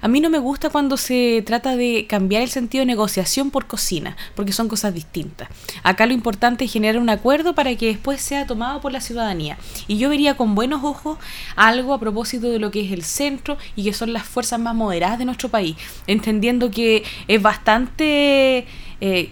A 0.00 0.08
mí 0.08 0.20
no 0.20 0.28
me 0.30 0.38
gusta 0.38 0.70
cuando 0.70 0.96
se 0.96 1.42
trata 1.44 1.76
de 1.76 2.06
cambiar 2.06 2.42
el 2.42 2.50
sentido 2.50 2.82
de 2.82 2.86
negociación 2.86 3.50
por 3.50 3.66
cocina, 3.66 4.16
porque 4.34 4.52
son 4.52 4.68
cosas 4.68 4.94
distintas. 4.94 5.48
Acá 5.82 6.06
lo 6.06 6.12
importante 6.12 6.64
es 6.64 6.72
generar 6.72 7.00
un 7.00 7.08
acuerdo 7.08 7.54
para 7.54 7.74
que 7.74 7.86
después 7.86 8.20
sea 8.20 8.46
tomado 8.46 8.80
por 8.80 8.92
la 8.92 9.00
ciudadanía. 9.00 9.58
Y 9.88 9.96
yo 9.98 10.10
vería 10.10 10.36
con 10.36 10.54
buenos 10.54 10.84
ojos 10.84 11.18
algo 11.56 11.94
a 11.94 12.00
propósito 12.00 12.50
de 12.50 12.58
lo 12.58 12.70
que 12.70 12.84
es 12.84 12.92
el 12.92 13.02
centro 13.02 13.56
y 13.74 13.84
que 13.84 13.92
son 13.92 14.12
las 14.12 14.24
fuerzas 14.24 14.60
más 14.60 14.74
moderadas 14.74 15.18
de 15.18 15.24
nuestro 15.24 15.48
país, 15.48 15.76
entendiendo 16.06 16.70
que 16.70 17.04
es 17.26 17.40
bastante... 17.40 18.66
eh, 19.00 19.30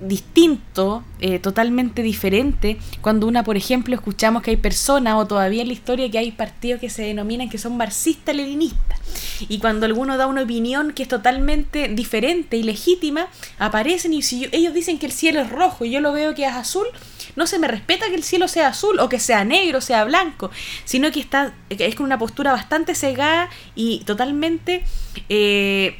distinto, 0.00 1.02
eh, 1.20 1.38
totalmente 1.38 2.02
diferente, 2.02 2.78
cuando 3.00 3.26
una, 3.26 3.44
por 3.44 3.56
ejemplo, 3.56 3.94
escuchamos 3.94 4.42
que 4.42 4.50
hay 4.50 4.56
personas 4.56 5.14
o 5.16 5.26
todavía 5.26 5.62
en 5.62 5.68
la 5.68 5.74
historia 5.74 6.10
que 6.10 6.18
hay 6.18 6.32
partidos 6.32 6.80
que 6.80 6.90
se 6.90 7.02
denominan 7.02 7.48
que 7.48 7.58
son 7.58 7.76
marxistas-leninistas. 7.76 9.00
Y 9.48 9.58
cuando 9.58 9.86
alguno 9.86 10.16
da 10.16 10.26
una 10.26 10.42
opinión 10.42 10.92
que 10.92 11.02
es 11.02 11.08
totalmente 11.08 11.88
diferente 11.88 12.56
y 12.56 12.62
legítima, 12.62 13.28
aparecen 13.58 14.12
y 14.12 14.22
si 14.22 14.48
ellos 14.52 14.74
dicen 14.74 14.98
que 14.98 15.06
el 15.06 15.12
cielo 15.12 15.40
es 15.40 15.50
rojo 15.50 15.84
y 15.84 15.90
yo 15.90 16.00
lo 16.00 16.12
veo 16.12 16.34
que 16.34 16.44
es 16.44 16.52
azul, 16.52 16.86
no 17.34 17.46
se 17.46 17.58
me 17.58 17.68
respeta 17.68 18.06
que 18.08 18.14
el 18.14 18.22
cielo 18.22 18.48
sea 18.48 18.68
azul 18.68 18.98
o 19.00 19.08
que 19.08 19.18
sea 19.18 19.44
negro, 19.44 19.80
sea 19.80 20.04
blanco, 20.04 20.50
sino 20.84 21.10
que 21.10 21.20
está 21.20 21.54
es 21.68 21.94
con 21.94 22.06
una 22.06 22.18
postura 22.18 22.52
bastante 22.52 22.94
cegada 22.94 23.48
y 23.74 24.00
totalmente 24.04 24.84
eh, 25.28 25.98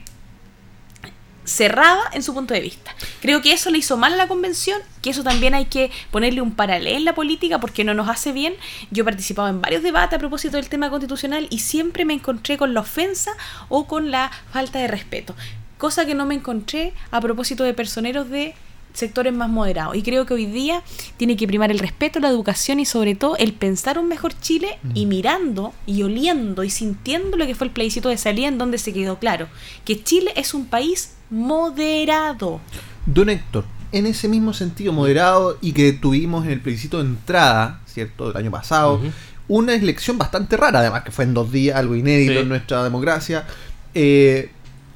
cerrada 1.47 2.03
en 2.13 2.23
su 2.23 2.35
punto 2.35 2.53
de 2.53 2.61
vista. 2.61 2.95
Creo 3.23 3.41
que 3.41 3.53
eso 3.53 3.71
le 3.71 3.79
hizo 3.79 3.97
mal 3.97 4.13
a 4.13 4.17
la 4.17 4.29
convención, 4.29 4.81
que 5.01 5.11
eso 5.11 5.23
también 5.23 5.55
hay 5.55 5.67
que 5.67 5.91
ponerle 6.11 6.43
un 6.43 6.55
paralelo 6.55 6.97
en 6.97 7.05
la 7.05 7.15
política 7.15 7.59
porque 7.59 7.85
no 7.85 7.95
nos 7.95 8.09
hace 8.09 8.33
bien. 8.33 8.55
Yo 8.91 9.03
he 9.03 9.05
participado 9.05 9.49
en 9.49 9.63
varios 9.63 9.83
debates 9.83 10.17
a 10.17 10.19
propósito 10.19 10.57
del 10.57 10.69
tema 10.69 10.91
constitucional 10.91 11.47
y 11.49 11.61
siempre 11.61 12.05
me 12.05 12.15
encontré 12.15 12.59
con 12.59 12.75
la 12.75 12.81
ofensa 12.81 13.33
o 13.69 13.87
con 13.87 14.11
la 14.11 14.31
falta 14.53 14.79
de 14.79 14.89
respeto. 14.89 15.35
Cosa 15.79 16.05
que 16.05 16.15
no 16.15 16.27
me 16.27 16.35
encontré 16.35 16.93
a 17.11 17.21
propósito 17.21 17.65
de 17.65 17.75
personeros 17.75 18.29
de 18.29 18.55
sectores 18.97 19.33
más 19.33 19.51
moderados. 19.51 19.95
Y 19.95 20.03
creo 20.03 20.27
que 20.27 20.35
hoy 20.35 20.47
día 20.47 20.83
tiene 21.17 21.37
que 21.37 21.47
primar 21.47 21.71
el 21.71 21.79
respeto, 21.79 22.19
la 22.19 22.29
educación 22.29 22.81
y 22.81 22.87
sobre 22.87 23.15
todo 23.15 23.37
el 23.37 23.53
pensar 23.53 23.99
un 23.99 24.09
mejor 24.09 24.39
Chile 24.41 24.79
y 24.95 25.07
mirando 25.07 25.75
y 25.85 26.03
oliendo 26.03 26.65
y 26.65 26.71
sintiendo 26.71 27.37
lo 27.37 27.47
que 27.47 27.55
fue 27.55 27.67
el 27.67 27.73
plebiscito 27.73 28.09
de 28.09 28.17
salida 28.17 28.49
en 28.49 28.59
donde 28.59 28.79
se 28.79 28.95
quedó 28.95 29.19
claro 29.19 29.49
que 29.85 30.03
Chile 30.03 30.33
es 30.37 30.55
un 30.55 30.67
país 30.67 31.16
moderado. 31.31 32.61
Don 33.07 33.29
Héctor, 33.29 33.65
en 33.93 34.07
ese 34.07 34.29
mismo 34.29 34.53
sentido 34.53 34.93
moderado 34.93 35.59
y 35.61 35.73
que 35.73 35.93
tuvimos 35.93 36.45
en 36.47 36.53
el 36.53 36.61
plebiscito 36.61 36.99
de 37.03 37.09
entrada, 37.09 37.81
¿cierto? 37.87 38.29
Del 38.29 38.37
año 38.37 38.51
pasado, 38.51 39.01
una 39.49 39.75
elección 39.75 40.19
bastante 40.19 40.57
rara, 40.57 40.81
además 40.81 41.03
que 41.05 41.13
fue 41.13 41.25
en 41.25 41.35
dos 41.35 41.53
días, 41.53 41.77
algo 41.77 41.95
inédito 41.95 42.33
Sí. 42.33 42.39
en 42.39 42.49
nuestra 42.49 42.83
democracia. 42.83 43.47
Eh, 43.95 44.51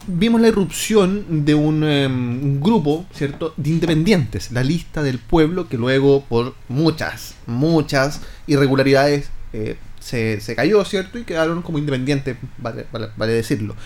vimos 0.07 0.41
la 0.41 0.49
irrupción 0.49 1.45
de 1.45 1.55
un 1.55 1.85
em, 1.85 2.61
grupo, 2.61 3.05
¿cierto?, 3.13 3.55
de 3.57 3.71
independientes, 3.71 4.51
la 4.51 4.65
lista 4.65 5.03
del 5.03 5.19
pueblo, 5.19 5.69
que 5.69 5.77
luego 5.77 6.25
por 6.29 6.55
muchas, 6.69 7.35
muchas 7.47 8.21
irregularidades 8.47 9.31
eh, 9.53 9.77
se, 10.01 10.41
se 10.41 10.57
cayó, 10.57 10.85
¿cierto? 10.85 11.19
Y 11.19 11.25
quedaron 11.25 11.63
como 11.63 11.79
independientes, 11.79 12.37
vale, 12.59 12.87
vale- 12.93 13.11
vale 13.17 13.33
decirlo. 13.33 13.77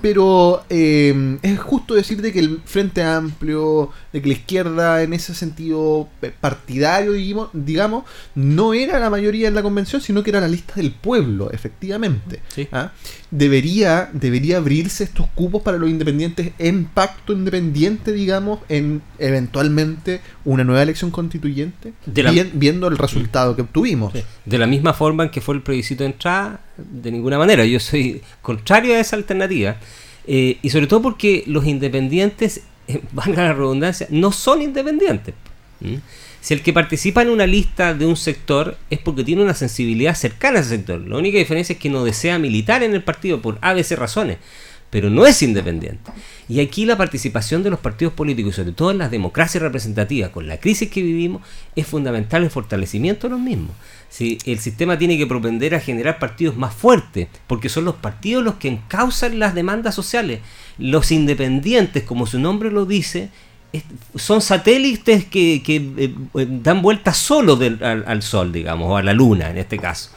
Pero 0.00 0.64
eh, 0.70 1.38
es 1.42 1.58
justo 1.58 1.94
decir 1.94 2.22
de 2.22 2.32
que 2.32 2.38
el 2.40 2.60
Frente 2.64 3.02
Amplio, 3.02 3.90
de 4.12 4.22
que 4.22 4.28
la 4.28 4.34
izquierda 4.34 5.02
en 5.02 5.12
ese 5.12 5.34
sentido 5.34 6.08
eh, 6.22 6.32
partidario, 6.40 7.12
digamos, 7.12 7.48
digamos, 7.52 8.04
no 8.34 8.72
era 8.74 8.98
la 8.98 9.10
mayoría 9.10 9.48
en 9.48 9.54
la 9.54 9.62
convención, 9.62 10.00
sino 10.00 10.22
que 10.22 10.30
era 10.30 10.40
la 10.40 10.48
lista 10.48 10.74
del 10.76 10.92
pueblo, 10.92 11.50
efectivamente. 11.50 12.40
Sí. 12.48 12.68
¿Ah? 12.72 12.92
Debería, 13.36 14.10
debería 14.12 14.58
abrirse 14.58 15.02
estos 15.02 15.26
cupos 15.34 15.60
para 15.62 15.76
los 15.76 15.90
independientes 15.90 16.52
en 16.60 16.84
pacto 16.84 17.32
independiente, 17.32 18.12
digamos, 18.12 18.60
en 18.68 19.02
eventualmente 19.18 20.20
una 20.44 20.62
nueva 20.62 20.82
elección 20.84 21.10
constituyente, 21.10 21.94
De 22.06 22.22
la- 22.22 22.30
Bien- 22.30 22.52
viendo 22.54 22.86
el 22.86 22.96
resultado 22.96 23.56
que 23.56 23.62
obtuvimos. 23.62 24.12
De 24.44 24.56
la 24.58 24.68
misma 24.68 24.92
forma 24.94 25.24
en 25.24 25.30
que 25.30 25.40
fue 25.40 25.56
el 25.56 25.62
plebiscito 25.62 26.04
de 26.04 26.10
entrada, 26.10 26.60
de 26.76 27.10
ninguna 27.10 27.36
manera. 27.36 27.64
Yo 27.64 27.80
soy 27.80 28.22
contrario 28.40 28.94
a 28.94 29.00
esa 29.00 29.16
alternativa. 29.16 29.76
eh, 30.26 30.56
y 30.62 30.70
sobre 30.70 30.86
todo 30.86 31.02
porque 31.02 31.42
los 31.46 31.66
independientes, 31.66 32.62
eh, 32.88 33.00
valga 33.12 33.42
la 33.42 33.52
redundancia, 33.52 34.06
no 34.10 34.30
son 34.32 34.62
independientes. 34.62 35.34
¿Mm? 35.80 35.96
Si 36.44 36.52
el 36.52 36.60
que 36.60 36.74
participa 36.74 37.22
en 37.22 37.30
una 37.30 37.46
lista 37.46 37.94
de 37.94 38.04
un 38.04 38.16
sector 38.16 38.76
es 38.90 38.98
porque 38.98 39.24
tiene 39.24 39.42
una 39.42 39.54
sensibilidad 39.54 40.14
cercana 40.14 40.58
a 40.58 40.60
ese 40.60 40.76
sector. 40.76 41.00
La 41.00 41.16
única 41.16 41.38
diferencia 41.38 41.72
es 41.72 41.78
que 41.78 41.88
no 41.88 42.04
desea 42.04 42.38
militar 42.38 42.82
en 42.82 42.92
el 42.92 43.02
partido 43.02 43.40
por 43.40 43.56
ABC 43.62 43.92
razones, 43.92 44.36
pero 44.90 45.08
no 45.08 45.26
es 45.26 45.42
independiente. 45.42 46.12
Y 46.46 46.60
aquí 46.60 46.84
la 46.84 46.98
participación 46.98 47.62
de 47.62 47.70
los 47.70 47.80
partidos 47.80 48.12
políticos, 48.12 48.56
sobre 48.56 48.72
todo 48.72 48.90
en 48.90 48.98
las 48.98 49.10
democracias 49.10 49.62
representativas, 49.62 50.32
con 50.32 50.46
la 50.46 50.60
crisis 50.60 50.90
que 50.90 51.00
vivimos, 51.00 51.40
es 51.76 51.86
fundamental 51.86 52.44
el 52.44 52.50
fortalecimiento 52.50 53.26
de 53.26 53.30
los 53.30 53.40
mismos. 53.40 53.74
Si 54.10 54.36
el 54.44 54.58
sistema 54.58 54.98
tiene 54.98 55.16
que 55.16 55.26
propender 55.26 55.74
a 55.74 55.80
generar 55.80 56.18
partidos 56.18 56.58
más 56.58 56.74
fuertes, 56.74 57.28
porque 57.46 57.70
son 57.70 57.86
los 57.86 57.94
partidos 57.94 58.44
los 58.44 58.56
que 58.56 58.68
encausan 58.68 59.38
las 59.38 59.54
demandas 59.54 59.94
sociales. 59.94 60.40
Los 60.76 61.10
independientes, 61.10 62.02
como 62.02 62.26
su 62.26 62.38
nombre 62.38 62.70
lo 62.70 62.84
dice, 62.84 63.30
son 64.14 64.40
satélites 64.40 65.24
que, 65.24 65.56
eh, 65.56 66.14
eh, 66.34 66.46
dan 66.62 66.82
vueltas 66.82 67.16
solo 67.16 67.58
al, 67.80 68.22
Sol, 68.22 68.52
digamos, 68.52 68.90
o 68.90 68.96
a 68.96 69.02
la 69.02 69.12
Luna 69.12 69.50
en 69.50 69.58
este 69.58 69.78
caso. 69.78 70.10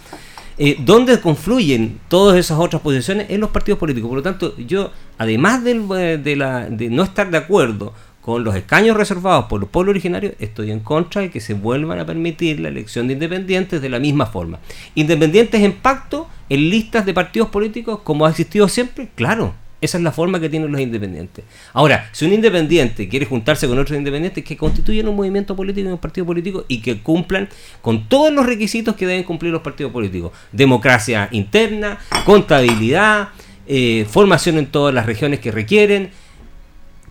Eh, 0.59 0.75
¿Dónde 0.79 1.19
confluyen 1.21 1.99
todas 2.07 2.35
esas 2.37 2.57
otras 2.57 2.81
posiciones? 2.81 3.27
En 3.29 3.41
los 3.41 3.51
partidos 3.51 3.79
políticos. 3.79 4.09
Por 4.09 4.17
lo 4.17 4.23
tanto, 4.23 4.57
yo, 4.57 4.91
además 5.19 5.61
eh, 5.65 6.19
de, 6.23 6.67
de 6.71 6.89
no 6.89 7.03
estar 7.03 7.29
de 7.29 7.37
acuerdo 7.37 7.93
con 8.21 8.43
los 8.43 8.55
escaños 8.55 8.97
reservados 8.97 9.45
por 9.45 9.61
los 9.61 9.69
pueblos 9.69 9.91
originarios, 9.91 10.33
estoy 10.39 10.71
en 10.71 10.79
contra 10.79 11.21
de 11.21 11.29
que 11.29 11.39
se 11.39 11.53
vuelvan 11.53 11.99
a 11.99 12.05
permitir 12.05 12.59
la 12.59 12.69
elección 12.69 13.07
de 13.07 13.13
independientes 13.13 13.81
de 13.81 13.89
la 13.89 13.99
misma 13.99 14.25
forma. 14.25 14.59
Independientes 14.95 15.61
en 15.61 15.73
pacto, 15.73 16.27
en 16.49 16.69
listas 16.69 17.05
de 17.05 17.13
partidos 17.13 17.49
políticos, 17.49 17.99
como 18.03 18.25
ha 18.25 18.31
existido 18.31 18.67
siempre, 18.67 19.09
claro, 19.15 19.53
esa 19.79 19.97
es 19.97 20.03
la 20.03 20.11
forma 20.11 20.39
que 20.39 20.49
tienen 20.49 20.71
los 20.71 20.81
independientes. 20.81 21.45
Ahora, 21.73 22.09
si 22.11 22.25
un 22.25 22.33
independiente 22.33 23.07
quiere 23.07 23.25
juntarse 23.25 23.67
con 23.67 23.77
otros 23.77 23.97
independientes, 23.97 24.43
que 24.43 24.57
constituyan 24.57 25.07
un 25.07 25.15
movimiento 25.15 25.55
político 25.55 25.87
y 25.89 25.91
un 25.91 25.97
partido 25.99 26.25
político 26.25 26.65
y 26.67 26.81
que 26.81 27.01
cumplan 27.01 27.47
con 27.81 28.07
todos 28.09 28.33
los 28.33 28.45
requisitos 28.45 28.95
que 28.95 29.05
deben 29.05 29.23
cumplir 29.23 29.51
los 29.51 29.61
partidos 29.61 29.91
políticos. 29.91 30.31
Democracia 30.51 31.29
interna, 31.31 31.99
contabilidad, 32.25 33.29
eh, 33.67 34.05
formación 34.09 34.57
en 34.57 34.67
todas 34.67 34.93
las 34.95 35.05
regiones 35.05 35.39
que 35.39 35.51
requieren, 35.51 36.09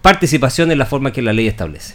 participación 0.02 0.70
en 0.70 0.78
la 0.78 0.86
forma 0.86 1.12
que 1.12 1.22
la 1.22 1.32
ley 1.32 1.46
establece. 1.46 1.94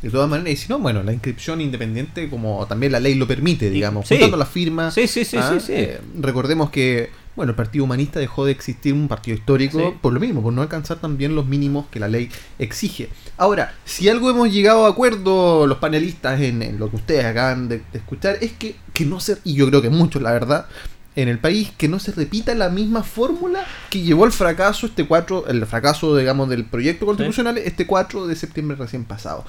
De 0.00 0.10
todas 0.10 0.28
maneras, 0.28 0.52
y 0.52 0.56
si 0.56 0.68
no, 0.68 0.78
bueno, 0.78 1.02
la 1.02 1.12
inscripción 1.12 1.60
independiente, 1.60 2.28
como 2.28 2.66
también 2.66 2.92
la 2.92 3.00
ley 3.00 3.14
lo 3.14 3.26
permite, 3.26 3.70
digamos, 3.70 4.06
Sí. 4.06 4.14
juntando 4.14 4.36
las 4.36 4.48
firmas. 4.48 4.94
Sí, 4.94 5.06
sí, 5.08 5.24
sí, 5.24 5.36
¿ah? 5.36 5.50
sí, 5.54 5.60
sí. 5.66 5.72
Eh, 5.74 6.00
recordemos 6.20 6.70
que 6.70 7.10
bueno, 7.36 7.50
el 7.50 7.56
Partido 7.56 7.84
Humanista 7.84 8.18
dejó 8.18 8.44
de 8.46 8.52
existir 8.52 8.92
un 8.94 9.08
partido 9.08 9.36
histórico 9.36 9.78
Sí. 9.78 9.98
por 10.00 10.12
lo 10.12 10.20
mismo, 10.20 10.42
por 10.42 10.52
no 10.52 10.62
alcanzar 10.62 10.98
también 10.98 11.34
los 11.34 11.46
mínimos 11.46 11.86
que 11.90 12.00
la 12.00 12.08
ley 12.08 12.30
exige. 12.58 13.10
Ahora, 13.36 13.74
si 13.84 14.08
algo 14.08 14.30
hemos 14.30 14.50
llegado 14.50 14.86
a 14.86 14.88
acuerdo 14.90 15.66
los 15.66 15.78
panelistas 15.78 16.40
en, 16.40 16.62
en 16.62 16.78
lo 16.78 16.88
que 16.90 16.96
ustedes 16.96 17.24
acaban 17.26 17.68
de, 17.68 17.82
de 17.92 17.98
escuchar, 17.98 18.38
es 18.40 18.52
que, 18.52 18.76
que 18.94 19.04
no 19.04 19.20
se, 19.20 19.36
y 19.44 19.54
yo 19.54 19.68
creo 19.68 19.82
que 19.82 19.90
muchos, 19.90 20.22
la 20.22 20.32
verdad, 20.32 20.66
en 21.14 21.28
el 21.28 21.38
país, 21.38 21.70
que 21.78 21.88
no 21.88 21.98
se 21.98 22.12
repita 22.12 22.54
la 22.54 22.68
misma 22.68 23.02
fórmula 23.02 23.64
que 23.90 24.02
llevó 24.02 24.24
al 24.24 24.32
fracaso 24.32 24.86
este 24.86 25.06
4, 25.06 25.46
el 25.48 25.64
fracaso, 25.66 26.16
digamos, 26.16 26.48
del 26.48 26.64
proyecto 26.64 27.06
constitucional 27.06 27.56
este 27.58 27.86
4 27.86 28.26
de 28.26 28.36
septiembre 28.36 28.76
recién 28.76 29.04
pasado. 29.04 29.44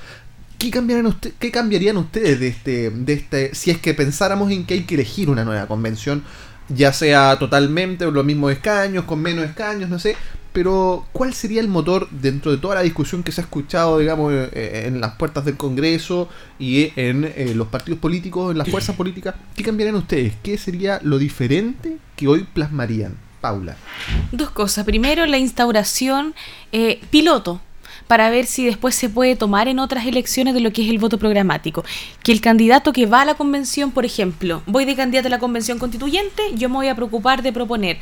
¿Qué 0.58 0.72
cambiarían, 0.72 1.06
usted- 1.08 1.34
qué 1.38 1.52
cambiarían 1.52 1.98
ustedes 1.98 2.40
de 2.40 2.48
este, 2.48 2.90
de 2.90 3.14
este, 3.14 3.54
si 3.54 3.70
es 3.70 3.78
que 3.80 3.94
pensáramos 3.94 4.50
en 4.52 4.66
que 4.66 4.74
hay 4.76 4.84
que 4.86 4.96
elegir 4.96 5.30
una 5.30 5.44
nueva 5.46 5.68
convención, 5.68 6.24
ya 6.70 6.94
sea 6.94 7.38
totalmente 7.40 8.06
o 8.06 8.12
los 8.12 8.26
mismos 8.26 8.52
escaños, 8.52 9.06
con 9.06 9.22
menos 9.22 9.46
escaños, 9.46 9.90
no 9.90 10.00
sé, 10.00 10.16
pero 10.54 11.06
¿cuál 11.12 11.34
sería 11.34 11.62
el 11.62 11.68
motor 11.68 12.10
dentro 12.10 12.52
de 12.52 12.58
toda 12.58 12.76
la 12.76 12.82
discusión 12.82 13.22
que 13.22 13.32
se 13.32 13.42
ha 13.42 13.44
escuchado, 13.44 14.00
digamos, 14.00 14.34
eh, 14.34 14.86
en 14.88 15.00
las 15.00 15.16
puertas 15.16 15.46
del 15.46 15.56
Congreso 15.56 16.30
y 16.58 16.92
en 16.96 17.26
eh, 17.26 17.54
los 17.56 17.68
partidos 17.68 18.00
políticos, 18.00 18.52
en 18.52 18.58
las 18.58 18.68
fuerzas 18.68 18.96
políticas? 18.98 19.36
¿Qué 19.56 19.64
cambiarían 19.64 19.96
ustedes? 19.96 20.34
¿Qué 20.42 20.58
sería 20.58 21.00
lo 21.04 21.20
diferente 21.20 21.98
que 22.16 22.28
hoy 22.28 22.48
plasmarían? 22.54 23.16
Paula. 23.40 23.76
Dos 24.32 24.50
cosas. 24.50 24.84
Primero, 24.84 25.28
la 25.28 25.38
instauración 25.38 26.34
eh, 26.72 27.02
piloto 27.12 27.62
para 28.08 28.30
ver 28.30 28.46
si 28.46 28.66
después 28.66 28.96
se 28.96 29.10
puede 29.10 29.36
tomar 29.36 29.68
en 29.68 29.80
otras 29.80 30.06
elecciones 30.06 30.54
de 30.54 30.62
lo 30.62 30.72
que 30.72 30.84
es 30.84 30.90
el 30.90 31.00
voto 31.00 31.18
programático. 31.18 31.84
Que 32.24 32.32
el 32.32 32.42
candidato 32.42 32.94
que 32.94 33.06
va 33.06 33.22
a 33.22 33.26
la 33.26 33.36
convención, 33.36 33.92
por 33.92 34.06
ejemplo, 34.06 34.62
voy 34.66 34.86
de 34.86 34.96
candidato 34.96 35.28
a 35.28 35.32
la 35.32 35.40
convención 35.40 35.80
constituyente, 35.80 36.44
yo 36.56 36.70
me 36.70 36.76
voy 36.76 36.88
a 36.88 36.96
preocupar 36.96 37.42
de 37.42 37.54
proponer 37.54 38.00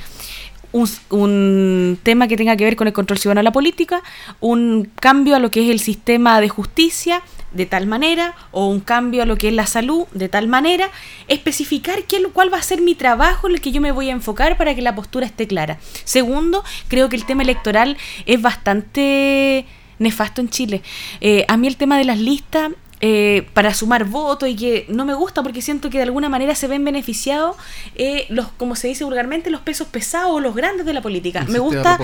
un, 1.09 1.99
tema 2.03 2.27
que 2.27 2.37
tenga 2.37 2.55
que 2.55 2.65
ver 2.65 2.75
con 2.75 2.87
el 2.87 2.93
control 2.93 3.17
ciudadano 3.17 3.39
de 3.39 3.43
la 3.43 3.51
política, 3.51 4.01
un 4.39 4.91
cambio 4.99 5.35
a 5.35 5.39
lo 5.39 5.51
que 5.51 5.63
es 5.63 5.69
el 5.69 5.79
sistema 5.79 6.41
de 6.41 6.49
justicia 6.49 7.21
de 7.53 7.65
tal 7.65 7.87
manera, 7.87 8.35
o 8.51 8.67
un 8.67 8.81
cambio 8.81 9.23
a 9.23 9.25
lo 9.25 9.37
que 9.37 9.47
es 9.47 9.53
la 9.53 9.65
salud 9.65 10.07
de 10.11 10.27
tal 10.27 10.49
manera, 10.49 10.89
especificar 11.29 12.03
qué, 12.03 12.21
cuál 12.33 12.53
va 12.53 12.57
a 12.57 12.61
ser 12.61 12.81
mi 12.81 12.95
trabajo 12.95 13.47
en 13.47 13.53
el 13.53 13.61
que 13.61 13.71
yo 13.71 13.79
me 13.79 13.93
voy 13.93 14.09
a 14.09 14.11
enfocar 14.11 14.57
para 14.57 14.75
que 14.75 14.81
la 14.81 14.93
postura 14.93 15.25
esté 15.25 15.47
clara. 15.47 15.79
Segundo, 16.03 16.65
creo 16.89 17.07
que 17.07 17.15
el 17.15 17.25
tema 17.25 17.43
electoral 17.43 17.95
es 18.25 18.41
bastante 18.41 19.65
nefasto 19.99 20.41
en 20.41 20.49
Chile. 20.49 20.81
Eh, 21.21 21.45
a 21.47 21.57
mí 21.57 21.67
el 21.67 21.77
tema 21.77 21.97
de 21.97 22.05
las 22.05 22.19
listas 22.19 22.71
eh, 23.01 23.45
para 23.53 23.73
sumar 23.73 24.05
votos 24.05 24.47
y 24.47 24.55
que 24.55 24.85
no 24.87 25.03
me 25.03 25.13
gusta 25.13 25.43
porque 25.43 25.61
siento 25.61 25.89
que 25.89 25.97
de 25.97 26.05
alguna 26.05 26.29
manera 26.29 26.55
se 26.55 26.67
ven 26.67 26.85
beneficiados 26.85 27.57
eh, 27.95 28.25
los, 28.29 28.47
como 28.53 28.77
se 28.77 28.87
dice 28.87 29.03
vulgarmente, 29.03 29.49
los 29.49 29.59
pesos 29.59 29.89
pesados 29.89 30.31
o 30.31 30.39
los 30.39 30.55
grandes 30.55 30.85
de 30.85 30.93
la 30.93 31.01
política. 31.01 31.41
El 31.41 31.49
me 31.49 31.59
gusta 31.59 31.99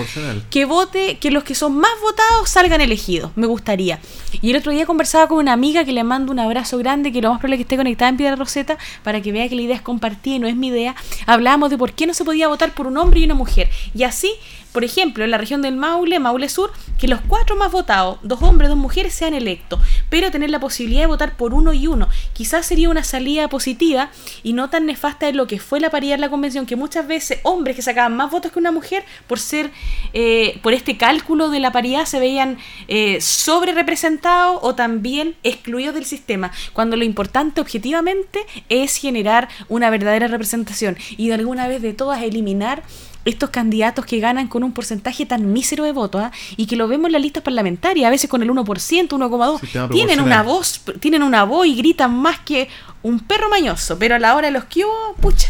que 0.50 0.66
vote, 0.66 1.16
que 1.18 1.30
los 1.30 1.44
que 1.44 1.54
son 1.54 1.76
más 1.76 1.90
votados 2.02 2.50
salgan 2.50 2.82
elegidos. 2.82 3.32
Me 3.36 3.46
gustaría. 3.46 4.00
Y 4.42 4.50
el 4.50 4.56
otro 4.56 4.70
día 4.70 4.84
conversaba 4.84 5.28
con 5.28 5.38
una 5.38 5.54
amiga 5.54 5.82
que 5.84 5.92
le 5.92 6.04
mando 6.04 6.30
un 6.30 6.38
abrazo 6.38 6.76
grande, 6.76 7.10
que 7.10 7.22
lo 7.22 7.30
más 7.30 7.38
probable 7.38 7.56
es 7.56 7.58
que 7.60 7.62
esté 7.62 7.76
conectada 7.78 8.10
en 8.10 8.18
Piedra 8.18 8.36
Roseta, 8.36 8.76
para 9.02 9.22
que 9.22 9.32
vea 9.32 9.48
que 9.48 9.56
la 9.56 9.62
idea 9.62 9.76
es 9.76 9.82
compartida 9.82 10.36
y 10.36 10.38
no 10.40 10.46
es 10.46 10.56
mi 10.56 10.68
idea. 10.68 10.94
Hablábamos 11.26 11.70
de 11.70 11.78
por 11.78 11.94
qué 11.94 12.06
no 12.06 12.12
se 12.12 12.24
podía 12.24 12.48
votar 12.48 12.74
por 12.74 12.86
un 12.86 12.98
hombre 12.98 13.20
y 13.20 13.24
una 13.24 13.34
mujer. 13.34 13.70
Y 13.94 14.02
así, 14.02 14.30
por 14.72 14.84
ejemplo, 14.84 15.24
en 15.24 15.30
la 15.30 15.38
región 15.38 15.62
del 15.62 15.76
Maule, 15.76 16.18
Maule 16.18 16.48
Sur, 16.48 16.72
que 16.98 17.08
los 17.08 17.20
cuatro 17.20 17.56
más 17.56 17.70
votados, 17.70 18.18
dos 18.22 18.42
hombres, 18.42 18.68
dos 18.70 18.78
mujeres, 18.78 19.12
sean 19.12 19.34
electos, 19.34 19.80
pero 20.08 20.30
tener 20.30 20.50
la 20.50 20.60
posibilidad 20.60 21.02
de 21.02 21.06
votar 21.06 21.36
por 21.36 21.54
uno 21.54 21.72
y 21.72 21.86
uno. 21.86 22.08
Quizás 22.32 22.66
sería 22.66 22.88
una 22.88 23.04
salida 23.04 23.48
positiva 23.48 24.10
y 24.42 24.52
no 24.52 24.70
tan 24.70 24.86
nefasta 24.86 25.26
de 25.26 25.32
lo 25.34 25.46
que 25.46 25.58
fue 25.58 25.80
la 25.80 25.90
paridad 25.90 26.14
en 26.14 26.22
la 26.22 26.30
convención, 26.30 26.66
que 26.66 26.76
muchas 26.76 27.06
veces 27.06 27.40
hombres 27.42 27.76
que 27.76 27.82
sacaban 27.82 28.16
más 28.16 28.30
votos 28.30 28.52
que 28.52 28.58
una 28.58 28.72
mujer, 28.72 29.04
por 29.26 29.38
ser, 29.38 29.70
eh, 30.14 30.58
por 30.62 30.72
este 30.72 30.96
cálculo 30.96 31.50
de 31.50 31.60
la 31.60 31.72
paridad, 31.72 32.06
se 32.06 32.18
veían 32.18 32.58
eh, 32.88 33.20
sobre 33.20 33.72
representados 33.72 34.58
o 34.62 34.74
también 34.74 35.36
excluidos 35.42 35.94
del 35.94 36.04
sistema, 36.04 36.50
cuando 36.72 36.96
lo 36.96 37.04
importante 37.04 37.60
objetivamente 37.60 38.40
es 38.68 38.96
generar 38.96 39.48
una 39.68 39.90
verdadera 39.90 40.28
representación 40.28 40.96
y 41.16 41.28
de 41.28 41.34
alguna 41.34 41.68
vez 41.68 41.82
de 41.82 41.92
todas 41.92 42.22
eliminar 42.22 42.82
estos 43.24 43.50
candidatos 43.50 44.04
que 44.04 44.18
ganan 44.20 44.48
con 44.48 44.64
un 44.64 44.72
porcentaje 44.72 45.26
tan 45.26 45.52
mísero 45.52 45.84
de 45.84 45.92
votos 45.92 46.22
¿ah? 46.22 46.32
y 46.56 46.66
que 46.66 46.76
lo 46.76 46.88
vemos 46.88 47.06
en 47.06 47.12
las 47.12 47.22
listas 47.22 47.42
parlamentarias, 47.42 48.06
a 48.06 48.10
veces 48.10 48.28
con 48.28 48.42
el 48.42 48.50
1%, 48.50 48.64
1,2%, 48.64 49.60
Sistema 49.60 49.88
tienen 49.88 50.20
una 50.20 50.42
voz, 50.42 50.82
tienen 51.00 51.22
una 51.22 51.44
voz 51.44 51.66
y 51.66 51.76
gritan 51.76 52.14
más 52.14 52.40
que 52.40 52.68
un 53.02 53.20
perro 53.20 53.48
mañoso, 53.48 53.98
pero 53.98 54.14
a 54.16 54.18
la 54.18 54.34
hora 54.34 54.48
de 54.48 54.52
los 54.52 54.64
que 54.64 54.84
hubo, 54.84 55.14
pucha, 55.20 55.48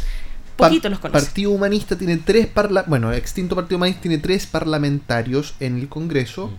poquito 0.56 0.88
los 0.90 0.98
conocen. 0.98 1.24
Partido 1.26 1.50
Humanista 1.50 1.96
tiene 1.96 2.18
tres 2.18 2.46
parla 2.46 2.84
bueno, 2.86 3.12
extinto 3.12 3.54
Partido 3.56 3.76
Humanista 3.78 4.02
tiene 4.02 4.18
tres 4.18 4.46
parlamentarios 4.46 5.54
en 5.60 5.78
el 5.78 5.88
Congreso. 5.88 6.50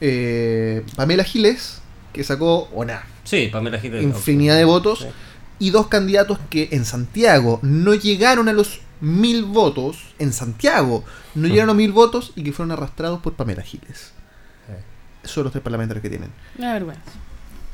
Eh, 0.00 0.84
Pamela 0.96 1.24
Giles, 1.24 1.80
que 2.12 2.24
sacó 2.24 2.68
una 2.72 3.04
Sí, 3.24 3.48
Pamela 3.52 3.78
Giles. 3.78 4.02
infinidad 4.02 4.56
de 4.56 4.64
votos, 4.64 5.00
Sí. 5.00 5.06
y 5.60 5.70
dos 5.70 5.86
candidatos 5.86 6.38
que 6.50 6.68
en 6.72 6.84
Santiago 6.84 7.60
no 7.62 7.94
llegaron 7.94 8.48
a 8.48 8.52
los 8.52 8.80
mil 9.02 9.44
votos, 9.44 9.98
en 10.18 10.32
Santiago 10.32 11.04
no 11.34 11.48
llegaron 11.48 11.70
a 11.70 11.74
mil 11.74 11.92
votos 11.92 12.32
y 12.36 12.42
que 12.44 12.52
fueron 12.52 12.72
arrastrados 12.72 13.20
por 13.20 13.34
Pamela 13.34 13.62
Giles. 13.62 14.12
Son 15.24 15.44
los 15.44 15.52
tres 15.52 15.62
parlamentarios 15.62 16.02
que 16.02 16.08
tienen. 16.08 16.30
Una 16.58 16.72
vergüenza. 16.72 17.02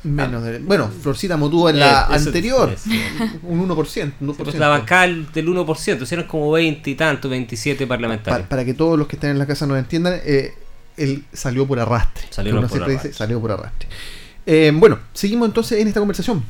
Menos 0.03 0.43
de, 0.43 0.59
bueno, 0.59 0.87
Florcita 0.89 1.35
Motúa 1.35 1.71
en 1.71 1.79
la 1.79 2.01
Eh, 2.11 2.15
eso- 2.15 2.27
anterior, 2.27 2.69
eso. 2.73 2.89
un 3.43 3.59
1%. 3.59 4.13
un 4.21 4.29
Sí, 4.29 4.43
pues 4.43 4.55
1%. 4.55 4.57
la 4.59 4.67
bancada 4.69 5.07
del 5.07 5.47
1%, 5.49 6.11
eran 6.11 6.25
como 6.27 6.51
20 6.51 6.89
y 6.91 6.95
tanto, 6.95 7.27
27 7.27 7.85
Pa- 7.85 7.89
parlamentarios. 7.95 8.47
para 8.47 8.63
que 8.63 8.73
todos 8.73 8.97
los 8.97 9.07
que 9.07 9.15
están 9.17 9.31
en 9.31 9.39
la 9.39 9.45
casa 9.45 9.65
nos 9.67 9.77
entiendan, 9.77 10.19
eh, 10.23 10.53
él 10.95 11.25
salió 11.33 11.67
por 11.67 11.79
arrastre. 11.79 12.23
Uno 12.49 12.61
por 12.61 12.69
siempre 12.69 12.93
arrastre. 12.93 13.09
dice, 13.09 13.13
salió 13.17 13.41
por 13.41 13.51
arrastre. 13.51 13.89
Eh, 14.45 14.71
bueno, 14.73 14.99
seguimos 15.13 15.47
entonces 15.47 15.79
en 15.81 15.87
esta 15.89 15.99
conversación. 15.99 16.43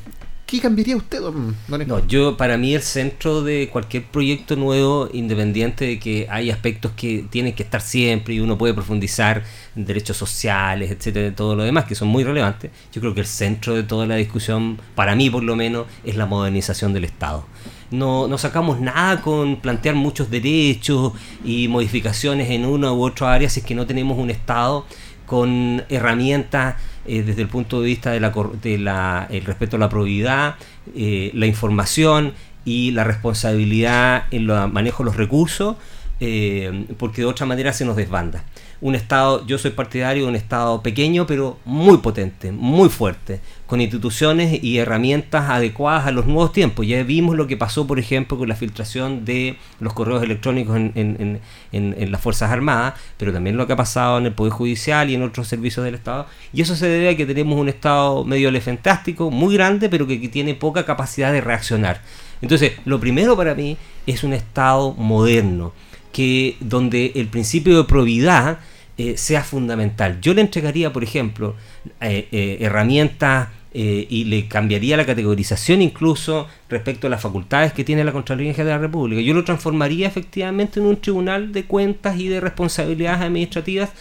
¿Qué 0.50 0.60
cambiaría 0.60 0.98
usted, 0.98 1.22
don, 1.22 1.56
don? 1.68 1.88
No, 1.88 2.08
yo 2.08 2.36
para 2.36 2.58
mí 2.58 2.74
el 2.74 2.82
centro 2.82 3.44
de 3.44 3.70
cualquier 3.72 4.06
proyecto 4.06 4.56
nuevo, 4.56 5.08
independiente 5.14 5.86
de 5.86 6.00
que 6.00 6.26
hay 6.28 6.50
aspectos 6.50 6.92
que 6.96 7.24
tienen 7.30 7.54
que 7.54 7.62
estar 7.62 7.82
siempre 7.82 8.34
y 8.34 8.40
uno 8.40 8.58
puede 8.58 8.74
profundizar 8.74 9.44
en 9.76 9.86
derechos 9.86 10.18
sociales, 10.18 10.90
etcétera, 10.90 11.28
y 11.28 11.32
todo 11.34 11.56
lo 11.56 11.62
demás 11.62 11.86
que 11.86 11.94
son 11.94 12.08
muy 12.08 12.24
relevantes, 12.24 12.72
yo 12.92 13.00
creo 13.00 13.14
que 13.14 13.20
el 13.20 13.28
centro 13.28 13.76
de 13.76 13.84
toda 13.84 14.08
la 14.08 14.16
discusión, 14.16 14.80
para 14.96 15.16
mí 15.16 15.30
por 15.30 15.44
lo 15.44 15.56
menos, 15.56 15.86
es 16.04 16.16
la 16.16 16.26
modernización 16.26 16.94
del 16.94 17.04
Estado. 17.04 17.46
No, 17.92 18.28
no 18.28 18.40
sacamos 18.40 18.80
nada 18.80 19.22
con 19.22 19.58
plantear 19.58 19.94
muchos 19.94 20.32
derechos 20.32 21.14
y 21.46 21.68
modificaciones 21.68 22.50
en 22.50 22.66
una 22.66 22.92
u 22.92 23.04
otra 23.04 23.34
área 23.34 23.50
si 23.50 23.60
es 23.60 23.66
que 23.68 23.76
no 23.76 23.86
tenemos 23.86 24.18
un 24.18 24.32
Estado 24.32 24.88
con 25.28 25.84
herramientas 25.90 26.78
eh, 27.10 27.24
desde 27.24 27.42
el 27.42 27.48
punto 27.48 27.82
de 27.82 27.88
vista 27.88 28.12
de 28.12 28.20
la, 28.20 28.32
cor- 28.32 28.60
de 28.62 28.78
la- 28.78 29.28
respeto 29.46 29.76
a 29.76 29.80
la 29.80 29.90
probidad, 29.90 30.56
eh, 30.96 31.32
la 31.34 31.46
información 31.48 32.34
y 32.66 32.92
la 32.92 33.04
responsabilidad 33.04 34.24
en 34.32 34.50
el 34.50 34.72
manejo 34.72 35.04
de 35.04 35.06
los 35.10 35.16
recursos, 35.18 35.76
eh, 36.20 36.86
porque 36.98 37.22
de 37.22 37.28
otra 37.28 37.46
manera 37.46 37.74
se 37.74 37.86
nos 37.86 37.96
desbanda. 37.96 38.44
Un 38.82 38.96
Estado, 38.96 39.46
yo 39.46 39.58
soy 39.58 39.72
partidario 39.72 40.24
de 40.24 40.30
un 40.30 40.36
Estado 40.38 40.82
pequeño, 40.82 41.28
pero 41.28 41.58
muy 41.66 41.98
potente, 41.98 42.54
muy 42.54 42.88
fuerte, 42.88 43.42
con 43.68 43.82
instituciones 43.82 44.64
y 44.64 44.78
herramientas 44.78 45.50
adecuadas 45.50 46.08
a 46.08 46.12
los 46.12 46.28
nuevos 46.28 46.54
tiempos. 46.54 46.88
Ya 46.88 47.04
vimos 47.04 47.36
lo 47.36 47.46
que 47.46 47.58
pasó, 47.58 47.86
por 47.86 48.00
ejemplo, 48.00 48.38
con 48.38 48.48
la 48.48 48.56
filtración 48.56 49.26
de 49.26 49.58
los 49.82 49.92
correos 49.92 50.24
electrónicos 50.24 50.78
en, 50.78 50.94
en- 50.96 51.42
en- 51.74 51.96
en- 52.00 52.10
las 52.12 52.22
Fuerzas 52.22 52.52
Armadas, 52.52 52.94
pero 53.18 53.34
también 53.34 53.58
lo 53.58 53.68
que 53.68 53.74
ha 53.74 53.76
pasado 53.76 54.18
en 54.18 54.28
el 54.28 54.32
Poder 54.34 54.54
Judicial 54.54 55.10
y 55.10 55.16
en 55.16 55.24
otros 55.24 55.50
servicios 55.50 55.84
del 55.84 55.96
Estado. 55.96 56.26
Y 56.54 56.62
eso 56.62 56.74
se 56.74 56.88
debe 56.88 57.10
a 57.10 57.18
que 57.18 57.26
tenemos 57.26 57.60
un 57.60 57.68
Estado 57.68 58.24
medio 58.24 58.48
elefantástico, 58.48 59.30
muy 59.30 59.56
grande, 59.56 59.90
pero 59.90 60.08
que, 60.08 60.22
que 60.22 60.30
tiene 60.30 60.54
poca 60.54 60.86
capacidad 60.86 61.34
de 61.34 61.42
reaccionar. 61.42 62.02
Entonces, 62.42 62.72
lo 62.86 62.98
primero 63.02 63.36
para 63.36 63.56
mí 63.56 63.76
es 64.08 64.24
un 64.24 64.32
Estado 64.32 64.94
moderno, 64.94 65.74
que 66.14 66.56
donde 66.62 67.12
el 67.16 67.28
principio 67.28 67.78
de 67.78 67.84
probidad 67.84 68.60
eh, 69.00 69.16
sea 69.16 69.46
fundamental. 69.46 70.20
Yo 70.20 70.34
le 70.34 70.42
entregaría, 70.42 70.92
por 70.92 71.06
ejemplo, 71.06 71.56
eh, 72.02 72.28
eh, 72.34 72.58
herramientas 72.60 73.48
y 73.72 74.26
le 74.26 74.48
cambiaría 74.48 74.98
la 74.98 75.06
categorización 75.06 75.82
incluso 75.82 76.48
respecto 76.70 77.08
a 77.08 77.10
las 77.10 77.22
facultades 77.22 77.72
que 77.72 77.84
tiene 77.86 78.04
la 78.04 78.12
Contraloría 78.12 78.54
General 78.54 78.80
de 78.80 78.82
la 78.82 78.88
República. 78.88 79.22
Yo 79.22 79.34
lo 79.34 79.46
transformaría 79.46 80.08
efectivamente 80.08 80.82
en 80.82 80.88
un 80.88 80.98
tribunal 80.98 81.54
de 81.54 81.64
cuentas 81.64 82.20
y 82.20 82.28
de 82.28 82.42
responsabilidades 82.42 83.22
administrativas 83.22 83.92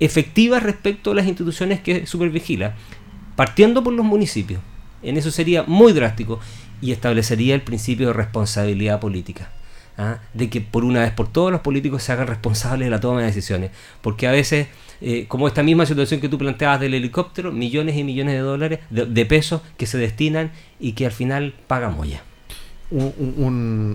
efectivas 0.00 0.62
respecto 0.64 1.12
a 1.12 1.14
las 1.14 1.26
instituciones 1.26 1.80
que 1.80 2.06
supervigila, 2.06 2.74
partiendo 3.36 3.84
por 3.84 3.92
los 3.92 4.06
municipios. 4.06 4.60
En 5.02 5.16
eso 5.16 5.30
sería 5.30 5.62
muy 5.64 5.92
drástico 5.92 6.40
y 6.80 6.90
establecería 6.90 7.54
el 7.54 7.62
principio 7.62 8.08
de 8.08 8.14
responsabilidad 8.14 8.98
política. 8.98 9.50
¿Ah? 10.00 10.18
De 10.34 10.48
que 10.48 10.60
por 10.60 10.84
una 10.84 11.00
vez 11.00 11.12
por 11.12 11.28
todos 11.28 11.52
los 11.52 11.60
políticos 11.60 12.02
se 12.02 12.12
hagan 12.12 12.26
responsables 12.26 12.86
de 12.86 12.90
la 12.90 13.00
toma 13.00 13.20
de 13.20 13.26
decisiones. 13.26 13.70
Porque 14.00 14.26
a 14.26 14.32
veces, 14.32 14.66
eh, 15.00 15.26
como 15.28 15.46
esta 15.48 15.62
misma 15.62 15.86
situación 15.86 16.20
que 16.20 16.28
tú 16.28 16.38
planteabas 16.38 16.80
del 16.80 16.94
helicóptero, 16.94 17.52
millones 17.52 17.96
y 17.96 18.04
millones 18.04 18.34
de 18.34 18.40
dólares, 18.40 18.80
de, 18.90 19.06
de 19.06 19.26
pesos 19.26 19.60
que 19.76 19.86
se 19.86 19.98
destinan 19.98 20.50
y 20.78 20.92
que 20.92 21.06
al 21.06 21.12
final 21.12 21.54
pagamos 21.66 22.08
ya. 22.08 22.22
un, 22.90 23.12
un- 23.36 23.92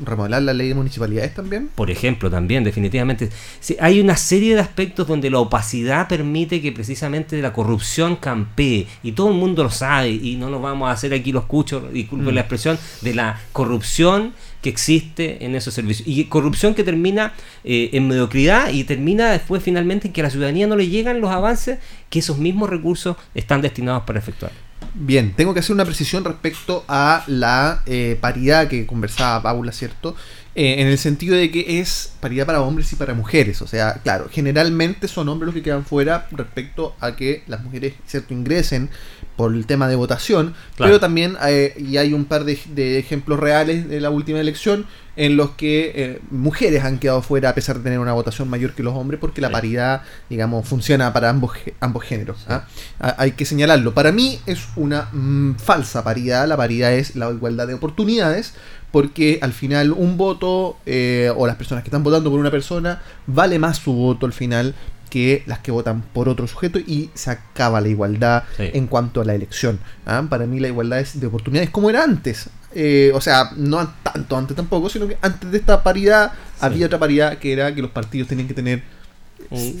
remodelar 0.00 0.40
la 0.42 0.54
ley 0.54 0.68
de 0.68 0.74
municipalidades 0.76 1.34
también. 1.34 1.68
Por 1.74 1.90
ejemplo, 1.90 2.30
también, 2.30 2.62
definitivamente. 2.64 3.28
Sí, 3.60 3.76
hay 3.80 4.00
una 4.00 4.16
serie 4.16 4.54
de 4.54 4.60
aspectos 4.60 5.06
donde 5.08 5.28
la 5.28 5.40
opacidad 5.40 6.06
permite 6.08 6.62
que 6.62 6.70
precisamente 6.72 7.42
la 7.42 7.52
corrupción 7.52 8.14
campee. 8.16 8.86
Y 9.02 9.12
todo 9.12 9.28
el 9.30 9.34
mundo 9.34 9.64
lo 9.64 9.70
sabe. 9.70 10.10
Y 10.10 10.36
no 10.36 10.48
nos 10.50 10.62
vamos 10.62 10.88
a 10.88 10.92
hacer 10.92 11.12
aquí 11.12 11.32
los 11.32 11.44
cuchos, 11.46 11.92
disculpen 11.92 12.28
Mm. 12.32 12.34
la 12.36 12.40
expresión, 12.42 12.78
de 13.02 13.14
la 13.14 13.40
corrupción 13.52 14.32
que 14.62 14.70
existe 14.70 15.44
en 15.44 15.54
esos 15.54 15.74
servicios. 15.74 16.06
Y 16.08 16.24
corrupción 16.24 16.74
que 16.74 16.84
termina 16.84 17.34
eh, 17.64 17.90
en 17.92 18.08
mediocridad 18.08 18.70
y 18.70 18.84
termina 18.84 19.30
después 19.30 19.62
finalmente 19.62 20.08
en 20.08 20.12
que 20.12 20.20
a 20.20 20.24
la 20.24 20.30
ciudadanía 20.30 20.66
no 20.66 20.76
le 20.76 20.88
llegan 20.88 21.20
los 21.20 21.30
avances 21.30 21.78
que 22.10 22.18
esos 22.18 22.38
mismos 22.38 22.68
recursos 22.70 23.16
están 23.34 23.62
destinados 23.62 24.02
para 24.04 24.18
efectuar. 24.18 24.52
Bien, 24.94 25.32
tengo 25.34 25.54
que 25.54 25.60
hacer 25.60 25.74
una 25.74 25.84
precisión 25.84 26.24
respecto 26.24 26.84
a 26.88 27.22
la 27.26 27.82
eh, 27.86 28.16
paridad 28.20 28.68
que 28.68 28.86
conversaba 28.86 29.42
Paula, 29.42 29.72
¿cierto? 29.72 30.16
Eh, 30.54 30.80
en 30.80 30.88
el 30.88 30.98
sentido 30.98 31.36
de 31.36 31.52
que 31.52 31.78
es 31.78 32.14
paridad 32.20 32.46
para 32.46 32.62
hombres 32.62 32.92
y 32.92 32.96
para 32.96 33.14
mujeres. 33.14 33.62
O 33.62 33.68
sea, 33.68 34.00
claro, 34.02 34.28
generalmente 34.30 35.06
son 35.06 35.28
hombres 35.28 35.46
los 35.46 35.54
que 35.54 35.62
quedan 35.62 35.84
fuera 35.84 36.26
respecto 36.32 36.96
a 36.98 37.14
que 37.14 37.44
las 37.46 37.62
mujeres, 37.62 37.94
¿cierto?, 38.06 38.34
ingresen 38.34 38.90
por 39.38 39.54
el 39.54 39.64
tema 39.66 39.88
de 39.88 39.94
votación. 39.96 40.52
Claro. 40.76 40.90
Pero 40.90 41.00
también 41.00 41.36
eh, 41.46 41.72
y 41.78 41.96
hay 41.96 42.12
un 42.12 42.26
par 42.26 42.44
de, 42.44 42.58
de 42.74 42.98
ejemplos 42.98 43.38
reales 43.40 43.88
de 43.88 44.00
la 44.00 44.10
última 44.10 44.40
elección 44.40 44.84
en 45.16 45.36
los 45.36 45.50
que 45.50 45.92
eh, 45.94 46.20
mujeres 46.30 46.84
han 46.84 46.98
quedado 46.98 47.22
fuera 47.22 47.48
a 47.50 47.54
pesar 47.54 47.78
de 47.78 47.82
tener 47.84 47.98
una 47.98 48.12
votación 48.12 48.48
mayor 48.48 48.72
que 48.74 48.82
los 48.82 48.94
hombres 48.94 49.18
porque 49.20 49.40
la 49.40 49.48
Sí. 49.48 49.52
paridad, 49.52 50.02
digamos, 50.28 50.66
funciona 50.68 51.12
para 51.12 51.30
ambos, 51.30 51.52
ambos 51.80 52.04
géneros. 52.04 52.44
¿ah? 52.48 52.66
Ah, 53.00 53.14
Hay 53.18 53.32
que 53.32 53.44
señalarlo. 53.44 53.94
Para 53.94 54.12
mí 54.12 54.38
es 54.46 54.68
una 54.76 55.08
mm, 55.12 55.54
falsa 55.56 56.04
paridad. 56.04 56.46
La 56.46 56.56
paridad 56.56 56.92
es 56.92 57.16
la 57.16 57.30
igualdad 57.30 57.66
de 57.66 57.74
oportunidades 57.74 58.54
porque 58.90 59.38
al 59.42 59.52
final 59.52 59.92
un 59.92 60.16
voto 60.16 60.78
eh, 60.86 61.30
o 61.36 61.46
las 61.46 61.56
personas 61.56 61.84
que 61.84 61.88
están 61.88 62.02
votando 62.02 62.30
por 62.30 62.40
una 62.40 62.50
persona 62.50 63.02
vale 63.26 63.58
más 63.58 63.76
su 63.78 63.92
voto 63.92 64.24
al 64.24 64.32
final 64.32 64.74
que 65.08 65.42
las 65.46 65.58
que 65.60 65.70
votan 65.70 66.02
por 66.12 66.28
otro 66.28 66.46
sujeto 66.46 66.78
y 66.78 67.10
se 67.14 67.30
acaba 67.30 67.80
la 67.80 67.88
igualdad 67.88 68.44
Sí. 68.56 68.70
en 68.74 68.86
cuanto 68.86 69.20
a 69.20 69.24
la 69.24 69.34
elección. 69.34 69.78
¿ah? 70.06 70.24
Para 70.28 70.46
mí 70.46 70.60
la 70.60 70.68
igualdad 70.68 71.00
es 71.00 71.18
de 71.20 71.26
oportunidades 71.26 71.70
como 71.70 71.90
era 71.90 72.02
antes. 72.04 72.48
Eh, 72.74 73.10
o 73.14 73.20
sea, 73.20 73.50
no 73.56 73.88
tanto 74.02 74.36
antes 74.36 74.54
tampoco, 74.56 74.88
sino 74.90 75.08
que 75.08 75.16
antes 75.22 75.50
de 75.50 75.58
esta 75.58 75.82
paridad 75.82 76.32
había 76.60 76.86
otra 76.86 76.98
paridad 76.98 77.38
que 77.38 77.52
era 77.52 77.74
que 77.74 77.80
los 77.82 77.90
partidos 77.90 78.28
tenían 78.28 78.46
que 78.46 78.54
tener, 78.54 78.82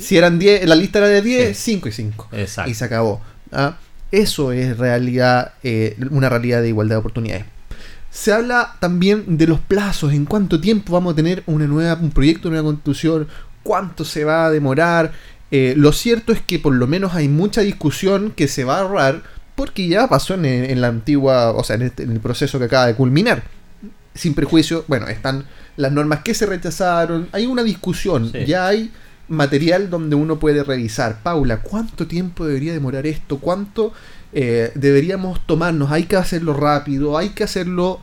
si 0.00 0.16
eran 0.16 0.38
10, 0.38 0.66
la 0.66 0.74
lista 0.74 0.98
era 0.98 1.08
de 1.08 1.20
10, 1.20 1.56
Sí. 1.56 1.72
5 1.72 1.88
y 1.88 1.92
5. 1.92 2.28
Exacto. 2.32 2.70
Y 2.70 2.74
se 2.74 2.84
acabó. 2.84 3.20
¿ah? 3.52 3.76
Eso 4.10 4.52
es 4.52 4.78
realidad, 4.78 5.52
eh, 5.62 5.96
una 6.10 6.30
realidad 6.30 6.62
de 6.62 6.68
igualdad 6.68 6.96
de 6.96 7.00
oportunidades. 7.00 7.44
Se 8.10 8.32
habla 8.32 8.76
también 8.80 9.36
de 9.36 9.46
los 9.46 9.60
plazos, 9.60 10.14
en 10.14 10.24
cuánto 10.24 10.58
tiempo 10.60 10.94
vamos 10.94 11.12
a 11.12 11.16
tener 11.16 11.42
una 11.46 11.66
nueva, 11.66 11.94
un 12.00 12.10
proyecto 12.10 12.48
una 12.48 12.62
constitución, 12.62 13.28
cuánto 13.62 14.04
se 14.04 14.24
va 14.24 14.46
a 14.46 14.50
demorar. 14.50 15.12
Eh, 15.50 15.74
lo 15.76 15.92
cierto 15.92 16.32
es 16.32 16.40
que 16.40 16.58
por 16.58 16.74
lo 16.74 16.86
menos 16.86 17.14
hay 17.14 17.28
mucha 17.28 17.62
discusión 17.62 18.32
que 18.36 18.48
se 18.48 18.64
va 18.64 18.76
a 18.78 18.80
ahorrar 18.82 19.22
porque 19.54 19.88
ya 19.88 20.06
pasó 20.08 20.34
en, 20.34 20.44
en 20.44 20.80
la 20.80 20.88
antigua, 20.88 21.50
o 21.52 21.64
sea, 21.64 21.76
en, 21.76 21.82
este- 21.82 22.02
en 22.04 22.12
el 22.12 22.20
proceso 22.20 22.58
que 22.58 22.66
acaba 22.66 22.86
de 22.86 22.94
culminar. 22.94 23.42
Sin 24.14 24.34
prejuicio, 24.34 24.84
bueno, 24.88 25.06
están 25.08 25.44
las 25.76 25.92
normas 25.92 26.20
que 26.22 26.34
se 26.34 26.44
rechazaron, 26.46 27.28
hay 27.32 27.46
una 27.46 27.62
discusión, 27.62 28.30
Sí. 28.32 28.44
ya 28.46 28.66
hay 28.68 28.92
material 29.28 29.90
donde 29.90 30.16
uno 30.16 30.38
puede 30.38 30.64
revisar. 30.64 31.22
Paula, 31.22 31.60
¿cuánto 31.62 32.06
tiempo 32.06 32.46
debería 32.46 32.72
demorar 32.72 33.06
esto? 33.06 33.38
¿Cuánto 33.38 33.92
eh, 34.32 34.72
deberíamos 34.74 35.44
tomarnos? 35.46 35.90
¿Hay 35.92 36.04
que 36.04 36.16
hacerlo 36.16 36.54
rápido? 36.54 37.16
¿Hay 37.18 37.30
que 37.30 37.44
hacerlo 37.44 38.00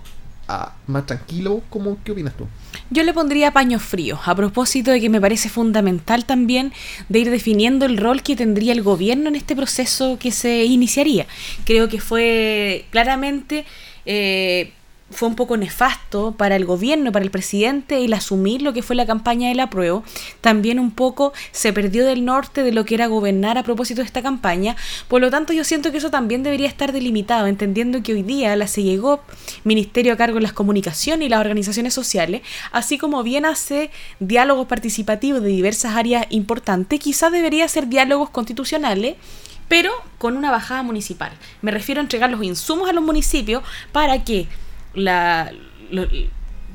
más 0.87 1.05
tranquilo? 1.05 1.61
¿Cómo, 1.69 1.97
¿Qué 2.03 2.11
opinas 2.11 2.35
tú? 2.37 2.45
Yo 2.89 3.03
le 3.03 3.13
pondría 3.13 3.51
paños 3.51 3.81
fríos, 3.81 4.19
a 4.25 4.35
propósito 4.35 4.91
de 4.91 5.01
que 5.01 5.09
me 5.09 5.19
parece 5.19 5.49
fundamental 5.49 6.25
también 6.25 6.71
de 7.09 7.19
ir 7.19 7.31
definiendo 7.31 7.85
el 7.85 7.97
rol 7.97 8.21
que 8.21 8.35
tendría 8.35 8.73
el 8.73 8.83
gobierno 8.83 9.29
en 9.29 9.35
este 9.35 9.55
proceso 9.55 10.17
que 10.19 10.31
se 10.31 10.65
iniciaría. 10.65 11.25
Creo 11.65 11.89
que 11.89 11.99
fue 11.99 12.85
claramente... 12.91 13.65
eh, 14.05 14.71
fue 15.11 15.27
un 15.27 15.35
poco 15.35 15.55
nefasto 15.55 16.33
para 16.35 16.55
el 16.55 16.65
gobierno, 16.65 17.11
para 17.11 17.23
el 17.23 17.29
presidente, 17.29 18.03
el 18.03 18.13
asumir 18.13 18.63
lo 18.63 18.73
que 18.73 18.81
fue 18.81 18.95
la 18.95 19.05
campaña 19.05 19.49
del 19.49 19.59
apruebo. 19.59 20.03
También 20.41 20.79
un 20.79 20.91
poco 20.91 21.31
se 21.51 21.73
perdió 21.73 22.05
del 22.05 22.25
norte 22.25 22.63
de 22.63 22.71
lo 22.71 22.85
que 22.85 22.95
era 22.95 23.05
gobernar 23.05 23.57
a 23.57 23.63
propósito 23.63 24.01
de 24.01 24.07
esta 24.07 24.23
campaña. 24.23 24.75
Por 25.07 25.21
lo 25.21 25.29
tanto, 25.29 25.53
yo 25.53 25.63
siento 25.63 25.91
que 25.91 25.99
eso 25.99 26.09
también 26.09 26.41
debería 26.41 26.67
estar 26.67 26.91
delimitado, 26.91 27.45
entendiendo 27.45 28.01
que 28.01 28.13
hoy 28.13 28.23
día 28.23 28.55
la 28.55 28.67
CIEGOP, 28.67 29.21
Ministerio 29.63 30.13
a 30.13 30.17
cargo 30.17 30.35
de 30.35 30.41
las 30.41 30.53
comunicaciones 30.53 31.27
y 31.27 31.29
las 31.29 31.39
organizaciones 31.39 31.93
sociales, 31.93 32.41
así 32.71 32.97
como 32.97 33.21
bien 33.21 33.45
hace 33.45 33.91
diálogos 34.19 34.67
participativos 34.67 35.41
de 35.41 35.49
diversas 35.49 35.95
áreas 35.95 36.25
importantes, 36.31 36.99
quizás 36.99 37.31
debería 37.31 37.65
hacer 37.65 37.87
diálogos 37.87 38.31
constitucionales 38.31 39.15
pero 39.67 39.91
con 40.19 40.37
una 40.37 40.51
bajada 40.51 40.83
municipal. 40.83 41.31
Me 41.63 41.71
refiero 41.71 41.99
a 41.99 42.03
entregar 42.03 42.29
los 42.29 42.43
insumos 42.43 42.87
a 42.87 42.93
los 42.93 43.03
municipios 43.03 43.63
para 43.91 44.23
que 44.23 44.47
la, 44.95 45.51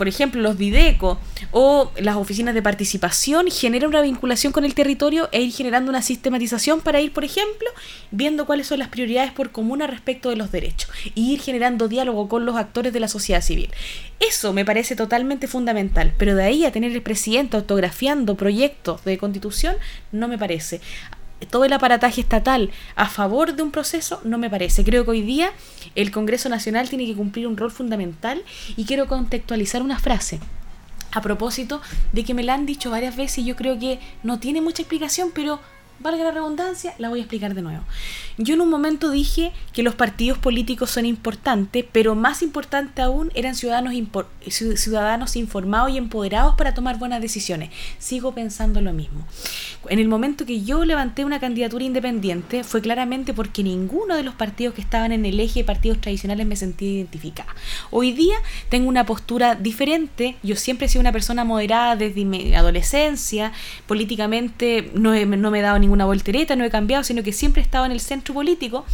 por 0.00 0.08
ejemplo, 0.08 0.40
los 0.40 0.56
Videco 0.56 1.20
o 1.50 1.92
las 1.98 2.16
oficinas 2.16 2.54
de 2.54 2.62
participación 2.62 3.50
generen 3.50 3.90
una 3.90 4.00
vinculación 4.00 4.50
con 4.50 4.64
el 4.64 4.74
territorio 4.74 5.28
e 5.30 5.42
ir 5.42 5.52
generando 5.52 5.90
una 5.90 6.00
sistematización 6.00 6.80
para 6.80 7.02
ir, 7.02 7.12
por 7.12 7.22
ejemplo, 7.22 7.68
viendo 8.10 8.46
cuáles 8.46 8.66
son 8.66 8.78
las 8.78 8.88
prioridades 8.88 9.30
por 9.30 9.52
comuna 9.52 9.86
respecto 9.86 10.30
de 10.30 10.36
los 10.36 10.50
derechos 10.50 10.90
y 11.14 11.34
ir 11.34 11.40
generando 11.40 11.86
diálogo 11.86 12.30
con 12.30 12.46
los 12.46 12.56
actores 12.56 12.94
de 12.94 13.00
la 13.00 13.08
sociedad 13.08 13.42
civil. 13.42 13.68
Eso 14.20 14.54
me 14.54 14.64
parece 14.64 14.96
totalmente 14.96 15.46
fundamental, 15.46 16.14
pero 16.16 16.34
de 16.34 16.44
ahí 16.44 16.64
a 16.64 16.72
tener 16.72 16.92
el 16.92 17.02
presidente 17.02 17.58
autografiando 17.58 18.36
proyectos 18.36 19.04
de 19.04 19.18
constitución, 19.18 19.76
no 20.12 20.28
me 20.28 20.38
parece 20.38 20.80
todo 21.48 21.64
el 21.64 21.72
aparataje 21.72 22.20
estatal 22.20 22.70
a 22.96 23.08
favor 23.08 23.54
de 23.54 23.62
un 23.62 23.70
proceso 23.70 24.20
no 24.24 24.38
me 24.38 24.50
parece. 24.50 24.84
Creo 24.84 25.04
que 25.04 25.10
hoy 25.12 25.22
día 25.22 25.52
el 25.94 26.10
Congreso 26.10 26.48
Nacional 26.48 26.88
tiene 26.88 27.06
que 27.06 27.14
cumplir 27.14 27.46
un 27.46 27.56
rol 27.56 27.70
fundamental 27.70 28.42
y 28.76 28.84
quiero 28.84 29.06
contextualizar 29.06 29.82
una 29.82 29.98
frase. 29.98 30.40
A 31.12 31.22
propósito 31.22 31.80
de 32.12 32.24
que 32.24 32.34
me 32.34 32.44
la 32.44 32.54
han 32.54 32.66
dicho 32.66 32.90
varias 32.90 33.16
veces 33.16 33.38
y 33.38 33.44
yo 33.44 33.56
creo 33.56 33.78
que 33.78 33.98
no 34.22 34.38
tiene 34.38 34.60
mucha 34.60 34.82
explicación, 34.82 35.30
pero 35.34 35.60
valga 36.00 36.24
la 36.24 36.30
redundancia, 36.32 36.94
la 36.98 37.08
voy 37.08 37.20
a 37.20 37.22
explicar 37.22 37.54
de 37.54 37.62
nuevo. 37.62 37.82
Yo 38.38 38.54
en 38.54 38.60
un 38.62 38.70
momento 38.70 39.10
dije 39.10 39.52
que 39.72 39.82
los 39.82 39.94
partidos 39.94 40.38
políticos 40.38 40.90
son 40.90 41.04
importantes, 41.06 41.84
pero 41.92 42.14
más 42.14 42.42
importante 42.42 43.02
aún 43.02 43.30
eran 43.34 43.54
ciudadanos, 43.54 43.92
ciudadanos 44.48 45.36
informados 45.36 45.90
y 45.90 45.98
empoderados 45.98 46.54
para 46.56 46.74
tomar 46.74 46.98
buenas 46.98 47.20
decisiones. 47.20 47.70
Sigo 47.98 48.32
pensando 48.34 48.80
lo 48.80 48.92
mismo. 48.92 49.26
En 49.88 49.98
el 49.98 50.08
momento 50.08 50.46
que 50.46 50.62
yo 50.62 50.84
levanté 50.84 51.24
una 51.24 51.40
candidatura 51.40 51.84
independiente 51.84 52.64
fue 52.64 52.80
claramente 52.80 53.34
porque 53.34 53.62
ninguno 53.62 54.16
de 54.16 54.22
los 54.22 54.34
partidos 54.34 54.74
que 54.74 54.80
estaban 54.80 55.12
en 55.12 55.24
el 55.26 55.38
eje 55.40 55.60
de 55.60 55.64
partidos 55.64 56.00
tradicionales 56.00 56.46
me 56.46 56.56
sentía 56.56 56.90
identificada. 56.90 57.54
Hoy 57.90 58.12
día 58.12 58.36
tengo 58.68 58.88
una 58.88 59.04
postura 59.06 59.54
diferente. 59.54 60.36
Yo 60.42 60.56
siempre 60.56 60.86
he 60.86 60.88
sido 60.88 61.00
una 61.00 61.12
persona 61.12 61.44
moderada 61.44 61.96
desde 61.96 62.24
mi 62.24 62.54
adolescencia. 62.54 63.52
Políticamente 63.86 64.90
no, 64.94 65.12
he- 65.14 65.26
no 65.26 65.50
me 65.50 65.58
he 65.58 65.62
dado 65.62 65.78
ninguna 65.90 66.06
voltereta, 66.06 66.54
no 66.54 66.64
he 66.64 66.70
cambiado, 66.70 67.02
sino 67.02 67.24
que 67.24 67.32
siempre 67.32 67.60
he 67.60 67.64
estado 67.64 67.84
en 67.84 67.90
el 67.90 67.98
centro 67.98 68.32
político. 68.32 68.84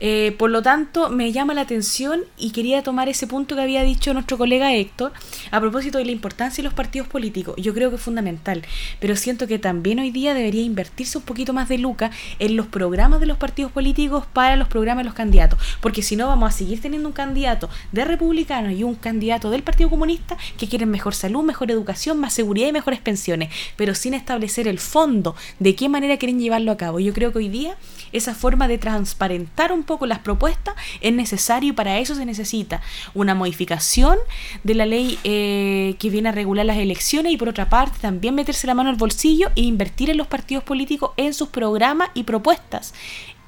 Eh, 0.00 0.34
por 0.38 0.50
lo 0.50 0.62
tanto, 0.62 1.10
me 1.10 1.32
llama 1.32 1.54
la 1.54 1.62
atención 1.62 2.22
y 2.36 2.50
quería 2.50 2.82
tomar 2.82 3.08
ese 3.08 3.26
punto 3.26 3.56
que 3.56 3.62
había 3.62 3.82
dicho 3.82 4.12
nuestro 4.14 4.38
colega 4.38 4.74
Héctor 4.74 5.12
a 5.50 5.60
propósito 5.60 5.98
de 5.98 6.04
la 6.04 6.12
importancia 6.12 6.62
de 6.62 6.68
los 6.68 6.74
partidos 6.74 7.08
políticos. 7.08 7.56
Yo 7.58 7.74
creo 7.74 7.90
que 7.90 7.96
es 7.96 8.02
fundamental, 8.02 8.62
pero 9.00 9.16
siento 9.16 9.46
que 9.46 9.58
también 9.58 9.98
hoy 9.98 10.10
día 10.10 10.34
debería 10.34 10.62
invertirse 10.62 11.18
un 11.18 11.24
poquito 11.24 11.52
más 11.52 11.68
de 11.68 11.78
lucas 11.78 12.14
en 12.38 12.56
los 12.56 12.66
programas 12.66 13.20
de 13.20 13.26
los 13.26 13.38
partidos 13.38 13.72
políticos 13.72 14.24
para 14.32 14.56
los 14.56 14.68
programas 14.68 15.02
de 15.02 15.06
los 15.06 15.14
candidatos, 15.14 15.58
porque 15.80 16.02
si 16.02 16.16
no 16.16 16.26
vamos 16.26 16.54
a 16.54 16.56
seguir 16.56 16.80
teniendo 16.80 17.08
un 17.08 17.14
candidato 17.14 17.68
de 17.92 18.04
republicanos 18.04 18.72
y 18.72 18.84
un 18.84 18.94
candidato 18.94 19.50
del 19.50 19.62
Partido 19.62 19.90
Comunista 19.90 20.36
que 20.56 20.68
quieren 20.68 20.90
mejor 20.90 21.14
salud, 21.14 21.42
mejor 21.42 21.70
educación, 21.70 22.18
más 22.18 22.32
seguridad 22.32 22.68
y 22.68 22.72
mejores 22.72 23.00
pensiones, 23.00 23.50
pero 23.76 23.94
sin 23.94 24.14
establecer 24.14 24.68
el 24.68 24.78
fondo 24.78 25.34
de 25.58 25.74
qué 25.74 25.88
manera 25.88 26.16
quieren 26.16 26.38
llevarlo 26.38 26.72
a 26.72 26.76
cabo. 26.76 27.00
Yo 27.00 27.12
creo 27.12 27.32
que 27.32 27.38
hoy 27.38 27.48
día 27.48 27.76
esa 28.12 28.34
forma 28.34 28.68
de 28.68 28.78
transparentar 28.78 29.72
un 29.72 29.82
poco 29.82 30.06
las 30.06 30.20
propuestas 30.20 30.74
es 31.00 31.12
necesario 31.12 31.70
y 31.70 31.72
para 31.72 31.98
eso 31.98 32.14
se 32.14 32.24
necesita 32.24 32.80
una 33.14 33.34
modificación 33.34 34.18
de 34.64 34.74
la 34.74 34.86
ley 34.86 35.18
eh, 35.24 35.96
que 35.98 36.10
viene 36.10 36.28
a 36.28 36.32
regular 36.32 36.66
las 36.66 36.78
elecciones 36.78 37.32
y 37.32 37.36
por 37.36 37.48
otra 37.48 37.68
parte 37.68 37.98
también 38.00 38.34
meterse 38.34 38.66
la 38.66 38.74
mano 38.74 38.90
al 38.90 38.96
bolsillo 38.96 39.50
e 39.56 39.62
invertir 39.62 40.10
en 40.10 40.16
los 40.16 40.26
partidos 40.26 40.64
políticos 40.64 41.10
en 41.16 41.34
sus 41.34 41.48
programas 41.48 42.10
y 42.14 42.24
propuestas 42.24 42.94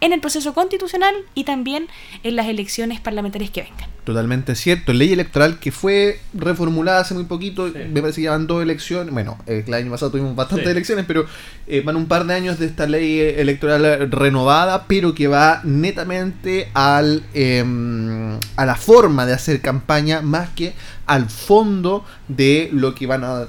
en 0.01 0.13
el 0.13 0.21
proceso 0.21 0.55
constitucional 0.55 1.15
y 1.35 1.45
también 1.45 1.89
en 2.23 2.37
las 2.37 2.47
elecciones 2.47 3.01
parlamentarias 3.01 3.51
que 3.51 3.63
vengan. 3.63 3.89
Totalmente 4.05 4.55
cierto. 4.55 4.93
Ley 4.93 5.13
electoral 5.13 5.59
que 5.61 5.71
fue 5.73 6.19
reformulada 6.35 7.01
hace 7.01 7.15
muy 7.15 7.25
poquito. 7.25 7.71
Me 7.93 8.01
parece 8.01 8.23
que 8.23 8.29
van 8.29 8.47
dos 8.47 8.63
elecciones. 8.63 9.13
Bueno, 9.13 9.39
eh, 9.47 9.63
el 9.67 9.75
año 9.75 9.91
pasado 9.91 10.11
tuvimos 10.11 10.35
bastantes 10.35 10.67
Sí. 10.67 10.71
elecciones, 10.73 11.05
pero 11.07 11.27
eh, 11.67 11.83
van 11.85 11.97
un 11.97 12.07
par 12.07 12.27
de 12.27 12.35
años 12.35 12.59
de 12.59 12.67
esta 12.67 12.87
ley 12.87 13.21
eh, 13.21 13.41
electoral 13.41 14.11
renovada, 14.11 14.87
pero 14.89 15.15
que 15.15 15.29
va 15.29 15.61
netamente 15.65 16.69
al 16.75 17.23
em, 17.35 18.39
a 18.57 18.65
la 18.67 18.75
forma 18.77 19.27
de 19.27 19.35
hacer 19.35 19.61
campaña 19.61 20.23
más 20.23 20.49
que 20.51 20.73
al 21.11 21.29
fondo 21.29 22.05
de 22.29 22.71
lo 22.73 22.95
que 22.95 23.09
van 23.09 23.25
a, 23.25 23.47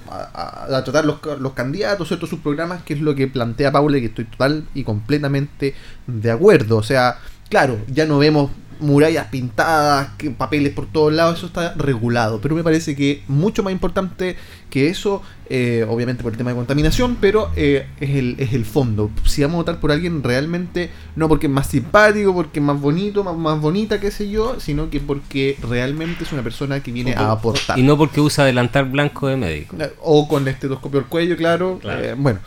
tratar 0.83 1.05
los, 1.05 1.19
ca- 1.19 1.35
los 1.35 1.53
candidatos, 1.53 2.07
¿cierto? 2.07 2.25
sus 2.25 2.39
programas, 2.39 2.81
que 2.83 2.95
es 2.95 3.01
lo 3.01 3.13
que 3.13 3.27
plantea 3.27 3.71
Paula 3.71 3.97
y 3.97 4.01
que 4.01 4.07
estoy 4.07 4.25
total 4.25 4.65
y 4.73 4.83
completamente 4.83 5.75
de 6.07 6.31
acuerdo. 6.31 6.77
O 6.77 6.83
sea, 6.83 7.19
claro, 7.49 7.77
ya 7.87 8.07
no 8.07 8.17
vemos 8.17 8.49
murallas 8.81 9.27
pintadas, 9.27 10.09
que 10.17 10.31
papeles 10.31 10.73
por 10.73 10.87
todos 10.87 11.13
lados, 11.13 11.37
eso 11.37 11.47
está 11.47 11.73
regulado. 11.75 12.41
Pero 12.41 12.55
me 12.55 12.63
parece 12.63 12.95
que 12.95 13.23
mucho 13.27 13.63
más 13.63 13.71
importante 13.71 14.35
que 14.69 14.87
eso, 14.87 15.21
eh, 15.49 15.85
obviamente 15.87 16.23
por 16.23 16.31
el 16.31 16.37
tema 16.37 16.49
de 16.49 16.55
contaminación, 16.55 17.17
pero 17.19 17.51
eh, 17.55 17.85
es, 17.99 18.09
el, 18.11 18.35
es 18.39 18.53
el 18.53 18.65
fondo. 18.65 19.11
Si 19.25 19.41
vamos 19.41 19.55
a 19.55 19.57
votar 19.57 19.79
por 19.79 19.91
alguien 19.91 20.23
realmente, 20.23 20.89
no 21.15 21.27
porque 21.27 21.47
es 21.47 21.51
más 21.51 21.67
simpático, 21.67 22.33
porque 22.33 22.59
es 22.59 22.65
más 22.65 22.79
bonito, 22.79 23.23
más, 23.23 23.35
más 23.35 23.59
bonita, 23.59 23.99
qué 23.99 24.11
sé 24.11 24.29
yo, 24.29 24.59
sino 24.59 24.89
que 24.89 24.99
porque 24.99 25.57
realmente 25.69 26.23
es 26.23 26.31
una 26.31 26.41
persona 26.41 26.81
que 26.81 26.91
viene 26.91 27.13
a 27.13 27.31
aportar. 27.31 27.77
Y 27.77 27.83
no 27.83 27.97
porque 27.97 28.21
usa 28.21 28.45
delantal 28.45 28.85
blanco 28.85 29.27
de 29.27 29.37
médico. 29.37 29.75
O 30.01 30.27
con 30.27 30.43
el 30.43 30.49
estetoscopio 30.49 31.01
al 31.01 31.07
cuello, 31.07 31.37
claro. 31.37 31.79
Claro. 31.81 32.03
Eh, 32.03 32.15
bueno, 32.17 32.39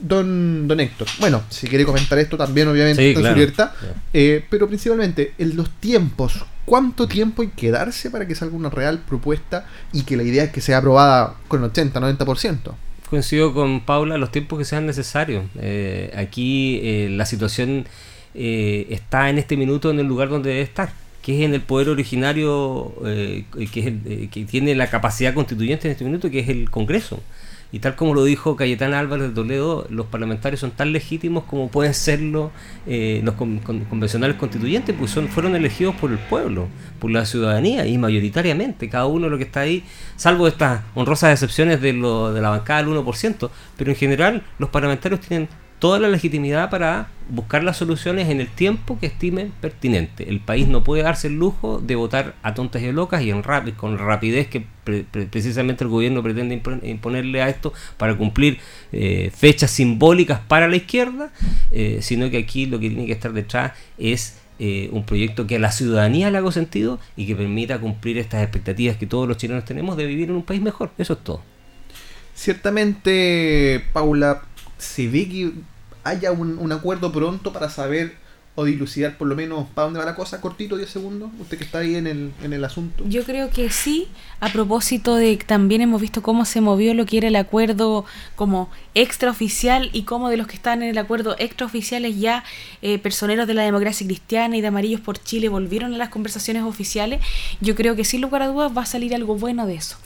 don, 0.00 0.66
don 0.68 0.80
Héctor. 0.80 1.08
Bueno, 1.20 1.42
si 1.48 1.66
quiere 1.68 1.84
comentar 1.84 2.18
esto 2.18 2.36
también, 2.36 2.68
obviamente, 2.68 3.02
Sí, 3.02 3.08
está 3.08 3.20
en 3.20 3.22
claro. 3.22 3.34
su 3.34 3.40
libertad. 3.40 3.70
Eh, 4.12 4.44
pero 4.50 4.66
principalmente, 4.68 5.32
en 5.38 5.56
los 5.56 5.70
tiempos. 5.80 6.44
¿Cuánto 6.64 7.06
tiempo 7.06 7.42
hay 7.42 7.48
que 7.48 7.70
darse 7.70 8.10
para 8.10 8.26
que 8.26 8.34
salga 8.34 8.56
una 8.56 8.70
real 8.70 8.98
propuesta 8.98 9.66
y 9.92 10.02
que 10.02 10.16
la 10.16 10.24
idea 10.24 10.42
es 10.44 10.50
que 10.50 10.60
sea 10.60 10.78
aprobada 10.78 11.36
con 11.46 11.62
80, 11.62 12.00
90%? 12.00 12.74
Coincido 13.08 13.54
con 13.54 13.82
Paula, 13.84 14.18
los 14.18 14.32
tiempos 14.32 14.58
que 14.58 14.64
sean 14.64 14.84
necesarios. 14.84 15.44
Eh, 15.60 16.12
aquí 16.16 16.80
eh, 16.82 17.08
la 17.12 17.24
situación 17.24 17.86
eh, 18.34 18.88
está 18.90 19.30
en 19.30 19.38
este 19.38 19.56
minuto 19.56 19.92
en 19.92 20.00
el 20.00 20.06
lugar 20.06 20.28
donde 20.28 20.50
debe 20.50 20.62
estar, 20.62 20.90
que 21.22 21.38
es 21.38 21.44
en 21.44 21.54
el 21.54 21.60
poder 21.60 21.88
originario 21.88 22.92
eh, 23.06 23.44
que, 23.72 23.78
es 23.80 23.86
el- 23.86 24.00
eh, 24.04 24.28
que 24.32 24.44
tiene 24.44 24.74
la 24.74 24.90
capacidad 24.90 25.34
constituyente 25.34 25.86
en 25.86 25.92
este 25.92 26.04
minuto, 26.04 26.28
que 26.30 26.40
es 26.40 26.48
el 26.48 26.68
Congreso. 26.68 27.22
Y 27.72 27.80
tal 27.80 27.96
como 27.96 28.14
lo 28.14 28.24
dijo 28.24 28.54
Cayetana 28.56 29.00
Álvarez 29.00 29.28
de 29.28 29.34
Toledo, 29.34 29.86
los 29.90 30.06
parlamentarios 30.06 30.60
son 30.60 30.70
tan 30.70 30.92
legítimos 30.92 31.44
como 31.44 31.68
pueden 31.68 31.94
serlo 31.94 32.52
eh, 32.86 33.20
los 33.24 33.34
con- 33.34 33.58
con- 33.58 33.80
convencionales 33.86 34.36
constituyentes, 34.36 34.94
pues 34.98 35.10
son, 35.10 35.28
fueron 35.28 35.56
elegidos 35.56 35.94
por 35.96 36.10
el 36.12 36.18
pueblo, 36.18 36.68
por 37.00 37.10
la 37.10 37.26
ciudadanía 37.26 37.84
y 37.86 37.98
mayoritariamente, 37.98 38.88
cada 38.88 39.06
uno 39.06 39.28
lo 39.28 39.36
que 39.36 39.44
está 39.44 39.60
ahí, 39.60 39.84
salvo 40.16 40.46
estas 40.48 40.82
honrosas 40.94 41.32
excepciones 41.32 41.80
de, 41.80 41.92
lo, 41.92 42.32
de 42.32 42.40
la 42.40 42.50
bancada 42.50 42.82
del 42.84 42.92
1%, 42.94 43.50
pero 43.76 43.90
en 43.90 43.96
general 43.96 44.42
los 44.58 44.70
parlamentarios 44.70 45.20
tienen 45.20 45.48
toda 45.78 45.98
la 45.98 46.08
legitimidad 46.08 46.70
para 46.70 47.08
buscar 47.28 47.64
las 47.64 47.76
soluciones 47.76 48.28
en 48.28 48.40
el 48.40 48.48
tiempo 48.48 48.98
que 48.98 49.06
estimen 49.06 49.52
pertinente. 49.60 50.28
El 50.28 50.40
país 50.40 50.68
no 50.68 50.84
puede 50.84 51.02
darse 51.02 51.26
el 51.26 51.34
lujo 51.34 51.80
de 51.80 51.96
votar 51.96 52.34
a 52.42 52.54
tontas 52.54 52.82
y 52.82 52.92
locas 52.92 53.22
y 53.22 53.32
con 53.72 53.98
rapidez 53.98 54.46
que 54.48 54.64
pre- 54.84 55.04
pre- 55.10 55.26
precisamente 55.26 55.84
el 55.84 55.90
gobierno 55.90 56.22
pretende 56.22 56.62
impon- 56.62 56.86
imponerle 56.88 57.42
a 57.42 57.48
esto 57.48 57.72
para 57.96 58.16
cumplir 58.16 58.58
eh, 58.92 59.30
fechas 59.36 59.70
simbólicas 59.72 60.40
para 60.46 60.68
la 60.68 60.76
izquierda, 60.76 61.32
eh, 61.72 61.98
sino 62.00 62.30
que 62.30 62.38
aquí 62.38 62.66
lo 62.66 62.78
que 62.78 62.88
tiene 62.88 63.06
que 63.06 63.12
estar 63.12 63.32
detrás 63.32 63.72
es 63.98 64.38
eh, 64.58 64.88
un 64.92 65.04
proyecto 65.04 65.46
que 65.46 65.56
a 65.56 65.58
la 65.58 65.72
ciudadanía 65.72 66.30
le 66.30 66.38
haga 66.38 66.52
sentido 66.52 67.00
y 67.16 67.26
que 67.26 67.36
permita 67.36 67.78
cumplir 67.78 68.18
estas 68.18 68.42
expectativas 68.42 68.96
que 68.96 69.06
todos 69.06 69.28
los 69.28 69.36
chilenos 69.36 69.64
tenemos 69.64 69.96
de 69.96 70.06
vivir 70.06 70.30
en 70.30 70.36
un 70.36 70.44
país 70.44 70.62
mejor. 70.62 70.92
Eso 70.96 71.14
es 71.14 71.18
todo. 71.24 71.42
Ciertamente, 72.34 73.82
Paula, 73.92 74.42
se 74.78 75.08
ve 75.08 75.28
que 75.28 75.52
haya 76.04 76.32
un, 76.32 76.58
un 76.58 76.72
acuerdo 76.72 77.12
pronto 77.12 77.52
para 77.52 77.68
saber 77.68 78.14
o 78.56 78.64
dilucidar 78.64 79.18
por 79.18 79.28
lo 79.28 79.36
menos 79.36 79.68
para 79.74 79.84
dónde 79.84 80.00
va 80.00 80.06
la 80.06 80.16
cosa, 80.16 80.40
cortito, 80.40 80.78
10 80.78 80.88
segundos, 80.88 81.30
usted 81.38 81.58
que 81.58 81.64
está 81.64 81.80
ahí 81.80 81.94
en 81.94 82.06
el, 82.06 82.32
en 82.42 82.54
el 82.54 82.64
asunto. 82.64 83.04
Yo 83.06 83.22
creo 83.22 83.50
que 83.50 83.68
sí, 83.68 84.08
a 84.40 84.50
propósito 84.50 85.14
de 85.14 85.36
que 85.36 85.44
también 85.44 85.82
hemos 85.82 86.00
visto 86.00 86.22
cómo 86.22 86.46
se 86.46 86.62
movió 86.62 86.94
lo 86.94 87.04
que 87.04 87.18
era 87.18 87.28
el 87.28 87.36
acuerdo 87.36 88.06
como 88.34 88.70
extraoficial 88.94 89.90
y 89.92 90.04
cómo 90.04 90.30
de 90.30 90.38
los 90.38 90.46
que 90.46 90.56
están 90.56 90.82
en 90.82 90.88
el 90.88 90.96
acuerdo 90.96 91.36
extraoficiales 91.38 92.18
ya 92.18 92.44
eh, 92.80 92.98
personeros 92.98 93.46
de 93.46 93.52
la 93.52 93.62
democracia 93.62 94.06
cristiana 94.06 94.56
y 94.56 94.62
de 94.62 94.68
Amarillos 94.68 95.02
por 95.02 95.22
Chile 95.22 95.50
volvieron 95.50 95.92
a 95.92 95.98
las 95.98 96.08
conversaciones 96.08 96.62
oficiales, 96.62 97.20
yo 97.60 97.74
creo 97.74 97.94
que 97.94 98.04
sin 98.04 98.22
lugar 98.22 98.40
a 98.40 98.48
dudas 98.48 98.72
va 98.74 98.82
a 98.82 98.86
salir 98.86 99.14
algo 99.14 99.36
bueno 99.36 99.66
de 99.66 99.74
eso. 99.74 99.98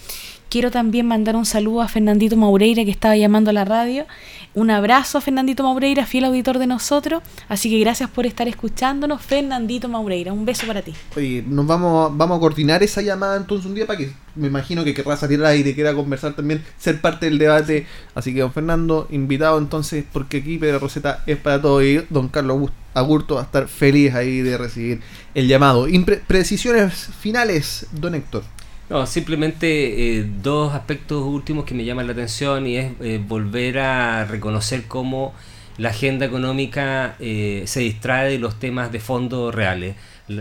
Quiero 0.51 0.73
también 0.73 1.07
mandar 1.07 1.37
un 1.37 1.47
saludo 1.47 1.81
a 1.81 1.87
Fernandito 1.87 2.37
Maureira 2.37 2.85
que 2.85 2.91
estaba 2.91 3.17
llamando 3.17 3.51
a 3.51 3.53
la 3.53 3.65
radio. 3.65 4.05
Un 4.53 4.73
abrazo 4.73 5.17
a 5.17 5.21
Fernandito 5.21 5.63
Maureira, 5.63 6.07
fiel 6.07 6.25
auditor 6.25 6.59
de 6.59 6.67
nosotros. 6.67 7.23
Así 7.49 7.71
que 7.71 7.79
gracias 7.79 8.11
por 8.11 8.27
estar 8.27 8.49
escuchándonos, 8.49 9.23
Fernandito 9.23 9.89
Maureira. 9.89 10.33
Un 10.33 10.45
beso 10.45 10.67
para 10.67 10.83
ti. 10.83 10.93
Oye, 11.17 11.45
nos 11.47 11.69
vamos, 11.69 12.17
vamos 12.17 12.39
a 12.39 12.41
coordinar 12.41 12.83
esa 12.83 13.01
llamada 13.01 13.37
entonces 13.37 13.65
un 13.65 13.77
día 13.77 13.87
para 13.87 14.01
que 14.01 14.13
me 14.35 14.49
imagino 14.49 14.83
que 14.83 14.93
querrá 14.93 15.17
salir 15.17 15.39
al 15.39 15.47
aire, 15.47 15.73
quiera 15.73 15.95
conversar 15.95 16.35
también, 16.35 16.65
ser 16.77 17.01
parte 17.01 17.27
del 17.27 17.39
debate. 17.39 17.87
Así 18.17 18.35
que 18.35 18.41
don 18.41 18.53
Fernando, 18.53 19.07
invitado 19.13 19.57
entonces, 19.57 20.05
porque 20.13 20.39
aquí 20.39 20.59
Pedro 20.59 20.81
Roseta 20.81 21.23
es 21.29 21.37
para 21.37 21.63
todo 21.63 21.81
y 21.81 22.05
don 22.11 22.27
Carlos 22.27 22.73
Agurto 22.93 23.37
va 23.37 23.43
a 23.43 23.45
estar 23.45 23.69
feliz 23.69 24.17
ahí 24.17 24.41
de 24.41 24.59
recibir 24.59 25.01
el 25.33 25.47
llamado. 25.47 25.87
Precisiones 26.27 27.09
finales, 27.21 27.87
don 27.93 28.17
Héctor. 28.17 28.43
No, 28.91 29.07
simplemente 29.07 30.19
eh, 30.19 30.27
dos 30.43 30.75
aspectos 30.75 31.23
últimos 31.23 31.65
que 31.65 31.75
me 31.75 31.85
llaman 31.85 32.09
la 32.09 32.13
atención 32.13 32.67
y 32.67 32.77
es 32.77 32.93
eh, 33.01 33.23
volver 33.25 33.79
a 33.79 34.25
reconocer 34.25 34.87
cómo 34.89 35.33
la 35.79 35.91
agenda 35.91 36.27
económica 36.27 37.15
eh, 37.21 37.63
se 37.67 37.81
distrae 37.81 38.33
de 38.33 38.39
los 38.41 38.59
temas 38.59 38.91
de 38.91 38.99
fondo 38.99 39.53
reales. 39.53 39.95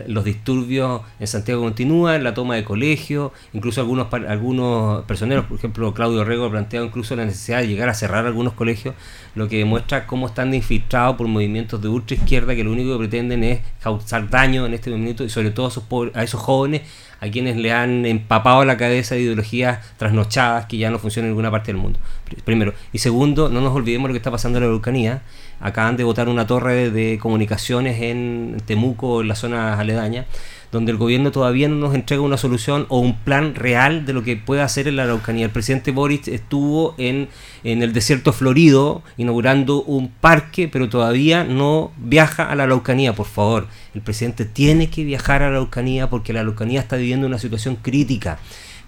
Los 0.08 0.24
disturbios 0.24 1.02
en 1.20 1.26
Santiago 1.28 1.64
continúan, 1.64 2.24
la 2.24 2.36
toma 2.36 2.56
de 2.56 2.64
colegios, 2.64 3.32
incluso 3.54 3.82
algunos 3.82 4.08
algunos 4.14 5.04
personeros, 5.06 5.46
por 5.46 5.58
ejemplo 5.58 5.94
Claudio 5.96 6.24
Rego 6.24 6.46
ha 6.46 6.52
planteado 6.52 6.86
incluso 6.86 7.16
la 7.16 7.26
necesidad 7.26 7.60
de 7.60 7.68
llegar 7.68 7.90
a 7.90 7.96
cerrar 7.96 8.28
algunos 8.28 8.54
colegios, 8.54 8.94
lo 9.34 9.48
que 9.48 9.58
demuestra 9.58 10.06
cómo 10.06 10.28
están 10.28 10.54
infiltrados 10.54 11.16
por 11.16 11.28
movimientos 11.28 11.82
de 11.82 11.88
ultra 11.88 12.16
izquierda 12.16 12.56
que 12.56 12.64
lo 12.64 12.72
único 12.72 12.92
que 12.94 13.00
pretenden 13.00 13.44
es 13.44 13.62
causar 13.82 14.30
daño 14.30 14.66
en 14.68 14.76
este 14.76 14.92
momento 14.92 15.24
y 15.24 15.30
sobre 15.30 15.50
todo 15.50 15.66
a 15.66 15.70
esos, 15.70 15.84
pobres- 15.90 16.12
a 16.16 16.24
esos 16.24 16.40
jóvenes 16.40 16.82
a 17.22 17.28
quienes 17.30 17.58
le 17.58 17.74
han 17.74 18.06
empapado 18.06 18.64
la 18.66 18.78
cabeza 18.78 19.16
de 19.16 19.22
ideologías 19.22 19.80
trasnochadas 19.98 20.68
que 20.68 20.78
ya 20.78 20.90
no 20.90 21.00
funcionan 21.00 21.26
en 21.28 21.32
ninguna 21.32 21.52
parte 21.52 21.72
del 21.74 21.82
mundo. 21.82 22.00
Pr- 22.30 22.42
Primero. 22.44 22.74
Y 22.94 23.00
segundo, 23.00 23.50
no 23.50 23.60
nos 23.60 23.74
olvidemos 23.76 24.08
lo 24.10 24.14
que 24.14 24.18
está 24.20 24.32
pasando 24.32 24.58
en 24.58 24.64
la 24.64 24.68
Araucanía. 24.70 25.22
Acaban 25.60 25.98
de 25.98 26.04
botar 26.04 26.30
una 26.30 26.48
torre 26.48 26.90
de 26.92 27.18
comunicaciones 27.20 28.02
en 28.02 28.58
Temuco, 28.66 29.22
en 29.22 29.28
la 29.28 29.36
zona 29.36 29.80
aledaña, 29.80 30.26
donde 30.72 30.92
el 30.92 30.98
gobierno 30.98 31.32
todavía 31.32 31.68
no 31.68 31.76
nos 31.76 31.96
entrega 31.96 32.22
una 32.22 32.38
solución 32.38 32.86
o 32.90 33.00
un 33.00 33.16
plan 33.16 33.56
real 33.56 34.06
de 34.06 34.14
lo 34.14 34.24
que 34.24 34.36
puede 34.38 34.62
hacer 34.62 34.88
en 34.88 34.96
la 34.96 35.04
Araucanía. 35.04 35.46
El 35.46 35.52
presidente 35.52 35.92
Boric 35.92 36.28
estuvo 36.28 36.96
en, 36.98 37.30
en 37.64 37.82
el 37.82 37.92
desierto 37.92 38.34
florido 38.34 39.02
inaugurando 39.18 39.82
un 39.82 40.10
parque, 40.10 40.68
pero 40.68 40.88
todavía 40.88 41.44
no 41.44 41.92
viaja 41.98 42.50
a 42.50 42.56
la 42.56 42.64
Araucanía, 42.64 43.14
por 43.14 43.26
favor. 43.26 43.68
El 43.96 44.02
presidente 44.02 44.46
tiene 44.46 44.90
que 44.90 45.04
viajar 45.04 45.42
a 45.42 45.50
la 45.50 45.58
Araucanía 45.58 46.10
porque 46.10 46.34
la 46.34 46.42
Araucanía 46.42 46.80
está 46.80 46.98
viviendo 46.98 47.26
una 47.26 47.40
situación 47.40 47.76
crítica. 47.76 48.40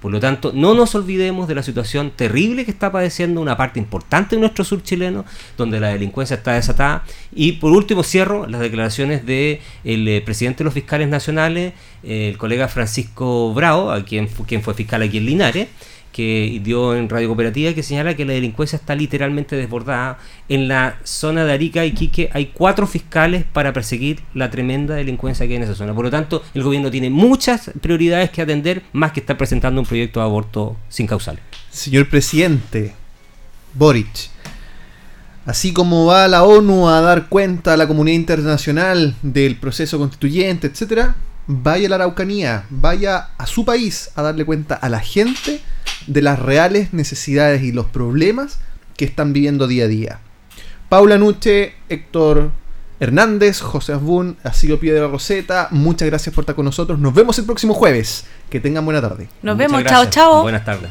Por 0.01 0.11
lo 0.11 0.19
tanto, 0.19 0.51
no 0.53 0.73
nos 0.73 0.95
olvidemos 0.95 1.47
de 1.47 1.53
la 1.53 1.61
situación 1.61 2.11
terrible 2.15 2.65
que 2.65 2.71
está 2.71 2.91
padeciendo 2.91 3.39
una 3.39 3.55
parte 3.55 3.79
importante 3.79 4.35
de 4.35 4.39
nuestro 4.39 4.65
sur 4.65 4.81
chileno, 4.81 5.25
donde 5.57 5.79
la 5.79 5.89
delincuencia 5.89 6.37
está 6.37 6.53
desatada. 6.53 7.03
Y 7.31 7.53
por 7.53 7.71
último, 7.71 8.01
cierro 8.01 8.47
las 8.47 8.61
declaraciones 8.61 9.25
del 9.27 9.59
presidente 10.25 10.59
de 10.59 10.63
los 10.65 10.73
fiscales 10.73 11.07
nacionales, 11.07 11.73
eh, 12.03 12.29
el 12.29 12.39
colega 12.39 12.67
Francisco 12.67 13.53
Bravo, 13.53 13.91
a 13.91 14.03
quien, 14.03 14.27
quien 14.47 14.63
fue 14.63 14.73
fiscal 14.73 15.03
aquí 15.03 15.19
en 15.19 15.25
Linares, 15.27 15.67
que 16.11 16.59
dio 16.63 16.95
en 16.95 17.09
Radio 17.09 17.27
Cooperativa, 17.29 17.73
que 17.73 17.83
señala 17.83 18.15
que 18.15 18.25
la 18.25 18.33
delincuencia 18.33 18.75
está 18.75 18.95
literalmente 18.95 19.55
desbordada. 19.55 20.17
En 20.49 20.67
la 20.67 20.97
zona 21.03 21.45
de 21.45 21.53
Arica 21.53 21.85
y 21.85 21.93
Quique 21.93 22.29
hay 22.33 22.47
cuatro 22.47 22.87
fiscales 22.87 23.45
para 23.45 23.73
perseguir 23.73 24.21
la 24.33 24.49
tremenda 24.49 24.95
delincuencia 24.95 25.47
que 25.47 25.53
hay 25.53 25.57
en 25.57 25.63
esa 25.63 25.75
zona. 25.75 25.93
Por 25.93 26.05
lo 26.05 26.11
tanto, 26.11 26.43
el 26.53 26.63
gobierno 26.63 26.91
tiene 26.91 27.09
muchas 27.09 27.71
prioridades 27.81 28.29
que 28.29 28.41
atender, 28.41 28.83
más 28.93 29.11
que 29.11 29.21
estar 29.21 29.37
presentando 29.37 29.79
un 29.81 29.87
proyecto 29.87 30.19
de 30.19 30.25
aborto 30.25 30.77
sin 30.89 31.07
causales. 31.07 31.41
Señor 31.69 32.09
presidente 32.09 32.93
Boric, 33.73 34.29
así 35.45 35.71
como 35.71 36.05
va 36.05 36.27
la 36.27 36.43
ONU 36.43 36.89
a 36.89 36.99
dar 36.99 37.29
cuenta 37.29 37.73
a 37.73 37.77
la 37.77 37.87
comunidad 37.87 38.15
internacional 38.15 39.15
del 39.21 39.55
proceso 39.55 39.97
constituyente, 39.97 40.67
etcétera, 40.67 41.15
vaya 41.47 41.87
a 41.87 41.89
la 41.89 41.95
Araucanía, 41.95 42.65
vaya 42.69 43.29
a 43.37 43.45
su 43.45 43.65
país 43.65 44.11
a 44.15 44.21
darle 44.21 44.45
cuenta 44.45 44.75
a 44.75 44.89
la 44.89 44.99
gente 44.99 45.61
de 46.07 46.21
las 46.21 46.39
reales 46.39 46.93
necesidades 46.93 47.63
y 47.63 47.71
los 47.71 47.85
problemas 47.85 48.59
que 48.97 49.05
están 49.05 49.33
viviendo 49.33 49.67
día 49.67 49.85
a 49.85 49.87
día. 49.87 50.19
Paula 50.89 51.17
Nuche, 51.17 51.73
Héctor 51.89 52.51
Hernández, 52.99 53.61
José 53.61 53.93
Asbun, 53.93 54.37
ha 54.43 54.53
sido 54.53 54.79
Piedra 54.79 55.07
Roseta. 55.07 55.67
Muchas 55.71 56.07
gracias 56.07 56.35
por 56.35 56.43
estar 56.43 56.55
con 56.55 56.65
nosotros. 56.65 56.99
Nos 56.99 57.13
vemos 57.13 57.39
el 57.39 57.45
próximo 57.45 57.73
jueves. 57.73 58.25
Que 58.49 58.59
tengan 58.59 58.85
buena 58.85 59.01
tarde. 59.01 59.27
Nos 59.41 59.55
Muchas 59.55 59.57
vemos, 59.57 59.83
gracias. 59.83 60.09
chao, 60.11 60.33
chao. 60.33 60.41
Buenas 60.43 60.65
tardes. 60.65 60.89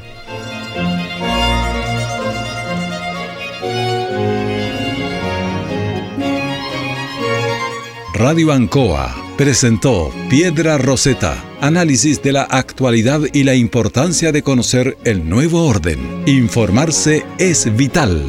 Radio 8.15 8.53
Ancoa 8.53 9.15
presentó 9.39 10.12
Piedra 10.28 10.77
Roseta, 10.77 11.43
análisis 11.61 12.23
de 12.23 12.32
la 12.32 12.43
actualidad 12.43 13.20
y 13.32 13.45
la 13.45 13.55
importancia 13.55 14.32
de 14.32 14.43
conocer 14.43 14.97
el 15.05 15.28
nuevo 15.28 15.66
orden. 15.66 15.99
Informarse 16.27 17.24
es 17.39 17.74
vital. 17.77 18.24